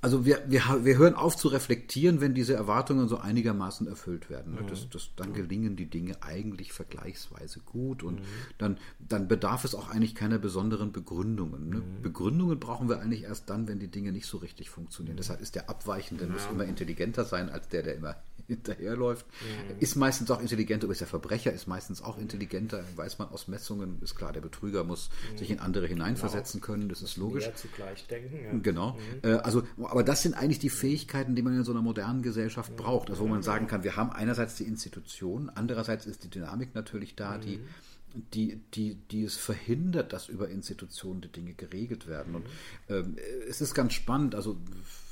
also 0.00 0.24
wir, 0.24 0.42
wir, 0.46 0.84
wir 0.84 0.96
hören 0.96 1.14
auf 1.14 1.36
zu 1.36 1.48
reflektieren, 1.48 2.20
wenn 2.20 2.32
diese 2.32 2.54
Erwartungen 2.54 3.08
so 3.08 3.18
einigermaßen 3.18 3.88
erfüllt 3.88 4.30
werden. 4.30 4.54
Mhm. 4.54 4.68
Das, 4.68 4.88
das, 4.88 5.10
dann 5.16 5.32
gelingen 5.32 5.74
die 5.74 5.86
Dinge 5.86 6.22
eigentlich 6.22 6.72
vergleichsweise 6.72 7.60
gut 7.60 8.04
und 8.04 8.20
mhm. 8.20 8.24
dann, 8.58 8.78
dann 9.00 9.26
bedarf 9.26 9.64
es 9.64 9.74
auch 9.74 9.88
eigentlich 9.88 10.14
keiner 10.14 10.38
besonderen 10.38 10.92
Begründungen. 10.92 11.68
Ne? 11.68 11.76
Mhm. 11.76 12.02
Begründungen 12.02 12.60
brauchen 12.60 12.88
wir 12.88 13.00
eigentlich 13.00 13.24
erst 13.24 13.50
dann, 13.50 13.66
wenn 13.66 13.80
die 13.80 13.88
Dinge 13.88 14.12
nicht 14.12 14.26
so 14.26 14.38
richtig 14.38 14.70
funktionieren. 14.70 15.16
Mhm. 15.16 15.18
Deshalb 15.18 15.40
ist 15.40 15.56
der 15.56 15.68
Abweichende 15.68 16.24
ja. 16.24 16.30
muss 16.30 16.46
immer 16.50 16.64
intelligenter 16.64 17.24
sein 17.24 17.48
als 17.48 17.68
der, 17.68 17.82
der 17.82 17.96
immer 17.96 18.16
hinterherläuft. 18.46 19.26
Mhm. 19.26 19.80
Ist 19.80 19.96
meistens 19.96 20.30
auch 20.30 20.40
intelligenter, 20.40 20.84
aber 20.84 20.92
ist 20.92 21.00
der 21.00 21.08
Verbrecher 21.08 21.52
ist 21.52 21.66
meistens 21.66 22.02
auch 22.02 22.18
intelligenter, 22.18 22.84
weiß 22.94 23.18
man 23.18 23.28
aus 23.28 23.48
Messungen, 23.48 23.98
ist 24.00 24.14
klar, 24.14 24.32
der 24.32 24.40
Betrüger 24.40 24.84
muss 24.84 25.10
mhm. 25.32 25.38
sich 25.38 25.50
in 25.50 25.58
andere 25.58 25.86
hineinversetzen 25.86 26.60
genau. 26.60 26.72
können, 26.72 26.88
das 26.88 27.02
ist 27.02 27.16
logisch. 27.16 27.44
Mehr 27.44 27.56
zugleich 27.56 28.06
denken. 28.06 28.38
Ja. 28.44 28.58
Genau. 28.62 28.92
Mhm. 28.92 29.28
Äh, 29.28 29.34
also, 29.38 29.64
aber 29.90 30.04
das 30.04 30.22
sind 30.22 30.34
eigentlich 30.34 30.58
die 30.58 30.70
Fähigkeiten, 30.70 31.34
die 31.34 31.42
man 31.42 31.54
in 31.54 31.64
so 31.64 31.72
einer 31.72 31.82
modernen 31.82 32.22
Gesellschaft 32.22 32.76
braucht. 32.76 33.10
Also 33.10 33.22
wo 33.22 33.28
man 33.28 33.42
sagen 33.42 33.66
kann, 33.66 33.84
wir 33.84 33.96
haben 33.96 34.10
einerseits 34.10 34.56
die 34.56 34.64
Institution, 34.64 35.50
andererseits 35.54 36.06
ist 36.06 36.24
die 36.24 36.30
Dynamik 36.30 36.74
natürlich 36.74 37.16
da, 37.16 37.38
die 37.38 37.58
mhm 37.58 37.64
die, 38.34 38.60
die, 38.74 38.96
die 39.10 39.24
es 39.24 39.36
verhindert, 39.36 40.12
dass 40.12 40.28
über 40.28 40.48
Institutionen 40.48 41.20
die 41.20 41.32
Dinge 41.32 41.54
geregelt 41.54 42.06
werden. 42.06 42.34
Und 42.34 42.46
ähm, 42.88 43.16
es 43.48 43.60
ist 43.60 43.74
ganz 43.74 43.92
spannend, 43.92 44.34
also 44.34 44.56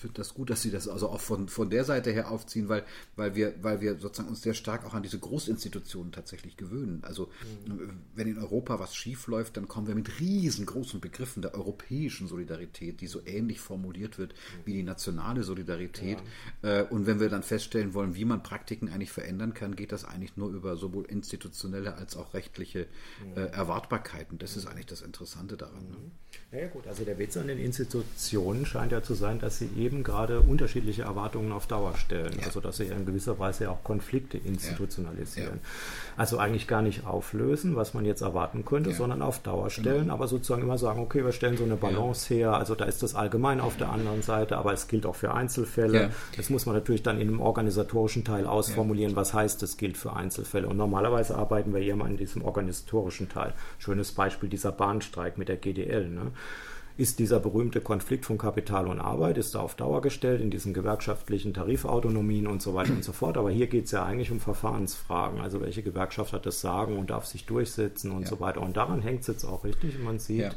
finde 0.07 0.19
das 0.19 0.35
gut, 0.35 0.51
dass 0.51 0.63
Sie 0.63 0.71
das 0.71 0.89
also 0.89 1.09
auch 1.09 1.21
von, 1.21 1.49
von 1.49 1.71
der 1.71 1.85
Seite 1.85 2.13
her 2.13 2.31
aufziehen, 2.31 2.69
weil, 2.69 2.85
weil, 3.17 3.35
wir, 3.35 3.55
weil 3.63 3.81
wir 3.81 3.99
sozusagen 3.99 4.29
uns 4.29 4.43
sehr 4.43 4.55
stark 4.55 4.85
auch 4.85 4.95
an 4.95 5.03
diese 5.03 5.19
Großinstitutionen 5.19 6.13
tatsächlich 6.13 6.57
gewöhnen. 6.57 7.01
Also 7.03 7.31
mhm. 7.67 8.03
wenn 8.15 8.29
in 8.29 8.39
Europa 8.39 8.79
was 8.79 8.95
schief 8.95 9.27
läuft, 9.27 9.57
dann 9.57 9.69
kommen 9.69 9.87
wir 9.87 9.95
mit 9.95 10.21
riesengroßen 10.21 11.01
Begriffen 11.01 11.43
der 11.43 11.55
europäischen 11.55 12.29
Solidarität, 12.29 13.01
die 13.01 13.07
so 13.07 13.21
ähnlich 13.25 13.61
formuliert 13.61 14.19
wird 14.19 14.35
wie 14.65 14.75
die 14.75 14.83
nationale 14.83 15.43
Solidarität. 15.43 16.19
Ja. 16.63 16.81
Äh, 16.81 16.85
und 16.85 17.07
wenn 17.07 17.19
wir 17.19 17.29
dann 17.29 17.43
feststellen 17.43 17.95
wollen, 17.95 18.15
wie 18.15 18.25
man 18.25 18.43
Praktiken 18.43 18.89
eigentlich 18.89 19.13
verändern 19.13 19.55
kann, 19.55 19.77
geht 19.77 19.93
das 19.93 20.05
eigentlich 20.05 20.37
nur 20.37 20.51
über 20.51 20.77
sowohl 20.77 21.07
institutionelle 21.07 21.97
als 21.97 22.17
auch 22.17 22.35
rechtliche 22.35 22.86
äh, 23.35 23.41
Erwartbarkeiten. 23.41 24.39
Das 24.39 24.57
ist 24.57 24.67
eigentlich 24.67 24.87
das 24.87 25.03
Interessante 25.03 25.57
daran. 25.57 25.89
Ne? 25.89 25.97
Ja, 26.53 26.61
ja, 26.61 26.69
gut, 26.69 26.87
also 26.87 27.05
der 27.05 27.19
Witz 27.19 27.37
an 27.37 27.49
den 27.49 27.59
Institutionen 27.59 28.67
scheint 28.67 28.93
ja 28.93 29.03
zu 29.03 29.15
sein, 29.15 29.41
dass 29.41 29.59
sie 29.59 29.69
eben 29.77 30.05
gerade 30.05 30.41
unterschiedliche 30.41 31.03
Erwartungen 31.03 31.51
auf 31.51 31.67
Dauer 31.67 31.97
stellen. 31.97 32.33
Ja. 32.39 32.47
Also 32.47 32.61
dass 32.61 32.77
sie 32.77 32.85
in 32.85 33.05
gewisser 33.05 33.39
Weise 33.39 33.71
auch 33.71 33.83
Konflikte 33.83 34.39
institutionalisieren. 34.39 35.55
Ja. 35.55 35.69
Also 36.17 36.39
eigentlich 36.39 36.69
gar 36.69 36.83
nicht 36.83 37.05
auflösen, 37.05 37.75
was 37.75 37.95
man 37.95 38.05
jetzt 38.05 38.21
erwarten 38.21 38.65
könnte, 38.65 38.93
sondern 38.93 39.23
auf 39.23 39.41
Dauer 39.41 39.71
stellen, 39.71 40.03
genau. 40.03 40.15
aber 40.15 40.29
sozusagen 40.29 40.63
immer 40.63 40.79
sagen, 40.79 41.01
okay, 41.01 41.25
wir 41.25 41.33
stellen 41.33 41.57
so 41.57 41.65
eine 41.65 41.77
Balance 41.77 42.33
her, 42.33 42.55
also 42.55 42.75
da 42.75 42.85
ist 42.85 43.03
das 43.03 43.15
allgemein 43.15 43.61
auf 43.61 43.77
der 43.77 43.91
anderen 43.91 44.23
Seite, 44.23 44.57
aber 44.57 44.73
es 44.73 44.89
gilt 44.89 45.05
auch 45.05 45.17
für 45.17 45.35
Einzelfälle. 45.35 46.11
Das 46.37 46.49
muss 46.49 46.65
man 46.65 46.75
natürlich 46.75 47.03
dann 47.03 47.21
in 47.21 47.29
einem 47.29 47.41
organisatorischen 47.41 48.25
Teil 48.25 48.47
ausformulieren, 48.47 49.17
was 49.17 49.35
heißt, 49.35 49.63
das 49.63 49.77
gilt 49.77 49.97
für 49.97 50.15
Einzelfälle. 50.15 50.69
Und 50.69 50.77
normalerweise 50.77 51.37
arbeiten 51.37 51.75
wir 51.75 51.81
hier 51.81 51.97
mal 51.97 52.09
in 52.09 52.17
diesem 52.17 52.43
organisatorischen 52.43 52.76
Teil. 52.85 53.55
Schönes 53.79 54.13
Beispiel 54.13 54.49
dieser 54.49 54.73
Bahnstreik 54.73 55.39
mit 55.39 55.49
der 55.49 55.57
GDL. 55.57 56.09
Ne? 56.09 56.33
ist 56.99 57.19
dieser 57.19 57.41
berühmte 57.41 57.81
Konflikt 57.81 58.25
von 58.25 58.39
Kapital 58.39 58.87
und 58.87 59.01
Arbeit, 59.01 59.37
ist 59.37 59.55
da 59.55 59.61
auf 59.61 59.75
Dauer 59.75 60.01
gestellt 60.01 60.41
in 60.41 60.51
diesen 60.51 60.73
gewerkschaftlichen 60.73 61.53
Tarifautonomien 61.53 62.47
und 62.47 62.63
so 62.63 62.75
weiter 62.75 62.93
und 62.93 63.05
so 63.05 63.13
fort. 63.13 63.37
Aber 63.37 63.51
hier 63.51 63.67
geht 63.67 63.85
es 63.85 63.91
ja 63.91 64.05
eigentlich 64.05 64.31
um 64.31 64.41
Verfahrensfragen. 64.41 65.41
Also 65.41 65.61
welche 65.61 65.83
Gewerkschaft 65.83 66.33
hat 66.33 66.47
das 66.47 66.63
Sagen 66.63 66.99
und 66.99 67.11
darf 67.11 67.27
sich 67.27 67.45
durchsetzen 67.45 68.13
und 68.13 68.23
ja. 68.23 68.29
so 68.29 68.41
weiter. 68.41 68.63
Und 68.63 68.79
daran 68.79 69.03
hängt 69.03 69.21
es 69.21 69.27
jetzt 69.27 69.45
auch 69.45 69.65
richtig. 69.65 69.99
Man 69.99 70.19
sieht, 70.19 70.41
ja. 70.41 70.51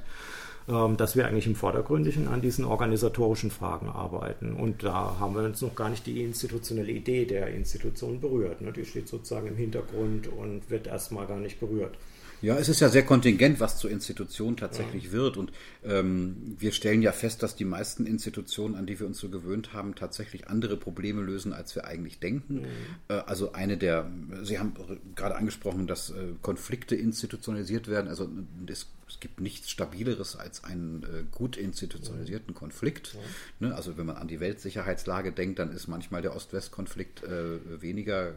Ähm, 0.70 0.98
dass 0.98 1.16
wir 1.16 1.28
eigentlich 1.28 1.48
im 1.48 1.56
Vordergründigen 1.56 2.28
an 2.28 2.42
diesen 2.42 2.64
organisatorischen 2.64 3.50
Fragen 3.50 3.90
arbeiten. 3.90 4.54
Und 4.54 4.84
da 4.84 5.18
haben 5.20 5.36
wir 5.36 5.44
uns 5.44 5.62
noch 5.62 5.74
gar 5.74 5.90
nicht 5.90 6.06
die 6.06 6.22
institutionelle 6.24 6.92
Idee 6.92 7.26
der 7.26 7.48
Institution 7.48 8.22
berührt. 8.22 8.62
Ne? 8.62 8.72
Die 8.72 8.86
steht 8.86 9.08
sozusagen 9.08 9.48
im 9.48 9.56
Hintergrund 9.56 10.28
und 10.28 10.70
wird 10.70 10.86
erstmal 10.86 11.26
gar 11.26 11.40
nicht 11.40 11.60
berührt. 11.60 11.98
Ja, 12.42 12.58
es 12.58 12.70
ist 12.70 12.80
ja 12.80 12.90
sehr 12.90 13.04
kontingent, 13.04 13.60
was 13.60 13.78
zur 13.78 13.92
Institution 13.92 14.56
tatsächlich 14.56 15.06
ja. 15.06 15.12
wird. 15.12 15.38
Und 15.38 15.52
ähm, 15.84 16.56
wir 16.58 16.72
stellen 16.72 17.02
ja 17.02 17.12
fest, 17.12 17.44
dass 17.44 17.56
die 17.56 17.66
meisten 17.66 18.06
Institutionen, 18.06 18.76
an 18.76 18.86
die 18.86 19.00
wir 19.00 19.08
uns 19.08 19.20
so 19.20 19.30
gewöhnt 19.30 19.74
haben, 19.74 19.96
tatsächlich 19.96 20.48
andere 20.48 20.78
Probleme 20.78 21.22
lösen, 21.22 21.54
als 21.54 21.76
wir 21.76 21.86
eigentlich 21.86 22.20
denken. 22.20 22.62
Mhm. 22.62 22.66
Äh, 23.10 23.14
also 23.14 23.52
eine 23.54 23.78
der, 23.78 24.10
Sie 24.44 24.60
haben 24.60 24.74
gerade 25.16 25.36
angesprochen, 25.36 25.88
dass 25.88 26.12
äh, 26.12 26.34
Konflikte 26.42 26.96
institutionalisiert 26.96 27.88
werden. 27.88 28.08
Also 28.08 28.30
es, 28.68 28.88
es, 29.08 29.20
gibt 29.20 29.42
nichts 29.42 29.70
Stabileres 29.70 30.36
als 30.36 30.64
einen 30.64 31.04
äh, 31.04 31.24
gut 31.32 31.58
institutionalisierten 31.58 32.54
mhm. 32.54 32.58
Konflikt. 32.58 33.16
Ne? 33.60 33.76
Also 33.76 33.98
wenn 33.98 34.06
man 34.06 34.16
an 34.16 34.28
die 34.28 34.40
Weltsicherheitslage 34.40 35.32
denkt, 35.32 35.60
dann 35.60 35.72
ist 35.72 35.88
manchmal 35.88 36.22
der 36.22 36.36
Ost-West-Konflikt 36.36 37.24
äh, 37.24 37.82
weniger 37.82 38.34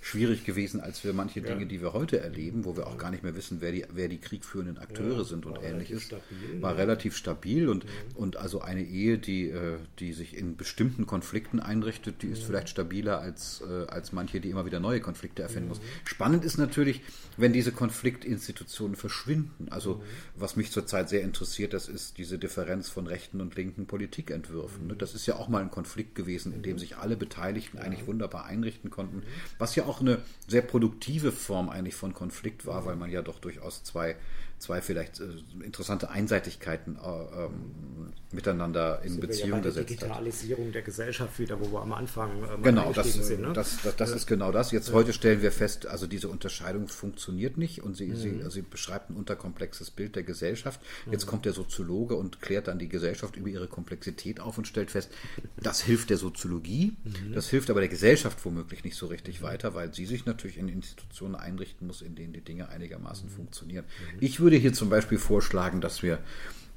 schwierig 0.00 0.44
gewesen, 0.44 0.80
als 0.80 1.04
wir 1.04 1.12
manche 1.12 1.40
Dinge, 1.40 1.62
ja. 1.62 1.66
die 1.66 1.80
wir 1.80 1.92
heute 1.92 2.20
erleben, 2.20 2.64
wo 2.64 2.76
wir 2.76 2.86
auch 2.86 2.98
gar 2.98 3.10
nicht 3.10 3.22
mehr 3.22 3.34
wissen, 3.34 3.60
wer 3.60 3.72
die, 3.72 3.84
wer 3.92 4.08
die 4.08 4.18
kriegführenden 4.18 4.78
Akteure 4.78 5.18
ja, 5.18 5.24
sind 5.24 5.46
und 5.46 5.58
ähnliches. 5.62 6.02
Stabil, 6.04 6.62
war 6.62 6.76
relativ 6.76 7.16
stabil 7.16 7.68
und, 7.68 7.84
und 8.14 8.36
also 8.36 8.60
eine 8.60 8.82
Ehe, 8.82 9.18
die, 9.18 9.50
äh, 9.50 9.78
die 9.98 10.12
sich 10.12 10.36
in 10.36 10.56
bestimmten 10.56 11.06
Konflikten 11.06 11.60
einrichtet, 11.60 12.22
die 12.22 12.28
ist 12.28 12.42
vielleicht 12.42 12.68
stabiler 12.68 13.20
als, 13.20 13.62
äh, 13.68 13.86
als 13.86 14.12
manche, 14.12 14.40
die 14.40 14.50
immer 14.50 14.66
wieder 14.66 14.80
neue 14.80 15.00
Konflikte 15.00 15.42
erfinden 15.42 15.68
muss. 15.68 15.80
Spannend 16.04 16.44
ist 16.44 16.58
natürlich, 16.58 17.02
wenn 17.36 17.52
diese 17.52 17.72
Konfliktinstitutionen 17.72 18.96
verschwinden. 18.96 19.68
Also 19.70 20.02
was 20.36 20.56
mich 20.56 20.70
zurzeit 20.70 21.08
sehr 21.08 21.22
interessiert, 21.22 21.72
das 21.72 21.88
ist 21.88 22.18
diese 22.18 22.38
Differenz 22.38 22.88
von 22.88 23.06
rechten 23.06 23.40
und 23.40 23.56
linken 23.56 23.86
Politikentwürfen. 23.86 24.96
Das 24.98 25.14
ist 25.14 25.26
ja 25.26 25.36
auch 25.36 25.48
mal 25.48 25.62
ein 25.62 25.70
Konflikt 25.70 26.14
gewesen, 26.14 26.52
in 26.52 26.62
dem 26.62 26.78
sich 26.78 26.96
alle 26.96 27.16
Beteiligten 27.16 27.78
eigentlich 27.78 28.06
wunderbar 28.06 28.44
einrichten 28.44 28.90
konnten, 28.90 29.22
was 29.58 29.74
ja 29.74 29.86
auch 29.88 30.00
eine 30.00 30.22
sehr 30.46 30.62
produktive 30.62 31.32
Form 31.32 31.68
eigentlich 31.68 31.94
von 31.94 32.14
Konflikt 32.14 32.66
war, 32.66 32.86
weil 32.86 32.96
man 32.96 33.10
ja 33.10 33.22
doch 33.22 33.38
durchaus 33.38 33.84
zwei 33.84 34.16
zwei 34.58 34.80
vielleicht 34.80 35.20
äh, 35.20 35.24
interessante 35.64 36.10
Einseitigkeiten 36.10 36.96
äh, 36.96 37.44
ähm, 37.44 38.12
miteinander 38.32 39.00
in 39.04 39.20
Beziehung 39.20 39.58
ja 39.58 39.60
gesetzt 39.60 39.78
hat. 39.78 39.90
Digitalisierung 39.90 40.72
der 40.72 40.82
Gesellschaft 40.82 41.38
wieder, 41.38 41.58
wo 41.60 41.72
wir 41.72 41.80
am 41.80 41.92
Anfang 41.92 42.30
äh, 42.42 42.62
genau 42.62 42.92
das, 42.92 43.12
sind. 43.12 43.40
Ne? 43.40 43.52
Das, 43.52 43.78
das, 43.82 43.96
das 43.96 44.10
ist 44.10 44.26
genau 44.26 44.52
das. 44.52 44.70
Jetzt 44.70 44.88
ja. 44.88 44.94
heute 44.94 45.12
stellen 45.12 45.40
wir 45.40 45.52
fest, 45.52 45.86
also 45.86 46.06
diese 46.06 46.28
Unterscheidung 46.28 46.88
funktioniert 46.88 47.56
nicht 47.56 47.82
und 47.82 47.96
sie, 47.96 48.08
mhm. 48.08 48.16
sie, 48.16 48.50
sie 48.50 48.62
beschreibt 48.62 49.10
ein 49.10 49.16
unterkomplexes 49.16 49.90
Bild 49.90 50.16
der 50.16 50.24
Gesellschaft. 50.24 50.80
Jetzt 51.10 51.24
mhm. 51.24 51.30
kommt 51.30 51.44
der 51.46 51.52
Soziologe 51.52 52.16
und 52.16 52.42
klärt 52.42 52.68
dann 52.68 52.78
die 52.78 52.88
Gesellschaft 52.88 53.36
über 53.36 53.48
ihre 53.48 53.68
Komplexität 53.68 54.40
auf 54.40 54.58
und 54.58 54.66
stellt 54.66 54.90
fest, 54.90 55.10
das 55.56 55.80
hilft 55.80 56.10
der 56.10 56.18
Soziologie, 56.18 56.96
mhm. 57.04 57.32
das 57.32 57.48
hilft 57.48 57.70
aber 57.70 57.80
der 57.80 57.88
Gesellschaft 57.88 58.44
womöglich 58.44 58.84
nicht 58.84 58.96
so 58.96 59.06
richtig 59.06 59.42
weiter, 59.42 59.74
weil 59.74 59.94
sie 59.94 60.04
sich 60.04 60.26
natürlich 60.26 60.58
in 60.58 60.68
Institutionen 60.68 61.34
einrichten 61.34 61.86
muss, 61.86 62.02
in 62.02 62.14
denen 62.14 62.32
die 62.32 62.42
Dinge 62.42 62.68
einigermaßen 62.68 63.28
mhm. 63.28 63.32
funktionieren. 63.32 63.84
Mhm. 63.84 64.18
Ich 64.20 64.40
würde 64.40 64.47
würde 64.48 64.56
hier 64.56 64.72
zum 64.72 64.88
Beispiel 64.88 65.18
vorschlagen, 65.18 65.82
dass 65.82 66.02
wir 66.02 66.20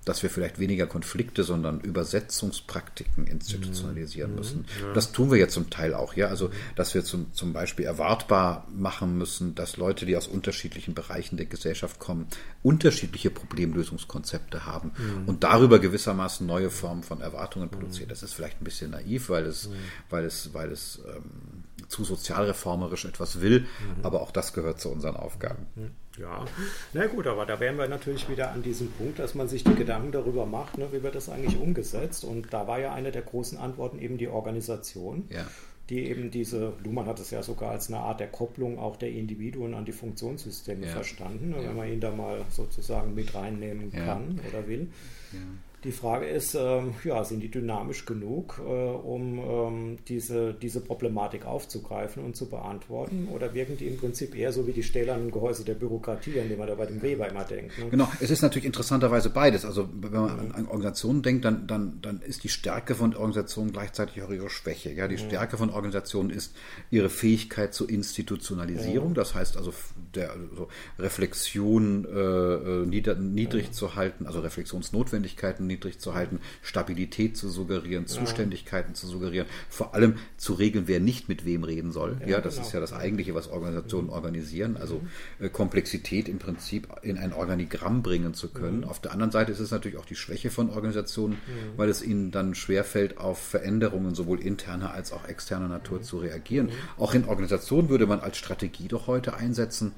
dass 0.03 0.23
wir 0.23 0.29
vielleicht 0.29 0.59
weniger 0.59 0.87
Konflikte, 0.87 1.43
sondern 1.43 1.79
Übersetzungspraktiken 1.79 3.27
institutionalisieren 3.27 4.31
mhm. 4.31 4.37
müssen. 4.37 4.65
Ja. 4.81 4.93
Das 4.93 5.11
tun 5.11 5.29
wir 5.29 5.37
ja 5.37 5.47
zum 5.47 5.69
Teil 5.69 5.93
auch, 5.93 6.15
ja. 6.15 6.27
Also, 6.27 6.49
dass 6.75 6.95
wir 6.95 7.03
zum, 7.03 7.31
zum 7.33 7.53
Beispiel 7.53 7.85
erwartbar 7.85 8.67
machen 8.75 9.17
müssen, 9.17 9.53
dass 9.53 9.77
Leute, 9.77 10.07
die 10.07 10.17
aus 10.17 10.27
unterschiedlichen 10.27 10.95
Bereichen 10.95 11.37
der 11.37 11.45
Gesellschaft 11.45 11.99
kommen, 11.99 12.25
unterschiedliche 12.63 13.29
Problemlösungskonzepte 13.29 14.65
haben 14.65 14.91
mhm. 14.97 15.27
und 15.27 15.43
darüber 15.43 15.77
gewissermaßen 15.77 16.47
neue 16.47 16.71
Formen 16.71 17.03
von 17.03 17.21
Erwartungen 17.21 17.67
mhm. 17.67 17.71
produzieren. 17.71 18.09
Das 18.09 18.23
ist 18.23 18.33
vielleicht 18.33 18.59
ein 18.59 18.65
bisschen 18.65 18.91
naiv, 18.91 19.29
weil 19.29 19.45
es, 19.45 19.67
mhm. 19.67 19.73
weil 20.09 20.25
es, 20.25 20.51
weil 20.53 20.71
es 20.71 20.99
ähm, 21.07 21.63
zu 21.89 22.03
sozialreformerisch 22.03 23.05
etwas 23.05 23.39
will, 23.39 23.61
mhm. 23.61 24.03
aber 24.03 24.21
auch 24.21 24.31
das 24.31 24.53
gehört 24.53 24.81
zu 24.81 24.89
unseren 24.89 25.15
Aufgaben. 25.15 25.67
Ja, 26.19 26.45
na 26.93 27.07
gut, 27.07 27.25
aber 27.25 27.45
da 27.45 27.59
wären 27.59 27.77
wir 27.77 27.87
natürlich 27.87 28.29
wieder 28.29 28.51
an 28.51 28.63
diesem 28.63 28.91
Punkt, 28.91 29.19
dass 29.19 29.33
man 29.33 29.47
sich 29.47 29.63
die 29.63 29.75
Gedanken 29.75 30.11
darüber 30.11 30.45
macht, 30.45 30.77
ne, 30.77 30.87
wie 30.91 31.03
wird 31.03 31.15
das 31.15 31.29
eigentlich 31.29 31.59
umgesetzt. 31.59 32.25
Und 32.25 32.53
da 32.53 32.67
war 32.67 32.79
ja 32.79 32.93
eine 32.93 33.11
der 33.11 33.21
großen 33.21 33.57
Antworten 33.57 33.99
eben 33.99 34.17
die 34.17 34.27
Organisation. 34.27 35.25
Ja 35.29 35.47
die 35.91 36.07
eben 36.07 36.31
diese, 36.31 36.71
Luhmann 36.85 37.05
hat 37.05 37.19
es 37.19 37.31
ja 37.31 37.43
sogar 37.43 37.71
als 37.71 37.89
eine 37.89 37.97
Art 37.97 38.21
der 38.21 38.29
Kopplung 38.29 38.79
auch 38.79 38.95
der 38.95 39.11
Individuen 39.11 39.73
an 39.73 39.83
die 39.83 39.91
Funktionssysteme 39.91 40.85
ja. 40.85 40.91
verstanden, 40.93 41.49
ne, 41.49 41.57
ja. 41.57 41.67
wenn 41.67 41.75
man 41.75 41.91
ihn 41.91 41.99
da 41.99 42.11
mal 42.11 42.45
sozusagen 42.49 43.13
mit 43.13 43.35
reinnehmen 43.35 43.91
kann 43.91 44.39
ja. 44.41 44.49
oder 44.49 44.67
will. 44.69 44.87
Die 45.83 45.91
Frage 45.91 46.27
ist, 46.27 46.53
ähm, 46.53 46.93
ja, 47.03 47.23
sind 47.23 47.41
die 47.41 47.49
dynamisch 47.49 48.05
genug, 48.05 48.61
äh, 48.63 48.69
um 48.69 49.39
ähm, 49.39 49.97
diese, 50.07 50.53
diese 50.53 50.79
Problematik 50.79 51.47
aufzugreifen 51.47 52.23
und 52.23 52.35
zu 52.35 52.49
beantworten? 52.49 53.27
Oder 53.33 53.55
wirken 53.55 53.77
die 53.77 53.87
im 53.87 53.97
Prinzip 53.97 54.35
eher 54.35 54.51
so 54.51 54.67
wie 54.67 54.73
die 54.73 54.83
stählernen 54.83 55.31
Gehäuse 55.31 55.65
der 55.65 55.73
Bürokratie, 55.73 56.39
an 56.39 56.49
die 56.49 56.55
man 56.55 56.67
da 56.67 56.75
bei 56.75 56.85
dem 56.85 57.01
Weber 57.01 57.27
immer 57.27 57.45
denkt? 57.45 57.79
Ne? 57.79 57.89
Genau, 57.89 58.07
es 58.19 58.29
ist 58.29 58.43
natürlich 58.43 58.65
interessanterweise 58.65 59.31
beides. 59.31 59.65
Also 59.65 59.89
wenn 59.91 60.11
man 60.11 60.51
an 60.51 60.67
Organisationen 60.67 61.23
denkt, 61.23 61.45
dann, 61.45 61.65
dann, 61.65 61.99
dann 62.03 62.21
ist 62.21 62.43
die 62.43 62.49
Stärke 62.49 62.93
von 62.93 63.15
Organisationen 63.15 63.71
gleichzeitig 63.71 64.21
auch 64.21 64.29
ihre 64.29 64.51
Schwäche. 64.51 64.91
Ja, 64.91 65.07
die 65.07 65.15
mhm. 65.15 65.29
Stärke 65.29 65.57
von 65.57 65.71
Organisationen 65.71 66.29
ist 66.29 66.55
ihre 66.91 67.09
Fähigkeit 67.09 67.73
zur 67.73 67.89
Institutionalisierung. 67.89 69.09
Mhm. 69.09 69.15
Das 69.15 69.33
heißt 69.33 69.57
also 69.57 69.73
der 70.13 70.33
also 70.33 70.67
Reflexion 70.99 72.05
äh, 72.05 72.19
äh 72.19 72.85
nieder, 72.85 73.15
niedrig 73.15 73.69
mhm. 73.69 73.73
zu 73.73 73.95
halten, 73.95 74.27
also 74.27 74.41
Reflexionsnotwendigkeiten 74.41 75.70
niedrig 75.71 75.99
zu 75.99 76.13
halten, 76.13 76.39
Stabilität 76.61 77.37
zu 77.37 77.49
suggerieren, 77.49 78.07
Zuständigkeiten 78.07 78.95
zu 78.95 79.07
suggerieren, 79.07 79.47
vor 79.69 79.95
allem 79.95 80.15
zu 80.37 80.53
regeln, 80.53 80.87
wer 80.87 80.99
nicht 80.99 81.29
mit 81.29 81.45
wem 81.45 81.63
reden 81.63 81.91
soll. 81.91 82.17
Ja, 82.25 82.41
das 82.41 82.55
genau. 82.55 82.67
ist 82.67 82.73
ja 82.73 82.79
das 82.79 82.93
Eigentliche, 82.93 83.33
was 83.33 83.47
Organisationen 83.47 84.07
mhm. 84.07 84.13
organisieren, 84.13 84.77
also 84.77 85.01
mhm. 85.39 85.45
äh, 85.45 85.49
Komplexität 85.49 86.27
im 86.27 86.39
Prinzip 86.39 86.87
in 87.01 87.17
ein 87.17 87.33
Organigramm 87.33 88.03
bringen 88.03 88.33
zu 88.33 88.49
können. 88.49 88.79
Mhm. 88.79 88.83
Auf 88.85 88.99
der 88.99 89.11
anderen 89.11 89.31
Seite 89.31 89.51
ist 89.51 89.59
es 89.59 89.71
natürlich 89.71 89.97
auch 89.97 90.05
die 90.05 90.15
Schwäche 90.15 90.49
von 90.49 90.69
Organisationen, 90.69 91.37
weil 91.77 91.89
es 91.89 92.03
ihnen 92.03 92.31
dann 92.31 92.55
schwerfällt, 92.55 93.17
auf 93.17 93.39
Veränderungen 93.39 94.15
sowohl 94.15 94.39
interner 94.39 94.93
als 94.93 95.11
auch 95.11 95.27
externer 95.27 95.67
Natur 95.67 96.01
zu 96.01 96.17
reagieren. 96.17 96.69
Auch 96.97 97.13
in 97.13 97.25
Organisationen 97.25 97.89
würde 97.89 98.05
man 98.05 98.19
als 98.19 98.37
Strategie 98.37 98.87
doch 98.87 99.07
heute 99.07 99.35
einsetzen, 99.35 99.93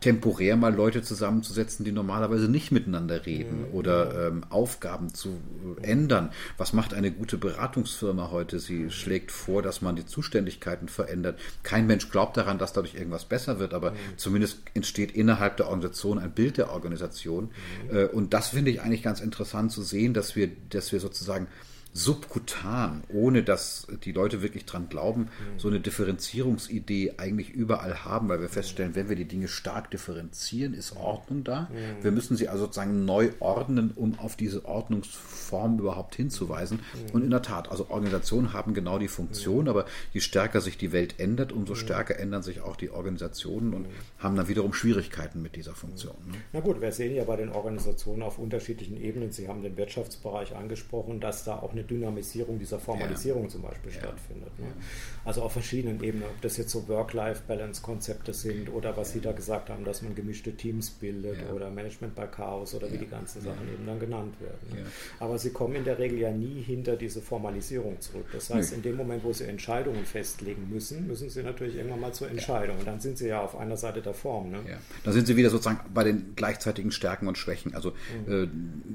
temporär 0.00 0.56
mal 0.56 0.74
Leute 0.74 1.02
zusammenzusetzen, 1.02 1.84
die 1.84 1.92
normalerweise 1.92 2.48
nicht 2.48 2.72
miteinander 2.72 3.26
reden 3.26 3.68
mhm. 3.68 3.74
oder 3.74 4.28
ähm, 4.28 4.44
Aufgaben 4.50 5.14
zu 5.14 5.40
äh, 5.80 5.86
ändern. 5.86 6.30
Was 6.58 6.72
macht 6.72 6.94
eine 6.94 7.10
gute 7.10 7.38
Beratungsfirma 7.38 8.30
heute? 8.30 8.58
Sie 8.58 8.90
schlägt 8.90 9.30
vor, 9.30 9.62
dass 9.62 9.82
man 9.82 9.96
die 9.96 10.06
Zuständigkeiten 10.06 10.88
verändert. 10.88 11.38
Kein 11.62 11.86
Mensch 11.86 12.10
glaubt 12.10 12.36
daran, 12.36 12.58
dass 12.58 12.72
dadurch 12.72 12.94
irgendwas 12.94 13.24
besser 13.24 13.58
wird, 13.58 13.74
aber 13.74 13.92
mhm. 13.92 13.96
zumindest 14.16 14.60
entsteht 14.74 15.12
innerhalb 15.12 15.56
der 15.56 15.66
Organisation 15.66 16.18
ein 16.18 16.32
Bild 16.32 16.58
der 16.58 16.72
Organisation. 16.72 17.50
Mhm. 17.90 17.96
Äh, 17.96 18.04
und 18.06 18.34
das 18.34 18.48
finde 18.48 18.70
ich 18.70 18.82
eigentlich 18.82 19.02
ganz 19.02 19.20
interessant 19.20 19.72
zu 19.72 19.82
sehen, 19.82 20.14
dass 20.14 20.36
wir, 20.36 20.50
dass 20.70 20.92
wir 20.92 21.00
sozusagen 21.00 21.46
subkutan, 21.96 23.02
ohne 23.08 23.42
dass 23.42 23.86
die 24.04 24.12
Leute 24.12 24.42
wirklich 24.42 24.66
dran 24.66 24.88
glauben, 24.90 25.22
mhm. 25.22 25.58
so 25.58 25.68
eine 25.68 25.80
Differenzierungsidee 25.80 27.14
eigentlich 27.16 27.50
überall 27.50 28.04
haben, 28.04 28.28
weil 28.28 28.40
wir 28.40 28.50
feststellen, 28.50 28.94
wenn 28.94 29.08
wir 29.08 29.16
die 29.16 29.24
Dinge 29.24 29.48
stark 29.48 29.90
differenzieren, 29.90 30.74
ist 30.74 30.94
Ordnung 30.96 31.42
da. 31.42 31.62
Mhm. 31.62 32.04
Wir 32.04 32.12
müssen 32.12 32.36
sie 32.36 32.48
also 32.48 32.64
sozusagen 32.64 33.06
neu 33.06 33.30
ordnen, 33.40 33.92
um 33.94 34.18
auf 34.18 34.36
diese 34.36 34.66
Ordnungsform 34.66 35.78
überhaupt 35.78 36.14
hinzuweisen. 36.16 36.80
Mhm. 36.80 37.14
Und 37.14 37.24
in 37.24 37.30
der 37.30 37.40
Tat, 37.40 37.70
also 37.70 37.88
Organisationen 37.88 38.52
haben 38.52 38.74
genau 38.74 38.98
die 38.98 39.08
Funktion, 39.08 39.66
aber 39.66 39.86
je 40.12 40.20
stärker 40.20 40.60
sich 40.60 40.76
die 40.76 40.92
Welt 40.92 41.14
ändert, 41.18 41.52
umso 41.52 41.74
stärker 41.74 42.18
ändern 42.18 42.42
sich 42.42 42.60
auch 42.60 42.76
die 42.76 42.90
Organisationen 42.90 43.72
und 43.72 43.86
haben 44.18 44.36
dann 44.36 44.48
wiederum 44.48 44.74
Schwierigkeiten 44.74 45.40
mit 45.40 45.56
dieser 45.56 45.74
Funktion. 45.74 46.16
Ne? 46.26 46.34
Na 46.52 46.60
gut, 46.60 46.80
wir 46.80 46.92
sehen 46.92 47.14
ja 47.14 47.24
bei 47.24 47.36
den 47.36 47.48
Organisationen 47.48 48.22
auf 48.22 48.38
unterschiedlichen 48.38 49.00
Ebenen, 49.00 49.32
Sie 49.32 49.48
haben 49.48 49.62
den 49.62 49.78
Wirtschaftsbereich 49.78 50.54
angesprochen, 50.54 51.20
dass 51.20 51.44
da 51.44 51.56
auch 51.56 51.72
eine 51.72 51.85
Dynamisierung 51.86 52.58
dieser 52.58 52.78
Formalisierung 52.78 53.44
ja. 53.44 53.48
zum 53.48 53.62
Beispiel 53.62 53.92
ja. 53.92 53.98
stattfindet. 53.98 54.58
Ne? 54.58 54.66
Also 55.24 55.42
auf 55.42 55.52
verschiedenen 55.52 56.02
Ebenen, 56.02 56.24
ob 56.28 56.40
das 56.40 56.56
jetzt 56.56 56.70
so 56.70 56.86
Work-Life-Balance-Konzepte 56.88 58.32
sind 58.32 58.72
oder 58.72 58.96
was 58.96 59.12
Sie 59.12 59.20
da 59.20 59.32
gesagt 59.32 59.70
haben, 59.70 59.84
dass 59.84 60.02
man 60.02 60.14
gemischte 60.14 60.52
Teams 60.56 60.90
bildet 60.90 61.38
oder 61.52 61.70
Management 61.70 62.14
bei 62.14 62.26
Chaos 62.26 62.74
oder 62.74 62.92
wie 62.92 62.98
die 62.98 63.06
ganzen 63.06 63.42
Sachen 63.42 63.68
eben 63.72 63.86
dann 63.86 63.98
genannt 63.98 64.34
werden. 64.40 64.82
Ne? 64.82 64.86
Aber 65.18 65.38
Sie 65.38 65.50
kommen 65.50 65.74
in 65.74 65.84
der 65.84 65.98
Regel 65.98 66.18
ja 66.18 66.30
nie 66.30 66.62
hinter 66.62 66.96
diese 66.96 67.20
Formalisierung 67.20 68.00
zurück. 68.00 68.26
Das 68.32 68.50
heißt, 68.50 68.72
in 68.72 68.82
dem 68.82 68.96
Moment, 68.96 69.24
wo 69.24 69.32
Sie 69.32 69.44
Entscheidungen 69.44 70.04
festlegen 70.04 70.68
müssen, 70.70 71.06
müssen 71.06 71.28
Sie 71.28 71.42
natürlich 71.42 71.76
irgendwann 71.76 72.00
mal 72.00 72.12
zur 72.12 72.30
Entscheidung. 72.30 72.78
Und 72.78 72.86
dann 72.86 73.00
sind 73.00 73.18
Sie 73.18 73.28
ja 73.28 73.42
auf 73.42 73.56
einer 73.56 73.76
Seite 73.76 74.02
der 74.02 74.14
Form. 74.14 74.50
Ne? 74.50 74.58
Ja. 74.68 74.78
Da 75.02 75.12
sind 75.12 75.26
Sie 75.26 75.36
wieder 75.36 75.50
sozusagen 75.50 75.80
bei 75.92 76.04
den 76.04 76.34
gleichzeitigen 76.36 76.92
Stärken 76.92 77.26
und 77.26 77.36
Schwächen. 77.36 77.74
Also 77.74 77.92
mhm. 78.26 78.32
äh, 78.32 78.48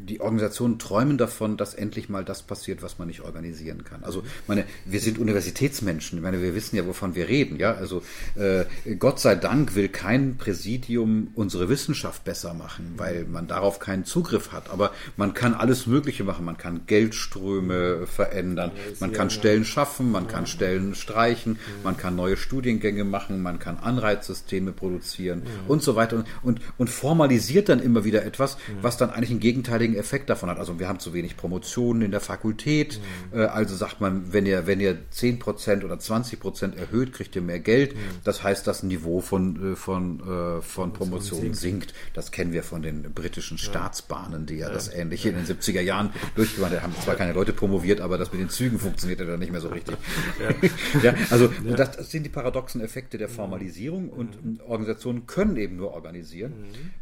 die 0.08 0.22
Organisationen 0.22 0.80
träumen 0.80 1.18
davon, 1.18 1.58
dass 1.58 1.74
endlich 1.74 2.08
mal 2.08 2.24
das 2.24 2.44
passiert, 2.44 2.71
was 2.82 3.00
man 3.00 3.08
nicht 3.08 3.22
organisieren 3.22 3.84
kann. 3.84 4.04
Also, 4.04 4.24
meine, 4.48 4.66
wir 4.86 5.00
sind 5.00 5.20
Universitätsmenschen. 5.20 6.18
Ich 6.18 6.24
meine, 6.24 6.42
wir 6.42 6.56
wissen 6.56 6.76
ja, 6.76 6.86
wovon 6.88 7.16
wir 7.16 7.28
reden. 7.28 7.58
Ja, 7.58 7.74
also 7.74 8.02
äh, 8.36 8.66
Gott 8.96 9.20
sei 9.20 9.36
Dank 9.36 9.76
will 9.76 9.90
kein 9.90 10.38
Präsidium 10.38 11.30
unsere 11.36 11.70
Wissenschaft 11.70 12.24
besser 12.24 12.54
machen, 12.54 12.94
weil 12.98 13.26
man 13.26 13.48
darauf 13.48 13.80
keinen 13.80 14.06
Zugriff 14.06 14.52
hat. 14.52 14.70
Aber 14.70 14.92
man 15.18 15.34
kann 15.34 15.54
alles 15.54 15.88
Mögliche 15.88 16.24
machen. 16.24 16.46
Man 16.46 16.58
kann 16.58 16.82
Geldströme 16.86 18.08
verändern, 18.08 18.72
man 19.00 19.12
kann 19.12 19.30
Stellen 19.30 19.66
schaffen, 19.66 20.12
man 20.12 20.28
kann 20.28 20.48
Stellen 20.48 20.96
streichen, 20.96 21.58
man 21.84 21.98
kann 21.98 22.16
neue 22.16 22.38
Studiengänge 22.38 23.04
machen, 23.04 23.42
man 23.42 23.60
kann 23.60 23.78
Anreizsysteme 23.78 24.72
produzieren 24.72 25.44
und 25.68 25.84
so 25.84 25.96
weiter 25.96 26.24
und, 26.44 26.62
und 26.78 26.90
formalisiert 26.90 27.70
dann 27.70 27.80
immer 27.80 28.04
wieder 28.04 28.26
etwas, 28.26 28.58
was 28.82 28.98
dann 28.98 29.10
eigentlich 29.10 29.32
einen 29.32 29.40
gegenteiligen 29.40 29.96
Effekt 29.96 30.30
davon 30.30 30.50
hat. 30.50 30.60
Also 30.60 30.80
wir 30.80 30.88
haben 30.88 31.00
zu 31.00 31.14
wenig 31.14 31.38
Promotionen 31.38 32.02
in 32.04 32.12
der 32.12 32.22
Fakultät 32.22 32.61
Qualität. 32.62 33.00
Mhm. 33.32 33.42
Also 33.42 33.76
sagt 33.76 34.02
man, 34.02 34.34
wenn 34.34 34.46
ihr, 34.46 34.68
wenn 34.68 34.80
ihr 34.80 34.98
10% 35.14 35.84
oder 35.84 35.96
20% 35.96 36.78
erhöht, 36.78 37.14
kriegt 37.14 37.36
ihr 37.36 37.42
mehr 37.42 37.60
Geld. 37.60 37.96
Mhm. 37.96 38.00
Das 38.24 38.44
heißt, 38.44 38.68
das 38.68 38.84
Niveau 38.84 39.22
von, 39.22 39.74
äh, 39.74 39.76
von, 39.76 40.20
äh, 40.20 40.62
von 40.62 40.94
Promotionen 40.94 41.54
sinkt. 41.54 41.94
Das 42.14 42.32
kennen 42.32 42.54
wir 42.54 42.64
von 42.64 42.82
den 42.82 43.14
britischen 43.14 43.58
Staatsbahnen, 43.58 44.46
die 44.46 44.56
ja, 44.56 44.68
ja. 44.68 44.74
das 44.74 44.94
Ähnliche 44.94 45.30
in 45.30 45.36
den 45.36 45.46
70er 45.46 45.82
Jahren 45.82 46.12
durchgemacht 46.36 46.82
haben. 46.82 46.94
Zwar 47.04 47.16
keine 47.16 47.34
Leute 47.34 47.54
promoviert, 47.54 48.02
aber 48.02 48.18
das 48.18 48.32
mit 48.32 48.42
den 48.42 48.50
Zügen 48.50 48.80
funktioniert 48.80 49.20
ja 49.20 49.26
dann 49.26 49.40
nicht 49.40 49.52
mehr 49.52 49.62
so 49.62 49.70
richtig. 49.70 49.98
Ja, 50.40 51.04
ja 51.04 51.16
also 51.30 51.52
das, 51.76 51.98
das, 51.98 52.12
sind 52.12 52.24
die 52.24 52.30
paradoxen 52.30 52.82
Effekte 52.82 53.18
der 53.18 53.30
Formalisierung 53.30 54.10
und 54.10 54.44
mhm. 54.44 54.60
Organisationen 54.68 55.28
können 55.28 55.58
eben 55.58 55.78
nur 55.78 55.94
organisieren. 55.94 56.54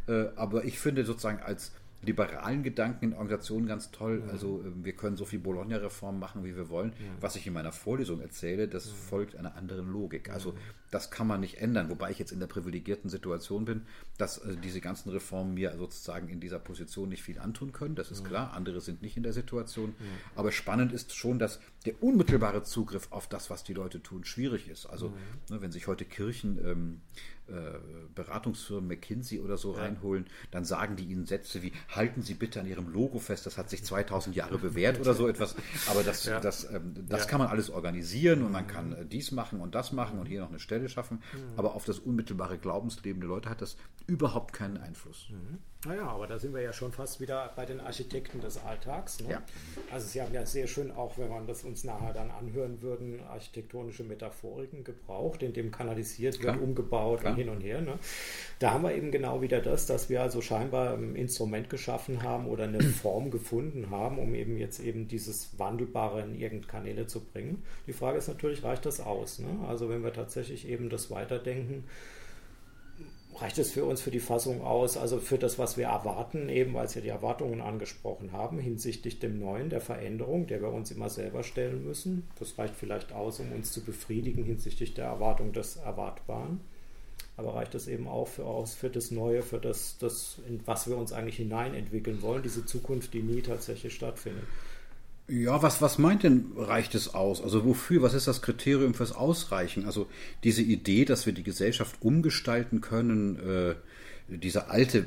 Mhm. 0.06 0.28
Aber 0.36 0.64
ich 0.64 0.78
finde 0.78 1.04
sozusagen 1.04 1.40
als 1.40 1.72
liberalen 2.02 2.62
Gedanken 2.62 3.06
in 3.06 3.12
Organisationen 3.12 3.66
ganz 3.66 3.90
toll. 3.90 4.22
Ja. 4.24 4.32
Also 4.32 4.62
ähm, 4.64 4.84
wir 4.84 4.94
können 4.94 5.16
so 5.16 5.24
viel 5.24 5.38
Bologna-Reform 5.38 6.18
machen, 6.18 6.44
wie 6.44 6.56
wir 6.56 6.68
wollen. 6.68 6.92
Ja. 6.98 7.06
Was 7.20 7.36
ich 7.36 7.46
in 7.46 7.52
meiner 7.52 7.72
Vorlesung 7.72 8.20
erzähle, 8.20 8.68
das 8.68 8.86
ja. 8.86 8.92
folgt 8.92 9.36
einer 9.36 9.56
anderen 9.56 9.90
Logik. 9.92 10.30
Also 10.30 10.54
das 10.90 11.10
kann 11.10 11.26
man 11.26 11.40
nicht 11.40 11.58
ändern, 11.60 11.88
wobei 11.88 12.10
ich 12.10 12.18
jetzt 12.18 12.32
in 12.32 12.40
der 12.40 12.46
privilegierten 12.46 13.10
Situation 13.10 13.64
bin, 13.64 13.82
dass 14.18 14.38
äh, 14.38 14.56
diese 14.56 14.80
ganzen 14.80 15.10
Reformen 15.10 15.54
mir 15.54 15.76
sozusagen 15.76 16.28
in 16.28 16.40
dieser 16.40 16.58
Position 16.58 17.08
nicht 17.08 17.22
viel 17.22 17.38
antun 17.38 17.72
können. 17.72 17.94
Das 17.94 18.10
ist 18.10 18.24
klar. 18.24 18.54
Andere 18.54 18.80
sind 18.80 19.02
nicht 19.02 19.16
in 19.16 19.22
der 19.22 19.32
Situation. 19.32 19.94
Aber 20.34 20.52
spannend 20.52 20.92
ist 20.92 21.14
schon, 21.14 21.38
dass 21.38 21.60
der 21.86 22.02
unmittelbare 22.02 22.62
Zugriff 22.62 23.08
auf 23.10 23.28
das, 23.28 23.50
was 23.50 23.64
die 23.64 23.74
Leute 23.74 24.02
tun, 24.02 24.24
schwierig 24.24 24.68
ist. 24.68 24.86
Also 24.86 25.12
ne, 25.48 25.60
wenn 25.60 25.72
sich 25.72 25.86
heute 25.86 26.04
Kirchen 26.04 26.58
ähm, 26.64 27.00
äh, 27.39 27.39
Beratungsfirmen 28.14 28.88
McKinsey 28.88 29.40
oder 29.40 29.56
so 29.56 29.74
ja. 29.74 29.82
reinholen, 29.82 30.26
dann 30.50 30.64
sagen 30.64 30.96
die 30.96 31.04
ihnen 31.04 31.26
Sätze 31.26 31.62
wie, 31.62 31.72
halten 31.88 32.22
Sie 32.22 32.34
bitte 32.34 32.60
an 32.60 32.66
Ihrem 32.66 32.88
Logo 32.88 33.18
fest, 33.18 33.46
das 33.46 33.58
hat 33.58 33.70
sich 33.70 33.84
2000 33.84 34.36
Jahre 34.36 34.58
bewährt 34.58 35.00
oder 35.00 35.14
so 35.14 35.28
etwas. 35.28 35.54
Aber 35.88 36.02
das, 36.02 36.24
ja. 36.24 36.40
das, 36.40 36.70
ähm, 36.70 36.94
das 37.08 37.22
ja. 37.22 37.26
kann 37.26 37.38
man 37.38 37.48
alles 37.48 37.70
organisieren 37.70 38.42
und 38.42 38.52
man 38.52 38.66
kann 38.66 38.92
äh, 38.92 39.06
dies 39.06 39.32
machen 39.32 39.60
und 39.60 39.74
das 39.74 39.92
machen 39.92 40.18
und 40.18 40.26
hier 40.26 40.40
noch 40.40 40.50
eine 40.50 40.60
Stelle 40.60 40.88
schaffen. 40.88 41.22
Mhm. 41.32 41.58
Aber 41.58 41.74
auf 41.74 41.84
das 41.84 41.98
unmittelbare 41.98 42.58
Glaubensleben 42.58 43.20
der 43.20 43.28
Leute 43.28 43.48
hat 43.48 43.62
das 43.62 43.76
überhaupt 44.06 44.52
keinen 44.52 44.78
Einfluss. 44.78 45.28
Mhm. 45.30 45.58
Naja, 45.86 46.08
aber 46.08 46.26
da 46.26 46.38
sind 46.38 46.52
wir 46.52 46.60
ja 46.60 46.74
schon 46.74 46.92
fast 46.92 47.20
wieder 47.20 47.52
bei 47.56 47.64
den 47.64 47.80
Architekten 47.80 48.40
des 48.40 48.62
Alltags. 48.62 49.20
Ne? 49.20 49.30
Ja. 49.30 49.42
Also 49.90 50.08
Sie 50.08 50.20
haben 50.20 50.34
ja 50.34 50.44
sehr 50.44 50.66
schön, 50.66 50.90
auch 50.90 51.16
wenn 51.16 51.30
man 51.30 51.46
das 51.46 51.64
uns 51.64 51.84
nachher 51.84 52.12
dann 52.12 52.30
anhören 52.30 52.82
würden, 52.82 53.20
architektonische 53.30 54.04
Metaphoriken 54.04 54.84
gebraucht, 54.84 55.42
in 55.42 55.54
dem 55.54 55.70
kanalisiert 55.70 56.38
Klar. 56.38 56.56
wird, 56.56 56.64
umgebaut 56.64 57.20
Klar. 57.20 57.32
und 57.32 57.38
hin 57.38 57.48
und 57.48 57.62
her. 57.62 57.80
Ne? 57.80 57.98
Da 58.58 58.72
haben 58.72 58.82
wir 58.82 58.94
eben 58.94 59.10
genau 59.10 59.40
wieder 59.40 59.62
das, 59.62 59.86
dass 59.86 60.10
wir 60.10 60.20
also 60.20 60.42
scheinbar 60.42 60.92
ein 60.98 61.16
Instrument 61.16 61.70
geschaffen 61.70 62.22
haben 62.22 62.46
oder 62.46 62.64
eine 62.64 62.80
Form 62.82 63.30
gefunden 63.30 63.88
haben, 63.88 64.18
um 64.18 64.34
eben 64.34 64.58
jetzt 64.58 64.80
eben 64.80 65.08
dieses 65.08 65.58
Wandelbare 65.58 66.20
in 66.20 66.34
irgendeine 66.34 66.70
Kanäle 66.70 67.06
zu 67.06 67.24
bringen. 67.24 67.62
Die 67.86 67.94
Frage 67.94 68.18
ist 68.18 68.28
natürlich, 68.28 68.62
reicht 68.64 68.84
das 68.84 69.00
aus? 69.00 69.38
Ne? 69.38 69.48
Also 69.66 69.88
wenn 69.88 70.04
wir 70.04 70.12
tatsächlich 70.12 70.68
eben 70.68 70.90
das 70.90 71.10
weiterdenken, 71.10 71.84
reicht 73.38 73.58
es 73.58 73.70
für 73.70 73.84
uns 73.84 74.00
für 74.00 74.10
die 74.10 74.20
Fassung 74.20 74.62
aus, 74.62 74.96
also 74.96 75.18
für 75.18 75.38
das, 75.38 75.58
was 75.58 75.76
wir 75.76 75.86
erwarten, 75.86 76.48
eben 76.48 76.74
weil 76.74 76.88
Sie 76.88 77.00
die 77.00 77.08
Erwartungen 77.08 77.60
angesprochen 77.60 78.32
haben, 78.32 78.58
hinsichtlich 78.58 79.18
dem 79.18 79.38
Neuen, 79.38 79.70
der 79.70 79.80
Veränderung, 79.80 80.46
der 80.46 80.60
wir 80.62 80.70
uns 80.70 80.90
immer 80.90 81.08
selber 81.08 81.42
stellen 81.42 81.84
müssen. 81.84 82.28
Das 82.38 82.58
reicht 82.58 82.74
vielleicht 82.76 83.12
aus, 83.12 83.40
um 83.40 83.52
uns 83.52 83.72
zu 83.72 83.82
befriedigen 83.82 84.44
hinsichtlich 84.44 84.94
der 84.94 85.06
Erwartung 85.06 85.52
des 85.52 85.76
Erwartbaren. 85.76 86.60
Aber 87.36 87.54
reicht 87.54 87.74
es 87.74 87.88
eben 87.88 88.06
auch 88.06 88.28
für, 88.28 88.44
aus 88.44 88.74
für 88.74 88.90
das 88.90 89.10
Neue, 89.10 89.42
für 89.42 89.58
das, 89.58 89.96
das, 89.98 90.40
in 90.46 90.60
was 90.66 90.88
wir 90.88 90.96
uns 90.96 91.12
eigentlich 91.12 91.36
hineinentwickeln 91.36 92.20
wollen, 92.20 92.42
diese 92.42 92.66
Zukunft, 92.66 93.14
die 93.14 93.22
nie 93.22 93.40
tatsächlich 93.40 93.94
stattfindet. 93.94 94.44
Ja, 95.30 95.62
was, 95.62 95.80
was 95.80 95.98
meint 95.98 96.24
denn, 96.24 96.50
reicht 96.56 96.96
es 96.96 97.14
aus? 97.14 97.40
Also 97.40 97.64
wofür? 97.64 98.02
Was 98.02 98.14
ist 98.14 98.26
das 98.26 98.42
Kriterium 98.42 98.94
fürs 98.94 99.12
Ausreichen? 99.12 99.86
Also 99.86 100.08
diese 100.42 100.62
Idee, 100.62 101.04
dass 101.04 101.24
wir 101.24 101.32
die 101.32 101.44
Gesellschaft 101.44 101.94
umgestalten 102.00 102.80
können, 102.80 103.38
äh, 103.38 103.74
dieser 104.30 104.70
alte, 104.70 105.06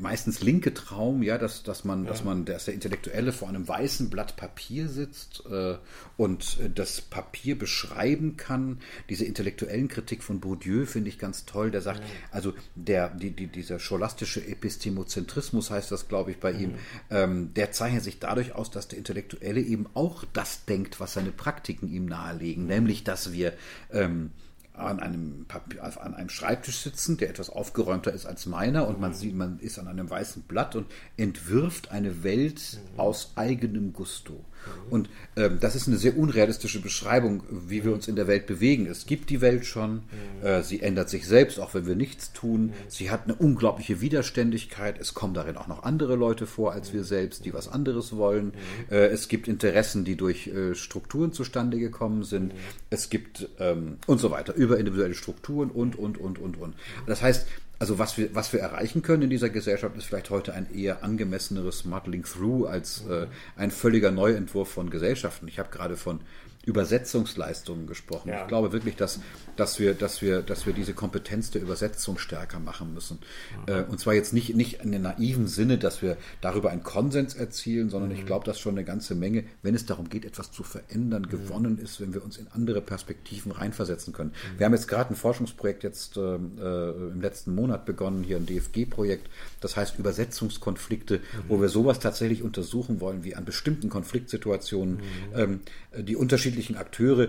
meistens 0.00 0.42
linke 0.42 0.74
Traum, 0.74 1.22
ja, 1.22 1.38
dass, 1.38 1.62
dass 1.62 1.84
man, 1.84 2.04
ja. 2.04 2.10
dass 2.10 2.24
man, 2.24 2.44
dass 2.44 2.64
der 2.64 2.74
Intellektuelle 2.74 3.32
vor 3.32 3.48
einem 3.48 3.66
weißen 3.66 4.10
Blatt 4.10 4.36
Papier 4.36 4.88
sitzt 4.88 5.44
äh, 5.50 5.76
und 6.16 6.58
äh, 6.60 6.68
das 6.68 7.00
Papier 7.00 7.56
beschreiben 7.58 8.36
kann. 8.36 8.80
Diese 9.08 9.24
intellektuellen 9.24 9.88
Kritik 9.88 10.22
von 10.22 10.40
Bourdieu 10.40 10.86
finde 10.86 11.08
ich 11.08 11.18
ganz 11.18 11.44
toll. 11.44 11.70
Der 11.70 11.80
sagt, 11.80 12.00
ja. 12.00 12.06
also 12.30 12.52
der, 12.74 13.10
die, 13.10 13.30
die, 13.30 13.46
dieser 13.46 13.78
scholastische 13.78 14.44
Epistemozentrismus 14.44 15.70
heißt 15.70 15.92
das, 15.92 16.08
glaube 16.08 16.32
ich, 16.32 16.38
bei 16.38 16.52
mhm. 16.52 16.60
ihm, 16.60 16.74
ähm, 17.10 17.54
der 17.54 17.72
zeichnet 17.72 18.02
sich 18.02 18.18
dadurch 18.18 18.54
aus, 18.54 18.70
dass 18.70 18.88
der 18.88 18.98
Intellektuelle 18.98 19.60
eben 19.60 19.86
auch 19.94 20.24
das 20.32 20.64
denkt, 20.64 20.98
was 21.00 21.14
seine 21.14 21.30
Praktiken 21.30 21.88
ihm 21.88 22.06
nahelegen, 22.06 22.66
nämlich, 22.66 23.04
dass 23.04 23.32
wir 23.32 23.52
ähm, 23.92 24.30
an 24.74 25.00
einem, 25.00 25.44
Papier, 25.46 25.82
an 25.84 26.14
einem 26.14 26.28
Schreibtisch 26.28 26.78
sitzen, 26.78 27.18
der 27.18 27.28
etwas 27.28 27.50
aufgeräumter 27.50 28.12
ist 28.12 28.26
als 28.26 28.46
meiner 28.46 28.88
und 28.88 29.00
man 29.00 29.12
sieht, 29.12 29.34
man 29.34 29.58
ist 29.58 29.78
an 29.78 29.88
einem 29.88 30.08
weißen 30.08 30.42
Blatt 30.42 30.76
und 30.76 30.86
entwirft 31.16 31.90
eine 31.90 32.22
Welt 32.24 32.78
mhm. 32.94 33.00
aus 33.00 33.32
eigenem 33.36 33.92
Gusto. 33.92 34.44
Und 34.90 35.08
ähm, 35.36 35.58
das 35.60 35.74
ist 35.74 35.88
eine 35.88 35.96
sehr 35.96 36.16
unrealistische 36.16 36.80
Beschreibung, 36.80 37.42
wie 37.50 37.84
wir 37.84 37.92
uns 37.92 38.08
in 38.08 38.16
der 38.16 38.26
Welt 38.26 38.46
bewegen. 38.46 38.86
Es 38.86 39.06
gibt 39.06 39.30
die 39.30 39.40
Welt 39.40 39.64
schon, 39.64 40.02
äh, 40.42 40.62
sie 40.62 40.80
ändert 40.80 41.08
sich 41.08 41.26
selbst, 41.26 41.58
auch 41.60 41.74
wenn 41.74 41.86
wir 41.86 41.94
nichts 41.94 42.32
tun. 42.32 42.72
Sie 42.88 43.10
hat 43.10 43.24
eine 43.24 43.34
unglaubliche 43.34 44.00
Widerständigkeit. 44.00 45.00
Es 45.00 45.14
kommen 45.14 45.34
darin 45.34 45.56
auch 45.56 45.68
noch 45.68 45.82
andere 45.84 46.16
Leute 46.16 46.46
vor 46.46 46.72
als 46.72 46.92
wir 46.92 47.04
selbst, 47.04 47.44
die 47.44 47.54
was 47.54 47.68
anderes 47.68 48.16
wollen. 48.16 48.52
Äh, 48.90 49.06
es 49.06 49.28
gibt 49.28 49.48
Interessen, 49.48 50.04
die 50.04 50.16
durch 50.16 50.48
äh, 50.48 50.74
Strukturen 50.74 51.32
zustande 51.32 51.78
gekommen 51.78 52.22
sind. 52.24 52.52
Es 52.90 53.10
gibt 53.10 53.48
ähm, 53.58 53.96
und 54.06 54.18
so 54.18 54.30
weiter, 54.30 54.54
über 54.54 54.78
individuelle 54.78 55.14
Strukturen 55.14 55.70
und, 55.70 55.96
und, 55.96 56.18
und, 56.18 56.38
und, 56.38 56.60
und. 56.60 56.74
Das 57.06 57.22
heißt, 57.22 57.46
also 57.82 57.98
was 57.98 58.16
wir, 58.16 58.32
was 58.32 58.52
wir 58.52 58.60
erreichen 58.60 59.02
können 59.02 59.22
in 59.22 59.30
dieser 59.30 59.50
Gesellschaft, 59.50 59.96
ist 59.96 60.04
vielleicht 60.04 60.30
heute 60.30 60.54
ein 60.54 60.72
eher 60.72 61.02
angemesseneres 61.02 61.84
Muddling 61.84 62.22
Through 62.22 62.66
als 62.68 63.04
äh, 63.08 63.26
ein 63.56 63.72
völliger 63.72 64.12
Neuentwurf 64.12 64.68
von 64.70 64.88
Gesellschaften. 64.88 65.48
Ich 65.48 65.58
habe 65.58 65.68
gerade 65.68 65.96
von 65.96 66.20
Übersetzungsleistungen 66.64 67.86
gesprochen. 67.86 68.28
Ja. 68.28 68.42
Ich 68.42 68.48
glaube 68.48 68.72
wirklich, 68.72 68.94
dass, 68.94 69.20
dass, 69.56 69.80
wir, 69.80 69.94
dass, 69.94 70.22
wir, 70.22 70.42
dass 70.42 70.64
wir 70.64 70.72
diese 70.72 70.94
Kompetenz 70.94 71.50
der 71.50 71.60
Übersetzung 71.60 72.18
stärker 72.18 72.60
machen 72.60 72.94
müssen. 72.94 73.18
Mhm. 73.66 73.90
Und 73.90 73.98
zwar 73.98 74.14
jetzt 74.14 74.32
nicht, 74.32 74.54
nicht 74.54 74.80
in 74.80 74.92
dem 74.92 75.02
naiven 75.02 75.48
Sinne, 75.48 75.78
dass 75.78 76.02
wir 76.02 76.16
darüber 76.40 76.70
einen 76.70 76.84
Konsens 76.84 77.34
erzielen, 77.34 77.90
sondern 77.90 78.10
mhm. 78.10 78.16
ich 78.16 78.26
glaube, 78.26 78.44
dass 78.44 78.60
schon 78.60 78.74
eine 78.74 78.84
ganze 78.84 79.14
Menge, 79.16 79.44
wenn 79.62 79.74
es 79.74 79.86
darum 79.86 80.08
geht, 80.08 80.24
etwas 80.24 80.52
zu 80.52 80.62
verändern, 80.62 81.22
mhm. 81.22 81.30
gewonnen 81.30 81.78
ist, 81.78 82.00
wenn 82.00 82.14
wir 82.14 82.24
uns 82.24 82.36
in 82.36 82.46
andere 82.52 82.80
Perspektiven 82.80 83.50
reinversetzen 83.50 84.12
können. 84.12 84.30
Mhm. 84.30 84.58
Wir 84.58 84.66
haben 84.66 84.74
jetzt 84.74 84.86
gerade 84.86 85.10
ein 85.10 85.16
Forschungsprojekt 85.16 85.82
jetzt 85.82 86.16
äh, 86.16 86.20
äh 86.20 86.92
im 87.12 87.20
letzten 87.20 87.54
Monat 87.54 87.84
begonnen, 87.86 88.22
hier 88.22 88.36
ein 88.36 88.46
DFG-Projekt, 88.46 89.28
das 89.60 89.76
heißt 89.76 89.98
Übersetzungskonflikte, 89.98 91.20
wo 91.48 91.56
mhm. 91.56 91.62
wir 91.62 91.68
sowas 91.68 91.98
tatsächlich 91.98 92.42
untersuchen 92.42 93.00
wollen, 93.00 93.24
wie 93.24 93.34
an 93.34 93.44
bestimmten 93.44 93.88
Konfliktsituationen 93.88 94.96
mhm. 94.96 95.00
ähm, 95.34 95.60
die 96.04 96.16
unterschiedlichen 96.16 96.51
unterschiedlichen 96.52 96.76
Akteure 96.76 97.28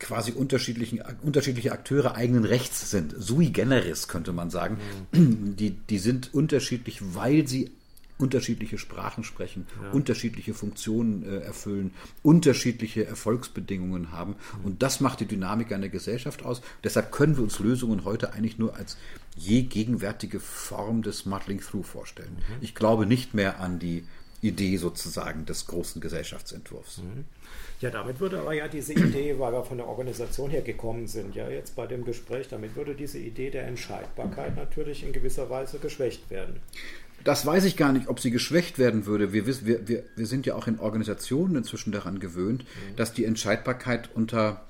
quasi 0.00 0.32
unterschiedlichen, 0.32 1.00
unterschiedliche 1.22 1.70
Akteure 1.70 2.16
eigenen 2.16 2.44
Rechts 2.44 2.90
sind. 2.90 3.14
Sui 3.16 3.50
generis 3.50 4.08
könnte 4.08 4.32
man 4.32 4.50
sagen. 4.50 4.78
Mhm. 5.12 5.54
Die, 5.56 5.70
die 5.70 5.98
sind 5.98 6.34
unterschiedlich, 6.34 7.14
weil 7.14 7.46
sie 7.46 7.70
unterschiedliche 8.18 8.78
Sprachen 8.78 9.22
sprechen, 9.22 9.66
ja. 9.80 9.90
unterschiedliche 9.92 10.54
Funktionen 10.54 11.22
äh, 11.22 11.36
erfüllen, 11.38 11.92
unterschiedliche 12.24 13.06
Erfolgsbedingungen 13.06 14.10
haben. 14.10 14.34
Mhm. 14.58 14.64
Und 14.64 14.82
das 14.82 14.98
macht 15.00 15.20
die 15.20 15.26
Dynamik 15.26 15.70
einer 15.70 15.88
Gesellschaft 15.88 16.44
aus. 16.44 16.62
Deshalb 16.82 17.12
können 17.12 17.36
wir 17.36 17.44
uns 17.44 17.60
Lösungen 17.60 18.04
heute 18.04 18.32
eigentlich 18.32 18.58
nur 18.58 18.74
als 18.74 18.96
je 19.36 19.62
gegenwärtige 19.62 20.40
Form 20.40 21.02
des 21.02 21.26
Muddling 21.26 21.60
Through 21.60 21.84
vorstellen. 21.84 22.32
Mhm. 22.34 22.62
Ich 22.62 22.74
glaube 22.74 23.06
nicht 23.06 23.34
mehr 23.34 23.60
an 23.60 23.78
die 23.78 24.02
Idee 24.40 24.78
sozusagen 24.78 25.44
des 25.46 25.66
großen 25.66 26.00
Gesellschaftsentwurfs. 26.00 27.02
Ja, 27.80 27.90
damit 27.90 28.20
würde 28.20 28.40
aber 28.40 28.54
ja 28.54 28.68
diese 28.68 28.94
Idee, 28.94 29.38
weil 29.38 29.52
wir 29.52 29.64
von 29.64 29.76
der 29.76 29.86
Organisation 29.86 30.50
her 30.50 30.62
gekommen 30.62 31.06
sind, 31.06 31.34
ja 31.34 31.48
jetzt 31.48 31.76
bei 31.76 31.86
dem 31.86 32.04
Gespräch, 32.04 32.48
damit 32.48 32.74
würde 32.74 32.94
diese 32.94 33.18
Idee 33.18 33.50
der 33.50 33.66
Entscheidbarkeit 33.66 34.56
natürlich 34.56 35.04
in 35.04 35.12
gewisser 35.12 35.50
Weise 35.50 35.78
geschwächt 35.78 36.30
werden. 36.30 36.60
Das 37.24 37.44
weiß 37.44 37.64
ich 37.64 37.76
gar 37.76 37.92
nicht, 37.92 38.08
ob 38.08 38.20
sie 38.20 38.30
geschwächt 38.30 38.78
werden 38.78 39.04
würde. 39.04 39.32
Wir, 39.32 39.46
wir, 39.46 39.88
wir, 39.88 40.04
wir 40.14 40.26
sind 40.26 40.46
ja 40.46 40.54
auch 40.54 40.68
in 40.68 40.78
Organisationen 40.78 41.56
inzwischen 41.56 41.92
daran 41.92 42.18
gewöhnt, 42.18 42.64
mhm. 42.64 42.96
dass 42.96 43.12
die 43.12 43.24
Entscheidbarkeit 43.24 44.10
unter 44.14 44.62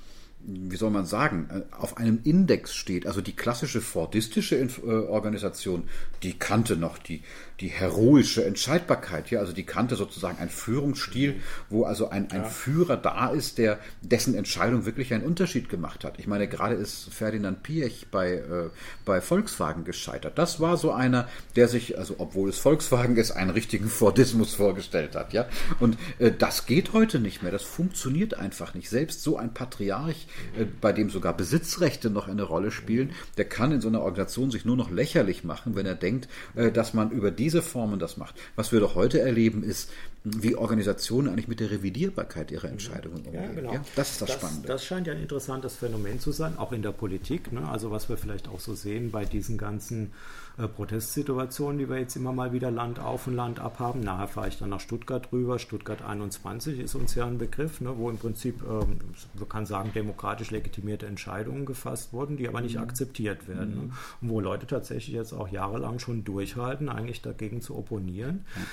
wie 0.46 0.76
soll 0.76 0.90
man 0.90 1.07
sagen, 1.07 1.48
äh, 1.50 1.74
auf 1.74 1.96
einem 1.96 2.20
Index 2.24 2.74
steht. 2.74 3.07
Also 3.07 3.20
die 3.20 3.34
klassische 3.34 3.80
fordistische 3.80 4.57
äh, 4.57 4.90
Organisation, 4.90 5.88
die 6.22 6.34
kannte 6.34 6.76
noch 6.76 6.98
die, 6.98 7.22
die 7.61 7.68
heroische 7.68 8.44
Entscheidbarkeit. 8.44 9.30
Ja, 9.30 9.40
also 9.40 9.52
die 9.52 9.64
kannte 9.64 9.96
sozusagen 9.96 10.38
ein 10.38 10.50
Führungsstil, 10.50 11.40
wo 11.70 11.84
also 11.84 12.11
ein, 12.11 12.30
ein 12.30 12.42
ja. 12.42 12.48
Führer 12.48 12.96
da 12.96 13.28
ist, 13.28 13.59
der 13.59 13.78
dessen 14.02 14.34
Entscheidung 14.34 14.84
wirklich 14.84 15.14
einen 15.14 15.24
Unterschied 15.24 15.68
gemacht 15.68 16.04
hat. 16.04 16.18
Ich 16.18 16.26
meine, 16.26 16.48
gerade 16.48 16.74
ist 16.74 17.12
Ferdinand 17.12 17.62
Piech 17.62 18.09
bei, 18.11 18.32
äh, 18.32 18.70
bei 19.04 19.20
Volkswagen 19.20 19.84
gescheitert. 19.84 20.38
Das 20.38 20.61
war 20.61 20.76
so 20.76 20.92
einer, 20.92 21.28
der 21.57 21.68
sich, 21.68 21.98
also 21.98 22.16
obwohl 22.18 22.50
es 22.50 22.59
Volkswagen 22.59 23.16
ist, 23.16 23.30
einen 23.30 23.50
richtigen 23.50 23.88
Fordismus 23.88 24.54
vorgestellt 24.54 25.14
hat. 25.16 25.32
Ja, 25.32 25.46
und 25.80 25.96
äh, 26.18 26.30
das 26.30 26.66
geht 26.66 26.92
heute 26.92 27.20
nicht 27.20 27.42
mehr. 27.42 27.52
Das 27.52 27.62
funktioniert 27.62 28.34
einfach 28.34 28.74
nicht. 28.74 28.90
Selbst 28.90 29.22
so 29.22 29.38
ein 29.38 29.54
Patriarch 29.54 30.26
äh, 30.59 30.66
bei 30.80 30.92
dem 30.92 31.09
sogar 31.09 31.34
Besitzrechte 31.34 32.11
noch 32.11 32.28
eine 32.28 32.42
Rolle 32.42 32.70
spielen, 32.70 33.12
der 33.38 33.46
kann 33.46 33.72
in 33.72 33.80
so 33.80 33.88
einer 33.88 34.02
Organisation 34.02 34.50
sich 34.50 34.64
nur 34.66 34.76
noch 34.76 34.90
lächerlich 34.90 35.42
machen, 35.42 35.74
wenn 35.74 35.86
er 35.86 35.94
denkt, 35.94 36.28
äh, 36.54 36.70
dass 36.70 36.92
man 36.92 37.11
über 37.11 37.30
diese 37.47 37.62
Formen 37.62 38.01
das 38.01 38.16
macht. 38.16 38.34
Was 38.57 38.72
wir 38.72 38.80
doch 38.80 38.97
heute 38.97 39.20
erleben, 39.20 39.62
ist, 39.62 39.88
wie 40.24 40.57
Organisationen 40.57 41.28
eigentlich 41.28 41.47
mit 41.47 41.61
der 41.61 41.70
Revidierbarkeit 41.70 42.51
ihrer 42.51 42.68
Entscheidungen 42.68 43.24
umgehen. 43.24 43.34
Ja, 43.34 43.53
genau. 43.53 43.72
Ja, 43.74 43.84
das 43.94 44.11
ist 44.11 44.22
das, 44.22 44.28
das, 44.30 44.36
Spannende. 44.38 44.66
Das 44.66 44.84
scheint 44.84 45.07
ja 45.07 45.12
ein 45.12 45.22
interessantes 45.22 45.76
Phänomen 45.76 46.18
zu 46.18 46.32
sein, 46.32 46.59
auch 46.59 46.72
in 46.72 46.82
der 46.82 46.90
Politik. 46.90 47.53
Ne? 47.53 47.68
Also 47.68 47.92
was 47.92 48.09
wir 48.09 48.16
vielleicht 48.16 48.49
auch 48.49 48.59
so 48.59 48.74
sehen 48.74 49.12
bei 49.12 49.24
diesen 49.24 49.59
ganzen 49.59 50.12
äh, 50.59 50.68
Protestsituationen, 50.68 51.78
die 51.78 51.88
wir 51.88 51.98
jetzt 51.98 52.16
immer 52.16 52.32
mal 52.32 52.52
wieder 52.52 52.70
Land 52.70 52.98
auf 52.98 53.26
und 53.26 53.34
Land 53.34 53.61
ab 53.61 53.78
haben. 53.78 54.00
Nachher 54.00 54.28
fahre 54.28 54.48
ich 54.48 54.59
dann 54.59 54.70
nach 54.70 54.80
Stuttgart 54.80 55.30
rüber. 55.30 55.59
Stuttgart 55.59 56.02
21 56.02 56.80
ist 56.80 56.94
uns 56.94 57.14
ja 57.14 57.26
ein 57.26 57.36
Begriff, 57.36 57.82
ne, 57.82 57.92
wo 57.98 58.09
im 58.09 58.16
Prinzip, 58.16 58.62
ähm, 58.62 58.98
man 59.34 59.48
kann 59.48 59.66
sagen, 59.66 59.92
demokratisch 59.94 60.50
legitimierte 60.50 61.07
Entscheidungen 61.07 61.66
gefasst 61.66 62.14
wurden, 62.14 62.38
die 62.38 62.48
aber 62.48 62.62
nicht 62.62 62.76
mhm. 62.76 62.84
akzeptiert 62.84 63.48
werden. 63.48 63.70
Ne? 63.70 63.82
Mhm. 63.82 63.88
Ne? 63.88 63.92
Und 64.22 64.30
wo 64.30 64.40
Leute 64.40 64.66
tatsächlich 64.66 65.14
jetzt 65.14 65.34
auch 65.34 65.48
jahrelang 65.48 65.98
schon 65.98 66.24
durchhalten, 66.24 66.88
eigentlich 66.88 67.20
dagegen 67.20 67.61
zu 67.61 67.76
opponieren. 67.76 68.46
Mhm. 68.57 68.66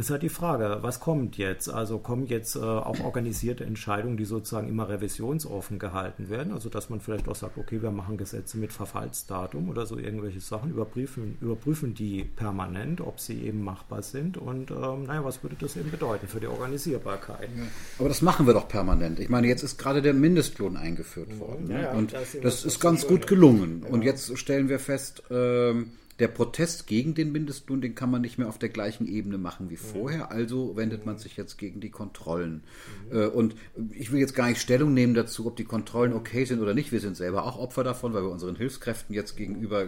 Ist 0.00 0.08
halt 0.08 0.22
die 0.22 0.30
Frage, 0.30 0.78
was 0.80 0.98
kommt 0.98 1.36
jetzt? 1.36 1.68
Also 1.68 1.98
kommen 1.98 2.24
jetzt 2.24 2.56
äh, 2.56 2.60
auch 2.60 3.00
organisierte 3.00 3.64
Entscheidungen, 3.64 4.16
die 4.16 4.24
sozusagen 4.24 4.66
immer 4.66 4.88
revisionsoffen 4.88 5.78
gehalten 5.78 6.30
werden? 6.30 6.54
Also 6.54 6.70
dass 6.70 6.88
man 6.88 7.00
vielleicht 7.00 7.28
auch 7.28 7.34
sagt, 7.34 7.58
okay, 7.58 7.82
wir 7.82 7.90
machen 7.90 8.16
Gesetze 8.16 8.56
mit 8.56 8.72
Verfallsdatum 8.72 9.68
oder 9.68 9.84
so 9.84 9.98
irgendwelche 9.98 10.40
Sachen, 10.40 10.70
überprüfen 10.70 11.36
überprüfen 11.42 11.92
die 11.92 12.24
permanent, 12.24 13.02
ob 13.02 13.20
sie 13.20 13.42
eben 13.42 13.62
machbar 13.62 14.02
sind 14.02 14.38
und 14.38 14.70
ähm, 14.70 15.04
naja, 15.04 15.22
was 15.22 15.42
würde 15.42 15.56
das 15.60 15.76
eben 15.76 15.90
bedeuten 15.90 16.28
für 16.28 16.40
die 16.40 16.46
Organisierbarkeit. 16.46 17.50
Ja. 17.54 17.64
Aber 17.98 18.08
das 18.08 18.22
machen 18.22 18.46
wir 18.46 18.54
doch 18.54 18.68
permanent. 18.68 19.20
Ich 19.20 19.28
meine, 19.28 19.48
jetzt 19.48 19.62
ist 19.62 19.76
gerade 19.76 20.00
der 20.00 20.14
Mindestlohn 20.14 20.78
eingeführt 20.78 21.38
worden 21.38 21.68
ne? 21.68 21.82
ja, 21.82 21.92
und 21.92 22.14
das, 22.14 22.38
das 22.42 22.64
ist 22.64 22.80
ganz 22.80 23.06
gut 23.06 23.26
gelungen. 23.26 23.82
Und 23.82 24.00
jetzt 24.00 24.38
stellen 24.38 24.70
wir 24.70 24.78
fest, 24.78 25.24
ähm, 25.30 25.90
der 26.20 26.28
Protest 26.28 26.86
gegen 26.86 27.14
den 27.14 27.32
Mindestlohn, 27.32 27.80
den 27.80 27.94
kann 27.94 28.10
man 28.10 28.20
nicht 28.20 28.38
mehr 28.38 28.48
auf 28.48 28.58
der 28.58 28.68
gleichen 28.68 29.06
Ebene 29.06 29.38
machen 29.38 29.70
wie 29.70 29.76
vorher. 29.76 30.30
Also 30.30 30.76
wendet 30.76 31.06
man 31.06 31.18
sich 31.18 31.36
jetzt 31.36 31.56
gegen 31.56 31.80
die 31.80 31.90
Kontrollen. 31.90 32.62
Mhm. 33.10 33.28
Und 33.28 33.54
ich 33.92 34.12
will 34.12 34.20
jetzt 34.20 34.34
gar 34.34 34.48
nicht 34.48 34.60
Stellung 34.60 34.92
nehmen 34.92 35.14
dazu, 35.14 35.46
ob 35.46 35.56
die 35.56 35.64
Kontrollen 35.64 36.12
okay 36.12 36.44
sind 36.44 36.60
oder 36.60 36.74
nicht. 36.74 36.92
Wir 36.92 37.00
sind 37.00 37.16
selber 37.16 37.44
auch 37.44 37.58
Opfer 37.58 37.84
davon, 37.84 38.12
weil 38.12 38.22
wir 38.22 38.30
unseren 38.30 38.56
Hilfskräften 38.56 39.14
jetzt 39.14 39.36
gegenüber 39.36 39.86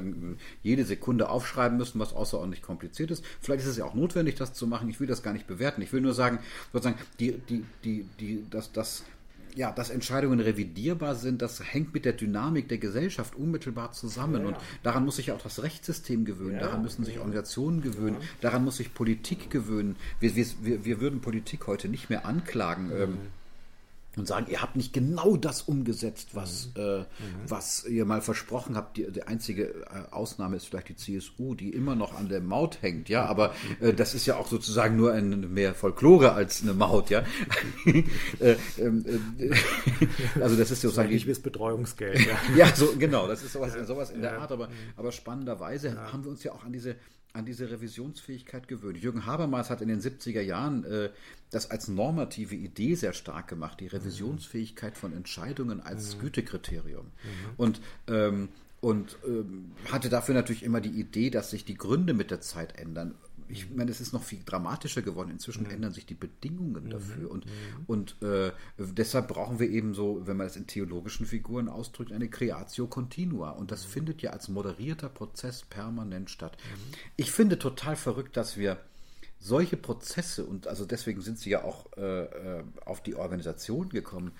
jede 0.63 0.85
Sekunde 0.85 1.29
aufschreiben 1.29 1.77
müssen, 1.77 2.01
was 2.01 2.15
außerordentlich 2.15 2.63
kompliziert 2.63 3.11
ist. 3.11 3.25
Vielleicht 3.41 3.65
ist 3.65 3.71
es 3.71 3.77
ja 3.77 3.85
auch 3.85 3.95
notwendig, 3.95 4.37
das 4.37 4.55
zu 4.55 4.67
machen. 4.67 4.89
Ich 4.89 5.01
will 5.01 5.07
das 5.07 5.23
gar 5.23 5.35
nicht 5.35 5.47
bewerten. 5.47 5.83
Ich 5.83 5.93
will 5.93 6.01
nur 6.01 6.15
sagen, 6.15 6.39
sozusagen, 6.73 6.99
die, 7.21 7.33
die, 7.49 7.65
die, 7.85 8.07
die, 8.19 8.45
das, 8.51 8.73
das 8.73 9.05
ja, 9.55 9.73
dass 9.73 9.91
Entscheidungen 9.91 10.41
revidierbar 10.41 11.15
sind, 11.15 11.43
das 11.43 11.63
hängt 11.73 11.95
mit 11.95 12.05
der 12.05 12.13
Dynamik 12.13 12.69
der 12.69 12.79
Gesellschaft 12.79 13.35
unmittelbar 13.37 13.93
zusammen. 13.93 14.43
Ja, 14.43 14.49
Und 14.49 14.57
daran 14.83 15.05
muss 15.05 15.17
sich 15.17 15.33
auch 15.33 15.43
das 15.43 15.63
Rechtssystem 15.63 16.25
gewöhnen, 16.25 16.55
ja, 16.55 16.61
daran 16.61 16.83
müssen 16.83 17.05
sich 17.05 17.19
Organisationen 17.19 17.83
gewöhnen, 17.83 18.17
daran 18.41 18.65
muss 18.65 18.77
sich 18.77 18.95
Politik 18.95 19.51
gewöhnen. 19.51 19.97
Wir, 20.21 20.35
wir, 20.37 20.85
wir 20.85 21.01
würden 21.01 21.21
Politik 21.21 21.67
heute 21.67 21.89
nicht 21.89 22.11
mehr 22.11 22.27
anklagen. 22.27 22.87
Mhm. 22.87 23.03
Ähm, 23.03 23.19
und 24.17 24.27
sagen, 24.27 24.47
ihr 24.51 24.63
habt 24.63 24.77
nicht 24.77 24.93
genau 24.93 25.37
das 25.37 25.63
umgesetzt, 25.63 26.31
was, 26.35 26.71
mhm. 26.77 26.83
äh, 26.83 26.99
mhm. 26.99 27.05
was 27.49 27.85
ihr 27.85 28.05
mal 28.05 28.21
versprochen 28.21 28.77
habt. 28.77 28.97
Die, 28.97 29.11
die 29.11 29.23
einzige 29.23 29.69
äh, 29.69 30.11
Ausnahme 30.11 30.57
ist 30.57 30.67
vielleicht 30.67 30.89
die 30.89 30.97
CSU, 30.97 31.55
die 31.55 31.71
immer 31.71 31.97
noch 31.97 32.15
an 32.15 32.29
der 32.29 32.41
Maut 32.41 32.83
hängt, 32.83 33.09
ja, 33.09 33.25
aber 33.25 33.55
äh, 33.81 33.93
das 33.93 34.15
ist 34.15 34.27
ja 34.27 34.37
auch 34.37 34.47
sozusagen 34.47 34.97
nur 34.97 35.13
eine 35.13 35.37
mehr 35.37 35.75
Folklore 35.75 36.33
als 36.33 36.63
eine 36.63 36.75
Maut, 36.75 37.11
ja. 37.11 37.25
äh, 38.39 38.57
ähm, 38.79 39.05
äh, 39.39 40.41
also 40.41 40.57
das 40.57 40.71
ist 40.71 40.83
sozusagen 40.83 41.11
nicht 41.11 41.27
wie 41.27 41.33
Betreuungsgeld. 41.43 42.27
Ja. 42.27 42.39
ja, 42.57 42.77
so 42.77 42.95
genau, 42.99 43.27
das 43.27 43.43
ist 43.43 43.53
sowas, 43.53 43.73
sowas 43.87 44.11
in 44.11 44.21
der 44.21 44.39
Art, 44.39 44.53
aber, 44.53 44.69
aber 44.97 45.13
spannenderweise 45.13 45.89
ja. 45.89 46.13
haben 46.13 46.25
wir 46.25 46.31
uns 46.31 46.45
ja 46.45 46.53
auch 46.53 46.65
an 46.65 46.73
diese 46.73 46.97
an 47.33 47.47
diese 47.47 47.71
Revisionsfähigkeit 47.71 48.69
gewöhnt. 48.69 48.99
Jürgen 48.99 49.27
Habermas 49.27 49.71
hat 49.71 49.81
in 49.81 49.89
den 49.89 50.01
70er 50.01 50.41
Jahren 50.41 50.85
äh, 50.85 51.11
das 51.51 51.71
als 51.71 51.89
normative 51.89 52.55
Idee 52.55 52.95
sehr 52.95 53.13
stark 53.13 53.49
gemacht, 53.49 53.81
die 53.81 53.87
Revisionsfähigkeit 53.87 54.97
von 54.97 55.13
Entscheidungen 55.13 55.81
als 55.81 56.17
mhm. 56.17 56.21
Gütekriterium. 56.21 57.07
Mhm. 57.07 57.51
Und, 57.57 57.81
ähm, 58.09 58.49
und 58.81 59.17
ähm, 59.27 59.73
hatte 59.91 60.09
dafür 60.09 60.35
natürlich 60.35 60.63
immer 60.63 60.81
die 60.81 60.91
Idee, 60.91 61.31
dass 61.31 61.51
sich 61.51 61.65
die 61.65 61.77
Gründe 61.77 62.15
mit 62.15 62.31
der 62.31 62.41
Zeit 62.41 62.79
ändern 62.79 63.15
ich 63.49 63.71
meine, 63.71 63.91
es 63.91 64.01
ist 64.01 64.13
noch 64.13 64.23
viel 64.23 64.41
dramatischer 64.45 65.03
geworden. 65.03 65.31
Inzwischen 65.31 65.65
mhm. 65.65 65.71
ändern 65.71 65.93
sich 65.93 66.07
die 66.07 66.15
Bedingungen 66.15 66.91
dafür. 66.91 67.31
Und, 67.31 67.47
mhm. 67.47 67.51
und 67.87 68.17
äh, 68.23 68.53
deshalb 68.79 69.29
brauchen 69.29 69.59
wir 69.59 69.69
eben 69.69 69.95
so, 69.95 70.27
wenn 70.27 70.37
man 70.37 70.47
das 70.47 70.57
in 70.57 70.67
theologischen 70.67 71.27
Figuren 71.27 71.69
ausdrückt, 71.69 72.13
eine 72.13 72.29
Creatio 72.29 72.87
Continua. 72.87 73.51
Und 73.51 73.71
das 73.71 73.87
mhm. 73.87 73.91
findet 73.91 74.23
ja 74.23 74.31
als 74.31 74.49
moderierter 74.49 75.09
Prozess 75.09 75.63
permanent 75.63 76.31
statt. 76.31 76.57
Mhm. 76.57 76.95
Ich 77.17 77.31
finde 77.31 77.59
total 77.59 77.97
verrückt, 77.97 78.37
dass 78.37 78.57
wir 78.57 78.79
solche 79.39 79.77
Prozesse, 79.77 80.45
und 80.45 80.69
also 80.69 80.85
deswegen 80.85 81.21
sind 81.21 81.39
sie 81.39 81.51
ja 81.51 81.65
auch 81.65 81.87
äh, 81.97 82.25
äh 82.25 82.65
auf 82.85 83.03
die 83.03 83.17
Organisation 83.17 83.89
gekommen, 83.89 84.33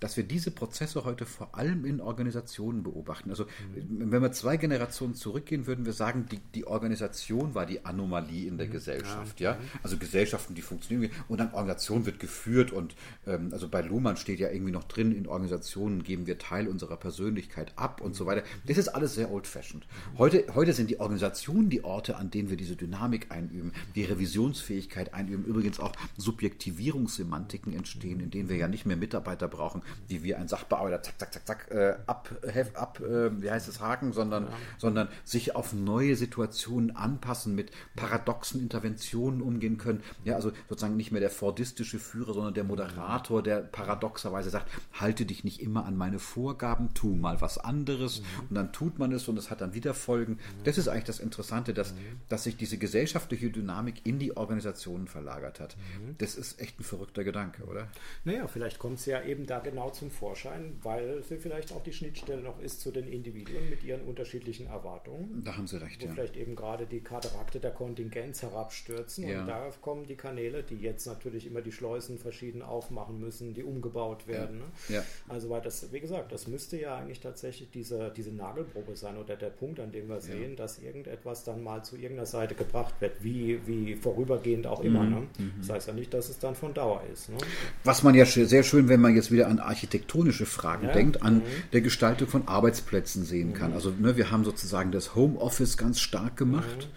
dass 0.00 0.16
wir 0.16 0.24
diese 0.24 0.50
Prozesse 0.50 1.04
heute 1.04 1.26
vor 1.26 1.54
allem 1.54 1.84
in 1.84 2.00
Organisationen 2.00 2.82
beobachten. 2.82 3.30
Also 3.30 3.44
mhm. 3.44 4.10
wenn 4.10 4.22
wir 4.22 4.32
zwei 4.32 4.56
Generationen 4.56 5.14
zurückgehen, 5.14 5.66
würden 5.66 5.84
wir 5.84 5.92
sagen, 5.92 6.26
die, 6.30 6.40
die 6.54 6.66
Organisation 6.66 7.54
war 7.54 7.66
die 7.66 7.84
Anomalie 7.84 8.48
in 8.48 8.58
der 8.58 8.66
mhm. 8.66 8.72
Gesellschaft. 8.72 9.40
Ja. 9.40 9.52
ja. 9.52 9.58
Also 9.82 9.98
Gesellschaften, 9.98 10.54
die 10.54 10.62
funktionieren 10.62 11.12
und 11.28 11.38
dann 11.38 11.48
Organisation 11.52 12.06
wird 12.06 12.18
geführt 12.18 12.72
und 12.72 12.94
ähm, 13.26 13.50
also 13.52 13.68
bei 13.68 13.82
Luhmann 13.82 14.16
steht 14.16 14.40
ja 14.40 14.50
irgendwie 14.50 14.72
noch 14.72 14.84
drin, 14.84 15.12
in 15.12 15.26
Organisationen 15.26 16.02
geben 16.02 16.26
wir 16.26 16.38
Teil 16.38 16.66
unserer 16.66 16.96
Persönlichkeit 16.96 17.72
ab 17.76 18.00
und 18.00 18.14
so 18.14 18.26
weiter. 18.26 18.42
Das 18.66 18.78
ist 18.78 18.88
alles 18.88 19.14
sehr 19.14 19.30
old-fashioned. 19.30 19.86
Heute, 20.16 20.46
heute 20.54 20.72
sind 20.72 20.90
die 20.90 20.98
Organisationen 20.98 21.68
die 21.68 21.84
Orte, 21.84 22.16
an 22.16 22.30
denen 22.30 22.48
wir 22.48 22.56
diese 22.56 22.76
Dynamik 22.76 23.30
einüben, 23.30 23.72
die 23.94 24.04
Revisionsfähigkeit 24.04 25.12
einüben, 25.12 25.44
übrigens 25.44 25.78
auch 25.78 25.92
Subjektivierungssemantiken 26.16 27.74
entstehen, 27.74 28.20
in 28.20 28.30
denen 28.30 28.48
wir 28.48 28.56
ja 28.56 28.68
nicht 28.68 28.86
mehr 28.86 28.96
Mitarbeiter 28.96 29.48
brauchen, 29.48 29.82
die 30.08 30.22
wir 30.22 30.38
ein 30.38 30.48
Sachbearbeiter 30.48 31.02
zack, 31.02 31.18
zack, 31.18 31.32
zack, 31.32 31.46
zack 31.46 31.70
äh, 31.70 31.96
ab, 32.06 32.30
ab 32.74 33.00
äh, 33.00 33.42
wie 33.42 33.50
heißt 33.50 33.68
es, 33.68 33.80
haken, 33.80 34.12
sondern, 34.12 34.44
ja. 34.44 34.52
sondern 34.78 35.08
sich 35.24 35.54
auf 35.56 35.72
neue 35.72 36.16
Situationen 36.16 36.96
anpassen, 36.96 37.54
mit 37.54 37.70
paradoxen 37.96 38.60
Interventionen 38.60 39.42
umgehen 39.42 39.78
können. 39.78 40.02
Ja, 40.24 40.36
also 40.36 40.52
sozusagen 40.68 40.96
nicht 40.96 41.12
mehr 41.12 41.20
der 41.20 41.30
fordistische 41.30 41.98
Führer, 41.98 42.34
sondern 42.34 42.54
der 42.54 42.64
Moderator, 42.64 43.42
der 43.42 43.60
paradoxerweise 43.60 44.50
sagt, 44.50 44.70
halte 44.92 45.24
dich 45.24 45.44
nicht 45.44 45.60
immer 45.60 45.84
an 45.84 45.96
meine 45.96 46.18
Vorgaben, 46.18 46.94
tu 46.94 47.14
mal 47.14 47.40
was 47.40 47.58
anderes 47.58 48.20
mhm. 48.20 48.48
und 48.48 48.54
dann 48.54 48.72
tut 48.72 48.98
man 48.98 49.12
es 49.12 49.28
und 49.28 49.36
es 49.36 49.50
hat 49.50 49.60
dann 49.60 49.74
wieder 49.74 49.94
Folgen. 49.94 50.32
Mhm. 50.32 50.64
Das 50.64 50.78
ist 50.78 50.88
eigentlich 50.88 51.04
das 51.04 51.20
Interessante, 51.20 51.74
dass, 51.74 51.92
mhm. 51.92 52.20
dass 52.28 52.44
sich 52.44 52.56
diese 52.56 52.78
gesellschaftliche 52.78 53.50
Dynamik 53.50 54.06
in 54.06 54.18
die 54.18 54.36
Organisationen 54.36 55.06
verlagert 55.06 55.60
hat. 55.60 55.76
Mhm. 55.76 56.16
Das 56.18 56.34
ist 56.34 56.60
echt 56.60 56.78
ein 56.80 56.84
verrückter 56.84 57.24
Gedanke, 57.24 57.64
oder? 57.64 57.88
Naja, 58.24 58.46
vielleicht 58.46 58.78
kommt 58.78 58.98
es 58.98 59.06
ja 59.06 59.22
eben 59.22 59.46
da 59.46 59.58
genau 59.58 59.79
zum 59.88 60.10
Vorschein, 60.10 60.76
weil 60.82 61.22
sie 61.22 61.38
vielleicht 61.38 61.72
auch 61.72 61.82
die 61.82 61.92
Schnittstelle 61.92 62.42
noch 62.42 62.60
ist 62.60 62.80
zu 62.80 62.90
den 62.90 63.08
Individuen 63.08 63.70
mit 63.70 63.82
ihren 63.82 64.02
unterschiedlichen 64.02 64.66
Erwartungen. 64.66 65.42
Da 65.44 65.56
haben 65.56 65.66
Sie 65.66 65.80
recht, 65.80 66.02
wo 66.02 66.06
ja. 66.06 66.12
vielleicht 66.12 66.36
eben 66.36 66.54
gerade 66.54 66.86
die 66.86 67.00
Katarakte 67.00 67.58
der 67.60 67.70
Kontingenz 67.70 68.42
herabstürzen 68.42 69.26
ja. 69.26 69.40
und 69.40 69.46
da 69.46 69.70
kommen 69.80 70.06
die 70.06 70.16
Kanäle, 70.16 70.62
die 70.62 70.76
jetzt 70.76 71.06
natürlich 71.06 71.46
immer 71.46 71.62
die 71.62 71.72
Schleusen 71.72 72.18
verschieden 72.18 72.62
aufmachen 72.62 73.18
müssen, 73.18 73.54
die 73.54 73.62
umgebaut 73.62 74.26
werden. 74.26 74.60
Ja. 74.88 74.96
Ne? 74.96 75.00
Ja. 75.00 75.04
Also 75.28 75.48
weil 75.50 75.62
das, 75.62 75.92
wie 75.92 76.00
gesagt, 76.00 76.32
das 76.32 76.46
müsste 76.46 76.78
ja 76.78 76.96
eigentlich 76.96 77.20
tatsächlich 77.20 77.70
diese, 77.70 78.12
diese 78.16 78.32
Nagelprobe 78.32 78.96
sein 78.96 79.16
oder 79.16 79.36
der 79.36 79.50
Punkt, 79.50 79.80
an 79.80 79.92
dem 79.92 80.08
wir 80.08 80.20
sehen, 80.20 80.56
dass 80.56 80.78
irgendetwas 80.78 81.44
dann 81.44 81.62
mal 81.62 81.82
zu 81.84 81.96
irgendeiner 81.96 82.26
Seite 82.26 82.54
gebracht 82.54 82.94
wird, 83.00 83.22
wie, 83.22 83.60
wie 83.66 83.94
vorübergehend 83.94 84.66
auch 84.66 84.82
immer. 84.82 85.02
Mhm. 85.02 85.10
Ne? 85.10 85.20
Mhm. 85.38 85.52
Das 85.60 85.70
heißt 85.70 85.88
ja 85.88 85.94
nicht, 85.94 86.12
dass 86.12 86.28
es 86.28 86.38
dann 86.38 86.54
von 86.54 86.74
Dauer 86.74 87.02
ist. 87.12 87.28
Ne? 87.28 87.38
Was 87.84 88.02
man 88.02 88.14
ja 88.14 88.24
sehr 88.24 88.62
schön, 88.62 88.88
wenn 88.88 89.00
man 89.00 89.14
jetzt 89.14 89.30
wieder 89.30 89.48
an 89.48 89.58
architektonische 89.70 90.46
Fragen 90.46 90.88
denkt, 90.92 91.22
an 91.22 91.36
mhm. 91.36 91.42
der 91.72 91.80
Gestaltung 91.80 92.28
von 92.28 92.46
Arbeitsplätzen 92.46 93.24
sehen 93.24 93.54
kann. 93.54 93.70
Mhm. 93.70 93.76
Also 93.76 93.92
ne, 93.98 94.16
wir 94.16 94.30
haben 94.30 94.44
sozusagen 94.44 94.92
das 94.92 95.14
Homeoffice 95.14 95.76
ganz 95.76 96.00
stark 96.00 96.36
gemacht. 96.36 96.88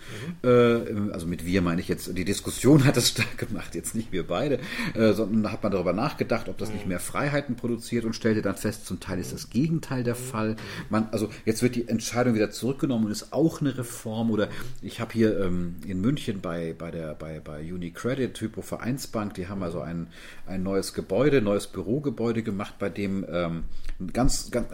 Mhm. 0.42 0.50
Äh, 0.50 1.14
also 1.14 1.28
mit 1.28 1.46
wir 1.46 1.62
meine 1.62 1.80
ich 1.80 1.88
jetzt, 1.88 2.18
die 2.18 2.26
Diskussion 2.26 2.84
hat 2.84 2.98
es 2.98 3.10
stark 3.10 3.38
gemacht, 3.38 3.76
jetzt 3.76 3.96
nicht 3.96 4.12
wir 4.12 4.28
beide, 4.28 4.60
äh, 4.94 5.14
sondern 5.14 5.44
da 5.44 5.52
hat 5.52 5.64
man 5.64 5.72
darüber 5.72 5.94
nachgedacht, 5.94 6.50
ob 6.50 6.58
das 6.58 6.74
nicht 6.74 6.88
mehr 6.88 7.00
Freiheiten 7.00 7.56
produziert 7.56 8.06
und 8.06 8.16
stellte 8.16 8.42
dann 8.42 8.56
fest, 8.56 8.86
zum 8.86 9.00
Teil 9.00 9.20
ist 9.20 9.34
das 9.34 9.50
Gegenteil 9.50 10.04
der 10.04 10.16
Fall. 10.16 10.56
Man, 10.90 11.08
also 11.12 11.30
jetzt 11.46 11.62
wird 11.62 11.76
die 11.76 11.88
Entscheidung 11.88 12.34
wieder 12.34 12.50
zurückgenommen 12.52 13.06
und 13.06 13.12
ist 13.12 13.34
auch 13.34 13.62
eine 13.62 13.78
Reform. 13.78 14.32
Oder 14.32 14.50
ich 14.82 15.00
habe 15.00 15.14
hier 15.14 15.40
ähm, 15.40 15.76
in 15.86 16.02
München 16.02 16.42
bei, 16.42 16.74
bei 16.78 16.92
der 16.92 17.14
bei, 17.14 17.40
bei 17.40 17.62
UniCredit, 17.62 18.40
Hypo 18.40 18.62
Vereinsbank, 18.62 19.34
die 19.36 19.48
haben 19.48 19.62
also 19.62 19.82
ein, 19.82 20.08
ein 20.48 20.64
neues 20.64 20.94
Gebäude, 20.94 21.42
neues 21.42 21.68
Bürogebäude 21.68 22.44
gemacht, 22.44 22.63
bei 22.72 22.90
dem 22.90 23.26
ähm, 23.30 23.64
ganz, 24.12 24.52
ganz 24.52 24.68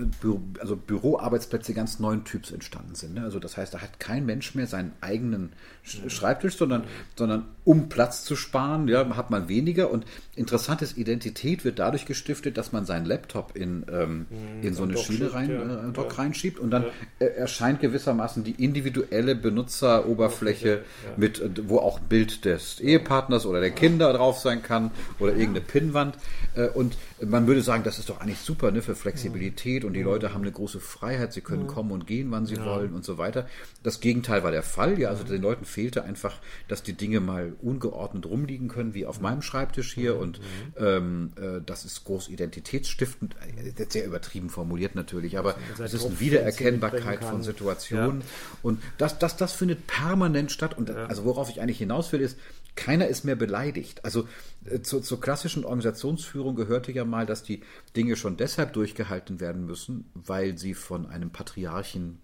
also 0.59 0.75
Büroarbeitsplätze 0.75 1.73
ganz 1.73 1.99
neuen 1.99 2.23
Typs 2.23 2.51
entstanden 2.51 2.95
sind. 2.95 3.15
Ne? 3.15 3.23
Also 3.23 3.39
das 3.39 3.57
heißt, 3.57 3.73
da 3.73 3.81
hat 3.81 3.99
kein 3.99 4.25
Mensch 4.25 4.55
mehr 4.55 4.67
seinen 4.67 4.93
eigenen 5.01 5.51
Schreibtisch, 5.83 6.55
sondern, 6.55 6.83
sondern 7.15 7.45
um 7.63 7.89
Platz 7.89 8.23
zu 8.23 8.35
sparen, 8.35 8.87
ja, 8.87 9.15
hat 9.15 9.31
man 9.31 9.49
weniger. 9.49 9.89
Und 9.89 10.05
interessantes 10.35 10.97
Identität 10.97 11.65
wird 11.65 11.79
dadurch 11.79 12.05
gestiftet, 12.05 12.57
dass 12.57 12.71
man 12.71 12.85
seinen 12.85 13.05
Laptop 13.05 13.55
in, 13.55 13.85
ähm, 13.91 14.25
mhm, 14.29 14.63
in 14.67 14.73
so 14.73 14.83
eine 14.83 14.97
Schiene 14.97 15.33
rein, 15.33 15.49
ja. 15.49 15.87
äh, 15.87 15.91
Dock 15.91 16.11
ja. 16.11 16.23
reinschiebt 16.23 16.59
und 16.59 16.69
dann 16.71 16.85
ja. 17.19 17.25
erscheint 17.27 17.79
gewissermaßen 17.79 18.43
die 18.43 18.63
individuelle 18.63 19.35
Benutzeroberfläche 19.35 20.83
mit, 21.17 21.39
äh, 21.39 21.49
wo 21.67 21.79
auch 21.79 21.99
ein 21.99 22.07
Bild 22.07 22.45
des 22.45 22.79
Ehepartners 22.79 23.45
oder 23.45 23.59
der 23.59 23.71
Kinder 23.71 24.13
drauf 24.13 24.39
sein 24.39 24.61
kann 24.61 24.91
oder 25.19 25.31
irgendeine 25.31 25.61
Pinnwand. 25.61 26.17
Äh, 26.55 26.67
und 26.67 26.97
man 27.25 27.47
würde 27.47 27.61
sagen, 27.61 27.83
das 27.83 27.99
ist 27.99 28.09
doch 28.09 28.21
eigentlich 28.21 28.39
super 28.39 28.71
ne, 28.71 28.81
für 28.81 28.95
Flexibilität 28.95 29.83
und 29.83 29.93
die 29.93 30.01
Leute 30.01 30.33
haben 30.33 30.41
eine 30.41 30.51
große 30.51 30.79
Freiheit, 30.79 31.33
sie 31.33 31.41
können 31.41 31.67
kommen 31.67 31.91
und 31.91 32.07
gehen, 32.07 32.31
wann 32.31 32.45
sie 32.45 32.57
wollen 32.63 32.93
und 32.93 33.03
so 33.03 33.17
weiter. 33.17 33.47
Das 33.83 33.99
Gegenteil 33.99 34.43
war 34.43 34.51
der 34.51 34.63
Fall. 34.63 34.99
Ja, 34.99 35.09
also 35.09 35.23
den 35.23 35.41
Leuten 35.41 35.65
fehlte 35.65 36.03
einfach, 36.03 36.37
dass 36.67 36.83
die 36.83 36.93
Dinge 36.93 37.19
mal 37.19 37.53
ungeordnet 37.61 38.25
rumliegen 38.25 38.67
können, 38.67 38.93
wie 38.93 39.05
auf 39.05 39.19
meinem 39.21 39.41
Schreibtisch 39.41 39.93
hier. 39.93 40.17
Und 40.17 40.39
ähm, 40.77 41.31
äh, 41.35 41.61
das 41.65 41.85
ist 41.85 42.03
groß 42.05 42.29
identitätsstiftend, 42.29 43.35
äh, 43.77 43.85
sehr 43.89 44.05
übertrieben 44.05 44.49
formuliert 44.49 44.95
natürlich, 44.95 45.37
aber 45.37 45.55
es 45.83 45.93
ist 45.93 46.05
eine 46.05 46.19
Wiedererkennbarkeit 46.19 47.23
von 47.23 47.43
Situationen. 47.43 48.21
Ja. 48.21 48.27
Und 48.63 48.81
das, 48.97 49.19
das, 49.19 49.35
das 49.35 49.53
findet 49.53 49.87
permanent 49.87 50.51
statt. 50.51 50.77
Und 50.77 50.89
ja. 50.89 51.05
also 51.05 51.25
worauf 51.25 51.49
ich 51.49 51.61
eigentlich 51.61 51.79
hinaus 51.79 52.11
will, 52.11 52.21
ist, 52.21 52.37
keiner 52.75 53.07
ist 53.07 53.25
mehr 53.25 53.35
beleidigt. 53.35 54.05
Also 54.05 54.27
äh, 54.65 54.81
zu, 54.81 55.01
zur 55.01 55.19
klassischen 55.19 55.65
Organisationsführung 55.65 56.55
gehörte 56.55 56.91
ja 56.91 57.05
mal, 57.05 57.25
dass 57.25 57.43
die 57.43 57.61
Dinge 57.95 58.15
schon 58.15 58.37
deshalb 58.37 58.73
durchgehalten 58.73 59.39
werden 59.39 59.65
müssen, 59.65 60.09
weil 60.13 60.57
sie 60.57 60.73
von 60.73 61.05
einem 61.05 61.31
Patriarchen 61.31 62.19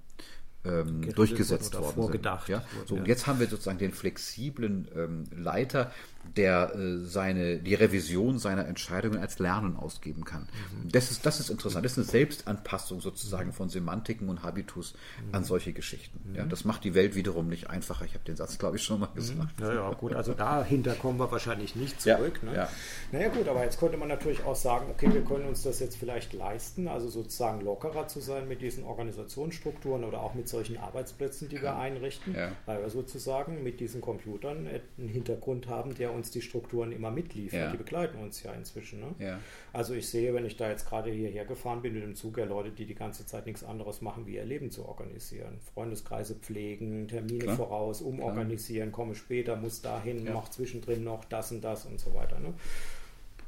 ähm, 0.64 1.14
durchgesetzt 1.14 1.74
worden 1.76 2.12
sind. 2.12 2.50
Ja? 2.50 2.64
So, 2.86 2.96
und 2.96 3.08
jetzt 3.08 3.28
haben 3.28 3.40
wir 3.40 3.48
sozusagen 3.48 3.78
den 3.78 3.92
flexiblen 3.92 4.88
ähm, 4.96 5.24
Leiter, 5.36 5.92
der 6.36 6.76
äh, 6.76 7.06
seine, 7.06 7.58
die 7.58 7.76
Revision 7.76 8.40
seiner 8.40 8.68
Entscheidungen 8.68 9.20
als 9.20 9.40
Lernen 9.40 9.76
ausgeben 9.76 10.26
kann. 10.26 10.48
Mhm. 10.74 10.90
Das, 10.92 11.12
ist, 11.12 11.26
das 11.26 11.40
ist 11.40 11.50
interessant. 11.50 11.86
Das 11.86 11.94
ist 11.94 11.98
eine 11.98 12.08
Selbstanpassung 12.08 13.02
sozusagen 13.02 13.54
von 13.54 13.70
Semantiken 13.70 14.30
und 14.30 14.44
Habitus 14.44 14.94
mhm. 14.94 15.36
an 15.36 15.44
solche 15.44 15.74
Geschichten. 15.74 16.20
Mhm. 16.30 16.36
Ja, 16.36 16.46
das 16.46 16.66
macht 16.66 16.84
die 16.84 16.94
Welt 16.96 17.16
wiederum 17.16 17.48
nicht 17.48 17.70
einfacher. 17.70 18.06
Ich 18.06 18.14
habe 18.14 18.24
den 18.26 18.36
Satz, 18.36 18.58
glaube 18.58 18.78
ich, 18.78 18.84
schon 18.84 19.00
mal 19.00 19.10
mhm. 19.10 19.16
gesagt. 19.16 19.60
Ja, 19.62 19.74
ja, 19.74 19.94
gut. 19.94 20.14
Also 20.14 20.34
dahinter 20.34 20.94
kommen 20.96 21.20
wir 21.20 21.32
wahrscheinlich 21.32 21.76
nicht 21.76 22.02
zurück. 22.02 22.40
Ja, 22.44 22.50
ne? 22.50 22.58
ja. 22.58 22.70
Naja, 23.12 23.30
gut, 23.30 23.48
aber 23.48 23.64
jetzt 23.64 23.80
könnte 23.80 23.98
man 23.98 24.08
natürlich 24.08 24.44
auch 24.44 24.56
sagen, 24.56 24.88
okay, 24.90 25.14
wir 25.14 25.24
können 25.24 25.46
uns 25.46 25.64
das 25.64 25.80
jetzt 25.80 25.98
vielleicht 25.98 26.34
leisten, 26.34 26.88
also 26.88 27.10
sozusagen 27.10 27.62
lockerer 27.62 28.08
zu 28.08 28.20
sein 28.20 28.48
mit 28.48 28.62
diesen 28.62 28.84
Organisationsstrukturen 28.84 30.04
oder 30.04 30.22
auch 30.22 30.34
mit 30.34 30.50
solchen 30.50 30.78
Arbeitsplätzen, 30.78 31.50
die 31.50 31.62
wir 31.62 31.78
einrichten, 31.78 32.36
weil 32.66 32.82
wir 32.82 32.90
sozusagen 32.90 33.64
mit 33.64 33.80
diesen 33.80 34.02
Computern 34.02 34.68
einen 34.98 35.10
Hintergrund 35.10 35.68
haben, 35.68 35.96
der 35.96 36.14
uns 36.16 36.32
die 36.32 36.42
Strukturen 36.42 36.92
immer 36.92 37.12
mitliefern. 37.12 37.60
Ja. 37.60 37.72
Die 37.72 37.78
begleiten 37.78 38.18
uns 38.18 38.42
ja 38.44 38.54
inzwischen. 38.54 39.00
Ne? 39.00 39.16
Ja. 39.20 39.40
Also 39.74 39.94
ich 39.94 40.10
sehe, 40.10 40.34
wenn 40.34 40.46
ich 40.46 40.58
da 40.58 40.70
jetzt 40.70 40.88
gerade 40.88 41.12
hierher 41.12 41.46
gefahren 41.46 41.82
bin 41.82 41.94
mit 41.94 42.04
dem 42.04 42.16
Zug, 42.16 42.38
ja 42.38 42.46
Leute, 42.46 42.72
die 42.72 42.86
die 42.86 42.96
ganze 42.96 43.26
Zeit 43.26 43.46
nichts 43.46 43.64
anderes 43.64 44.02
machen, 44.02 44.26
wie 44.26 44.36
ihr 44.36 44.46
Leben 44.46 44.72
zu 44.72 44.86
organisieren. 44.86 45.60
Freundeskreise 45.74 46.36
pflegen, 46.36 47.08
Termine 47.08 47.44
Klar. 47.44 47.58
voraus, 47.58 48.02
umorganisieren, 48.02 48.92
komme 48.92 49.16
später, 49.16 49.56
muss 49.56 49.82
dahin, 49.82 50.26
ja. 50.26 50.34
mach 50.34 50.50
zwischendrin 50.50 51.04
noch 51.04 51.26
das 51.26 51.52
und 51.52 51.62
das 51.62 51.86
und 51.86 52.00
so 52.00 52.14
weiter. 52.14 52.40
Ne? 52.40 52.54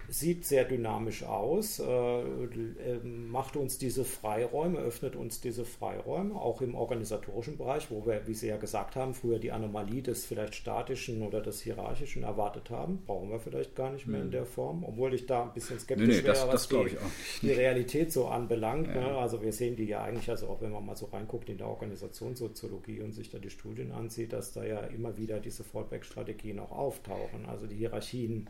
Sieht 0.10 0.46
sehr 0.46 0.64
dynamisch 0.64 1.24
aus, 1.24 1.80
äh, 1.80 1.84
äh, 1.84 3.00
macht 3.04 3.58
uns 3.58 3.78
diese 3.78 4.06
Freiräume, 4.06 4.80
öffnet 4.80 5.16
uns 5.16 5.42
diese 5.42 5.66
Freiräume, 5.66 6.36
auch 6.36 6.62
im 6.62 6.76
organisatorischen 6.76 7.58
Bereich, 7.58 7.92
wo 7.92 8.06
wir, 8.06 8.26
wie 8.26 8.34
Sie 8.34 8.48
ja 8.48 8.58
gesagt 8.58 8.96
haben, 8.96 9.14
früher 9.14 9.40
die 9.40 9.52
Anomalie 9.52 10.02
des 10.02 10.26
vielleicht 10.26 10.56
statischen 10.56 11.22
oder 11.22 11.42
des 11.42 11.62
hierarchischen 11.62 12.24
erwartet 12.24 12.70
haben, 12.70 13.04
brauchen 13.06 13.30
wir 13.30 13.40
vielleicht 13.40 13.76
gar 13.76 13.92
nicht 13.92 14.08
mehr 14.08 14.22
in 14.22 14.28
mhm. 14.28 14.32
der 14.32 14.46
Form, 14.46 14.84
obwohl 14.86 15.14
ich 15.14 15.26
da 15.26 15.44
ein 15.44 15.54
bisschen 15.54 15.80
skeptisch 15.80 16.08
nee, 16.08 16.22
nee, 16.22 16.24
wäre, 16.24 16.48
was 16.48 16.70
die, 16.70 16.98
die, 17.42 17.52
Realität 17.52 18.14
so 18.14 18.28
anbelangt. 18.28 18.88
Ja. 18.88 19.02
Ne? 19.02 19.18
Also 19.18 19.42
wir 19.42 19.52
sehen 19.52 19.76
die 19.76 19.86
ja 19.86 20.04
eigentlich, 20.04 20.30
also 20.30 20.48
auch 20.48 20.62
wenn 20.62 20.72
man 20.72 20.86
mal 20.86 20.96
so 20.96 21.08
reinguckt 21.08 21.50
in 21.50 21.58
der 21.58 21.68
Organisationssoziologie 21.68 23.02
und 23.02 23.12
sich 23.12 23.30
da 23.30 23.40
die 23.40 23.50
Studien 23.50 23.92
ansieht, 23.92 24.32
dass 24.32 24.54
da 24.54 24.64
ja 24.64 24.80
immer 24.80 25.18
wieder 25.18 25.40
diese 25.40 25.64
Fallback-Strategien 25.64 26.60
auch 26.60 26.72
auftauchen, 26.72 27.46
also 27.46 27.68
die 27.68 27.76
Hierarchien 27.76 28.50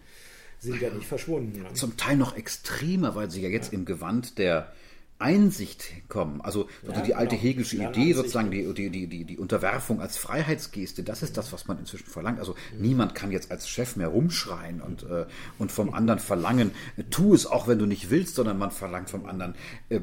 sind 0.60 0.82
ja 0.82 0.90
nicht 0.90 1.08
verschwunden. 1.08 1.62
Ne? 1.62 1.74
Zum 1.74 1.98
Teil 1.98 2.18
noch 2.18 2.36
extremer, 2.36 3.16
weil 3.16 3.30
sie 3.30 3.42
ja 3.42 3.50
jetzt 3.50 3.72
ja. 3.72 3.78
im 3.78 3.86
Gewand 3.86 4.38
der 4.38 4.72
Einsicht 5.20 6.10
kommen. 6.10 6.42
Also 6.42 6.68
ja, 6.88 7.02
die 7.02 7.16
alte 7.16 7.36
genau. 7.36 7.42
Hegelische 7.42 7.78
Idee, 7.78 8.14
sozusagen 8.14 8.52
die, 8.52 8.72
die, 8.74 9.08
die, 9.08 9.24
die, 9.26 9.38
Unterwerfung 9.38 10.00
als 10.00 10.18
Freiheitsgeste, 10.18 11.02
das 11.04 11.24
ist 11.24 11.38
das, 11.38 11.52
was 11.52 11.68
man 11.68 11.80
inzwischen 11.80 12.06
verlangt. 12.06 12.40
Also 12.40 12.56
mhm. 12.74 12.82
niemand 12.82 13.16
kann 13.16 13.32
jetzt 13.32 13.50
als 13.50 13.68
Chef 13.68 13.96
mehr 13.96 14.10
rumschreien 14.10 14.80
und, 14.80 15.04
äh, 15.04 15.26
und 15.58 15.72
vom 15.72 15.94
anderen 15.94 16.20
verlangen, 16.20 16.72
tu 17.10 17.34
es 17.34 17.48
auch, 17.48 17.68
wenn 17.68 17.80
du 17.80 17.88
nicht 17.88 18.12
willst, 18.12 18.36
sondern 18.36 18.60
man 18.60 18.70
verlangt 18.70 19.10
vom 19.10 19.26
anderen, 19.26 19.56
äh, 19.90 20.02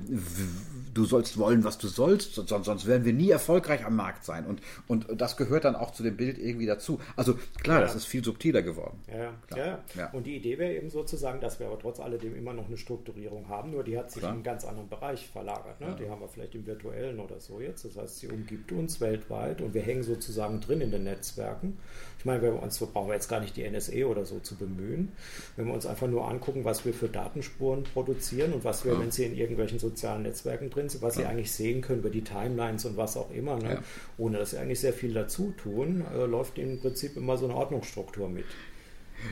du 0.95 1.05
sollst 1.05 1.39
wollen, 1.39 1.65
was 1.65 1.79
du 1.79 1.89
sollst, 1.89 2.35
sonst, 2.35 2.65
sonst 2.65 2.87
werden 2.87 3.05
wir 3.05 3.13
nie 3.13 3.31
erfolgreich 3.31 3.85
am 3.85 3.97
Markt 3.97 4.25
sein. 4.25 4.47
Und, 4.47 4.63
und 4.87 5.07
das 5.21 5.37
gehört 5.37 5.65
dann 5.65 5.77
auch 5.77 5.91
zu 5.91 6.03
dem 6.03 6.17
Bild 6.17 6.39
irgendwie 6.39 6.67
dazu. 6.67 7.01
Also 7.17 7.35
klar, 7.63 7.81
ja. 7.81 7.83
das 7.83 7.95
ist 7.95 8.07
viel 8.07 8.25
subtiler 8.25 8.63
geworden. 8.63 9.01
Ja, 9.09 9.35
ja. 9.57 9.79
ja. 9.95 10.11
Und 10.13 10.27
die 10.27 10.37
Idee 10.37 10.59
wäre 10.59 10.75
eben 10.75 10.91
sozusagen, 10.91 11.41
dass 11.41 11.59
wir 11.61 11.67
aber 11.67 11.79
trotz 11.79 12.01
alledem 12.01 12.37
immer 12.37 12.53
noch 12.53 12.67
eine 12.67 12.77
Strukturierung 12.77 13.49
haben, 13.49 13.73
nur 13.73 13.85
die 13.85 13.99
hat 13.99 14.11
sich 14.11 14.21
klar. 14.21 14.33
in 14.33 14.37
einen 14.37 14.45
ganz 14.45 14.65
anderen 14.65 14.89
Bereich 14.89 15.29
verlagert. 15.29 15.81
Ne? 15.81 15.97
Die 15.99 16.09
haben 16.09 16.21
wir 16.21 16.29
vielleicht 16.29 16.55
im 16.55 16.67
virtuellen 16.67 17.19
oder 17.19 17.41
so 17.41 17.61
jetzt. 17.61 17.85
Das 17.85 17.97
heißt, 17.97 18.19
sie 18.21 18.29
umgibt 18.29 18.73
uns 18.73 19.01
weltweit 19.01 19.61
und 19.61 19.75
wir 19.75 19.83
hängen 19.83 20.03
sozusagen 20.03 20.61
drin 20.61 20.81
in 20.81 20.91
den 20.91 21.05
Netzwerken. 21.05 21.79
Ich 22.25 22.27
meine, 22.27 22.41
wenn 22.41 22.55
wir 22.55 22.63
uns, 22.63 22.79
brauchen 22.79 23.09
wir 23.09 23.15
jetzt 23.15 23.29
gar 23.29 23.41
nicht 23.41 23.55
die 23.55 23.69
NSE 23.69 24.09
oder 24.09 24.25
so 24.25 24.39
zu 24.39 24.57
bemühen. 24.57 25.13
Wenn 25.59 25.67
wir 25.67 25.75
uns 25.75 25.85
einfach 25.85 26.07
nur 26.07 26.27
angucken, 26.27 26.65
was 26.65 26.87
wir 26.87 26.95
für 26.95 27.07
Datenspuren 27.07 27.85
produzieren 27.85 28.55
und 28.55 28.65
was 28.65 28.87
wir, 28.87 28.95
ja. 28.95 29.01
wenn 29.01 29.11
sie 29.11 29.27
in 29.27 29.37
irgendwelchen 29.37 29.79
sozialen 29.79 30.23
Netzwerken 30.23 30.71
drin 30.71 30.89
sind, 30.89 31.03
was 31.03 31.17
ja. 31.17 31.21
sie 31.21 31.27
eigentlich 31.29 31.53
sehen 31.53 31.83
können 31.83 31.99
über 31.99 32.09
die 32.09 32.25
Timelines 32.25 32.87
und 32.87 32.97
was 32.97 33.19
auch 33.19 33.31
immer, 33.31 33.57
ne? 33.57 33.75
ja. 33.75 33.79
ohne 34.17 34.39
dass 34.39 34.53
sie 34.53 34.57
eigentlich 34.57 34.81
sehr 34.81 34.95
viel 34.95 35.13
dazu 35.13 35.53
tun, 35.63 36.03
äh, 36.17 36.25
läuft 36.25 36.57
im 36.57 36.81
Prinzip 36.81 37.15
immer 37.19 37.37
so 37.37 37.45
eine 37.45 37.57
Ordnungsstruktur 37.57 38.27
mit. 38.31 38.47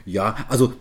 Ja, 0.05 0.37
also 0.51 0.75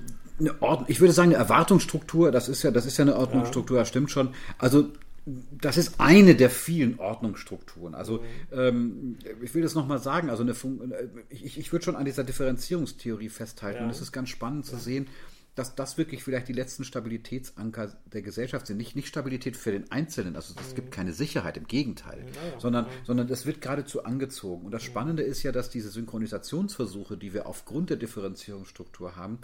ich 0.88 1.00
würde 1.00 1.14
sagen, 1.14 1.30
eine 1.30 1.38
Erwartungsstruktur, 1.38 2.34
das 2.34 2.50
ist 2.50 2.64
ja, 2.64 2.72
das 2.72 2.86
ist 2.86 2.98
ja 2.98 3.04
eine 3.04 3.16
Ordnungsstruktur, 3.16 3.78
ja. 3.78 3.84
das 3.84 3.88
stimmt 3.88 4.12
schon. 4.12 4.34
Also 4.58 4.90
das 5.26 5.78
ist 5.78 6.00
eine 6.00 6.36
der 6.36 6.50
vielen 6.50 7.00
Ordnungsstrukturen. 7.00 7.94
Also 7.94 8.24
mhm. 8.52 8.60
ähm, 8.60 9.18
ich 9.42 9.54
will 9.54 9.62
das 9.62 9.76
nochmal 9.76 10.00
sagen, 10.00 10.30
also 10.30 10.44
eine 10.44 10.52
äh, 10.52 11.08
ich, 11.30 11.60
ich 11.60 11.72
würde 11.72 11.86
schon 11.86 11.96
an 11.96 12.06
dieser 12.06 12.24
Differenzierungstheorie 12.24 13.30
festhalten. 13.30 13.80
Ja. 13.80 13.86
Und 13.86 13.92
es 13.92 14.02
ist 14.02 14.12
ganz 14.12 14.30
spannend 14.30 14.66
zu 14.66 14.78
sehen, 14.78 15.08
dass 15.56 15.76
das 15.76 15.98
wirklich 15.98 16.24
vielleicht 16.24 16.48
die 16.48 16.54
letzten 16.54 16.86
Stabilitätsanker 16.86 17.98
der 18.06 18.22
Gesellschaft 18.22 18.68
sind. 18.68 18.78
Nicht, 18.78 18.96
nicht 18.96 19.08
Stabilität 19.08 19.58
für 19.58 19.72
den 19.72 19.92
Einzelnen, 19.92 20.36
also 20.36 20.54
es 20.60 20.72
mhm. 20.72 20.76
gibt 20.76 20.92
keine 20.92 21.12
Sicherheit, 21.12 21.58
im 21.58 21.68
Gegenteil, 21.68 22.26
ja, 22.26 22.60
sondern, 22.60 22.86
ja. 22.86 22.92
sondern 23.04 23.28
das 23.28 23.46
wird 23.46 23.60
geradezu 23.60 24.06
angezogen. 24.06 24.66
Und 24.66 24.72
das 24.72 24.84
Spannende 24.84 25.24
ist 25.24 25.44
ja, 25.44 25.52
dass 25.52 25.70
diese 25.70 25.90
Synchronisationsversuche, 25.90 27.18
die 27.18 27.34
wir 27.34 27.48
aufgrund 27.48 27.90
der 27.90 27.98
Differenzierungsstruktur 27.98 29.18
haben, 29.18 29.34
mhm. 29.34 29.38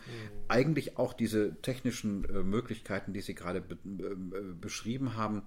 eigentlich 0.48 0.98
auch 0.98 1.14
diese 1.14 1.62
technischen 1.62 2.24
äh, 2.26 2.44
Möglichkeiten, 2.44 3.12
die 3.12 3.22
Sie 3.22 3.36
gerade 3.36 3.60
be 3.60 3.76
äh, 3.76 4.16
beschrieben 4.62 5.16
haben, 5.16 5.44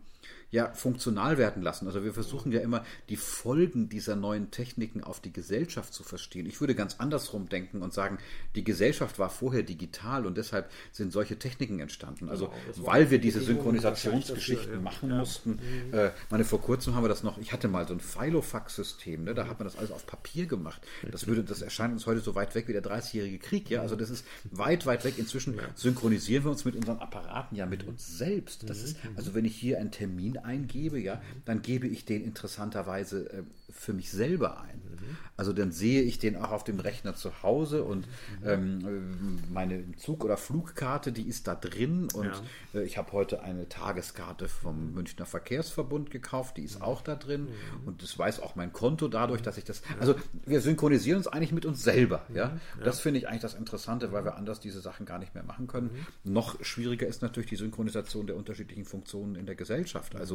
ja 0.51 0.73
funktional 0.73 1.39
werden 1.39 1.63
lassen. 1.63 1.87
Also 1.87 2.05
wir 2.05 2.13
versuchen 2.13 2.53
ja 2.53 2.61
immer 2.61 2.85
die 3.09 3.17
Folgen 3.17 3.89
dieser 3.89 4.17
neuen 4.17 4.51
Techniken 4.51 5.03
auf 5.05 5.21
die 5.21 5.33
Gesellschaft 5.33 5.95
zu 5.95 6.03
verstehen. 6.03 6.47
Ich 6.47 6.61
würde 6.61 6.75
ganz 6.75 6.97
andersrum 6.99 7.49
denken 7.49 7.83
und 7.83 7.93
sagen, 7.93 8.19
die 8.57 8.65
Gesellschaft 8.65 9.19
war 9.19 9.31
vorher 9.31 9.63
digital 9.63 10.27
und 10.27 10.37
deshalb 10.37 10.71
sind 10.91 11.13
solche 11.13 11.39
Techniken 11.39 11.79
entstanden. 11.79 12.29
Also 12.29 12.49
genau, 12.49 12.87
weil 12.87 13.11
wir 13.11 13.21
diese 13.21 13.41
Synchronisationsgeschichten 13.41 14.75
ja. 14.75 14.81
machen 14.81 15.11
ja. 15.11 15.19
mussten. 15.19 15.51
Mhm. 15.51 15.95
Äh, 15.95 16.11
meine, 16.31 16.45
vor 16.45 16.61
kurzem 16.61 16.95
haben 16.95 17.05
wir 17.05 17.09
das 17.09 17.23
noch, 17.23 17.39
ich 17.39 17.53
hatte 17.53 17.69
mal 17.69 17.87
so 17.87 17.95
ein 17.95 18.01
Filofax-System, 18.01 19.25
ne? 19.25 19.35
da 19.35 19.47
hat 19.47 19.61
man 19.61 19.67
das 19.67 19.77
alles 19.77 19.93
auf 19.93 20.07
Papier 20.07 20.47
gemacht. 20.47 20.83
Das 21.11 21.27
würde, 21.27 21.45
das 21.45 21.63
erscheint 21.63 21.93
uns 21.93 22.07
heute 22.07 22.21
so 22.21 22.35
weit 22.35 22.55
weg 22.55 22.67
wie 22.67 22.73
der 22.73 22.83
30-jährige 22.83 23.39
Krieg, 23.39 23.71
ja. 23.71 23.83
Also 23.83 23.95
das 23.95 24.11
ist 24.11 24.25
weit, 24.51 24.87
weit 24.87 25.05
weg. 25.05 25.15
Inzwischen 25.19 25.59
synchronisieren 25.75 26.45
wir 26.45 26.51
uns 26.51 26.65
mit 26.65 26.75
unseren 26.75 26.99
Apparaten 26.99 27.57
ja 27.57 27.67
mit 27.67 27.87
uns 27.87 28.19
selbst. 28.19 28.69
Das 28.69 28.83
ist, 28.83 29.03
mhm. 29.05 29.11
also 29.17 29.35
wenn 29.35 29.45
ich 29.45 29.57
hier 29.57 29.79
einen 29.79 29.91
Termin 29.91 30.40
eingebe, 30.45 30.99
ja, 30.99 31.21
dann 31.45 31.63
gebe 31.63 31.87
ich 31.87 32.05
den 32.05 32.25
interessanterweise 32.25 33.31
äh, 33.31 33.43
für 33.71 33.93
mich 33.93 34.11
selber 34.11 34.61
ein. 34.61 34.79
Mhm. 34.79 35.17
Also 35.37 35.53
dann 35.53 35.73
sehe 35.73 36.03
ich 36.03 36.19
den 36.19 36.37
auch 36.37 36.51
auf 36.51 36.65
dem 36.65 36.81
Rechner 36.81 37.15
zu 37.15 37.43
Hause 37.43 37.85
und 37.85 38.07
mhm. 38.43 38.49
ähm, 38.49 39.39
meine 39.51 39.97
Zug- 39.97 40.25
oder 40.25 40.37
Flugkarte, 40.37 41.13
die 41.13 41.27
ist 41.27 41.47
da 41.47 41.55
drin 41.55 42.09
und 42.13 42.27
ja. 42.27 42.81
äh, 42.81 42.85
ich 42.85 42.99
habe 42.99 43.13
heute 43.13 43.43
eine 43.43 43.69
Tageskarte 43.69 44.49
vom 44.49 44.93
Münchner 44.93 45.27
Verkehrsverbund 45.27 46.11
gekauft, 46.11 46.57
die 46.57 46.65
ist 46.65 46.81
mhm. 46.81 46.85
auch 46.85 47.03
da 47.03 47.17
drin 47.17 47.45
mhm. 47.45 47.87
und 47.87 48.03
das 48.03 48.19
weiß 48.19 48.41
auch 48.41 48.57
mein 48.57 48.73
Konto 48.73 49.09
dadurch, 49.09 49.43
dass 49.43 49.57
ich 49.57 49.65
das, 49.65 49.83
also 49.99 50.15
wir 50.45 50.61
synchronisieren 50.61 51.19
uns 51.19 51.27
eigentlich 51.27 51.53
mit 51.53 51.65
uns 51.65 51.83
selber, 51.83 52.27
ja. 52.35 52.35
ja. 52.35 52.61
Das 52.85 53.01
finde 53.01 53.19
ich 53.19 53.29
eigentlich 53.29 53.43
das 53.43 53.55
Interessante, 53.55 54.13
weil 54.13 54.25
wir 54.25 54.37
anders 54.37 54.61
diese 54.61 54.81
Sachen 54.81 55.07
gar 55.07 55.19
nicht 55.19 55.35
mehr 55.35 55.45
machen 55.45 55.67
können. 55.67 55.91
Mhm. 56.25 56.33
Noch 56.33 56.63
schwieriger 56.63 57.07
ist 57.07 57.23
natürlich 57.23 57.49
die 57.49 57.57
Synchronisation 57.57 58.27
der 58.27 58.37
unterschiedlichen 58.37 58.85
Funktionen 58.85 59.37
in 59.37 59.47
der 59.47 59.55
Gesellschaft. 59.55 60.17
Also 60.17 60.30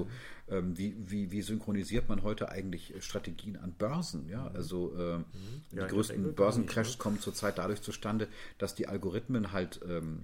ähm, 0.47 0.77
wie, 0.77 0.95
wie, 0.99 1.31
wie 1.31 1.41
synchronisiert 1.41 2.07
man 2.07 2.21
heute 2.21 2.49
eigentlich 2.49 2.93
Strategien 2.99 3.57
an 3.57 3.73
Börsen, 3.73 4.29
ja, 4.29 4.47
also 4.53 4.93
äh, 4.95 5.17
mhm. 5.17 5.25
die 5.71 5.77
ja, 5.77 5.87
größten 5.87 6.35
Börsencrashs 6.35 6.99
kommen 6.99 7.19
zurzeit 7.19 7.57
dadurch 7.57 7.81
zustande, 7.81 8.27
dass 8.59 8.75
die 8.75 8.87
Algorithmen 8.87 9.51
halt 9.51 9.79
ähm, 9.89 10.19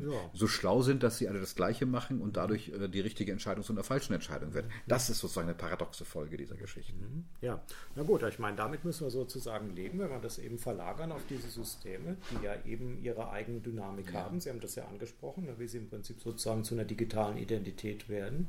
ja. 0.00 0.30
so 0.34 0.46
schlau 0.46 0.82
sind, 0.82 1.02
dass 1.02 1.16
sie 1.16 1.28
alle 1.28 1.40
das 1.40 1.54
Gleiche 1.54 1.86
machen 1.86 2.20
und 2.20 2.36
dadurch 2.36 2.68
äh, 2.68 2.88
die 2.88 3.00
richtige 3.00 3.32
Entscheidung 3.32 3.64
zu 3.64 3.72
einer 3.72 3.84
falschen 3.84 4.12
Entscheidung 4.12 4.52
wird. 4.52 4.66
Das 4.86 5.08
ist 5.08 5.20
sozusagen 5.20 5.48
eine 5.48 5.56
paradoxe 5.56 6.04
Folge 6.04 6.36
dieser 6.36 6.56
Geschichte. 6.56 6.92
Mhm. 6.92 7.24
Ja, 7.40 7.62
na 7.94 8.02
gut, 8.02 8.22
ich 8.24 8.38
meine, 8.38 8.56
damit 8.56 8.84
müssen 8.84 9.06
wir 9.06 9.10
sozusagen 9.10 9.74
leben, 9.74 9.98
wenn 10.00 10.10
wir 10.10 10.18
das 10.18 10.38
eben 10.38 10.58
verlagern 10.58 11.12
auf 11.12 11.22
diese 11.30 11.48
Systeme, 11.48 12.16
die 12.30 12.44
ja 12.44 12.54
eben 12.66 13.02
ihre 13.02 13.30
eigene 13.30 13.60
Dynamik 13.60 14.12
ja. 14.12 14.20
haben. 14.20 14.38
Sie 14.40 14.50
haben 14.50 14.60
das 14.60 14.74
ja 14.74 14.86
angesprochen, 14.86 15.46
ne, 15.46 15.54
wie 15.58 15.66
sie 15.66 15.78
im 15.78 15.88
Prinzip 15.88 16.20
sozusagen 16.20 16.62
zu 16.62 16.74
einer 16.74 16.84
digitalen 16.84 17.38
Identität 17.38 18.10
werden, 18.10 18.48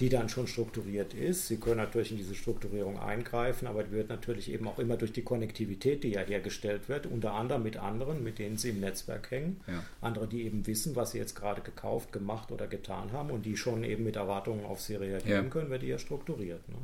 die 0.00 0.08
dann 0.08 0.28
schon 0.28 0.46
strukturiert 0.46 1.14
ist. 1.14 1.46
Sie 1.46 1.56
können 1.58 1.78
natürlich 1.78 2.10
in 2.10 2.18
diese 2.18 2.34
Strukturierung 2.34 2.98
eingreifen, 2.98 3.66
aber 3.66 3.82
die 3.82 3.92
wird 3.92 4.08
natürlich 4.08 4.50
eben 4.50 4.68
auch 4.68 4.78
immer 4.78 4.96
durch 4.96 5.12
die 5.12 5.22
Konnektivität, 5.22 6.04
die 6.04 6.10
ja 6.10 6.20
hergestellt 6.20 6.88
wird, 6.88 7.06
unter 7.06 7.32
anderem 7.32 7.62
mit 7.62 7.76
anderen, 7.76 8.22
mit 8.22 8.38
denen 8.38 8.56
sie 8.56 8.70
im 8.70 8.80
Netzwerk 8.80 9.30
hängen, 9.30 9.60
ja. 9.66 9.82
andere, 10.00 10.26
die 10.26 10.42
eben 10.42 10.66
wissen, 10.66 10.96
was 10.96 11.12
sie 11.12 11.18
jetzt 11.18 11.34
gerade 11.34 11.62
gekauft, 11.62 12.12
gemacht 12.12 12.52
oder 12.52 12.66
getan 12.66 13.12
haben 13.12 13.30
und 13.30 13.46
die 13.46 13.56
schon 13.56 13.84
eben 13.84 14.04
mit 14.04 14.16
Erwartungen 14.16 14.64
auf 14.64 14.80
sie 14.80 14.96
reagieren 14.96 15.44
ja. 15.44 15.50
können, 15.50 15.70
wird 15.70 15.82
die 15.82 15.88
ja 15.88 15.98
strukturiert. 15.98 16.68
Ne? 16.68 16.76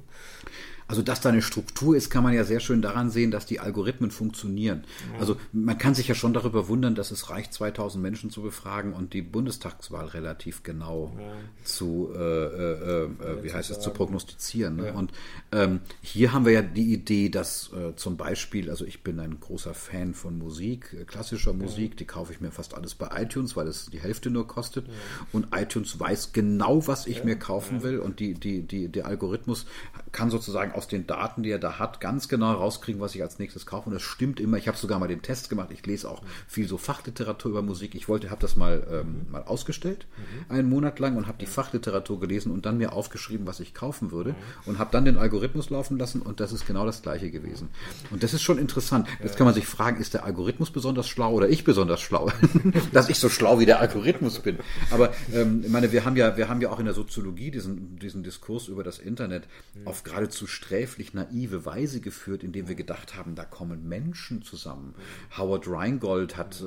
Also, 0.89 1.03
dass 1.03 1.21
da 1.21 1.29
eine 1.29 1.43
Struktur 1.43 1.97
ist, 1.97 2.11
kann 2.11 2.23
man 2.23 2.35
ja 2.35 2.45
sehr 2.45 2.61
schön 2.61 2.83
daran 2.83 3.11
sehen, 3.11 3.31
dass 3.31 3.47
die 3.47 3.61
Algorithmen 3.61 4.11
funktionieren. 4.11 4.85
Ja. 5.13 5.21
Also, 5.21 5.37
man 5.53 5.79
kann 5.79 5.95
sich 5.95 6.09
ja 6.09 6.15
schon 6.15 6.33
darüber 6.33 6.69
wundern, 6.69 6.95
dass 6.95 7.11
es 7.11 7.31
reicht, 7.31 7.53
2000 7.55 8.03
Menschen 8.03 8.31
zu 8.31 8.43
befragen 8.43 8.93
und 8.93 9.13
die 9.13 9.23
Bundestagswahl 9.23 10.07
relativ 10.07 10.63
genau 10.63 11.13
ja. 11.19 11.33
zu, 11.65 12.11
äh, 12.15 12.19
äh, 12.19 13.05
äh, 13.05 13.09
wie 13.43 13.53
heißt 13.53 13.71
es, 13.71 13.81
zu 13.81 13.91
prognostizieren. 13.91 14.77
Ne? 14.77 14.87
Ja. 14.89 14.93
Und 14.95 15.13
ähm, 15.53 15.81
hier 16.01 16.33
haben 16.33 16.45
wir 16.45 16.53
ja 16.53 16.63
die 16.63 16.93
Idee, 16.93 17.29
dass 17.29 17.73
äh, 17.73 17.95
zum 17.97 18.17
Beispiel, 18.17 18.71
also 18.71 18.85
ich 18.85 19.03
bin 19.03 19.21
ein 19.21 19.41
großer 19.41 19.75
Fan 19.75 20.15
von 20.15 20.39
Musik, 20.39 20.97
äh, 20.99 21.05
klassischer 21.05 21.53
Musik, 21.53 21.97
die 21.97 22.05
kaufe 22.05 22.33
ich 22.33 22.41
mir 22.41 22.51
fast 22.51 22.75
alles 22.75 22.95
bei 22.95 23.09
iTunes, 23.23 23.57
weil 23.57 23.69
es 23.69 23.87
die 23.87 24.01
Hälfte 24.01 24.31
nur 24.31 24.47
kostet. 24.47 24.87
Und 25.33 25.49
iTunes 25.55 25.99
weiß 25.99 26.33
genau, 26.33 26.87
was 26.87 27.07
ich 27.07 27.25
mir 27.25 27.37
kaufen 27.37 27.83
will 27.83 27.99
und 27.99 28.21
die, 28.21 28.35
die, 28.35 28.63
die, 28.63 28.89
der 28.89 29.07
Algorithmus 29.07 29.67
kann 30.11 30.31
sozusagen 30.31 30.72
aus 30.75 30.89
den 30.89 31.07
Daten, 31.07 31.43
die 31.43 31.51
er 31.51 31.59
da 31.59 31.79
hat, 31.79 32.01
ganz 32.01 32.29
genau 32.29 32.53
rauskriegen, 32.53 33.01
was 33.01 33.15
ich 33.15 33.23
als 33.23 33.39
nächstes 33.39 33.67
kaufe. 33.67 33.89
Und 33.89 33.95
das 33.95 34.03
stimmt 34.03 34.41
immer. 34.41 34.57
Ich 34.57 34.69
habe 34.69 34.77
sogar 34.77 34.99
mal 34.99 35.09
den 35.09 35.23
Test 35.23 35.49
gemacht. 35.49 35.69
Ich 35.73 35.85
lese 35.87 36.11
auch 36.11 36.23
viel 36.47 36.69
so 36.69 36.79
Fachliteratur 36.79 37.51
über 37.51 37.63
Musik. 37.63 37.95
Ich 37.95 38.09
wollte, 38.09 38.31
habe 38.31 38.41
das 38.41 38.57
mal, 38.57 38.87
ähm, 38.91 39.27
mal 39.31 39.43
ausgestellt, 39.43 40.07
mhm. 40.17 40.55
einen 40.55 40.69
Monat 40.69 40.99
lang 40.99 41.17
und 41.17 41.27
habe 41.27 41.39
die 41.39 41.47
Fachliteratur 41.47 42.21
gelesen 42.21 42.53
und 42.53 42.67
dann 42.67 42.79
mir 42.79 42.93
aufgeschrieben, 42.93 43.47
was 43.47 43.61
ich 43.61 43.75
kaufen 43.75 44.11
würde 44.11 44.35
und 44.67 44.79
habe 44.79 44.91
dann 44.93 45.05
den 45.05 45.19
Algorithmus 45.19 45.71
laufen 45.71 45.99
lassen 45.99 46.23
und 46.23 46.41
das 46.41 46.53
ist 46.53 46.67
genau 46.67 46.87
das 46.87 47.03
gleiche 47.03 47.31
gewesen. 47.31 47.71
Und 48.11 48.23
das 48.23 48.35
ist 48.35 48.43
schon 48.43 48.59
interessant. 48.59 49.09
Jetzt 49.23 49.37
kann 49.37 49.45
man 49.47 49.55
sich 49.55 49.67
fragen, 49.67 50.01
ist 50.01 50.15
der 50.15 50.25
Algorithmus 50.25 50.71
besonders 50.71 51.09
schlau 51.09 51.33
oder 51.33 51.49
ich 51.49 51.65
besonders 51.65 52.01
schlau? 52.01 52.31
Dass 52.93 53.09
ich 53.09 53.19
so 53.19 53.29
schlau 53.29 53.59
wie 53.59 53.67
der 53.67 53.81
Algorithmus 53.81 54.39
bin. 54.41 54.59
Aber 54.91 55.13
ähm, 55.33 55.63
ich 55.65 55.71
meine, 55.71 55.93
wir 55.93 56.05
haben 56.05 56.17
ja, 56.17 56.37
wir 56.37 56.49
haben 56.49 56.61
ja 56.61 56.71
auch 56.71 56.79
in 56.79 56.87
der 56.87 56.95
Soziologie 56.95 57.51
diesen, 57.51 57.99
diesen 57.99 58.23
Diskurs 58.23 58.69
über 58.69 58.83
das 58.83 58.99
Internet 58.99 59.45
auf 59.85 60.03
geradezu 60.03 60.47
sträflich 60.63 61.13
naive 61.13 61.65
Weise 61.65 62.01
geführt, 62.01 62.45
indem 62.45 62.69
wir 62.69 62.75
gedacht 62.75 63.17
haben, 63.17 63.35
da 63.35 63.45
kommen 63.45 63.89
Menschen 63.89 64.43
zusammen. 64.43 64.95
Howard 65.37 65.67
Rheingold 65.69 66.37
hat, 66.37 66.61
äh, 66.61 66.65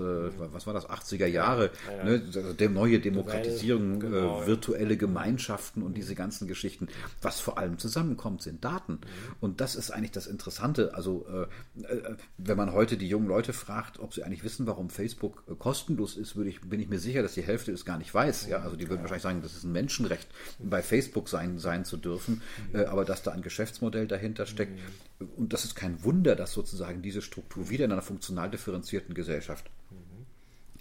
was 0.51 0.67
war 0.67 0.73
das, 0.73 0.89
80er 0.89 1.25
Jahre, 1.25 1.71
ja, 1.87 1.97
ja. 1.97 2.03
Ne, 2.03 2.23
also 2.25 2.53
der 2.53 2.69
neue 2.69 2.99
Demokratisierung, 2.99 3.99
genau, 3.99 4.43
äh, 4.43 4.47
virtuelle 4.47 4.97
Gemeinschaften 4.97 5.81
und 5.81 5.95
diese 5.95 6.13
ganzen 6.13 6.47
Geschichten. 6.47 6.87
Was 7.21 7.39
vor 7.39 7.57
allem 7.57 7.77
zusammenkommt, 7.77 8.41
sind 8.41 8.65
Daten. 8.65 8.93
Mhm. 8.93 8.99
Und 9.39 9.61
das 9.61 9.75
ist 9.75 9.91
eigentlich 9.91 10.11
das 10.11 10.27
Interessante. 10.27 10.93
Also, 10.93 11.25
äh, 11.77 11.83
äh, 11.83 12.15
wenn 12.37 12.57
man 12.57 12.73
heute 12.73 12.97
die 12.97 13.07
jungen 13.07 13.27
Leute 13.27 13.53
fragt, 13.53 13.99
ob 13.99 14.13
sie 14.13 14.23
eigentlich 14.23 14.43
wissen, 14.43 14.67
warum 14.67 14.89
Facebook 14.89 15.43
äh, 15.49 15.55
kostenlos 15.55 16.17
ist, 16.17 16.35
würde 16.35 16.49
ich, 16.49 16.61
bin 16.61 16.79
ich 16.79 16.89
mir 16.89 16.99
sicher, 16.99 17.21
dass 17.21 17.33
die 17.33 17.43
Hälfte 17.43 17.71
es 17.71 17.85
gar 17.85 17.97
nicht 17.97 18.13
weiß. 18.13 18.47
Ja? 18.47 18.59
Also, 18.59 18.75
die 18.75 18.89
würden 18.89 19.01
wahrscheinlich 19.01 19.23
sagen, 19.23 19.41
das 19.41 19.55
ist 19.55 19.63
ein 19.63 19.71
Menschenrecht, 19.71 20.27
bei 20.59 20.81
Facebook 20.81 21.29
sein, 21.29 21.59
sein 21.59 21.85
zu 21.85 21.95
dürfen. 21.95 22.41
Mhm. 22.73 22.79
Äh, 22.79 22.85
aber 22.85 23.05
dass 23.05 23.23
da 23.23 23.31
ein 23.31 23.41
Geschäftsmodell 23.41 23.84
dahinter 23.89 24.45
steckt. 24.45 24.79
Mhm. 25.19 25.27
Und 25.37 25.53
das 25.53 25.65
ist 25.65 25.75
kein 25.75 26.03
Wunder, 26.03 26.35
dass 26.35 26.53
sozusagen 26.53 27.01
diese 27.01 27.21
Struktur 27.21 27.69
wieder 27.69 27.85
in 27.85 27.91
einer 27.91 28.01
funktional 28.01 28.49
differenzierten 28.49 29.15
Gesellschaft 29.15 29.69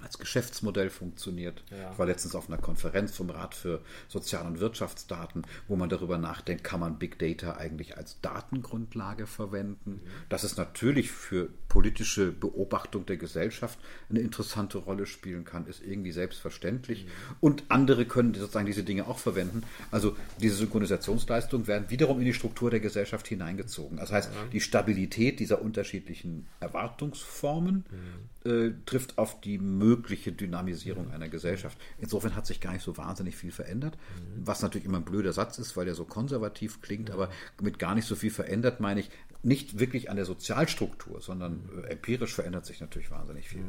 als 0.05 0.19
Geschäftsmodell 0.19 0.91
funktioniert. 0.91 1.65
Ja. 1.71 1.93
Ich 1.93 1.99
war 1.99 2.07
letztens 2.07 2.35
auf 2.35 2.49
einer 2.49 2.59
Konferenz 2.59 3.17
vom 3.17 3.31
Rat 3.31 3.55
für 3.55 3.81
Sozial- 4.09 4.47
und 4.47 4.61
Wirtschaftsdaten, 4.61 5.43
wo 5.67 5.77
man 5.77 5.89
darüber 5.89 6.19
nachdenkt, 6.19 6.63
kann 6.63 6.81
man 6.81 6.99
Big 6.99 7.19
Data 7.19 7.57
eigentlich 7.57 7.97
als 7.97 8.21
Datengrundlage 8.21 9.27
verwenden. 9.27 10.03
Mhm. 10.05 10.11
Dass 10.29 10.45
es 10.45 10.57
natürlich 10.57 11.11
für 11.11 11.49
politische 11.69 12.31
Beobachtung 12.31 13.07
der 13.07 13.17
Gesellschaft 13.17 13.79
eine 14.09 14.21
interessante 14.21 14.79
Rolle 14.79 15.07
spielen 15.07 15.45
kann, 15.45 15.67
ist 15.67 15.83
irgendwie 15.83 16.13
selbstverständlich. 16.13 17.05
Mhm. 17.05 17.11
Und 17.41 17.65
andere 17.69 18.05
können 18.05 18.35
sozusagen 18.35 18.67
diese 18.67 18.85
Dinge 18.85 19.07
auch 19.07 19.19
verwenden. 19.19 19.63
Also 19.91 20.17
diese 20.41 20.57
Synchronisationsleistungen 20.57 21.67
werden 21.67 21.91
wiederum 21.91 22.19
in 22.21 22.27
die 22.27 22.35
Struktur 22.35 22.71
der 22.71 22.81
Gesellschaft 22.81 23.27
hineingezogen. 23.27 23.97
Das 23.99 24.13
heißt, 24.13 24.31
ja. 24.33 24.41
die 24.53 24.61
Stabilität 24.61 25.41
dieser 25.41 25.63
unterschiedlichen 25.63 26.47
Erwartungsformen 26.61 27.85
mhm. 27.91 28.34
Äh, 28.45 28.73
trifft 28.87 29.19
auf 29.19 29.41
die 29.41 29.59
mögliche 29.59 30.33
Dynamisierung 30.33 31.11
einer 31.11 31.29
Gesellschaft. 31.29 31.79
Insofern 31.99 32.35
hat 32.35 32.47
sich 32.47 32.61
gar 32.61 32.73
nicht 32.73 32.83
so 32.83 32.97
wahnsinnig 32.97 33.37
viel 33.37 33.53
verändert, 33.53 33.97
was 34.37 34.63
natürlich 34.63 34.85
immer 34.87 34.99
ein 34.99 35.05
blöder 35.05 35.33
Satz 35.33 35.59
ist, 35.59 35.77
weil 35.77 35.87
der 35.87 35.95
so 35.95 36.05
konservativ 36.05 36.81
klingt, 36.81 37.11
aber 37.11 37.31
mit 37.61 37.79
gar 37.79 37.95
nicht 37.95 38.07
so 38.07 38.17
viel 38.17 38.31
verändert 38.31 38.81
meine 38.81 39.01
ich 39.01 39.11
nicht 39.43 39.79
wirklich 39.79 40.11
an 40.11 40.17
der 40.17 40.25
Sozialstruktur, 40.25 41.21
sondern 41.21 41.69
äh, 41.85 41.93
empirisch 41.93 42.35
verändert 42.35 42.67
sich 42.67 42.81
natürlich 42.81 43.11
wahnsinnig 43.11 43.49
viel. 43.49 43.65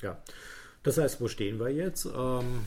Ja, 0.00 0.22
das 0.82 0.96
heißt, 0.96 1.20
wo 1.20 1.28
stehen 1.28 1.60
wir 1.60 1.68
jetzt? 1.70 2.06
Ähm, 2.06 2.64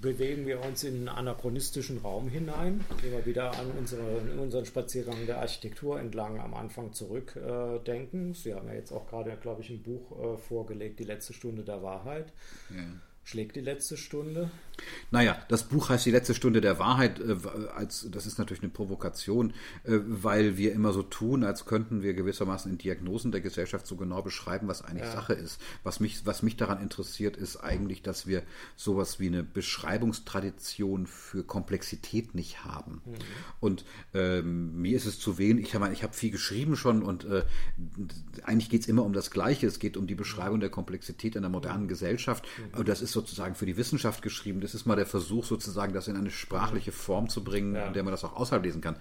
bewegen 0.00 0.46
wir 0.46 0.60
uns 0.62 0.84
in 0.84 0.96
einen 0.96 1.08
anachronistischen 1.08 1.98
Raum 1.98 2.28
hinein, 2.28 2.84
wenn 3.02 3.12
wir 3.12 3.26
wieder 3.26 3.50
an 3.58 3.70
unsere, 3.78 4.02
unseren 4.38 4.66
Spaziergang 4.66 5.26
der 5.26 5.40
Architektur 5.40 5.98
entlang 6.00 6.40
am 6.40 6.54
Anfang 6.54 6.92
zurückdenken. 6.92 8.30
Äh, 8.30 8.34
Sie 8.34 8.54
haben 8.54 8.68
ja 8.68 8.74
jetzt 8.74 8.92
auch 8.92 9.06
gerade, 9.08 9.36
glaube 9.40 9.62
ich, 9.62 9.70
ein 9.70 9.82
Buch 9.82 10.34
äh, 10.34 10.36
vorgelegt, 10.36 10.98
Die 11.00 11.04
letzte 11.04 11.32
Stunde 11.32 11.62
der 11.62 11.82
Wahrheit. 11.82 12.32
Ja 12.70 12.84
schlägt 13.26 13.56
die 13.56 13.60
letzte 13.60 13.96
Stunde? 13.96 14.50
Naja, 15.10 15.36
das 15.48 15.64
Buch 15.64 15.88
heißt 15.88 16.06
die 16.06 16.10
letzte 16.10 16.34
Stunde 16.34 16.60
der 16.60 16.78
Wahrheit. 16.78 17.20
Äh, 17.20 17.36
als, 17.74 18.06
das 18.10 18.26
ist 18.26 18.38
natürlich 18.38 18.62
eine 18.62 18.72
Provokation, 18.72 19.52
äh, 19.84 19.98
weil 20.06 20.56
wir 20.56 20.72
immer 20.72 20.92
so 20.92 21.02
tun, 21.02 21.44
als 21.44 21.64
könnten 21.64 22.02
wir 22.02 22.14
gewissermaßen 22.14 22.70
in 22.70 22.78
Diagnosen 22.78 23.32
der 23.32 23.40
Gesellschaft 23.40 23.86
so 23.86 23.96
genau 23.96 24.22
beschreiben, 24.22 24.68
was 24.68 24.82
eigentlich 24.82 25.04
ja. 25.04 25.12
Sache 25.12 25.34
ist. 25.34 25.60
Was 25.82 26.00
mich, 26.00 26.26
was 26.26 26.42
mich 26.42 26.56
daran 26.56 26.80
interessiert, 26.80 27.36
ist 27.36 27.56
eigentlich, 27.58 28.02
dass 28.02 28.26
wir 28.26 28.42
sowas 28.76 29.20
wie 29.20 29.28
eine 29.28 29.42
Beschreibungstradition 29.42 31.06
für 31.06 31.44
Komplexität 31.44 32.34
nicht 32.34 32.64
haben. 32.64 33.02
Mhm. 33.04 33.14
Und 33.60 33.84
ähm, 34.14 34.80
mir 34.80 34.96
ist 34.96 35.06
es 35.06 35.18
zu 35.18 35.38
wenig. 35.38 35.66
Ich 35.66 35.74
habe 35.74 35.92
ich 35.92 36.02
hab 36.02 36.14
viel 36.14 36.30
geschrieben 36.30 36.76
schon 36.76 37.02
und 37.02 37.24
äh, 37.24 37.44
eigentlich 38.42 38.70
geht 38.70 38.82
es 38.82 38.88
immer 38.88 39.04
um 39.04 39.12
das 39.12 39.30
Gleiche. 39.30 39.66
Es 39.66 39.78
geht 39.78 39.96
um 39.96 40.06
die 40.06 40.14
Beschreibung 40.14 40.60
der 40.60 40.70
Komplexität 40.70 41.36
in 41.36 41.42
der 41.42 41.50
modernen 41.50 41.88
Gesellschaft. 41.88 42.46
Mhm. 42.58 42.80
Und 42.80 42.88
das 42.88 43.02
ist 43.02 43.12
sozusagen 43.12 43.54
für 43.54 43.66
die 43.66 43.76
Wissenschaft 43.76 44.22
geschrieben. 44.22 44.60
Das 44.66 44.74
ist 44.74 44.84
mal 44.84 44.96
der 44.96 45.06
Versuch, 45.06 45.44
sozusagen 45.44 45.92
das 45.92 46.08
in 46.08 46.16
eine 46.16 46.32
sprachliche 46.32 46.90
Form 46.90 47.28
zu 47.28 47.44
bringen, 47.44 47.76
ja. 47.76 47.86
in 47.86 47.92
der 47.92 48.02
man 48.02 48.10
das 48.10 48.24
auch 48.24 48.34
außerhalb 48.34 48.64
lesen 48.64 48.80
kann. 48.80 48.96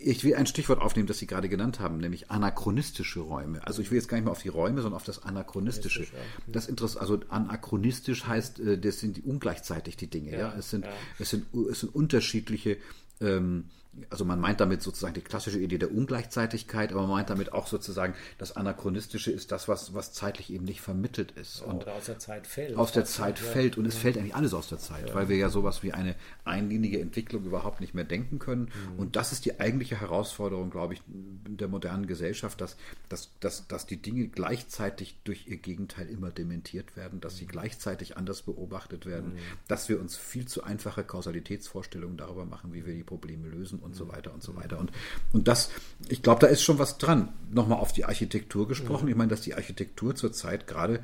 Ich 0.00 0.24
will 0.24 0.34
ein 0.34 0.46
Stichwort 0.46 0.80
aufnehmen, 0.80 1.06
das 1.06 1.18
Sie 1.18 1.26
gerade 1.26 1.50
genannt 1.50 1.78
haben, 1.78 1.98
nämlich 1.98 2.30
anachronistische 2.30 3.20
Räume. 3.20 3.66
Also 3.66 3.82
ich 3.82 3.90
will 3.90 3.98
jetzt 3.98 4.08
gar 4.08 4.16
nicht 4.16 4.24
mehr 4.24 4.32
auf 4.32 4.40
die 4.40 4.48
Räume, 4.48 4.80
sondern 4.80 4.96
auf 4.96 5.04
das 5.04 5.22
Anachronistische. 5.24 6.06
Das 6.46 6.68
Interesse, 6.68 6.98
also 6.98 7.20
anachronistisch 7.28 8.26
heißt, 8.26 8.60
äh, 8.60 8.78
das 8.78 8.98
sind 8.98 9.22
ungleichzeitig 9.26 9.98
die 9.98 10.06
Dinge. 10.06 10.32
Ja, 10.32 10.38
ja? 10.38 10.54
Es, 10.58 10.70
sind, 10.70 10.86
ja. 10.86 10.92
Es, 11.18 11.28
sind, 11.28 11.46
es 11.70 11.80
sind 11.80 11.94
unterschiedliche 11.94 12.78
ähm, 13.20 13.64
also 14.10 14.24
man 14.24 14.40
meint 14.40 14.60
damit 14.60 14.82
sozusagen 14.82 15.14
die 15.14 15.20
klassische 15.20 15.58
Idee 15.58 15.78
der 15.78 15.92
Ungleichzeitigkeit, 15.92 16.92
aber 16.92 17.02
man 17.02 17.10
meint 17.10 17.30
damit 17.30 17.52
auch 17.52 17.66
sozusagen 17.66 18.14
das 18.38 18.56
Anachronistische 18.56 19.30
ist 19.30 19.52
das, 19.52 19.68
was, 19.68 19.94
was 19.94 20.12
zeitlich 20.12 20.52
eben 20.52 20.64
nicht 20.64 20.80
vermittelt 20.80 21.32
ist. 21.32 21.62
und 21.62 21.82
Oder 21.82 21.94
aus 21.94 22.06
der 22.06 22.18
Zeit 22.18 22.46
fällt. 22.46 22.76
Aus 22.76 22.92
der 22.92 23.04
Zeit 23.04 23.38
fällt. 23.38 23.78
Und 23.78 23.86
es 23.86 23.94
ja. 23.94 24.00
fällt 24.00 24.18
eigentlich 24.18 24.34
alles 24.34 24.54
aus 24.54 24.68
der 24.68 24.78
Zeit, 24.78 25.08
ja. 25.08 25.14
weil 25.14 25.28
wir 25.28 25.36
ja 25.36 25.48
sowas 25.48 25.82
wie 25.82 25.92
eine 25.92 26.14
einlinige 26.44 27.00
Entwicklung 27.00 27.44
überhaupt 27.44 27.80
nicht 27.80 27.94
mehr 27.94 28.04
denken 28.04 28.38
können. 28.38 28.70
Mhm. 28.92 28.98
Und 28.98 29.16
das 29.16 29.32
ist 29.32 29.44
die 29.44 29.60
eigentliche 29.60 30.00
Herausforderung, 30.00 30.70
glaube 30.70 30.94
ich, 30.94 31.02
der 31.06 31.68
modernen 31.68 32.06
Gesellschaft, 32.06 32.60
dass, 32.60 32.76
dass, 33.08 33.30
dass, 33.40 33.66
dass 33.66 33.86
die 33.86 34.00
Dinge 34.00 34.28
gleichzeitig 34.28 35.18
durch 35.24 35.46
ihr 35.46 35.58
Gegenteil 35.58 36.08
immer 36.08 36.30
dementiert 36.30 36.96
werden, 36.96 37.20
dass 37.20 37.36
sie 37.36 37.44
mhm. 37.44 37.48
gleichzeitig 37.48 38.16
anders 38.16 38.42
beobachtet 38.42 39.06
werden, 39.06 39.34
mhm. 39.34 39.38
dass 39.66 39.88
wir 39.88 40.00
uns 40.00 40.16
viel 40.16 40.46
zu 40.46 40.62
einfache 40.62 41.04
Kausalitätsvorstellungen 41.04 42.16
darüber 42.16 42.44
machen, 42.44 42.72
wie 42.72 42.86
wir 42.86 42.94
die 42.94 43.02
Probleme 43.02 43.48
lösen 43.48 43.78
und 43.88 43.96
so 43.96 44.08
weiter 44.08 44.32
und 44.32 44.42
so 44.42 44.54
weiter. 44.54 44.78
Und, 44.78 44.92
und 45.32 45.48
das, 45.48 45.70
ich 46.08 46.22
glaube, 46.22 46.40
da 46.40 46.46
ist 46.46 46.62
schon 46.62 46.78
was 46.78 46.98
dran. 46.98 47.32
Nochmal 47.50 47.78
auf 47.78 47.92
die 47.92 48.04
Architektur 48.04 48.68
gesprochen. 48.68 49.08
Ich 49.08 49.16
meine, 49.16 49.30
dass 49.30 49.40
die 49.40 49.54
Architektur 49.54 50.14
zurzeit 50.14 50.66
gerade 50.66 51.00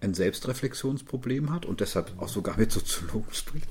ein 0.00 0.14
Selbstreflexionsproblem 0.14 1.52
hat 1.52 1.66
und 1.66 1.80
deshalb 1.80 2.12
auch 2.18 2.28
sogar 2.28 2.56
mit 2.56 2.72
Soziologen 2.72 3.32
spricht, 3.32 3.68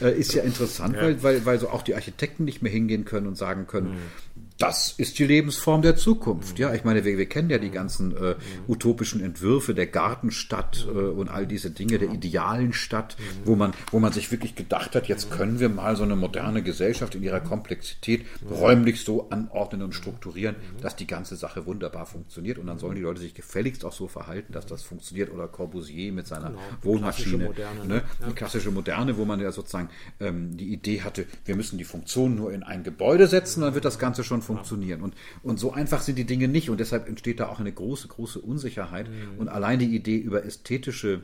äh, 0.00 0.16
ist 0.16 0.34
ja 0.34 0.42
interessant, 0.42 0.94
ja. 0.94 1.02
Weil, 1.02 1.22
weil, 1.22 1.46
weil 1.46 1.58
so 1.58 1.70
auch 1.70 1.82
die 1.82 1.94
Architekten 1.94 2.44
nicht 2.44 2.60
mehr 2.60 2.70
hingehen 2.70 3.06
können 3.06 3.26
und 3.26 3.36
sagen 3.36 3.66
können, 3.66 3.92
mhm 3.92 4.49
das 4.60 4.92
ist 4.92 5.18
die 5.18 5.24
Lebensform 5.24 5.80
der 5.80 5.96
Zukunft. 5.96 6.58
Ja, 6.58 6.74
ich 6.74 6.84
meine, 6.84 7.02
wir, 7.04 7.16
wir 7.16 7.26
kennen 7.26 7.48
ja 7.48 7.56
die 7.56 7.70
ganzen 7.70 8.14
äh, 8.14 8.34
utopischen 8.68 9.22
Entwürfe 9.22 9.74
der 9.74 9.86
Gartenstadt 9.86 10.86
äh, 10.86 10.98
und 10.98 11.30
all 11.30 11.46
diese 11.46 11.70
Dinge 11.70 11.98
der 11.98 12.10
idealen 12.10 12.74
Stadt, 12.74 13.16
wo 13.44 13.56
man, 13.56 13.72
wo 13.90 14.00
man 14.00 14.12
sich 14.12 14.30
wirklich 14.30 14.54
gedacht 14.54 14.94
hat, 14.94 15.08
jetzt 15.08 15.30
können 15.30 15.60
wir 15.60 15.70
mal 15.70 15.96
so 15.96 16.02
eine 16.02 16.14
moderne 16.14 16.62
Gesellschaft 16.62 17.14
in 17.14 17.22
ihrer 17.22 17.40
Komplexität 17.40 18.26
räumlich 18.50 19.02
so 19.02 19.30
anordnen 19.30 19.82
und 19.82 19.94
strukturieren, 19.94 20.56
dass 20.82 20.94
die 20.94 21.06
ganze 21.06 21.36
Sache 21.36 21.64
wunderbar 21.64 22.04
funktioniert. 22.04 22.58
Und 22.58 22.66
dann 22.66 22.78
sollen 22.78 22.96
die 22.96 23.02
Leute 23.02 23.20
sich 23.20 23.32
gefälligst 23.32 23.86
auch 23.86 23.94
so 23.94 24.08
verhalten, 24.08 24.52
dass 24.52 24.66
das 24.66 24.82
funktioniert. 24.82 25.32
Oder 25.32 25.48
Corbusier 25.48 26.12
mit 26.12 26.26
seiner 26.26 26.50
genau, 26.50 26.60
Wohnmaschine. 26.82 27.46
Moderne, 27.46 27.86
ne? 27.86 28.02
Die 28.28 28.34
klassische 28.34 28.70
Moderne, 28.70 29.16
wo 29.16 29.24
man 29.24 29.40
ja 29.40 29.52
sozusagen 29.52 29.88
ähm, 30.20 30.54
die 30.58 30.70
Idee 30.70 31.00
hatte, 31.00 31.24
wir 31.46 31.56
müssen 31.56 31.78
die 31.78 31.84
Funktion 31.84 32.34
nur 32.34 32.52
in 32.52 32.62
ein 32.62 32.84
Gebäude 32.84 33.26
setzen, 33.26 33.62
dann 33.62 33.74
wird 33.74 33.86
das 33.86 33.98
Ganze 33.98 34.22
schon 34.22 34.42
funktionieren. 34.42 34.49
Und, 35.02 35.14
und 35.42 35.58
so 35.58 35.72
einfach 35.72 36.00
sind 36.00 36.16
die 36.16 36.24
Dinge 36.24 36.48
nicht 36.48 36.70
und 36.70 36.78
deshalb 36.78 37.08
entsteht 37.08 37.40
da 37.40 37.48
auch 37.48 37.60
eine 37.60 37.72
große, 37.72 38.08
große 38.08 38.40
Unsicherheit. 38.40 39.08
Mhm. 39.08 39.38
Und 39.38 39.48
allein 39.48 39.78
die 39.78 39.94
Idee 39.94 40.16
über 40.16 40.44
ästhetische 40.44 41.22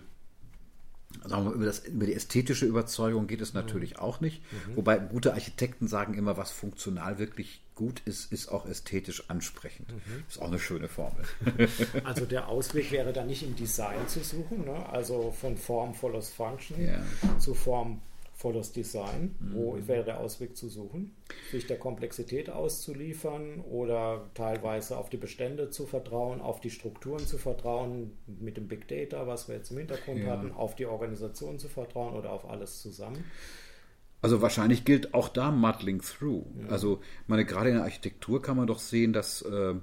Sagen 1.24 1.44
wir, 1.46 1.52
über, 1.52 1.64
das, 1.64 1.86
über 1.86 2.06
die 2.06 2.14
ästhetische 2.14 2.66
Überzeugung 2.66 3.26
geht 3.26 3.40
es 3.40 3.54
natürlich 3.54 3.94
mhm. 3.94 4.00
auch 4.00 4.20
nicht. 4.20 4.42
Mhm. 4.52 4.76
Wobei 4.76 4.98
gute 4.98 5.32
Architekten 5.32 5.88
sagen 5.88 6.14
immer, 6.14 6.36
was 6.36 6.50
funktional 6.50 7.18
wirklich 7.18 7.60
gut 7.74 8.00
ist, 8.04 8.32
ist 8.32 8.48
auch 8.48 8.66
ästhetisch 8.66 9.28
ansprechend. 9.28 9.92
Mhm. 9.92 10.24
Ist 10.28 10.40
auch 10.40 10.48
eine 10.48 10.58
schöne 10.58 10.88
Formel. 10.88 11.24
also 12.04 12.24
der 12.24 12.48
Ausweg 12.48 12.90
wäre 12.90 13.12
da 13.12 13.24
nicht 13.24 13.42
im 13.42 13.54
Design 13.54 14.08
zu 14.08 14.20
suchen, 14.20 14.64
ne? 14.64 14.88
also 14.88 15.30
von 15.30 15.56
Form 15.56 15.94
follows 15.94 16.30
Function 16.30 16.84
ja. 16.84 17.02
zu 17.38 17.54
Form 17.54 18.00
volles 18.46 18.70
Design. 18.70 19.34
Mhm. 19.40 19.54
Wo 19.54 19.76
wäre 19.88 20.04
der 20.04 20.20
Ausweg 20.20 20.56
zu 20.56 20.68
suchen? 20.68 21.16
Sich 21.50 21.66
der 21.66 21.78
Komplexität 21.78 22.48
auszuliefern 22.48 23.60
oder 23.60 24.30
teilweise 24.34 24.96
auf 24.96 25.10
die 25.10 25.16
Bestände 25.16 25.70
zu 25.70 25.84
vertrauen, 25.84 26.40
auf 26.40 26.60
die 26.60 26.70
Strukturen 26.70 27.26
zu 27.26 27.38
vertrauen, 27.38 28.12
mit 28.26 28.56
dem 28.56 28.68
Big 28.68 28.86
Data, 28.86 29.26
was 29.26 29.48
wir 29.48 29.56
jetzt 29.56 29.72
im 29.72 29.78
Hintergrund 29.78 30.20
ja. 30.20 30.30
hatten, 30.30 30.52
auf 30.52 30.76
die 30.76 30.86
Organisation 30.86 31.58
zu 31.58 31.68
vertrauen 31.68 32.14
oder 32.14 32.30
auf 32.30 32.48
alles 32.48 32.82
zusammen? 32.82 33.24
Also 34.22 34.40
wahrscheinlich 34.42 34.84
gilt 34.84 35.12
auch 35.12 35.28
da 35.28 35.50
Muddling 35.50 36.00
Through. 36.00 36.46
Ja. 36.62 36.68
Also 36.68 37.00
meine, 37.26 37.44
gerade 37.44 37.70
in 37.70 37.74
der 37.74 37.84
Architektur 37.84 38.40
kann 38.42 38.56
man 38.56 38.68
doch 38.68 38.78
sehen, 38.78 39.12
dass 39.12 39.42
äh, 39.42 39.74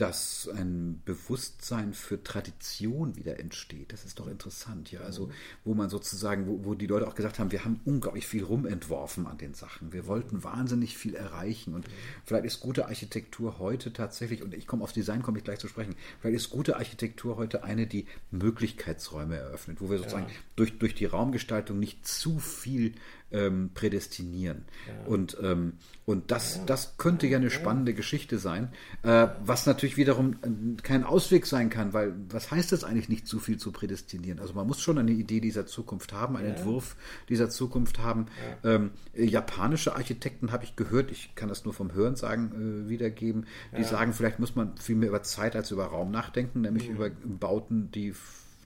dass 0.00 0.48
ein 0.56 1.02
Bewusstsein 1.04 1.92
für 1.92 2.24
Tradition 2.24 3.16
wieder 3.16 3.38
entsteht. 3.38 3.92
Das 3.92 4.06
ist 4.06 4.18
doch 4.18 4.28
interessant, 4.28 4.90
ja. 4.90 5.00
Also, 5.00 5.30
wo 5.62 5.74
man 5.74 5.90
sozusagen, 5.90 6.46
wo, 6.46 6.64
wo 6.64 6.74
die 6.74 6.86
Leute 6.86 7.06
auch 7.06 7.14
gesagt 7.14 7.38
haben, 7.38 7.52
wir 7.52 7.66
haben 7.66 7.80
unglaublich 7.84 8.26
viel 8.26 8.42
rumentworfen 8.42 9.26
an 9.26 9.36
den 9.36 9.52
Sachen. 9.52 9.92
Wir 9.92 10.06
wollten 10.06 10.42
wahnsinnig 10.42 10.96
viel 10.96 11.14
erreichen. 11.14 11.74
Und 11.74 11.86
vielleicht 12.24 12.46
ist 12.46 12.60
gute 12.60 12.86
Architektur 12.86 13.58
heute 13.58 13.92
tatsächlich, 13.92 14.42
und 14.42 14.54
ich 14.54 14.66
komme 14.66 14.84
auf 14.84 14.94
Design, 14.94 15.22
komme 15.22 15.36
ich 15.36 15.44
gleich 15.44 15.58
zu 15.58 15.68
sprechen, 15.68 15.94
vielleicht 16.20 16.36
ist 16.36 16.48
gute 16.48 16.76
Architektur 16.76 17.36
heute 17.36 17.62
eine, 17.62 17.86
die 17.86 18.06
Möglichkeitsräume 18.30 19.36
eröffnet, 19.36 19.82
wo 19.82 19.90
wir 19.90 19.98
sozusagen 19.98 20.28
ja. 20.28 20.34
durch, 20.56 20.78
durch 20.78 20.94
die 20.94 21.04
Raumgestaltung 21.04 21.78
nicht 21.78 22.08
zu 22.08 22.38
viel 22.38 22.94
ähm, 23.32 23.70
prädestinieren. 23.74 24.64
Ja. 24.86 25.06
Und, 25.06 25.36
ähm, 25.42 25.74
und 26.04 26.30
das, 26.30 26.56
ja. 26.56 26.64
das 26.66 26.96
könnte 26.96 27.26
ja 27.26 27.38
eine 27.38 27.50
spannende 27.50 27.94
Geschichte 27.94 28.38
sein, 28.38 28.72
äh, 29.02 29.28
was 29.44 29.66
natürlich 29.66 29.96
wiederum 29.96 30.34
äh, 30.42 30.82
kein 30.82 31.04
Ausweg 31.04 31.46
sein 31.46 31.70
kann, 31.70 31.92
weil 31.92 32.14
was 32.28 32.50
heißt 32.50 32.72
das 32.72 32.84
eigentlich 32.84 33.08
nicht 33.08 33.26
zu 33.26 33.38
viel 33.38 33.58
zu 33.58 33.72
prädestinieren? 33.72 34.40
Also 34.40 34.54
man 34.54 34.66
muss 34.66 34.80
schon 34.80 34.98
eine 34.98 35.12
Idee 35.12 35.40
dieser 35.40 35.66
Zukunft 35.66 36.12
haben, 36.12 36.36
einen 36.36 36.48
ja. 36.48 36.54
Entwurf 36.54 36.96
dieser 37.28 37.50
Zukunft 37.50 37.98
haben. 37.98 38.26
Ähm, 38.64 38.90
japanische 39.14 39.94
Architekten 39.94 40.52
habe 40.52 40.64
ich 40.64 40.76
gehört, 40.76 41.10
ich 41.10 41.34
kann 41.34 41.48
das 41.48 41.64
nur 41.64 41.74
vom 41.74 41.92
Hörensagen 41.92 42.86
äh, 42.86 42.88
wiedergeben, 42.88 43.46
die 43.76 43.84
sagen, 43.84 44.12
vielleicht 44.12 44.38
muss 44.38 44.56
man 44.56 44.76
viel 44.76 44.96
mehr 44.96 45.08
über 45.08 45.22
Zeit 45.22 45.54
als 45.54 45.70
über 45.70 45.86
Raum 45.86 46.10
nachdenken, 46.10 46.62
nämlich 46.62 46.88
mhm. 46.88 46.96
über 46.96 47.10
Bauten, 47.10 47.90
die 47.92 48.14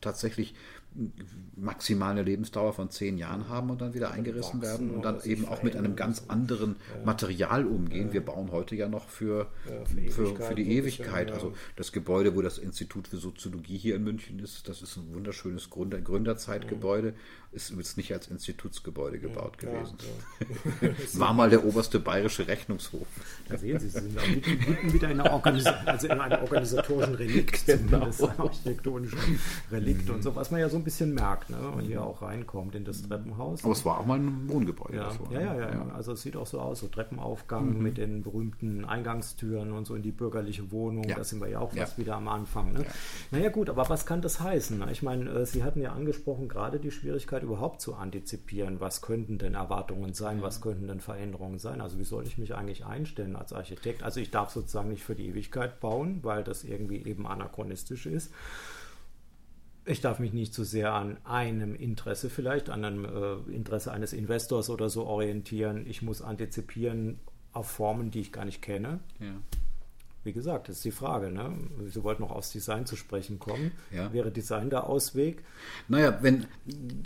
tatsächlich 0.00 0.54
maximal 1.56 2.12
eine 2.12 2.22
Lebensdauer 2.22 2.72
von 2.72 2.90
zehn 2.90 3.18
Jahren 3.18 3.48
haben 3.48 3.70
und 3.70 3.80
dann 3.80 3.94
wieder 3.94 4.10
eingerissen 4.12 4.62
werden 4.62 4.90
und 4.90 5.04
dann 5.04 5.20
eben 5.22 5.46
auch 5.46 5.62
mit 5.62 5.76
einem 5.76 5.96
ganz 5.96 6.24
anderen 6.28 6.76
Material 7.04 7.66
umgehen. 7.66 8.12
Wir 8.12 8.24
bauen 8.24 8.50
heute 8.52 8.76
ja 8.76 8.88
noch 8.88 9.08
für, 9.08 9.48
für, 10.10 10.36
für 10.36 10.54
die 10.54 10.70
Ewigkeit. 10.72 11.32
Also 11.32 11.52
das 11.76 11.92
Gebäude, 11.92 12.36
wo 12.36 12.42
das 12.42 12.58
Institut 12.58 13.08
für 13.08 13.16
Soziologie 13.16 13.76
hier 13.76 13.96
in 13.96 14.04
München 14.04 14.38
ist, 14.38 14.68
das 14.68 14.82
ist 14.82 14.96
ein 14.96 15.14
wunderschönes 15.14 15.70
Gründer, 15.70 16.00
Gründerzeitgebäude 16.00 17.14
ist 17.54 17.70
übrigens 17.70 17.96
nicht 17.96 18.12
als 18.12 18.28
Institutsgebäude 18.28 19.18
gebaut 19.18 19.56
ja, 19.62 19.70
gewesen. 19.70 19.96
Ja. 20.80 20.88
War 21.20 21.32
mal 21.32 21.50
der 21.50 21.64
oberste 21.64 22.00
bayerische 22.00 22.46
Rechnungshof. 22.48 23.06
Da 23.48 23.56
sehen 23.56 23.78
Sie, 23.78 23.88
Sie 23.88 24.00
sind 24.00 24.18
auch 24.18 24.26
mitten 24.26 24.92
wieder 24.92 25.10
in 25.10 25.20
einer, 25.20 25.32
Organis 25.32 25.66
also 25.66 26.08
in 26.08 26.20
einem 26.20 26.42
organisatorischen 26.42 27.14
Relikt, 27.14 27.66
genau. 27.66 28.10
architektonischen 28.38 29.18
Relikt 29.70 30.08
mhm. 30.08 30.16
und 30.16 30.22
so, 30.22 30.34
was 30.34 30.50
man 30.50 30.60
ja 30.60 30.68
so 30.68 30.76
ein 30.76 30.84
bisschen 30.84 31.14
merkt, 31.14 31.50
ne, 31.50 31.56
wenn 31.60 31.76
man 31.76 31.84
hier 31.84 32.02
auch 32.02 32.22
reinkommt 32.22 32.74
in 32.74 32.84
das 32.84 33.02
Treppenhaus. 33.02 33.62
Aber 33.62 33.72
es 33.72 33.84
war 33.84 34.00
auch 34.00 34.06
mal 34.06 34.18
ein 34.18 34.48
Wohngebäude. 34.48 34.96
Ja, 34.96 35.20
war, 35.20 35.32
ja, 35.32 35.40
ja, 35.40 35.54
ja, 35.54 35.72
ja, 35.72 35.88
Also 35.94 36.12
es 36.12 36.22
sieht 36.22 36.36
auch 36.36 36.46
so 36.46 36.60
aus, 36.60 36.80
so 36.80 36.88
Treppenaufgang 36.88 37.76
mhm. 37.76 37.82
mit 37.82 37.98
den 37.98 38.22
berühmten 38.22 38.84
Eingangstüren 38.84 39.72
und 39.72 39.86
so 39.86 39.94
in 39.94 40.02
die 40.02 40.12
bürgerliche 40.12 40.70
Wohnung. 40.72 41.06
Da 41.06 41.22
sind 41.22 41.40
wir 41.40 41.48
ja 41.48 41.60
auch 41.60 41.72
fast 41.72 41.98
wieder 41.98 42.16
am 42.16 42.28
Anfang. 42.28 42.72
Ne? 42.72 42.84
Naja 43.30 43.50
gut, 43.50 43.70
aber 43.70 43.88
was 43.88 44.06
kann 44.06 44.20
das 44.22 44.40
heißen? 44.40 44.82
Ich 44.90 45.02
meine, 45.02 45.30
äh, 45.30 45.46
Sie 45.46 45.62
hatten 45.62 45.80
ja 45.80 45.92
angesprochen, 45.92 46.48
gerade 46.48 46.80
die 46.80 46.90
Schwierigkeit 46.90 47.43
überhaupt 47.44 47.80
zu 47.80 47.94
antizipieren, 47.94 48.80
was 48.80 49.02
könnten 49.02 49.38
denn 49.38 49.54
Erwartungen 49.54 50.14
sein, 50.14 50.42
was 50.42 50.60
könnten 50.60 50.88
denn 50.88 51.00
Veränderungen 51.00 51.58
sein. 51.58 51.80
Also 51.80 51.98
wie 51.98 52.04
soll 52.04 52.26
ich 52.26 52.38
mich 52.38 52.54
eigentlich 52.54 52.84
einstellen 52.84 53.36
als 53.36 53.52
Architekt? 53.52 54.02
Also 54.02 54.20
ich 54.20 54.30
darf 54.30 54.50
sozusagen 54.50 54.88
nicht 54.88 55.04
für 55.04 55.14
die 55.14 55.28
Ewigkeit 55.28 55.80
bauen, 55.80 56.20
weil 56.22 56.42
das 56.42 56.64
irgendwie 56.64 57.04
eben 57.04 57.26
anachronistisch 57.26 58.06
ist. 58.06 58.32
Ich 59.86 60.00
darf 60.00 60.18
mich 60.18 60.32
nicht 60.32 60.54
zu 60.54 60.64
sehr 60.64 60.94
an 60.94 61.18
einem 61.24 61.74
Interesse 61.74 62.30
vielleicht, 62.30 62.70
an 62.70 62.84
einem 62.84 63.04
äh, 63.04 63.54
Interesse 63.54 63.92
eines 63.92 64.12
Investors 64.12 64.70
oder 64.70 64.88
so 64.88 65.04
orientieren. 65.04 65.86
Ich 65.86 66.02
muss 66.02 66.22
antizipieren 66.22 67.20
auf 67.52 67.70
Formen, 67.70 68.10
die 68.10 68.20
ich 68.20 68.32
gar 68.32 68.46
nicht 68.46 68.62
kenne. 68.62 69.00
Ja 69.20 69.34
wie 70.24 70.32
gesagt, 70.32 70.68
das 70.68 70.76
ist 70.76 70.84
die 70.84 70.90
Frage. 70.90 71.30
Ne? 71.30 71.52
Sie 71.86 72.02
wollten 72.02 72.22
noch 72.22 72.30
aufs 72.30 72.50
Design 72.50 72.86
zu 72.86 72.96
sprechen 72.96 73.38
kommen. 73.38 73.72
Ja. 73.90 74.12
Wäre 74.12 74.30
Design 74.30 74.70
der 74.70 74.88
Ausweg? 74.88 75.44
Naja, 75.88 76.18
wenn 76.22 76.46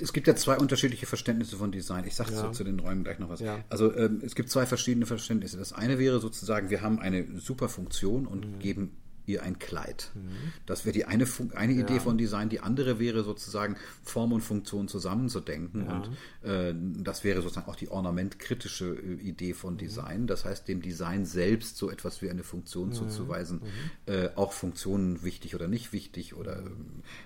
es 0.01 0.13
gibt 0.13 0.27
ja 0.29 0.37
zwei 0.37 0.57
unterschiedliche 0.57 1.07
Verständnisse 1.07 1.57
von 1.57 1.73
Design. 1.73 2.05
Ich 2.07 2.15
sage 2.15 2.33
ja. 2.33 2.39
zu, 2.39 2.51
zu, 2.53 2.65
den 2.65 2.79
Räumen 2.79 3.05
gleich 3.05 3.19
noch 3.19 3.29
was. 3.29 3.41
Ja. 3.41 3.59
Also 3.69 3.95
ähm, 3.95 4.23
es 4.25 4.35
gibt 4.35 4.51
zwei 4.51 4.67
verschiedene 4.67 5.07
Verständnisse. 5.07 5.59
Das 5.59 5.73
eine 5.73 5.99
wäre 5.99 6.21
sozusagen, 6.21 6.71
wir 6.71 6.81
haben 6.81 7.01
eine 7.01 7.27
super 7.39 7.69
Funktion 7.69 8.27
und 8.27 8.47
mhm. 8.47 8.59
geben 8.61 8.97
ihr 9.29 9.43
ein 9.43 9.59
Kleid. 9.59 10.11
Mhm. 10.15 10.53
Das 10.67 10.85
wäre 10.85 10.93
die 10.93 11.05
eine, 11.05 11.27
eine 11.55 11.73
ja. 11.73 11.81
Idee 11.81 12.01
von 12.01 12.19
Design. 12.19 12.49
Die 12.49 12.61
andere 12.61 12.99
wäre 12.99 13.23
sozusagen 13.23 13.77
Form 14.03 14.33
und 14.33 14.41
Funktion 14.41 14.89
zusammenzudenken. 14.89 15.87
Ja. 15.87 15.97
Und 15.97 16.49
äh, 16.49 16.75
das 17.03 17.25
wäre 17.25 17.43
sozusagen 17.43 17.69
auch 17.69 17.77
die 17.77 17.91
ornamentkritische 17.91 18.95
äh, 18.97 19.15
Idee 19.15 19.55
von 19.55 19.75
mhm. 19.75 19.79
Design. 19.79 20.27
Das 20.27 20.45
heißt, 20.45 20.67
dem 20.67 20.83
Design 20.83 21.27
selbst 21.27 21.77
so 21.77 21.91
etwas 21.91 22.23
wie 22.23 22.31
eine 22.31 22.43
Funktion 22.43 22.89
mhm. 22.89 22.93
zuzuweisen, 22.95 23.61
mhm. 24.07 24.13
äh, 24.13 24.31
auch 24.35 24.53
Funktionen 24.53 25.23
wichtig 25.23 25.55
oder 25.55 25.69
nicht 25.69 25.93
wichtig 25.93 26.35
oder 26.35 26.59
äh, 26.59 26.71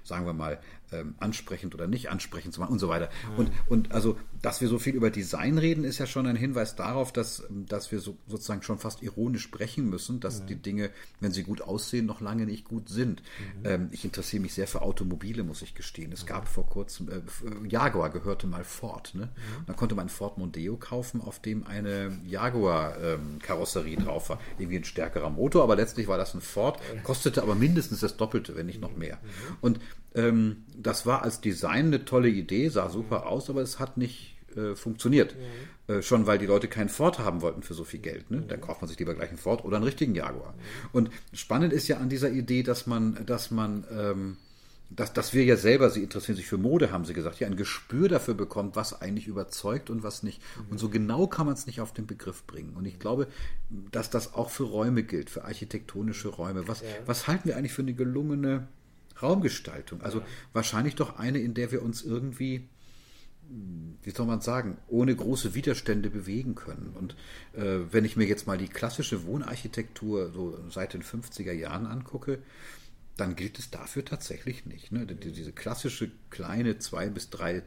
sagen 0.04 0.26
wir 0.26 0.32
mal 0.32 0.60
ähm, 0.92 1.14
ansprechend 1.18 1.74
oder 1.74 1.86
nicht 1.86 2.10
ansprechend 2.10 2.54
zu 2.54 2.60
machen 2.60 2.72
und 2.72 2.78
so 2.78 2.88
weiter. 2.88 3.10
Mhm. 3.32 3.38
Und, 3.38 3.50
und 3.68 3.92
also, 3.92 4.18
dass 4.40 4.60
wir 4.60 4.68
so 4.68 4.78
viel 4.78 4.94
über 4.94 5.10
Design 5.10 5.58
reden, 5.58 5.84
ist 5.84 5.98
ja 5.98 6.06
schon 6.06 6.26
ein 6.26 6.36
Hinweis 6.36 6.76
darauf, 6.76 7.12
dass, 7.12 7.44
dass 7.50 7.92
wir 7.92 8.00
so, 8.00 8.16
sozusagen 8.26 8.62
schon 8.62 8.78
fast 8.78 9.02
ironisch 9.02 9.42
sprechen 9.42 9.88
müssen, 9.88 10.20
dass 10.20 10.42
mhm. 10.42 10.46
die 10.46 10.56
Dinge, 10.56 10.90
wenn 11.20 11.32
sie 11.32 11.42
gut 11.42 11.62
aussehen, 11.62 12.06
noch 12.06 12.20
lange 12.20 12.46
nicht 12.46 12.64
gut 12.64 12.88
sind. 12.88 13.22
Mhm. 13.22 13.66
Ähm, 13.66 13.88
ich 13.92 14.04
interessiere 14.04 14.42
mich 14.42 14.54
sehr 14.54 14.66
für 14.66 14.82
Automobile, 14.82 15.42
muss 15.44 15.62
ich 15.62 15.74
gestehen. 15.74 16.12
Es 16.12 16.26
gab 16.26 16.48
vor 16.48 16.66
kurzem, 16.66 17.08
äh, 17.08 17.68
Jaguar 17.68 18.10
gehörte 18.10 18.46
mal 18.46 18.64
Ford. 18.64 19.14
Ne? 19.14 19.28
Da 19.66 19.72
konnte 19.72 19.94
man 19.94 20.08
Ford 20.08 20.38
Mondeo 20.38 20.76
kaufen, 20.76 21.20
auf 21.20 21.40
dem 21.40 21.66
eine 21.66 22.18
Jaguar-Karosserie 22.26 23.96
ähm, 23.96 24.04
drauf 24.04 24.30
war. 24.30 24.40
Irgendwie 24.58 24.78
ein 24.78 24.84
stärkerer 24.84 25.30
Motor, 25.30 25.62
aber 25.62 25.76
letztlich 25.76 26.08
war 26.08 26.18
das 26.18 26.34
ein 26.34 26.40
Ford, 26.40 26.80
kostete 27.02 27.42
aber 27.42 27.54
mindestens 27.54 28.00
das 28.00 28.16
Doppelte, 28.16 28.56
wenn 28.56 28.66
nicht 28.66 28.80
noch 28.80 28.96
mehr. 28.96 29.18
Und 29.60 29.80
ähm, 30.14 30.64
das 30.76 31.06
war 31.06 31.22
als 31.22 31.40
Design 31.40 31.86
eine 31.86 32.04
tolle 32.04 32.28
Idee, 32.28 32.68
sah 32.68 32.88
super 32.88 33.26
aus, 33.26 33.48
aber 33.50 33.62
es 33.62 33.78
hat 33.78 33.96
nicht 33.96 34.36
äh, 34.56 34.74
funktioniert. 34.74 35.34
Mhm. 35.34 35.94
Äh, 35.94 36.02
schon 36.02 36.26
weil 36.26 36.38
die 36.38 36.46
Leute 36.46 36.68
keinen 36.68 36.88
Ford 36.88 37.18
haben 37.18 37.40
wollten 37.42 37.62
für 37.62 37.74
so 37.74 37.84
viel 37.84 38.00
Geld. 38.00 38.30
Ne? 38.30 38.38
Mhm. 38.38 38.48
Dann 38.48 38.60
kauft 38.60 38.82
man 38.82 38.88
sich 38.88 38.98
lieber 38.98 39.14
gleich 39.14 39.30
einen 39.30 39.38
Ford 39.38 39.64
oder 39.64 39.76
einen 39.76 39.84
richtigen 39.84 40.14
Jaguar. 40.14 40.52
Mhm. 40.52 40.88
Und 40.92 41.10
spannend 41.32 41.72
ist 41.72 41.88
ja 41.88 41.98
an 41.98 42.08
dieser 42.08 42.30
Idee, 42.30 42.62
dass 42.62 42.86
man, 42.86 43.24
dass 43.26 43.50
man 43.50 43.84
ähm, 43.90 44.36
dass, 44.96 45.12
dass 45.12 45.32
wir 45.32 45.44
ja 45.44 45.56
selber, 45.56 45.90
sie 45.90 46.02
interessieren 46.02 46.36
sich 46.36 46.46
für 46.46 46.58
Mode, 46.58 46.92
haben 46.92 47.04
sie 47.04 47.14
gesagt, 47.14 47.40
ja 47.40 47.46
ein 47.46 47.56
Gespür 47.56 48.08
dafür 48.08 48.34
bekommt, 48.34 48.76
was 48.76 49.00
eigentlich 49.00 49.26
überzeugt 49.26 49.90
und 49.90 50.02
was 50.02 50.22
nicht. 50.22 50.42
Und 50.70 50.78
so 50.78 50.88
genau 50.88 51.26
kann 51.26 51.46
man 51.46 51.54
es 51.54 51.66
nicht 51.66 51.80
auf 51.80 51.92
den 51.92 52.06
Begriff 52.06 52.46
bringen. 52.46 52.74
Und 52.76 52.84
ich 52.84 52.98
glaube, 52.98 53.26
dass 53.70 54.10
das 54.10 54.34
auch 54.34 54.50
für 54.50 54.64
Räume 54.64 55.02
gilt, 55.02 55.30
für 55.30 55.44
architektonische 55.44 56.28
Räume. 56.28 56.68
Was, 56.68 56.82
ja. 56.82 56.88
was 57.06 57.26
halten 57.26 57.48
wir 57.48 57.56
eigentlich 57.56 57.72
für 57.72 57.82
eine 57.82 57.94
gelungene 57.94 58.68
Raumgestaltung. 59.22 60.02
Also 60.02 60.20
ja. 60.20 60.26
wahrscheinlich 60.52 60.94
doch 60.94 61.18
eine, 61.18 61.38
in 61.38 61.54
der 61.54 61.72
wir 61.72 61.82
uns 61.82 62.02
irgendwie, 62.02 62.68
wie 64.02 64.10
soll 64.10 64.26
man 64.26 64.40
sagen, 64.40 64.78
ohne 64.88 65.14
große 65.14 65.54
Widerstände 65.54 66.10
bewegen 66.10 66.54
können. 66.54 66.94
Und 66.98 67.16
äh, 67.54 67.80
wenn 67.90 68.04
ich 68.04 68.16
mir 68.16 68.26
jetzt 68.26 68.46
mal 68.46 68.58
die 68.58 68.68
klassische 68.68 69.24
Wohnarchitektur 69.24 70.32
so 70.32 70.58
seit 70.70 70.94
den 70.94 71.02
50er 71.02 71.52
Jahren 71.52 71.86
angucke, 71.86 72.38
dann 73.16 73.36
gilt 73.36 73.58
es 73.58 73.70
dafür 73.70 74.04
tatsächlich 74.04 74.66
nicht. 74.66 74.90
Ne? 74.90 75.06
Diese 75.06 75.52
klassische 75.52 76.10
kleine 76.30 76.78
zwei 76.78 77.08
bis 77.08 77.30
drei 77.30 77.56
äh, 77.56 77.62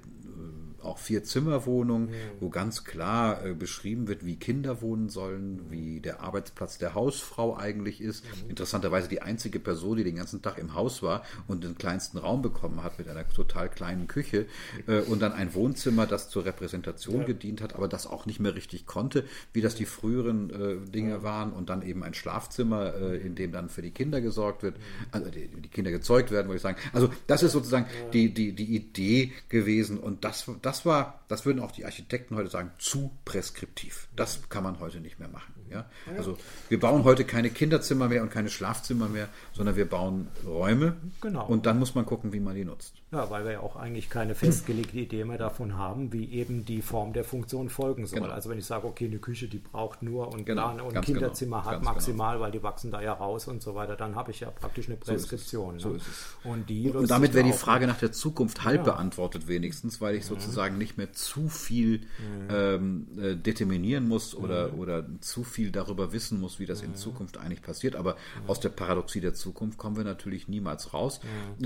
auch 0.85 0.97
Vier-Zimmer-Wohnung, 0.97 2.09
ja. 2.09 2.15
wo 2.39 2.49
ganz 2.49 2.83
klar 2.83 3.45
äh, 3.45 3.53
beschrieben 3.53 4.07
wird, 4.07 4.25
wie 4.25 4.37
Kinder 4.37 4.81
wohnen 4.81 5.09
sollen, 5.09 5.69
wie 5.69 5.99
der 5.99 6.21
Arbeitsplatz 6.21 6.77
der 6.77 6.93
Hausfrau 6.93 7.57
eigentlich 7.57 8.01
ist. 8.01 8.23
Mhm. 8.25 8.51
Interessanterweise 8.51 9.09
die 9.09 9.21
einzige 9.21 9.59
Person, 9.59 9.97
die 9.97 10.03
den 10.03 10.15
ganzen 10.15 10.41
Tag 10.41 10.57
im 10.57 10.73
Haus 10.73 11.03
war 11.03 11.23
und 11.47 11.63
den 11.63 11.77
kleinsten 11.77 12.17
Raum 12.17 12.41
bekommen 12.41 12.83
hat 12.83 12.97
mit 12.97 13.07
einer 13.07 13.27
total 13.27 13.69
kleinen 13.69 14.07
Küche 14.07 14.45
äh, 14.87 15.01
und 15.01 15.21
dann 15.21 15.33
ein 15.33 15.53
Wohnzimmer, 15.53 16.05
das 16.05 16.29
zur 16.29 16.45
Repräsentation 16.45 17.21
ja. 17.21 17.25
gedient 17.25 17.61
hat, 17.61 17.75
aber 17.75 17.87
das 17.87 18.07
auch 18.07 18.25
nicht 18.25 18.39
mehr 18.39 18.55
richtig 18.55 18.85
konnte, 18.85 19.25
wie 19.53 19.61
das 19.61 19.75
die 19.75 19.85
früheren 19.85 20.49
äh, 20.49 20.89
Dinge 20.89 21.23
waren 21.23 21.51
und 21.53 21.69
dann 21.69 21.81
eben 21.81 22.03
ein 22.03 22.13
Schlafzimmer, 22.13 22.93
äh, 22.95 23.17
in 23.17 23.35
dem 23.35 23.51
dann 23.51 23.69
für 23.69 23.81
die 23.81 23.91
Kinder 23.91 24.21
gesorgt 24.21 24.63
wird, 24.63 24.75
also 25.11 25.29
die, 25.29 25.47
die 25.47 25.69
Kinder 25.69 25.91
gezeugt 25.91 26.31
werden, 26.31 26.47
würde 26.47 26.57
ich 26.57 26.61
sagen. 26.61 26.77
Also 26.93 27.09
das 27.27 27.43
ist 27.43 27.51
sozusagen 27.51 27.87
die, 28.13 28.33
die, 28.33 28.53
die 28.53 28.75
Idee 28.75 29.31
gewesen 29.49 29.99
und 29.99 30.23
das, 30.23 30.49
das 30.61 30.74
das 30.75 30.85
war, 30.85 31.23
das 31.29 31.45
würden 31.45 31.61
auch 31.61 31.71
die 31.71 31.85
Architekten 31.85 32.35
heute 32.35 32.49
sagen, 32.49 32.71
zu 32.79 33.17
preskriptiv. 33.23 34.09
Das 34.13 34.49
kann 34.49 34.63
man 34.63 34.81
heute 34.81 34.99
nicht 34.99 35.19
mehr 35.19 35.29
machen. 35.29 35.54
Ja? 35.69 35.85
Also 36.17 36.37
wir 36.69 36.79
bauen 36.79 37.03
heute 37.03 37.23
keine 37.25 37.49
Kinderzimmer 37.49 38.07
mehr 38.07 38.21
und 38.21 38.31
keine 38.31 38.49
Schlafzimmer 38.49 39.07
mehr, 39.07 39.29
sondern 39.53 39.75
wir 39.75 39.89
bauen 39.89 40.27
Räume. 40.45 40.95
Genau. 41.21 41.45
Und 41.47 41.65
dann 41.65 41.79
muss 41.79 41.95
man 41.95 42.05
gucken, 42.05 42.33
wie 42.33 42.39
man 42.39 42.55
die 42.55 42.65
nutzt. 42.65 42.95
Ja, 43.11 43.29
weil 43.29 43.45
wir 43.45 43.53
ja 43.53 43.59
auch 43.61 43.75
eigentlich 43.75 44.09
keine 44.09 44.35
festgelegte 44.35 44.97
Idee 44.97 45.23
mehr 45.23 45.37
davon 45.37 45.77
haben, 45.77 46.11
wie 46.13 46.31
eben 46.31 46.65
die 46.65 46.81
Form 46.81 47.13
der 47.13 47.23
Funktion 47.23 47.69
folgen 47.69 48.05
soll. 48.05 48.21
Genau. 48.21 48.33
Also 48.33 48.49
wenn 48.49 48.57
ich 48.57 48.65
sage, 48.65 48.87
okay, 48.87 49.05
eine 49.05 49.19
Küche, 49.19 49.47
die 49.47 49.57
braucht 49.57 50.03
nur 50.03 50.33
und, 50.33 50.45
genau. 50.45 50.71
und 50.71 50.95
ein. 50.95 51.05
Kinderzimmer 51.05 51.57
genau. 51.57 51.65
hat 51.69 51.73
Ganz 51.75 51.85
maximal, 51.85 52.33
genau. 52.33 52.45
weil 52.45 52.51
die 52.51 52.63
wachsen 52.63 52.91
da 52.91 53.01
ja 53.01 53.13
raus 53.13 53.47
und 53.47 53.61
so 53.61 53.75
weiter, 53.75 53.95
dann 53.95 54.15
habe 54.15 54.31
ich 54.31 54.39
ja 54.39 54.49
praktisch 54.49 54.87
eine 54.87 54.97
Präskription. 54.97 55.79
So 55.79 55.93
ist 55.93 56.07
es. 56.07 56.19
So 56.19 56.49
ne? 56.49 56.51
ist 56.51 56.51
es. 56.51 56.51
Und, 56.51 56.69
die 56.69 56.89
und 56.89 57.09
damit 57.09 57.33
wäre 57.33 57.45
die 57.45 57.53
Frage 57.53 57.87
nach 57.87 57.99
der 57.99 58.11
Zukunft 58.11 58.63
halb 58.63 58.85
ja. 58.85 58.93
beantwortet 58.93 59.47
wenigstens, 59.47 60.01
weil 60.01 60.15
ich 60.15 60.23
mhm. 60.23 60.29
sozusagen 60.29 60.77
nicht 60.77 60.97
mehr 60.97 61.13
zu 61.13 61.47
viel 61.47 61.99
mhm. 61.99 62.47
ähm, 62.49 63.07
äh, 63.17 63.35
determinieren 63.35 64.07
muss 64.07 64.35
oder, 64.35 64.71
mhm. 64.71 64.79
oder 64.79 65.05
zu 65.21 65.43
viel 65.43 65.54
darüber 65.71 66.13
wissen 66.13 66.39
muss, 66.39 66.59
wie 66.59 66.65
das 66.65 66.81
in 66.81 66.95
Zukunft 66.95 67.37
eigentlich 67.37 67.61
passiert. 67.61 67.95
Aber 67.95 68.15
aus 68.47 68.59
der 68.59 68.69
Paradoxie 68.69 69.21
der 69.21 69.33
Zukunft 69.33 69.77
kommen 69.77 69.97
wir 69.97 70.03
natürlich 70.03 70.47
niemals 70.47 70.93
raus. 70.93 71.19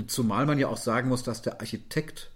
Zumal 0.06 0.46
man 0.46 0.58
ja 0.58 0.68
auch 0.68 0.76
sagen 0.76 1.08
muss, 1.08 1.22
dass 1.22 1.42
der 1.42 1.60
Architekt 1.60 2.30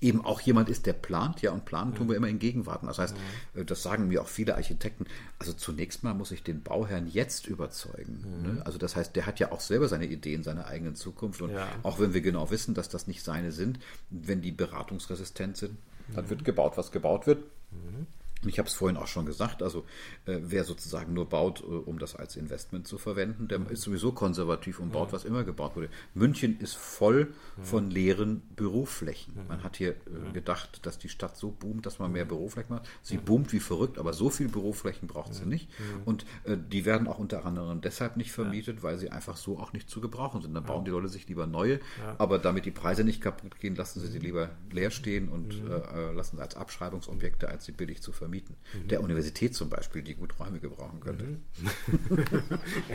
eben 0.00 0.24
auch 0.24 0.40
jemand 0.40 0.68
ist, 0.68 0.86
der 0.86 0.92
plant, 0.92 1.42
ja, 1.42 1.52
und 1.52 1.64
planen 1.64 1.94
tun 1.94 2.08
wir 2.08 2.16
immer 2.16 2.28
in 2.28 2.38
Gegenwarten. 2.38 2.86
Das 2.86 2.98
heißt, 2.98 3.16
ja. 3.54 3.60
Äh, 3.60 3.64
das 3.64 3.82
sagen 3.82 4.08
mir 4.08 4.22
auch 4.22 4.28
viele 4.28 4.54
Architekten. 4.54 5.06
Also 5.38 5.52
zunächst 5.52 6.04
mal 6.04 6.14
muss 6.14 6.30
ich 6.30 6.42
den 6.42 6.62
Bauherrn 6.62 7.06
jetzt 7.06 7.46
überzeugen. 7.46 8.24
Mhm. 8.24 8.42
Ne? 8.56 8.62
Also 8.66 8.78
das 8.78 8.96
heißt, 8.96 9.16
der 9.16 9.26
hat 9.26 9.40
ja 9.40 9.52
auch 9.52 9.60
selber 9.60 9.88
seine 9.88 10.06
Ideen, 10.06 10.42
seine 10.42 10.66
eigenen 10.66 10.94
Zukunft. 10.94 11.40
Und 11.42 11.50
ja. 11.50 11.68
auch 11.82 11.98
wenn 11.98 12.14
wir 12.14 12.20
genau 12.20 12.50
wissen, 12.50 12.74
dass 12.74 12.88
das 12.88 13.06
nicht 13.06 13.22
seine 13.22 13.52
sind, 13.52 13.78
wenn 14.10 14.42
die 14.42 14.52
beratungsresistent 14.52 15.56
sind, 15.56 15.76
dann 16.14 16.26
mhm. 16.26 16.30
wird 16.30 16.44
gebaut, 16.44 16.76
was 16.76 16.92
gebaut 16.92 17.26
wird. 17.26 17.38
Mhm. 17.70 18.06
Ich 18.44 18.58
habe 18.58 18.68
es 18.68 18.74
vorhin 18.74 18.96
auch 18.96 19.06
schon 19.06 19.24
gesagt, 19.24 19.62
also 19.62 19.84
äh, 20.26 20.38
wer 20.42 20.64
sozusagen 20.64 21.14
nur 21.14 21.28
baut, 21.28 21.60
äh, 21.60 21.64
um 21.64 21.98
das 21.98 22.14
als 22.14 22.36
Investment 22.36 22.86
zu 22.86 22.98
verwenden, 22.98 23.48
der 23.48 23.60
ist 23.70 23.82
sowieso 23.82 24.12
konservativ 24.12 24.78
und 24.78 24.92
baut, 24.92 25.12
was 25.12 25.24
immer 25.24 25.42
gebaut 25.42 25.74
wurde. 25.74 25.88
München 26.14 26.58
ist 26.60 26.76
voll 26.76 27.32
von 27.62 27.90
leeren 27.90 28.42
Büroflächen. 28.54 29.34
Man 29.48 29.62
hat 29.62 29.76
hier 29.76 29.90
äh, 29.92 30.32
gedacht, 30.32 30.84
dass 30.84 30.98
die 30.98 31.08
Stadt 31.08 31.36
so 31.36 31.50
boomt, 31.50 31.86
dass 31.86 31.98
man 31.98 32.12
mehr 32.12 32.26
Büroflächen 32.26 32.76
macht. 32.76 32.88
Sie 33.02 33.16
boomt 33.16 33.52
wie 33.52 33.60
verrückt, 33.60 33.98
aber 33.98 34.12
so 34.12 34.28
viele 34.28 34.50
Büroflächen 34.50 35.08
braucht 35.08 35.34
sie 35.34 35.46
nicht. 35.46 35.68
Und 36.04 36.26
äh, 36.44 36.56
die 36.56 36.84
werden 36.84 37.08
auch 37.08 37.18
unter 37.18 37.46
anderem 37.46 37.80
deshalb 37.80 38.16
nicht 38.16 38.32
vermietet, 38.32 38.82
weil 38.82 38.98
sie 38.98 39.10
einfach 39.10 39.36
so 39.36 39.58
auch 39.58 39.72
nicht 39.72 39.88
zu 39.88 40.00
gebrauchen 40.00 40.42
sind. 40.42 40.54
Dann 40.54 40.64
bauen 40.64 40.84
die 40.84 40.90
Leute 40.90 41.08
sich 41.08 41.26
lieber 41.28 41.46
neue, 41.46 41.80
aber 42.18 42.38
damit 42.38 42.66
die 42.66 42.70
Preise 42.70 43.02
nicht 43.02 43.20
kaputt 43.20 43.58
gehen, 43.60 43.74
lassen 43.74 44.00
sie 44.00 44.08
sie 44.08 44.18
lieber 44.18 44.50
leer 44.70 44.90
stehen 44.90 45.28
und 45.28 45.54
äh, 45.54 46.12
lassen 46.12 46.36
sie 46.36 46.42
als 46.42 46.54
Abschreibungsobjekte, 46.54 47.48
als 47.48 47.64
sie 47.64 47.72
billig 47.72 48.02
zu 48.02 48.12
vermieten 48.12 48.25
vermieten. 48.26 48.56
Mhm. 48.74 48.88
Der 48.88 49.02
Universität 49.02 49.54
zum 49.54 49.70
Beispiel, 49.70 50.02
die 50.02 50.14
gut 50.14 50.38
Räume 50.40 50.58
gebrauchen 50.58 50.98
könnte. 51.00 51.24
Mhm. 51.24 51.40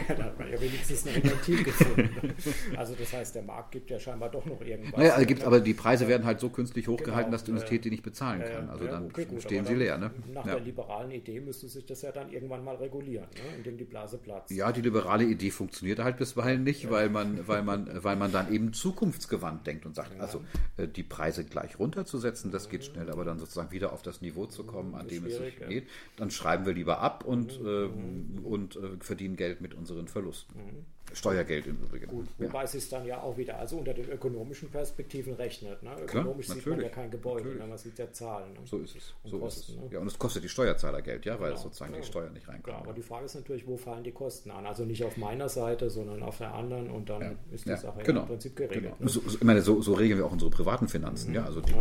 ja, 0.07 0.15
da 0.15 0.23
hat 0.25 0.38
man 0.38 0.51
ja 0.51 0.61
wenigstens 0.61 1.07
ein 1.07 1.15
Inventiv 1.15 1.63
gefunden. 1.63 2.34
Also 2.75 2.95
das 2.95 3.13
heißt, 3.13 3.36
der 3.36 3.43
Markt 3.43 3.71
gibt 3.71 3.89
ja 3.89 3.99
scheinbar 3.99 4.29
doch 4.29 4.45
noch 4.45 4.61
irgendwas. 4.61 4.97
Naja, 4.97 5.13
also 5.13 5.25
gibt, 5.25 5.43
aber 5.43 5.61
die 5.61 5.73
Preise 5.73 6.07
werden 6.07 6.25
halt 6.25 6.39
so 6.41 6.49
künstlich 6.49 6.88
hochgehalten, 6.88 7.25
genau, 7.25 7.32
dass 7.32 7.43
die 7.45 7.51
Universität 7.51 7.86
die 7.86 7.91
nicht 7.91 8.03
bezahlen 8.03 8.41
kann. 8.41 8.69
Also 8.69 8.86
ja, 8.86 8.91
dann 8.91 9.05
okay, 9.05 9.25
gut, 9.25 9.41
stehen 9.41 9.65
sie 9.65 9.75
leer. 9.75 9.97
Ne? 9.97 10.11
Nach 10.34 10.45
ja. 10.45 10.55
der 10.55 10.63
liberalen 10.63 11.11
Idee 11.11 11.39
müsste 11.39 11.69
sich 11.69 11.86
das 11.86 12.01
ja 12.01 12.11
dann 12.11 12.29
irgendwann 12.29 12.63
mal 12.63 12.75
regulieren, 12.75 13.27
ne? 13.34 13.57
indem 13.57 13.77
die 13.77 13.86
Blase 13.86 14.17
platzt. 14.17 14.51
Ja, 14.51 14.71
die 14.71 14.82
liberale 14.82 15.23
Idee 15.23 15.51
funktioniert 15.51 15.99
halt 15.99 16.17
bisweilen 16.17 16.63
nicht, 16.63 16.89
weil 16.89 17.09
man, 17.09 17.47
weil 17.47 17.63
man, 17.63 18.03
weil 18.03 18.17
man 18.17 18.32
dann 18.32 18.51
eben 18.51 18.73
zukunftsgewandt 18.73 19.65
denkt 19.65 19.86
und 19.86 19.95
sagt, 19.95 20.19
also 20.19 20.43
äh, 20.75 20.88
die 20.88 21.03
Preise 21.03 21.45
gleich 21.45 21.79
runterzusetzen, 21.79 22.51
das 22.51 22.69
geht 22.69 22.84
schnell, 22.84 23.09
aber 23.09 23.23
dann 23.23 23.39
sozusagen 23.39 23.71
wieder 23.71 23.93
auf 23.93 24.01
das 24.01 24.21
Niveau 24.21 24.45
zu 24.45 24.63
kommen, 24.63 24.95
an 24.95 25.07
dem 25.07 25.20
es 25.26 25.38
sich 25.38 25.59
ja. 25.59 25.67
geht, 25.67 25.88
dann 26.17 26.32
schreiben 26.32 26.65
wir 26.65 26.74
lieber 26.74 26.99
ab 26.99 27.24
und, 27.26 27.61
mhm. 27.61 28.41
äh, 28.43 28.47
und 28.47 28.76
äh, 28.76 28.97
verdienen 28.99 29.36
Geld 29.36 29.61
mit 29.61 29.74
unseren 29.74 30.07
Verlusten. 30.07 30.59
Mhm. 30.59 30.86
Steuergeld 31.13 31.67
im 31.67 31.77
Übrigen. 31.77 32.07
Gut, 32.07 32.27
wobei 32.37 32.63
ja. 32.63 32.69
es 32.73 32.89
dann 32.89 33.05
ja 33.05 33.21
auch 33.21 33.37
wieder 33.37 33.59
also 33.59 33.77
unter 33.77 33.93
den 33.93 34.09
ökonomischen 34.09 34.69
Perspektiven 34.69 35.33
rechnet. 35.33 35.83
Ne? 35.83 35.91
Ökonomisch 36.01 36.45
Klar, 36.45 36.57
sieht 36.57 36.67
man 36.67 36.81
ja 36.81 36.89
kein 36.89 37.11
Gebäude, 37.11 37.49
natürlich. 37.49 37.67
man 37.67 37.77
sieht 37.77 37.99
ja 37.99 38.11
Zahlen. 38.11 38.53
Ne? 38.53 38.59
So 38.65 38.77
ist 38.77 38.95
es. 38.95 39.13
Und 39.23 39.31
so 39.31 39.39
Kosten, 39.39 39.59
ist 39.59 39.69
es. 39.69 39.75
Ne? 39.75 39.89
Ja, 39.91 39.99
und 39.99 40.07
es 40.07 40.17
kostet 40.17 40.43
die 40.43 40.49
Steuerzahler 40.49 41.01
Geld, 41.01 41.25
ja, 41.25 41.39
weil 41.39 41.51
genau. 41.51 41.63
sozusagen 41.63 41.93
ja. 41.93 41.99
die 41.99 42.05
Steuern 42.05 42.33
nicht 42.33 42.47
reinkommen. 42.47 42.79
Ja, 42.79 42.85
aber 42.85 42.93
die 42.93 43.01
Frage 43.01 43.25
ist 43.25 43.35
natürlich, 43.35 43.67
wo 43.67 43.77
fallen 43.77 44.03
die 44.03 44.11
Kosten 44.11 44.51
an? 44.51 44.65
Also 44.65 44.85
nicht 44.85 45.03
auf 45.03 45.17
meiner 45.17 45.49
Seite, 45.49 45.89
sondern 45.89 46.23
auf 46.23 46.37
der 46.37 46.53
anderen 46.53 46.89
und 46.89 47.09
dann 47.09 47.37
ist 47.51 47.65
die 47.65 47.75
Sache 47.75 48.01
genau. 48.03 48.21
im 48.21 48.27
Prinzip 48.27 48.55
geregelt. 48.55 48.83
Genau. 48.83 48.95
Ne? 48.99 49.09
So, 49.09 49.21
ich 49.27 49.43
meine, 49.43 49.61
so, 49.61 49.81
so, 49.81 49.93
regeln 49.93 50.17
wir 50.19 50.25
auch 50.25 50.31
unsere 50.31 50.51
privaten 50.51 50.87
Finanzen. 50.87 51.29
Mhm. 51.29 51.35
Ja, 51.35 51.45
also 51.45 51.59
die, 51.59 51.73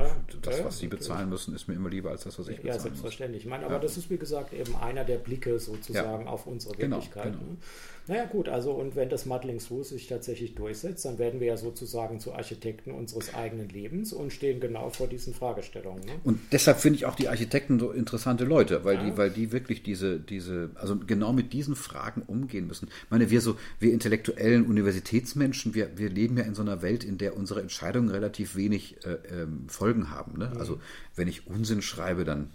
das, 0.43 0.65
was 0.65 0.79
Sie 0.79 0.89
bezahlen 0.89 1.29
müssen, 1.29 1.55
ist 1.55 1.69
mir 1.69 1.75
immer 1.75 1.89
lieber 1.89 2.11
als 2.11 2.25
das, 2.25 2.39
was 2.39 2.49
ich 2.49 2.57
bezahlen 2.57 2.75
muss. 2.75 2.77
Ja, 2.77 2.83
selbstverständlich. 2.83 3.45
Ich 3.45 3.49
meine, 3.49 3.67
aber 3.67 3.79
das 3.79 3.97
ist 3.97 4.11
wie 4.11 4.19
gesagt 4.19 4.53
eben 4.53 4.75
einer 4.77 5.05
der 5.05 5.19
Blicke 5.19 5.59
sozusagen 5.61 6.27
auf 6.27 6.47
unsere 6.47 6.75
genau, 6.75 6.97
Wirklichkeit. 6.97 7.33
Genau, 7.33 7.39
genau. 7.39 7.57
Naja 8.07 8.25
gut, 8.27 8.49
also 8.49 8.73
und 8.73 8.97
wenn 8.97 9.09
das 9.09 9.27
Muddling 9.27 9.59
Through 9.59 9.85
sich 9.85 10.07
tatsächlich 10.07 10.55
durchsetzt, 10.55 11.05
dann 11.05 11.19
werden 11.19 11.41
wir 11.41 11.49
ja 11.49 11.57
sozusagen 11.57 12.21
zu 12.21 12.33
Architekten 12.33 12.91
unseres 12.91 13.35
eigenen 13.35 13.69
Lebens 13.69 14.13
und 14.13 14.33
stehen 14.33 14.61
genau 14.61 14.91
vor 14.91 15.07
diesen 15.07 15.35
Fragestellungen. 15.35 16.05
Ne? 16.05 16.13
Und 16.25 16.41
deshalb 16.53 16.81
finde 16.81 16.97
ich 16.97 17.07
auch 17.07 17.15
die 17.15 17.29
Architekten 17.29 17.79
so 17.79 17.91
interessante 17.93 18.45
Leute, 18.45 18.85
weil 18.85 18.97
ja. 18.97 19.05
die, 19.05 19.17
weil 19.17 19.31
die 19.31 19.53
wirklich 19.53 19.83
diese, 19.83 20.19
diese, 20.19 20.71
also 20.75 20.97
genau 20.97 21.33
mit 21.33 21.53
diesen 21.53 21.77
Fragen 21.77 22.23
umgehen 22.23 22.67
müssen. 22.67 22.89
Ich 23.05 23.11
meine, 23.11 23.31
wir 23.31 23.41
so, 23.41 23.57
wir 23.79 23.93
intellektuellen 23.93 24.67
Universitätsmenschen, 24.67 25.75
wir, 25.75 25.97
wir 25.97 26.09
leben 26.09 26.37
ja 26.37 26.45
in 26.45 26.55
so 26.55 26.63
einer 26.63 26.83
Welt, 26.83 27.05
in 27.05 27.19
der 27.19 27.37
unsere 27.37 27.61
Entscheidungen 27.61 28.09
relativ 28.09 28.57
wenig 28.57 28.97
äh, 29.05 29.43
ähm, 29.43 29.69
Folgen 29.69 30.11
haben. 30.11 30.39
Ne? 30.39 30.51
Mhm. 30.53 30.61
Also 30.61 30.81
wenn 31.17 31.29
ich 31.29 31.47
Unsinn 31.47 31.83
schreibe, 31.83 32.25
dann 32.25 32.51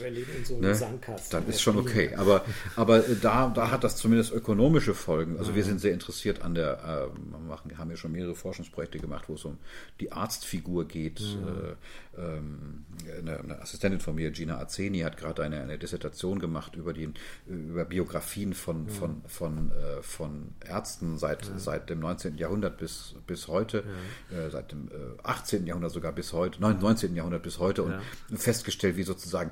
wir 0.00 0.10
leben 0.10 0.30
in 0.36 0.44
so 0.44 0.54
einem 0.54 0.62
ne? 0.62 0.74
Sandkasten. 0.74 1.30
Dann 1.30 1.48
ist 1.48 1.60
schon 1.60 1.76
okay. 1.78 2.14
Aber, 2.16 2.44
aber 2.76 3.00
da, 3.00 3.48
da 3.48 3.70
hat 3.70 3.84
das 3.84 3.96
zumindest 3.96 4.32
ökonomische 4.32 4.94
Folgen. 4.94 5.38
Also 5.38 5.54
wir 5.54 5.64
sind 5.64 5.80
sehr 5.80 5.92
interessiert 5.92 6.42
an 6.42 6.54
der, 6.54 7.10
äh, 7.14 7.48
machen, 7.48 7.76
haben 7.78 7.90
ja 7.90 7.96
schon 7.96 8.12
mehrere 8.12 8.34
Forschungsprojekte 8.34 8.98
gemacht, 8.98 9.24
wo 9.28 9.34
es 9.34 9.44
um 9.44 9.58
die 10.00 10.12
Arztfigur 10.12 10.86
geht. 10.86 11.20
Mhm. 11.20 11.48
Äh, 11.48 11.74
eine, 12.16 13.38
eine, 13.38 13.60
Assistentin 13.60 14.00
von 14.00 14.14
mir, 14.14 14.30
Gina 14.30 14.58
Azeni, 14.58 15.00
hat 15.00 15.16
gerade 15.16 15.42
eine, 15.42 15.60
eine 15.60 15.78
Dissertation 15.78 16.38
gemacht 16.38 16.74
über 16.76 16.92
die 16.92 17.12
über 17.46 17.84
Biografien 17.84 18.54
von, 18.54 18.84
mhm. 18.84 18.88
von, 18.88 19.22
von, 19.26 19.72
äh, 19.72 20.02
von 20.02 20.54
Ärzten 20.66 21.18
seit, 21.18 21.48
mhm. 21.50 21.58
seit 21.58 21.90
dem 21.90 22.00
19. 22.00 22.38
Jahrhundert 22.38 22.78
bis, 22.78 23.14
bis 23.26 23.48
heute, 23.48 23.84
äh, 24.30 24.50
seit 24.50 24.72
dem 24.72 24.88
18. 25.22 25.64
Äh, 25.64 25.68
Jahrhundert 25.68 25.92
sogar 25.92 26.12
bis 26.12 26.32
heute, 26.32 26.60
19. 26.60 27.14
Jahrhundert 27.14 27.42
bis 27.42 27.58
heute 27.58 27.82
und 27.82 28.00
festgestellt, 28.34 28.96
wie 28.96 29.02
sozusagen 29.02 29.50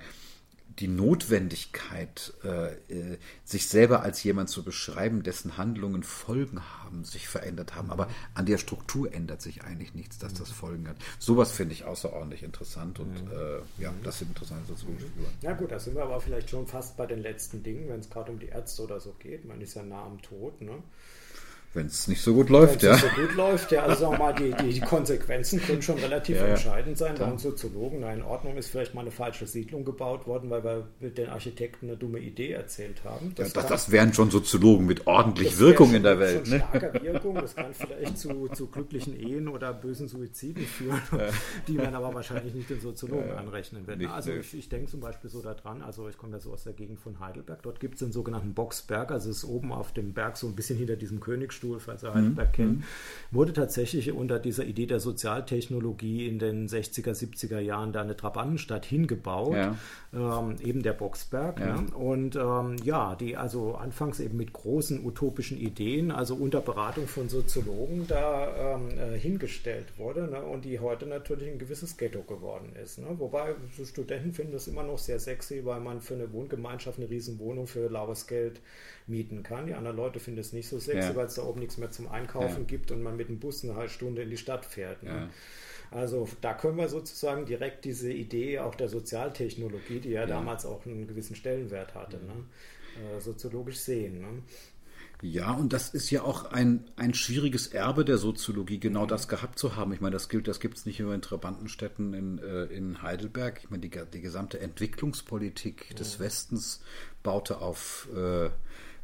die 0.79 0.89
Notwendigkeit, 0.89 2.33
äh, 2.45 2.73
äh, 2.93 3.19
sich 3.45 3.69
selber 3.69 4.03
als 4.03 4.23
jemand 4.23 4.49
zu 4.49 4.63
beschreiben, 4.63 5.23
dessen 5.23 5.57
Handlungen 5.57 6.03
Folgen 6.03 6.61
haben, 6.83 7.05
sich 7.05 7.29
verändert 7.29 7.75
haben. 7.75 7.91
Aber 7.91 8.09
an 8.35 8.47
der 8.47 8.59
Struktur 8.59 9.13
ändert 9.13 9.43
sich 9.43 9.65
eigentlich 9.65 9.95
nichts, 9.95 10.19
dass 10.19 10.35
das 10.35 10.51
Folgen 10.51 10.89
hat. 10.89 10.97
Sowas 11.19 11.53
finde 11.53 11.75
ich 11.75 11.85
außerordentlich 11.85 12.43
interessant 12.43 13.01
und 13.01 13.15
äh, 13.31 13.83
ja, 13.83 13.93
das 14.03 14.19
sind 14.19 14.29
interessante 14.29 14.67
soziologische 14.69 15.09
Figuren. 15.09 15.33
Ja 15.43 15.53
gut, 15.53 15.71
da 15.71 15.79
sind 15.79 15.95
wir 15.95 16.03
aber 16.03 16.21
vielleicht 16.21 16.51
schon 16.51 16.67
fast 16.67 16.97
bei 16.97 17.07
den 17.07 17.21
letzten 17.21 17.63
Dingen, 17.63 17.89
wenn 17.89 18.01
es 18.01 18.09
gerade 18.09 18.33
um 18.33 18.39
die 18.39 18.49
Ärzte 18.49 18.83
oder 18.83 19.01
so 19.01 19.15
geht. 19.19 19.45
Man 19.45 19.61
ist 19.61 19.75
ja 19.75 19.83
nah 19.83 20.05
am 20.05 20.21
Tod. 20.23 20.61
Ne? 20.61 20.83
Wenn 21.75 21.87
es 21.87 22.07
nicht 22.07 22.21
so 22.21 22.35
gut 22.35 22.51
läuft, 22.51 22.83
ja. 22.83 22.91
Wenn 22.91 22.97
es 22.97 23.03
nicht 23.03 23.15
so 23.17 23.23
gut 23.23 23.35
läuft, 23.35 23.73
ja. 23.73 23.83
Also 23.85 24.13
mal, 24.13 24.35
die, 24.35 24.53
die, 24.63 24.75
die 24.75 24.81
Konsequenzen 24.81 25.61
können 25.63 25.81
schon 25.81 25.99
relativ 25.99 26.37
ja, 26.37 26.45
ja. 26.45 26.51
entscheidend 26.51 26.99
sein. 26.99 27.15
Bei 27.19 27.25
uns 27.25 27.43
Soziologen, 27.43 28.01
na, 28.01 28.13
in 28.13 28.23
Ordnung 28.23 28.57
ist 28.57 28.69
vielleicht 28.69 28.95
mal 28.95 29.01
eine 29.01 29.11
falsche 29.11 29.47
Siedlung 29.47 29.85
gebaut 29.85 30.27
worden, 30.27 30.51
weil 30.51 30.63
wir 30.65 30.87
mit 31.01 31.17
den 31.17 31.31
Architekten 31.31 31.89
eine 31.89 31.97
dumme 31.97 32.19
Idee 32.19 32.53
erzählt 32.53 33.05
haben. 33.05 33.33
Das, 33.37 33.55
ja, 33.55 33.63
das, 33.63 33.71
das 33.71 33.91
wären 33.91 34.13
schon 34.13 34.31
Soziologen 34.31 34.85
mit 34.85 35.07
ordentlich 35.07 35.59
Wirkung 35.59 35.95
in 35.95 36.03
der 36.03 36.19
Welt. 36.19 36.47
Schon 36.47 36.59
ne? 36.59 36.65
starker 36.69 37.03
Wirkung. 37.03 37.37
Das 37.37 37.57
kann 37.57 37.73
vielleicht 37.73 38.19
zu, 38.19 38.49
zu 38.49 38.67
glücklichen 38.67 39.19
Ehen 39.19 39.49
oder 39.49 39.73
bösen 39.73 40.09
Suiziden 40.09 40.67
führen, 40.67 41.01
die 41.69 41.79
man 41.79 41.95
aber 41.95 42.13
wahrscheinlich 42.15 42.53
nicht 42.53 42.69
den 42.69 42.81
Soziologen 42.81 43.33
anrechnen 43.33 43.87
werden. 43.87 44.07
also 44.07 44.33
ich, 44.33 44.53
ich 44.55 44.69
denke 44.69 44.91
zum 44.91 45.01
Beispiel 45.01 45.31
so 45.31 45.41
daran, 45.41 45.81
also 45.81 46.07
ich 46.09 46.19
komme 46.19 46.33
ja 46.33 46.41
so 46.41 46.53
aus 46.53 46.65
der 46.65 46.75
Gegend 46.75 47.01
von 47.01 47.19
Heidelberg, 47.19 47.63
dort 47.63 47.81
gibt 47.81 47.95
es 47.95 48.01
den 48.01 48.13
sogenannten 48.13 48.53
Boxberg, 48.53 49.11
also 49.11 49.31
es 49.31 49.39
ist 49.39 49.45
oben 49.45 49.73
auf 49.73 49.93
dem 49.93 50.13
Berg 50.13 50.37
so 50.37 50.47
ein 50.47 50.55
bisschen 50.55 50.77
hinter 50.77 50.97
diesem 50.97 51.21
Königsstuhl 51.21 51.62
Stuhl, 51.63 51.79
falls 51.79 52.03
ihr 52.03 52.13
Heidelberg 52.13 52.49
mhm. 52.49 52.53
kennt, 52.53 52.85
wurde 53.31 53.53
tatsächlich 53.53 54.11
unter 54.11 54.41
dieser 54.41 54.65
Idee 54.65 54.87
der 54.87 54.99
Sozialtechnologie 54.99 56.27
in 56.27 56.41
den 56.41 56.69
60er, 56.69 57.13
70er 57.13 57.61
Jahren 57.61 57.93
da 57.93 58.01
eine 58.01 58.17
Trabantenstadt 58.17 58.85
hingebaut, 58.85 59.55
ja. 59.55 59.77
ähm, 60.13 60.57
eben 60.61 60.83
der 60.83 60.93
Boxberg. 60.93 61.61
Ja. 61.61 61.81
Ne? 61.81 61.95
Und 61.95 62.35
ähm, 62.35 62.77
ja, 62.83 63.15
die 63.15 63.37
also 63.37 63.77
anfangs 63.77 64.19
eben 64.19 64.37
mit 64.39 64.53
großen 64.53 65.07
utopischen 65.07 65.57
Ideen, 65.57 66.11
also 66.11 66.35
unter 66.35 66.61
Beratung 66.61 67.07
von 67.07 67.29
Soziologen 67.29 68.09
da 68.09 68.75
ähm, 68.75 68.89
äh, 68.99 69.17
hingestellt 69.17 69.87
wurde 69.99 70.23
ne? 70.23 70.43
und 70.43 70.65
die 70.65 70.81
heute 70.81 71.07
natürlich 71.07 71.49
ein 71.49 71.61
gewisses 71.61 71.97
Ghetto 71.97 72.23
geworden 72.23 72.75
ist. 72.83 72.99
Ne? 72.99 73.07
Wobei 73.19 73.55
so 73.77 73.85
Studenten 73.85 74.33
finden 74.33 74.53
das 74.53 74.67
immer 74.67 74.83
noch 74.83 74.99
sehr 74.99 75.21
sexy, 75.21 75.65
weil 75.65 75.79
man 75.79 76.01
für 76.01 76.15
eine 76.15 76.33
Wohngemeinschaft 76.33 76.99
eine 76.99 77.09
Riesenwohnung 77.09 77.69
für 77.69 77.89
laues 77.89 78.27
Geld 78.27 78.61
mieten 79.07 79.43
kann. 79.43 79.67
Die 79.67 79.75
anderen 79.75 79.97
Leute 79.97 80.21
finden 80.21 80.41
es 80.41 80.53
nicht 80.53 80.69
so 80.69 80.79
sexy, 80.79 81.09
ja. 81.09 81.17
weil 81.17 81.27
es 81.27 81.35
da 81.35 81.43
oben 81.43 81.61
nichts 81.61 81.79
mehr 81.79 81.91
zum 81.91 82.09
Einkaufen 82.09 82.63
ja. 82.63 82.67
gibt 82.67 82.91
und 82.91 83.03
man 83.03 83.17
mit 83.17 83.29
dem 83.29 83.39
Bus 83.39 83.65
eine 83.65 83.75
halbe 83.75 83.91
Stunde 83.91 84.23
in 84.23 84.31
die 84.31 84.37
Stadt 84.37 84.65
fährt. 84.65 85.03
Ne? 85.03 85.11
Ja. 85.11 85.29
Also 85.91 86.29
da 86.41 86.55
können 86.55 86.79
wir 86.79 86.89
sozusagen 86.89 87.45
direkt 87.45 87.85
diese 87.85 88.11
Idee 88.13 88.61
auch 88.61 88.75
der 88.75 88.89
Sozialtechnologie, 88.89 90.01
die 90.01 90.11
ja, 90.11 90.27
damals 90.27 90.65
auch 90.65 90.87
einen 90.87 91.07
gewissen 91.07 91.37
Stellenwert 91.37 91.95
hatte, 91.95 92.17
ne? 92.17 92.45
äh, 93.17 93.21
soziologisch 93.21 93.79
sehen. 93.79 94.21
Ne? 94.21 94.43
Ja, 95.23 95.53
und 95.53 95.73
das 95.73 95.91
ist 95.91 96.11
ja 96.11 96.23
auch 96.25 96.51
ein, 96.51 96.85
ein 96.97 97.15
schwieriges 97.15 97.69
Erbe 97.69 98.05
der 98.05 98.19
Soziologie, 98.19 98.81
genau 98.81 99.07
das 99.07 99.29
gehabt 99.29 99.57
zu 99.57 99.77
haben. 99.77 99.93
Ich 99.93 100.01
meine, 100.01 100.15
das 100.15 100.29
gilt, 100.29 100.49
das 100.49 100.59
gibt 100.59 100.79
es 100.79 100.85
nicht 100.85 100.99
nur 100.99 101.15
in 101.15 101.23
Trabantenstädten 101.23 102.13
in, 102.13 102.39
äh, 102.39 102.65
in 102.65 103.03
Heidelberg. 103.03 103.61
Ich 103.63 103.71
meine, 103.71 103.83
die, 103.83 103.91
die 104.13 104.21
gesamte 104.21 104.59
Entwicklungspolitik 104.59 105.95
des 105.95 106.19
Westens 106.19 106.83
baute 107.23 107.61
auf 107.61 108.09
äh, 108.17 108.51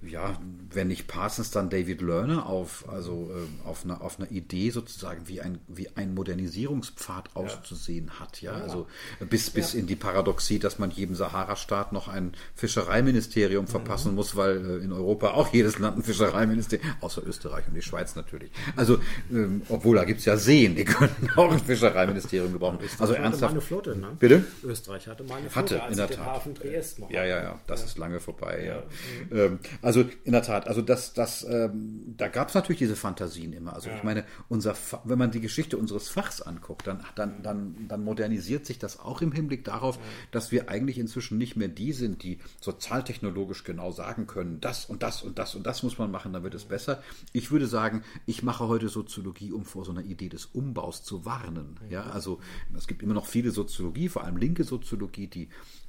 ja, 0.01 0.39
wenn 0.71 0.89
nicht 0.89 1.09
Parsons, 1.09 1.51
dann 1.51 1.71
David 1.71 2.01
Lerner 2.03 2.47
auf, 2.47 2.89
also 2.89 3.31
äh, 3.33 3.69
auf, 3.69 3.85
einer, 3.85 4.01
auf 4.01 4.21
einer 4.21 4.31
Idee 4.31 4.71
sozusagen, 4.71 5.27
wie 5.27 5.41
ein, 5.41 5.59
wie 5.67 5.89
ein 5.97 6.15
Modernisierungspfad 6.15 7.31
ja. 7.35 7.41
auszusehen 7.41 8.21
hat. 8.21 8.41
Ja, 8.41 8.57
ja. 8.57 8.63
also 8.63 8.87
bis, 9.29 9.51
bis 9.51 9.73
ja. 9.73 9.81
in 9.81 9.89
die 9.89 9.97
Paradoxie, 9.97 10.61
dass 10.61 10.79
man 10.79 10.93
jedem 10.93 11.17
Sahara-Staat 11.17 11.93
noch 11.93 12.07
ein 12.07 12.33
Fischereiministerium 12.55 13.65
mhm. 13.65 13.69
verpassen 13.69 14.15
muss, 14.15 14.37
weil 14.37 14.59
äh, 14.59 14.85
in 14.85 14.93
Europa 14.93 15.33
auch 15.33 15.53
jedes 15.53 15.81
Land 15.81 15.99
ein 15.99 16.03
Fischereiministerium, 16.05 16.89
außer 17.01 17.27
Österreich 17.27 17.67
und 17.67 17.75
die 17.75 17.83
Schweiz 17.83 18.15
natürlich. 18.15 18.53
Also, 18.77 19.01
ähm, 19.33 19.63
obwohl 19.69 19.97
da 19.97 20.05
gibt 20.05 20.21
es 20.21 20.27
ja 20.27 20.37
Seen, 20.37 20.77
die 20.77 20.85
könnten 20.85 21.29
auch 21.37 21.51
ein 21.51 21.59
Fischereiministerium 21.59 22.53
gebrauchen. 22.53 22.79
Österreich 22.81 23.01
also 23.01 23.15
ernsthaft. 23.15 23.43
Hatte 23.43 23.53
eine 23.53 23.61
Flotte, 23.61 23.97
ne? 23.97 24.17
Bitte? 24.17 24.45
Österreich 24.63 25.09
hatte 25.09 25.25
mal 25.25 25.39
eine 25.39 25.51
Flotte, 25.51 25.83
hatte, 25.83 25.91
in 25.91 25.97
der 25.97 26.09
Tat. 26.09 26.25
Hafen 26.25 26.55
Triest 26.55 27.01
noch. 27.01 27.11
Ja, 27.11 27.25
ja, 27.25 27.43
ja, 27.43 27.61
das 27.67 27.85
ist 27.85 27.99
lange 27.99 28.21
vorbei. 28.21 28.65
Ja. 28.65 28.83
Mhm. 29.31 29.39
Ähm, 29.39 29.59
Also 29.89 30.05
in 30.25 30.33
der 30.33 30.43
Tat, 30.43 30.69
also 30.69 30.83
das, 30.83 31.15
das, 31.15 31.47
ähm, 31.49 32.13
da 32.19 32.29
gab 32.29 32.49
es 32.49 32.55
natürlich 32.55 32.81
diese 32.81 32.95
Fantasien 32.95 33.55
immer. 33.55 33.73
Also 33.73 33.89
ja. 33.89 33.97
ich 33.97 34.03
meine, 34.03 34.27
unser, 34.51 34.77
wenn 35.05 35.17
man 35.17 35.31
die 35.31 35.41
Geschichte 35.41 35.79
unseres 35.79 36.11
Fachs 36.11 36.43
anguckt, 36.43 36.87
dann, 36.87 37.03
dann, 37.15 37.43
dann, 37.43 37.89
dann 37.89 38.05
modernisiert 38.05 38.67
sich 38.67 38.79
das 38.79 39.01
auch 39.01 39.23
im 39.23 39.33
Hinblick 39.33 39.65
darauf, 39.65 39.97
ja. 39.97 40.03
dass 40.31 40.53
wir 40.53 40.69
eigentlich 40.69 40.99
inzwischen 40.99 41.39
nicht 41.39 41.57
mehr 41.57 41.69
die 41.69 41.95
sind, 41.95 42.23
die 42.23 42.39
sozialtechnologisch 42.61 43.65
genau 43.65 43.91
sagen 43.91 44.27
können, 44.27 44.61
das 44.61 44.85
und 44.85 45.03
das 45.03 45.23
und 45.23 45.39
das 45.39 45.55
und 45.55 45.67
das 45.67 45.83
muss 45.83 45.97
man 45.97 46.11
machen, 46.11 46.35
dann 46.35 46.43
wird 46.43 46.55
es 46.55 46.67
besser. 46.67 47.03
Ich 47.33 47.51
würde 47.51 47.67
sagen, 47.67 48.03
ich 48.27 48.43
mache 48.43 48.69
heute 48.69 48.91
Soziologie, 48.91 49.53
um 49.53 49.65
vor 49.65 49.87
so 49.87 49.93
einer 49.93 50.05
Idee 50.05 50.29
des 50.29 50.45
Umbaus 50.45 51.03
zu 51.03 51.25
warnen. 51.25 51.81
Ja, 51.89 52.03
also 52.11 52.41
es 52.77 52.89
gibt 52.89 53.03
immer 53.03 53.15
noch 53.15 53.25
viele 53.25 53.53
Soziologie, 53.53 54.11
vor 54.11 54.25
allem 54.25 54.37
linke 54.37 54.65
Soziologie, 54.65 55.29
die 55.29 55.49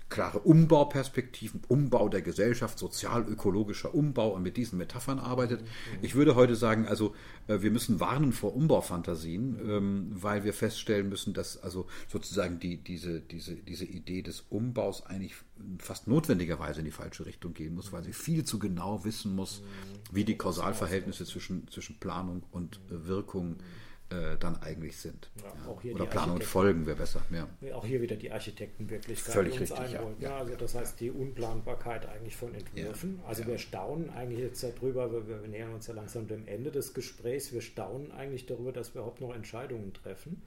klare 0.09 0.39
Umbauperspektiven, 0.39 1.61
Umbau 1.67 2.09
der 2.09 2.21
Gesellschaft, 2.21 2.79
sozial-ökologischer 2.79 3.93
Umbau 3.93 4.29
und 4.29 4.41
mit 4.41 4.57
diesen 4.57 4.77
Metaphern 4.77 5.19
arbeitet. 5.19 5.63
Ich 6.01 6.15
würde 6.15 6.35
heute 6.35 6.55
sagen, 6.55 6.87
also 6.87 7.13
äh, 7.47 7.61
wir 7.61 7.69
müssen 7.69 7.99
warnen 7.99 8.33
vor 8.33 8.55
Umbaufantasien, 8.55 9.59
ähm, 9.63 10.07
weil 10.11 10.43
wir 10.43 10.53
feststellen 10.53 11.09
müssen, 11.09 11.33
dass 11.33 11.61
also 11.61 11.87
sozusagen 12.07 12.59
die, 12.59 12.77
diese, 12.77 13.19
diese, 13.19 13.55
diese 13.55 13.85
Idee 13.85 14.23
des 14.23 14.45
Umbaus 14.49 15.05
eigentlich 15.05 15.35
fast 15.77 16.07
notwendigerweise 16.07 16.79
in 16.79 16.85
die 16.85 16.91
falsche 16.91 17.25
Richtung 17.25 17.53
gehen 17.53 17.75
muss, 17.75 17.91
weil 17.91 18.03
sie 18.03 18.13
viel 18.13 18.43
zu 18.43 18.57
genau 18.57 19.05
wissen 19.05 19.35
muss, 19.35 19.61
wie 20.11 20.25
die 20.25 20.37
Kausalverhältnisse 20.37 21.25
zwischen, 21.25 21.67
zwischen 21.69 21.99
Planung 21.99 22.43
und 22.51 22.79
Wirkung 22.89 23.57
äh, 23.57 23.88
dann 24.39 24.57
eigentlich 24.63 24.97
sind. 24.97 25.29
Ja, 25.43 25.93
Oder 25.93 26.05
Planung 26.07 26.37
und 26.37 26.43
Folgen 26.43 26.87
wäre 26.87 26.97
besser. 26.97 27.21
Ja. 27.29 27.75
Auch 27.75 27.85
hier 27.85 28.01
wieder 28.01 28.15
die 28.15 28.31
Architektenwirklichkeit, 28.31 29.33
Völlig 29.33 29.53
die 29.53 29.59
uns 29.59 29.71
richtig, 29.71 29.97
einholt. 29.97 30.15
Ja. 30.19 30.37
also 30.37 30.55
das 30.55 30.73
heißt 30.73 30.99
die 30.99 31.11
Unplanbarkeit 31.11 32.09
eigentlich 32.09 32.35
von 32.35 32.55
Entwürfen. 32.55 33.19
Also 33.27 33.45
wir 33.45 33.59
staunen 33.59 34.09
eigentlich 34.09 34.39
jetzt 34.39 34.63
darüber, 34.63 35.11
wir, 35.11 35.27
wir, 35.27 35.47
nähern 35.47 35.73
uns 35.75 35.85
ja 35.85 35.93
langsam 35.93 36.27
dem 36.27 36.47
Ende 36.47 36.71
des 36.71 36.95
Gesprächs, 36.95 37.53
wir 37.53 37.61
staunen 37.61 38.11
eigentlich 38.11 38.47
darüber, 38.47 38.71
dass 38.71 38.95
wir 38.95 39.01
überhaupt 39.01 39.21
noch 39.21 39.35
Entscheidungen 39.35 39.93
treffen. 39.93 40.41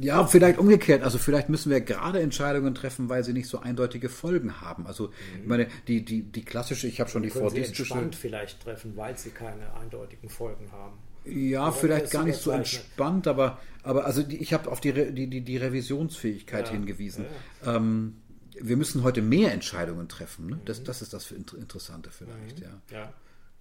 Ja, 0.00 0.26
vielleicht 0.26 0.58
umgekehrt. 0.58 1.02
Also 1.02 1.18
vielleicht 1.18 1.48
müssen 1.48 1.70
wir 1.70 1.80
gerade 1.80 2.20
Entscheidungen 2.20 2.74
treffen, 2.74 3.08
weil 3.08 3.22
sie 3.22 3.32
nicht 3.32 3.48
so 3.48 3.60
eindeutige 3.60 4.08
Folgen 4.08 4.60
haben. 4.60 4.86
Also 4.86 5.08
mhm. 5.08 5.42
ich 5.42 5.46
meine, 5.46 5.68
die, 5.86 6.04
die, 6.04 6.22
die 6.22 6.44
klassische, 6.44 6.88
ich 6.88 7.00
habe 7.00 7.08
schon 7.10 7.22
die 7.22 7.30
vordistische... 7.30 7.82
entspannt 7.82 8.16
vielleicht 8.16 8.62
treffen, 8.62 8.96
weil 8.96 9.16
sie 9.16 9.30
keine 9.30 9.74
eindeutigen 9.74 10.28
Folgen 10.28 10.72
haben. 10.72 10.98
Ja, 11.24 11.72
vielleicht 11.72 12.10
gar 12.10 12.24
nicht 12.24 12.40
so 12.40 12.50
entspannt, 12.50 13.26
aber, 13.26 13.58
aber 13.82 14.04
also 14.04 14.22
die, 14.22 14.36
ich 14.36 14.52
habe 14.52 14.70
auf 14.70 14.80
die, 14.80 14.92
die, 14.92 15.28
die, 15.28 15.40
die 15.40 15.56
Revisionsfähigkeit 15.56 16.66
ja, 16.66 16.72
hingewiesen. 16.72 17.26
Ja. 17.64 17.76
Ähm, 17.76 18.16
wir 18.60 18.76
müssen 18.76 19.02
heute 19.02 19.22
mehr 19.22 19.52
Entscheidungen 19.52 20.08
treffen. 20.08 20.46
Ne? 20.46 20.60
Das, 20.64 20.80
mhm. 20.80 20.84
das 20.84 21.02
ist 21.02 21.12
das 21.12 21.30
Interessante 21.30 22.10
vielleicht, 22.10 22.60
mhm. 22.60 22.64
ja. 22.64 22.98
ja. 22.98 23.12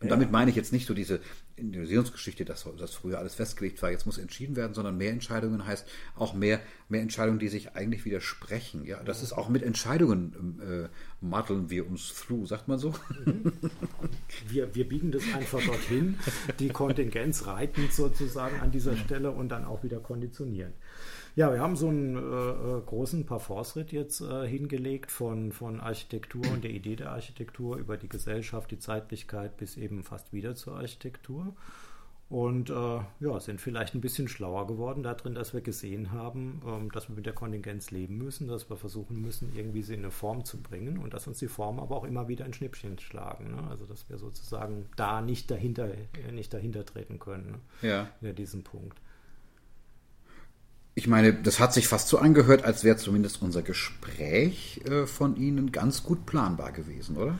Und 0.03 0.09
damit 0.09 0.31
meine 0.31 0.49
ich 0.51 0.57
jetzt 0.57 0.73
nicht 0.73 0.85
so 0.85 0.93
diese 0.93 1.21
Individualisierungsgeschichte, 1.55 2.43
dass 2.43 2.67
das 2.77 2.93
früher 2.93 3.19
alles 3.19 3.35
festgelegt 3.35 3.81
war, 3.81 3.89
jetzt 3.89 4.05
muss 4.05 4.17
entschieden 4.17 4.57
werden, 4.57 4.73
sondern 4.73 4.97
mehr 4.97 5.11
Entscheidungen 5.11 5.65
heißt 5.65 5.87
auch 6.15 6.33
mehr, 6.33 6.59
mehr 6.89 7.01
Entscheidungen, 7.01 7.39
die 7.39 7.47
sich 7.47 7.75
eigentlich 7.75 8.03
widersprechen. 8.03 8.85
Ja, 8.85 9.01
das 9.01 9.23
ist 9.23 9.31
auch 9.31 9.47
mit 9.47 9.63
Entscheidungen 9.63 10.59
matteln 11.23 11.69
wir 11.69 11.85
ums 11.85 12.09
Flu, 12.09 12.45
sagt 12.45 12.67
man 12.67 12.77
so. 12.77 12.93
Mhm. 13.25 13.53
Wir, 14.49 14.75
wir 14.75 14.87
biegen 14.87 15.11
das 15.11 15.23
einfach 15.33 15.63
dorthin, 15.63 16.17
die 16.59 16.69
Kontingenz 16.69 17.47
reitend 17.47 17.93
sozusagen 17.93 18.59
an 18.59 18.71
dieser 18.71 18.95
Stelle 18.97 19.31
und 19.31 19.49
dann 19.49 19.65
auch 19.65 19.83
wieder 19.83 19.99
konditionieren. 19.99 20.73
Ja, 21.35 21.51
wir 21.51 21.59
haben 21.61 21.75
so 21.75 21.87
einen 21.87 22.15
äh, 22.15 22.19
äh, 22.19 22.81
großen 22.85 23.25
Parforce-Ritt 23.25 23.91
jetzt 23.91 24.21
äh, 24.21 24.47
hingelegt 24.47 25.09
von, 25.09 25.51
von 25.51 25.79
Architektur 25.79 26.43
und 26.51 26.63
der 26.63 26.71
Idee 26.71 26.95
der 26.95 27.11
Architektur 27.11 27.77
über 27.77 27.97
die 27.97 28.09
Gesellschaft, 28.09 28.69
die 28.69 28.77
Zeitlichkeit 28.77 29.57
bis 29.57 29.75
eben 29.75 30.03
fast 30.03 30.31
wieder 30.31 30.53
zur 30.53 30.75
Architektur. 30.75 31.55
Und 32.33 32.71
äh, 32.71 32.99
ja, 33.19 33.39
sind 33.39 33.61
vielleicht 33.61 33.93
ein 33.93 34.01
bisschen 34.01 34.27
schlauer 34.27 34.65
geworden 34.65 35.03
darin, 35.03 35.35
dass 35.35 35.53
wir 35.53 35.61
gesehen 35.61 36.11
haben, 36.11 36.63
ähm, 36.65 36.91
dass 36.91 37.07
wir 37.07 37.15
mit 37.15 37.27
der 37.27 37.33
Kontingenz 37.33 37.91
leben 37.91 38.17
müssen, 38.17 38.47
dass 38.47 38.71
wir 38.71 38.75
versuchen 38.75 39.21
müssen, 39.21 39.51
irgendwie 39.55 39.83
sie 39.83 39.93
in 39.93 39.99
eine 39.99 40.09
Form 40.09 40.43
zu 40.43 40.59
bringen 40.59 40.97
und 40.97 41.13
dass 41.13 41.27
uns 41.27 41.37
die 41.37 41.47
Form 41.47 41.79
aber 41.79 41.95
auch 41.95 42.05
immer 42.05 42.27
wieder 42.27 42.43
ein 42.45 42.51
Schnippchen 42.51 42.97
schlagen. 42.97 43.51
Ne? 43.51 43.67
Also 43.69 43.85
dass 43.85 44.09
wir 44.09 44.17
sozusagen 44.17 44.87
da 44.95 45.21
nicht 45.21 45.51
dahinter, 45.51 45.89
äh, 45.93 46.31
nicht 46.31 46.51
dahinter 46.51 46.83
treten 46.87 47.19
können. 47.19 47.59
Ne? 47.83 47.87
Ja. 47.87 48.09
In 48.27 48.33
diesem 48.33 48.63
Punkt 48.63 48.99
ich 50.95 51.07
meine, 51.07 51.33
das 51.33 51.59
hat 51.59 51.73
sich 51.73 51.87
fast 51.87 52.07
so 52.07 52.19
angehört, 52.19 52.65
als 52.65 52.83
wäre 52.83 52.97
zumindest 52.97 53.41
unser 53.41 53.63
Gespräch 53.63 54.81
äh, 54.85 55.07
von 55.07 55.35
Ihnen 55.37 55.71
ganz 55.71 56.03
gut 56.03 56.27
planbar 56.27 56.71
gewesen, 56.71 57.17
oder? 57.17 57.39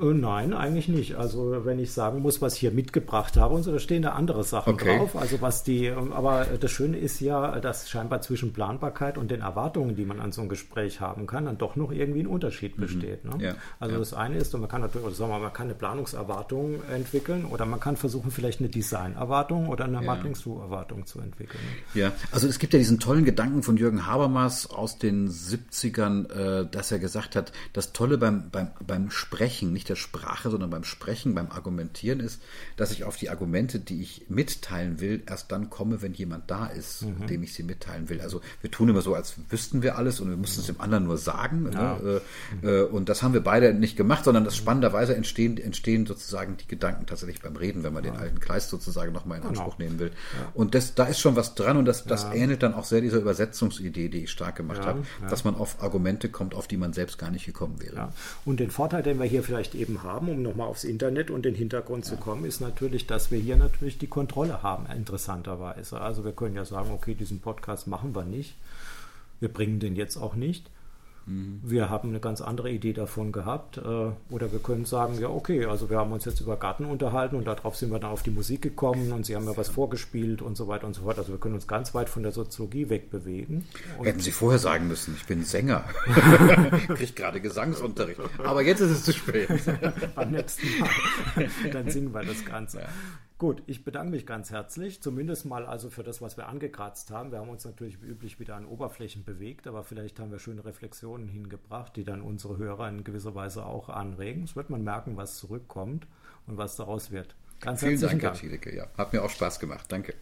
Äh, 0.00 0.06
nein, 0.06 0.52
eigentlich 0.52 0.88
nicht. 0.88 1.14
Also 1.14 1.64
wenn 1.64 1.78
ich 1.78 1.92
sagen 1.92 2.20
muss, 2.20 2.42
was 2.42 2.54
ich 2.54 2.60
hier 2.60 2.72
mitgebracht 2.72 3.36
habe, 3.36 3.54
und 3.54 3.62
so, 3.62 3.72
da 3.72 3.78
stehen 3.78 4.02
da 4.02 4.10
andere 4.10 4.44
Sachen 4.44 4.74
okay. 4.74 4.98
drauf. 4.98 5.16
Also 5.16 5.40
was 5.40 5.62
die, 5.62 5.86
ähm, 5.86 6.12
aber 6.12 6.46
das 6.60 6.70
Schöne 6.70 6.98
ist 6.98 7.20
ja, 7.20 7.60
dass 7.60 7.88
scheinbar 7.88 8.20
zwischen 8.20 8.52
Planbarkeit 8.52 9.18
und 9.18 9.30
den 9.30 9.40
Erwartungen, 9.40 9.96
die 9.96 10.04
man 10.04 10.20
an 10.20 10.32
so 10.32 10.42
ein 10.42 10.48
Gespräch 10.48 11.00
haben 11.00 11.26
kann, 11.26 11.44
dann 11.44 11.58
doch 11.58 11.76
noch 11.76 11.92
irgendwie 11.92 12.20
ein 12.20 12.26
Unterschied 12.26 12.76
mhm. 12.76 12.82
besteht. 12.82 13.24
Ne? 13.24 13.44
Ja. 13.44 13.54
Also 13.78 13.94
ja. 13.94 13.98
das 13.98 14.14
eine 14.14 14.36
ist, 14.36 14.54
und 14.54 14.60
man 14.60 14.70
kann 14.70 14.80
natürlich, 14.80 15.06
oder 15.06 15.14
sagen 15.14 15.30
wir 15.30 15.38
man 15.38 15.52
kann 15.52 15.66
eine 15.66 15.74
Planungserwartung 15.74 16.82
entwickeln 16.92 17.44
oder 17.44 17.66
man 17.66 17.80
kann 17.80 17.96
versuchen, 17.96 18.30
vielleicht 18.30 18.60
eine 18.60 18.68
Designerwartung 18.68 19.68
oder 19.68 19.84
eine 19.84 19.94
ja. 19.94 20.02
Marketing-Erwartung 20.02 21.06
zu 21.06 21.20
entwickeln. 21.20 21.62
Ja, 21.94 22.12
also 22.32 22.48
es 22.48 22.58
gibt 22.58 22.72
ja 22.72 22.78
diesen 22.78 22.98
tollen 22.98 23.24
Gedanken 23.24 23.62
von 23.62 23.76
Jürgen 23.76 24.06
Habermas 24.06 24.68
aus 24.68 24.98
den 24.98 25.28
70ern, 25.28 26.30
äh, 26.30 26.66
dass 26.70 26.90
er 26.90 26.98
gesagt 26.98 27.36
hat, 27.36 27.52
das 27.72 27.92
Tolle 27.92 28.18
beim, 28.18 28.50
beim, 28.50 28.68
beim 28.86 29.10
Sprechen, 29.10 29.72
nicht 29.72 29.83
nicht 29.84 29.88
der 29.88 29.96
Sprache, 29.96 30.50
sondern 30.50 30.70
beim 30.70 30.84
Sprechen, 30.84 31.34
beim 31.34 31.50
Argumentieren 31.50 32.20
ist, 32.20 32.40
dass 32.76 32.90
ich 32.90 33.04
auf 33.04 33.16
die 33.16 33.28
Argumente, 33.28 33.78
die 33.78 34.00
ich 34.00 34.26
mitteilen 34.28 35.00
will, 35.00 35.22
erst 35.28 35.52
dann 35.52 35.68
komme, 35.68 36.00
wenn 36.00 36.14
jemand 36.14 36.50
da 36.50 36.66
ist, 36.66 37.02
mhm. 37.02 37.26
dem 37.26 37.42
ich 37.42 37.52
sie 37.52 37.62
mitteilen 37.62 38.08
will. 38.08 38.20
Also 38.20 38.40
wir 38.62 38.70
tun 38.70 38.88
immer 38.88 39.02
so, 39.02 39.14
als 39.14 39.34
wüssten 39.50 39.82
wir 39.82 39.98
alles 39.98 40.20
und 40.20 40.30
wir 40.30 40.36
müssen 40.36 40.60
es 40.60 40.66
dem 40.66 40.80
anderen 40.80 41.04
nur 41.04 41.18
sagen. 41.18 41.70
Ja. 41.72 41.98
Ne? 41.98 42.20
Äh, 42.62 42.82
und 42.84 43.08
das 43.08 43.22
haben 43.22 43.34
wir 43.34 43.42
beide 43.42 43.74
nicht 43.74 43.96
gemacht, 43.96 44.24
sondern 44.24 44.44
das 44.44 44.56
spannenderweise 44.56 45.14
entstehen, 45.14 45.58
entstehen 45.58 46.06
sozusagen 46.06 46.56
die 46.56 46.66
Gedanken 46.66 47.06
tatsächlich 47.06 47.42
beim 47.42 47.56
Reden, 47.56 47.82
wenn 47.82 47.92
man 47.92 48.04
ja. 48.04 48.12
den 48.12 48.20
alten 48.20 48.40
Kleist 48.40 48.70
sozusagen 48.70 49.12
nochmal 49.12 49.38
in 49.38 49.42
genau. 49.46 49.60
Anspruch 49.60 49.78
nehmen 49.78 49.98
will. 49.98 50.12
Ja. 50.38 50.50
Und 50.54 50.74
das, 50.74 50.94
da 50.94 51.04
ist 51.04 51.20
schon 51.20 51.36
was 51.36 51.54
dran 51.54 51.76
und 51.76 51.84
das, 51.84 52.04
das 52.04 52.24
ähnelt 52.32 52.62
dann 52.62 52.74
auch 52.74 52.84
sehr 52.84 53.02
dieser 53.02 53.18
Übersetzungsidee, 53.18 54.08
die 54.08 54.24
ich 54.24 54.30
stark 54.30 54.56
gemacht 54.56 54.82
habe, 54.82 55.02
dass 55.28 55.44
man 55.44 55.54
auf 55.54 55.82
Argumente 55.82 56.30
kommt, 56.30 56.54
auf 56.54 56.68
die 56.68 56.76
man 56.76 56.92
selbst 56.92 57.18
gar 57.18 57.30
nicht 57.30 57.44
gekommen 57.44 57.80
wäre. 57.82 58.12
Und 58.44 58.60
den 58.60 58.70
Vorteil, 58.70 59.02
den 59.02 59.18
wir 59.18 59.26
hier 59.26 59.42
vielleicht 59.42 59.73
eben 59.74 60.02
haben, 60.02 60.28
um 60.28 60.42
nochmal 60.42 60.68
aufs 60.68 60.84
Internet 60.84 61.30
und 61.30 61.44
den 61.44 61.54
Hintergrund 61.54 62.04
zu 62.04 62.16
kommen, 62.16 62.44
ist 62.44 62.60
natürlich, 62.60 63.06
dass 63.06 63.30
wir 63.30 63.38
hier 63.38 63.56
natürlich 63.56 63.98
die 63.98 64.06
Kontrolle 64.06 64.62
haben, 64.62 64.86
interessanterweise. 64.86 66.00
Also 66.00 66.24
wir 66.24 66.32
können 66.32 66.56
ja 66.56 66.64
sagen, 66.64 66.90
okay, 66.92 67.14
diesen 67.14 67.40
Podcast 67.40 67.86
machen 67.86 68.14
wir 68.14 68.24
nicht. 68.24 68.54
Wir 69.40 69.48
bringen 69.48 69.80
den 69.80 69.96
jetzt 69.96 70.16
auch 70.16 70.34
nicht. 70.34 70.70
Mhm. 71.26 71.60
Wir 71.62 71.90
haben 71.90 72.10
eine 72.10 72.20
ganz 72.20 72.40
andere 72.40 72.70
Idee 72.70 72.92
davon 72.92 73.32
gehabt. 73.32 73.78
Äh, 73.78 73.80
oder 73.80 74.52
wir 74.52 74.58
können 74.62 74.84
sagen, 74.84 75.18
ja, 75.20 75.28
okay, 75.28 75.64
also 75.66 75.90
wir 75.90 75.98
haben 75.98 76.12
uns 76.12 76.24
jetzt 76.24 76.40
über 76.40 76.56
Garten 76.56 76.84
unterhalten 76.84 77.36
und 77.36 77.46
darauf 77.46 77.76
sind 77.76 77.90
wir 77.90 77.98
dann 77.98 78.10
auf 78.10 78.22
die 78.22 78.30
Musik 78.30 78.62
gekommen 78.62 79.12
und 79.12 79.26
Sie 79.26 79.36
haben 79.36 79.46
ja 79.46 79.56
was 79.56 79.68
vorgespielt 79.68 80.42
und 80.42 80.56
so 80.56 80.68
weiter 80.68 80.86
und 80.86 80.94
so 80.94 81.02
fort. 81.02 81.18
Also 81.18 81.32
wir 81.32 81.38
können 81.38 81.54
uns 81.54 81.66
ganz 81.66 81.94
weit 81.94 82.08
von 82.08 82.22
der 82.22 82.32
Soziologie 82.32 82.88
wegbewegen. 82.88 83.64
Und 83.98 84.06
Hätten 84.06 84.20
Sie 84.20 84.32
vorher 84.32 84.58
sagen 84.58 84.88
müssen, 84.88 85.14
ich 85.16 85.26
bin 85.26 85.44
Sänger. 85.44 85.84
Kriege 86.88 87.12
gerade 87.12 87.40
Gesangsunterricht. 87.40 88.20
Aber 88.42 88.62
jetzt 88.62 88.80
ist 88.80 88.90
es 88.90 89.04
zu 89.04 89.12
spät. 89.12 89.48
Beim 90.14 90.30
nächsten 90.30 90.66
Mal. 90.78 90.90
Dann 91.72 91.90
singen 91.90 92.12
wir 92.12 92.24
das 92.24 92.44
Ganze. 92.44 92.80
Ja. 92.80 92.88
Gut, 93.44 93.62
ich 93.66 93.84
bedanke 93.84 94.10
mich 94.10 94.24
ganz 94.24 94.50
herzlich, 94.50 95.02
zumindest 95.02 95.44
mal 95.44 95.66
also 95.66 95.90
für 95.90 96.02
das, 96.02 96.22
was 96.22 96.38
wir 96.38 96.48
angekratzt 96.48 97.10
haben. 97.10 97.30
Wir 97.30 97.40
haben 97.40 97.50
uns 97.50 97.66
natürlich 97.66 98.00
wie 98.00 98.06
üblich 98.06 98.40
wieder 98.40 98.56
an 98.56 98.64
Oberflächen 98.64 99.22
bewegt, 99.22 99.66
aber 99.66 99.84
vielleicht 99.84 100.18
haben 100.18 100.32
wir 100.32 100.38
schöne 100.38 100.64
Reflexionen 100.64 101.28
hingebracht, 101.28 101.94
die 101.94 102.04
dann 102.04 102.22
unsere 102.22 102.56
Hörer 102.56 102.88
in 102.88 103.04
gewisser 103.04 103.34
Weise 103.34 103.66
auch 103.66 103.90
anregen. 103.90 104.44
Es 104.44 104.56
wird 104.56 104.70
man 104.70 104.82
merken, 104.82 105.18
was 105.18 105.36
zurückkommt 105.36 106.06
und 106.46 106.56
was 106.56 106.76
daraus 106.76 107.10
wird. 107.10 107.36
Ganz 107.60 107.80
Vielen 107.80 108.00
Dank, 108.00 108.12
Dank, 108.12 108.22
Herr 108.22 108.34
Schiedecke. 108.34 108.74
Ja, 108.74 108.86
hat 108.96 109.12
mir 109.12 109.22
auch 109.22 109.28
Spaß 109.30 109.60
gemacht. 109.60 109.92
Danke. 109.92 110.12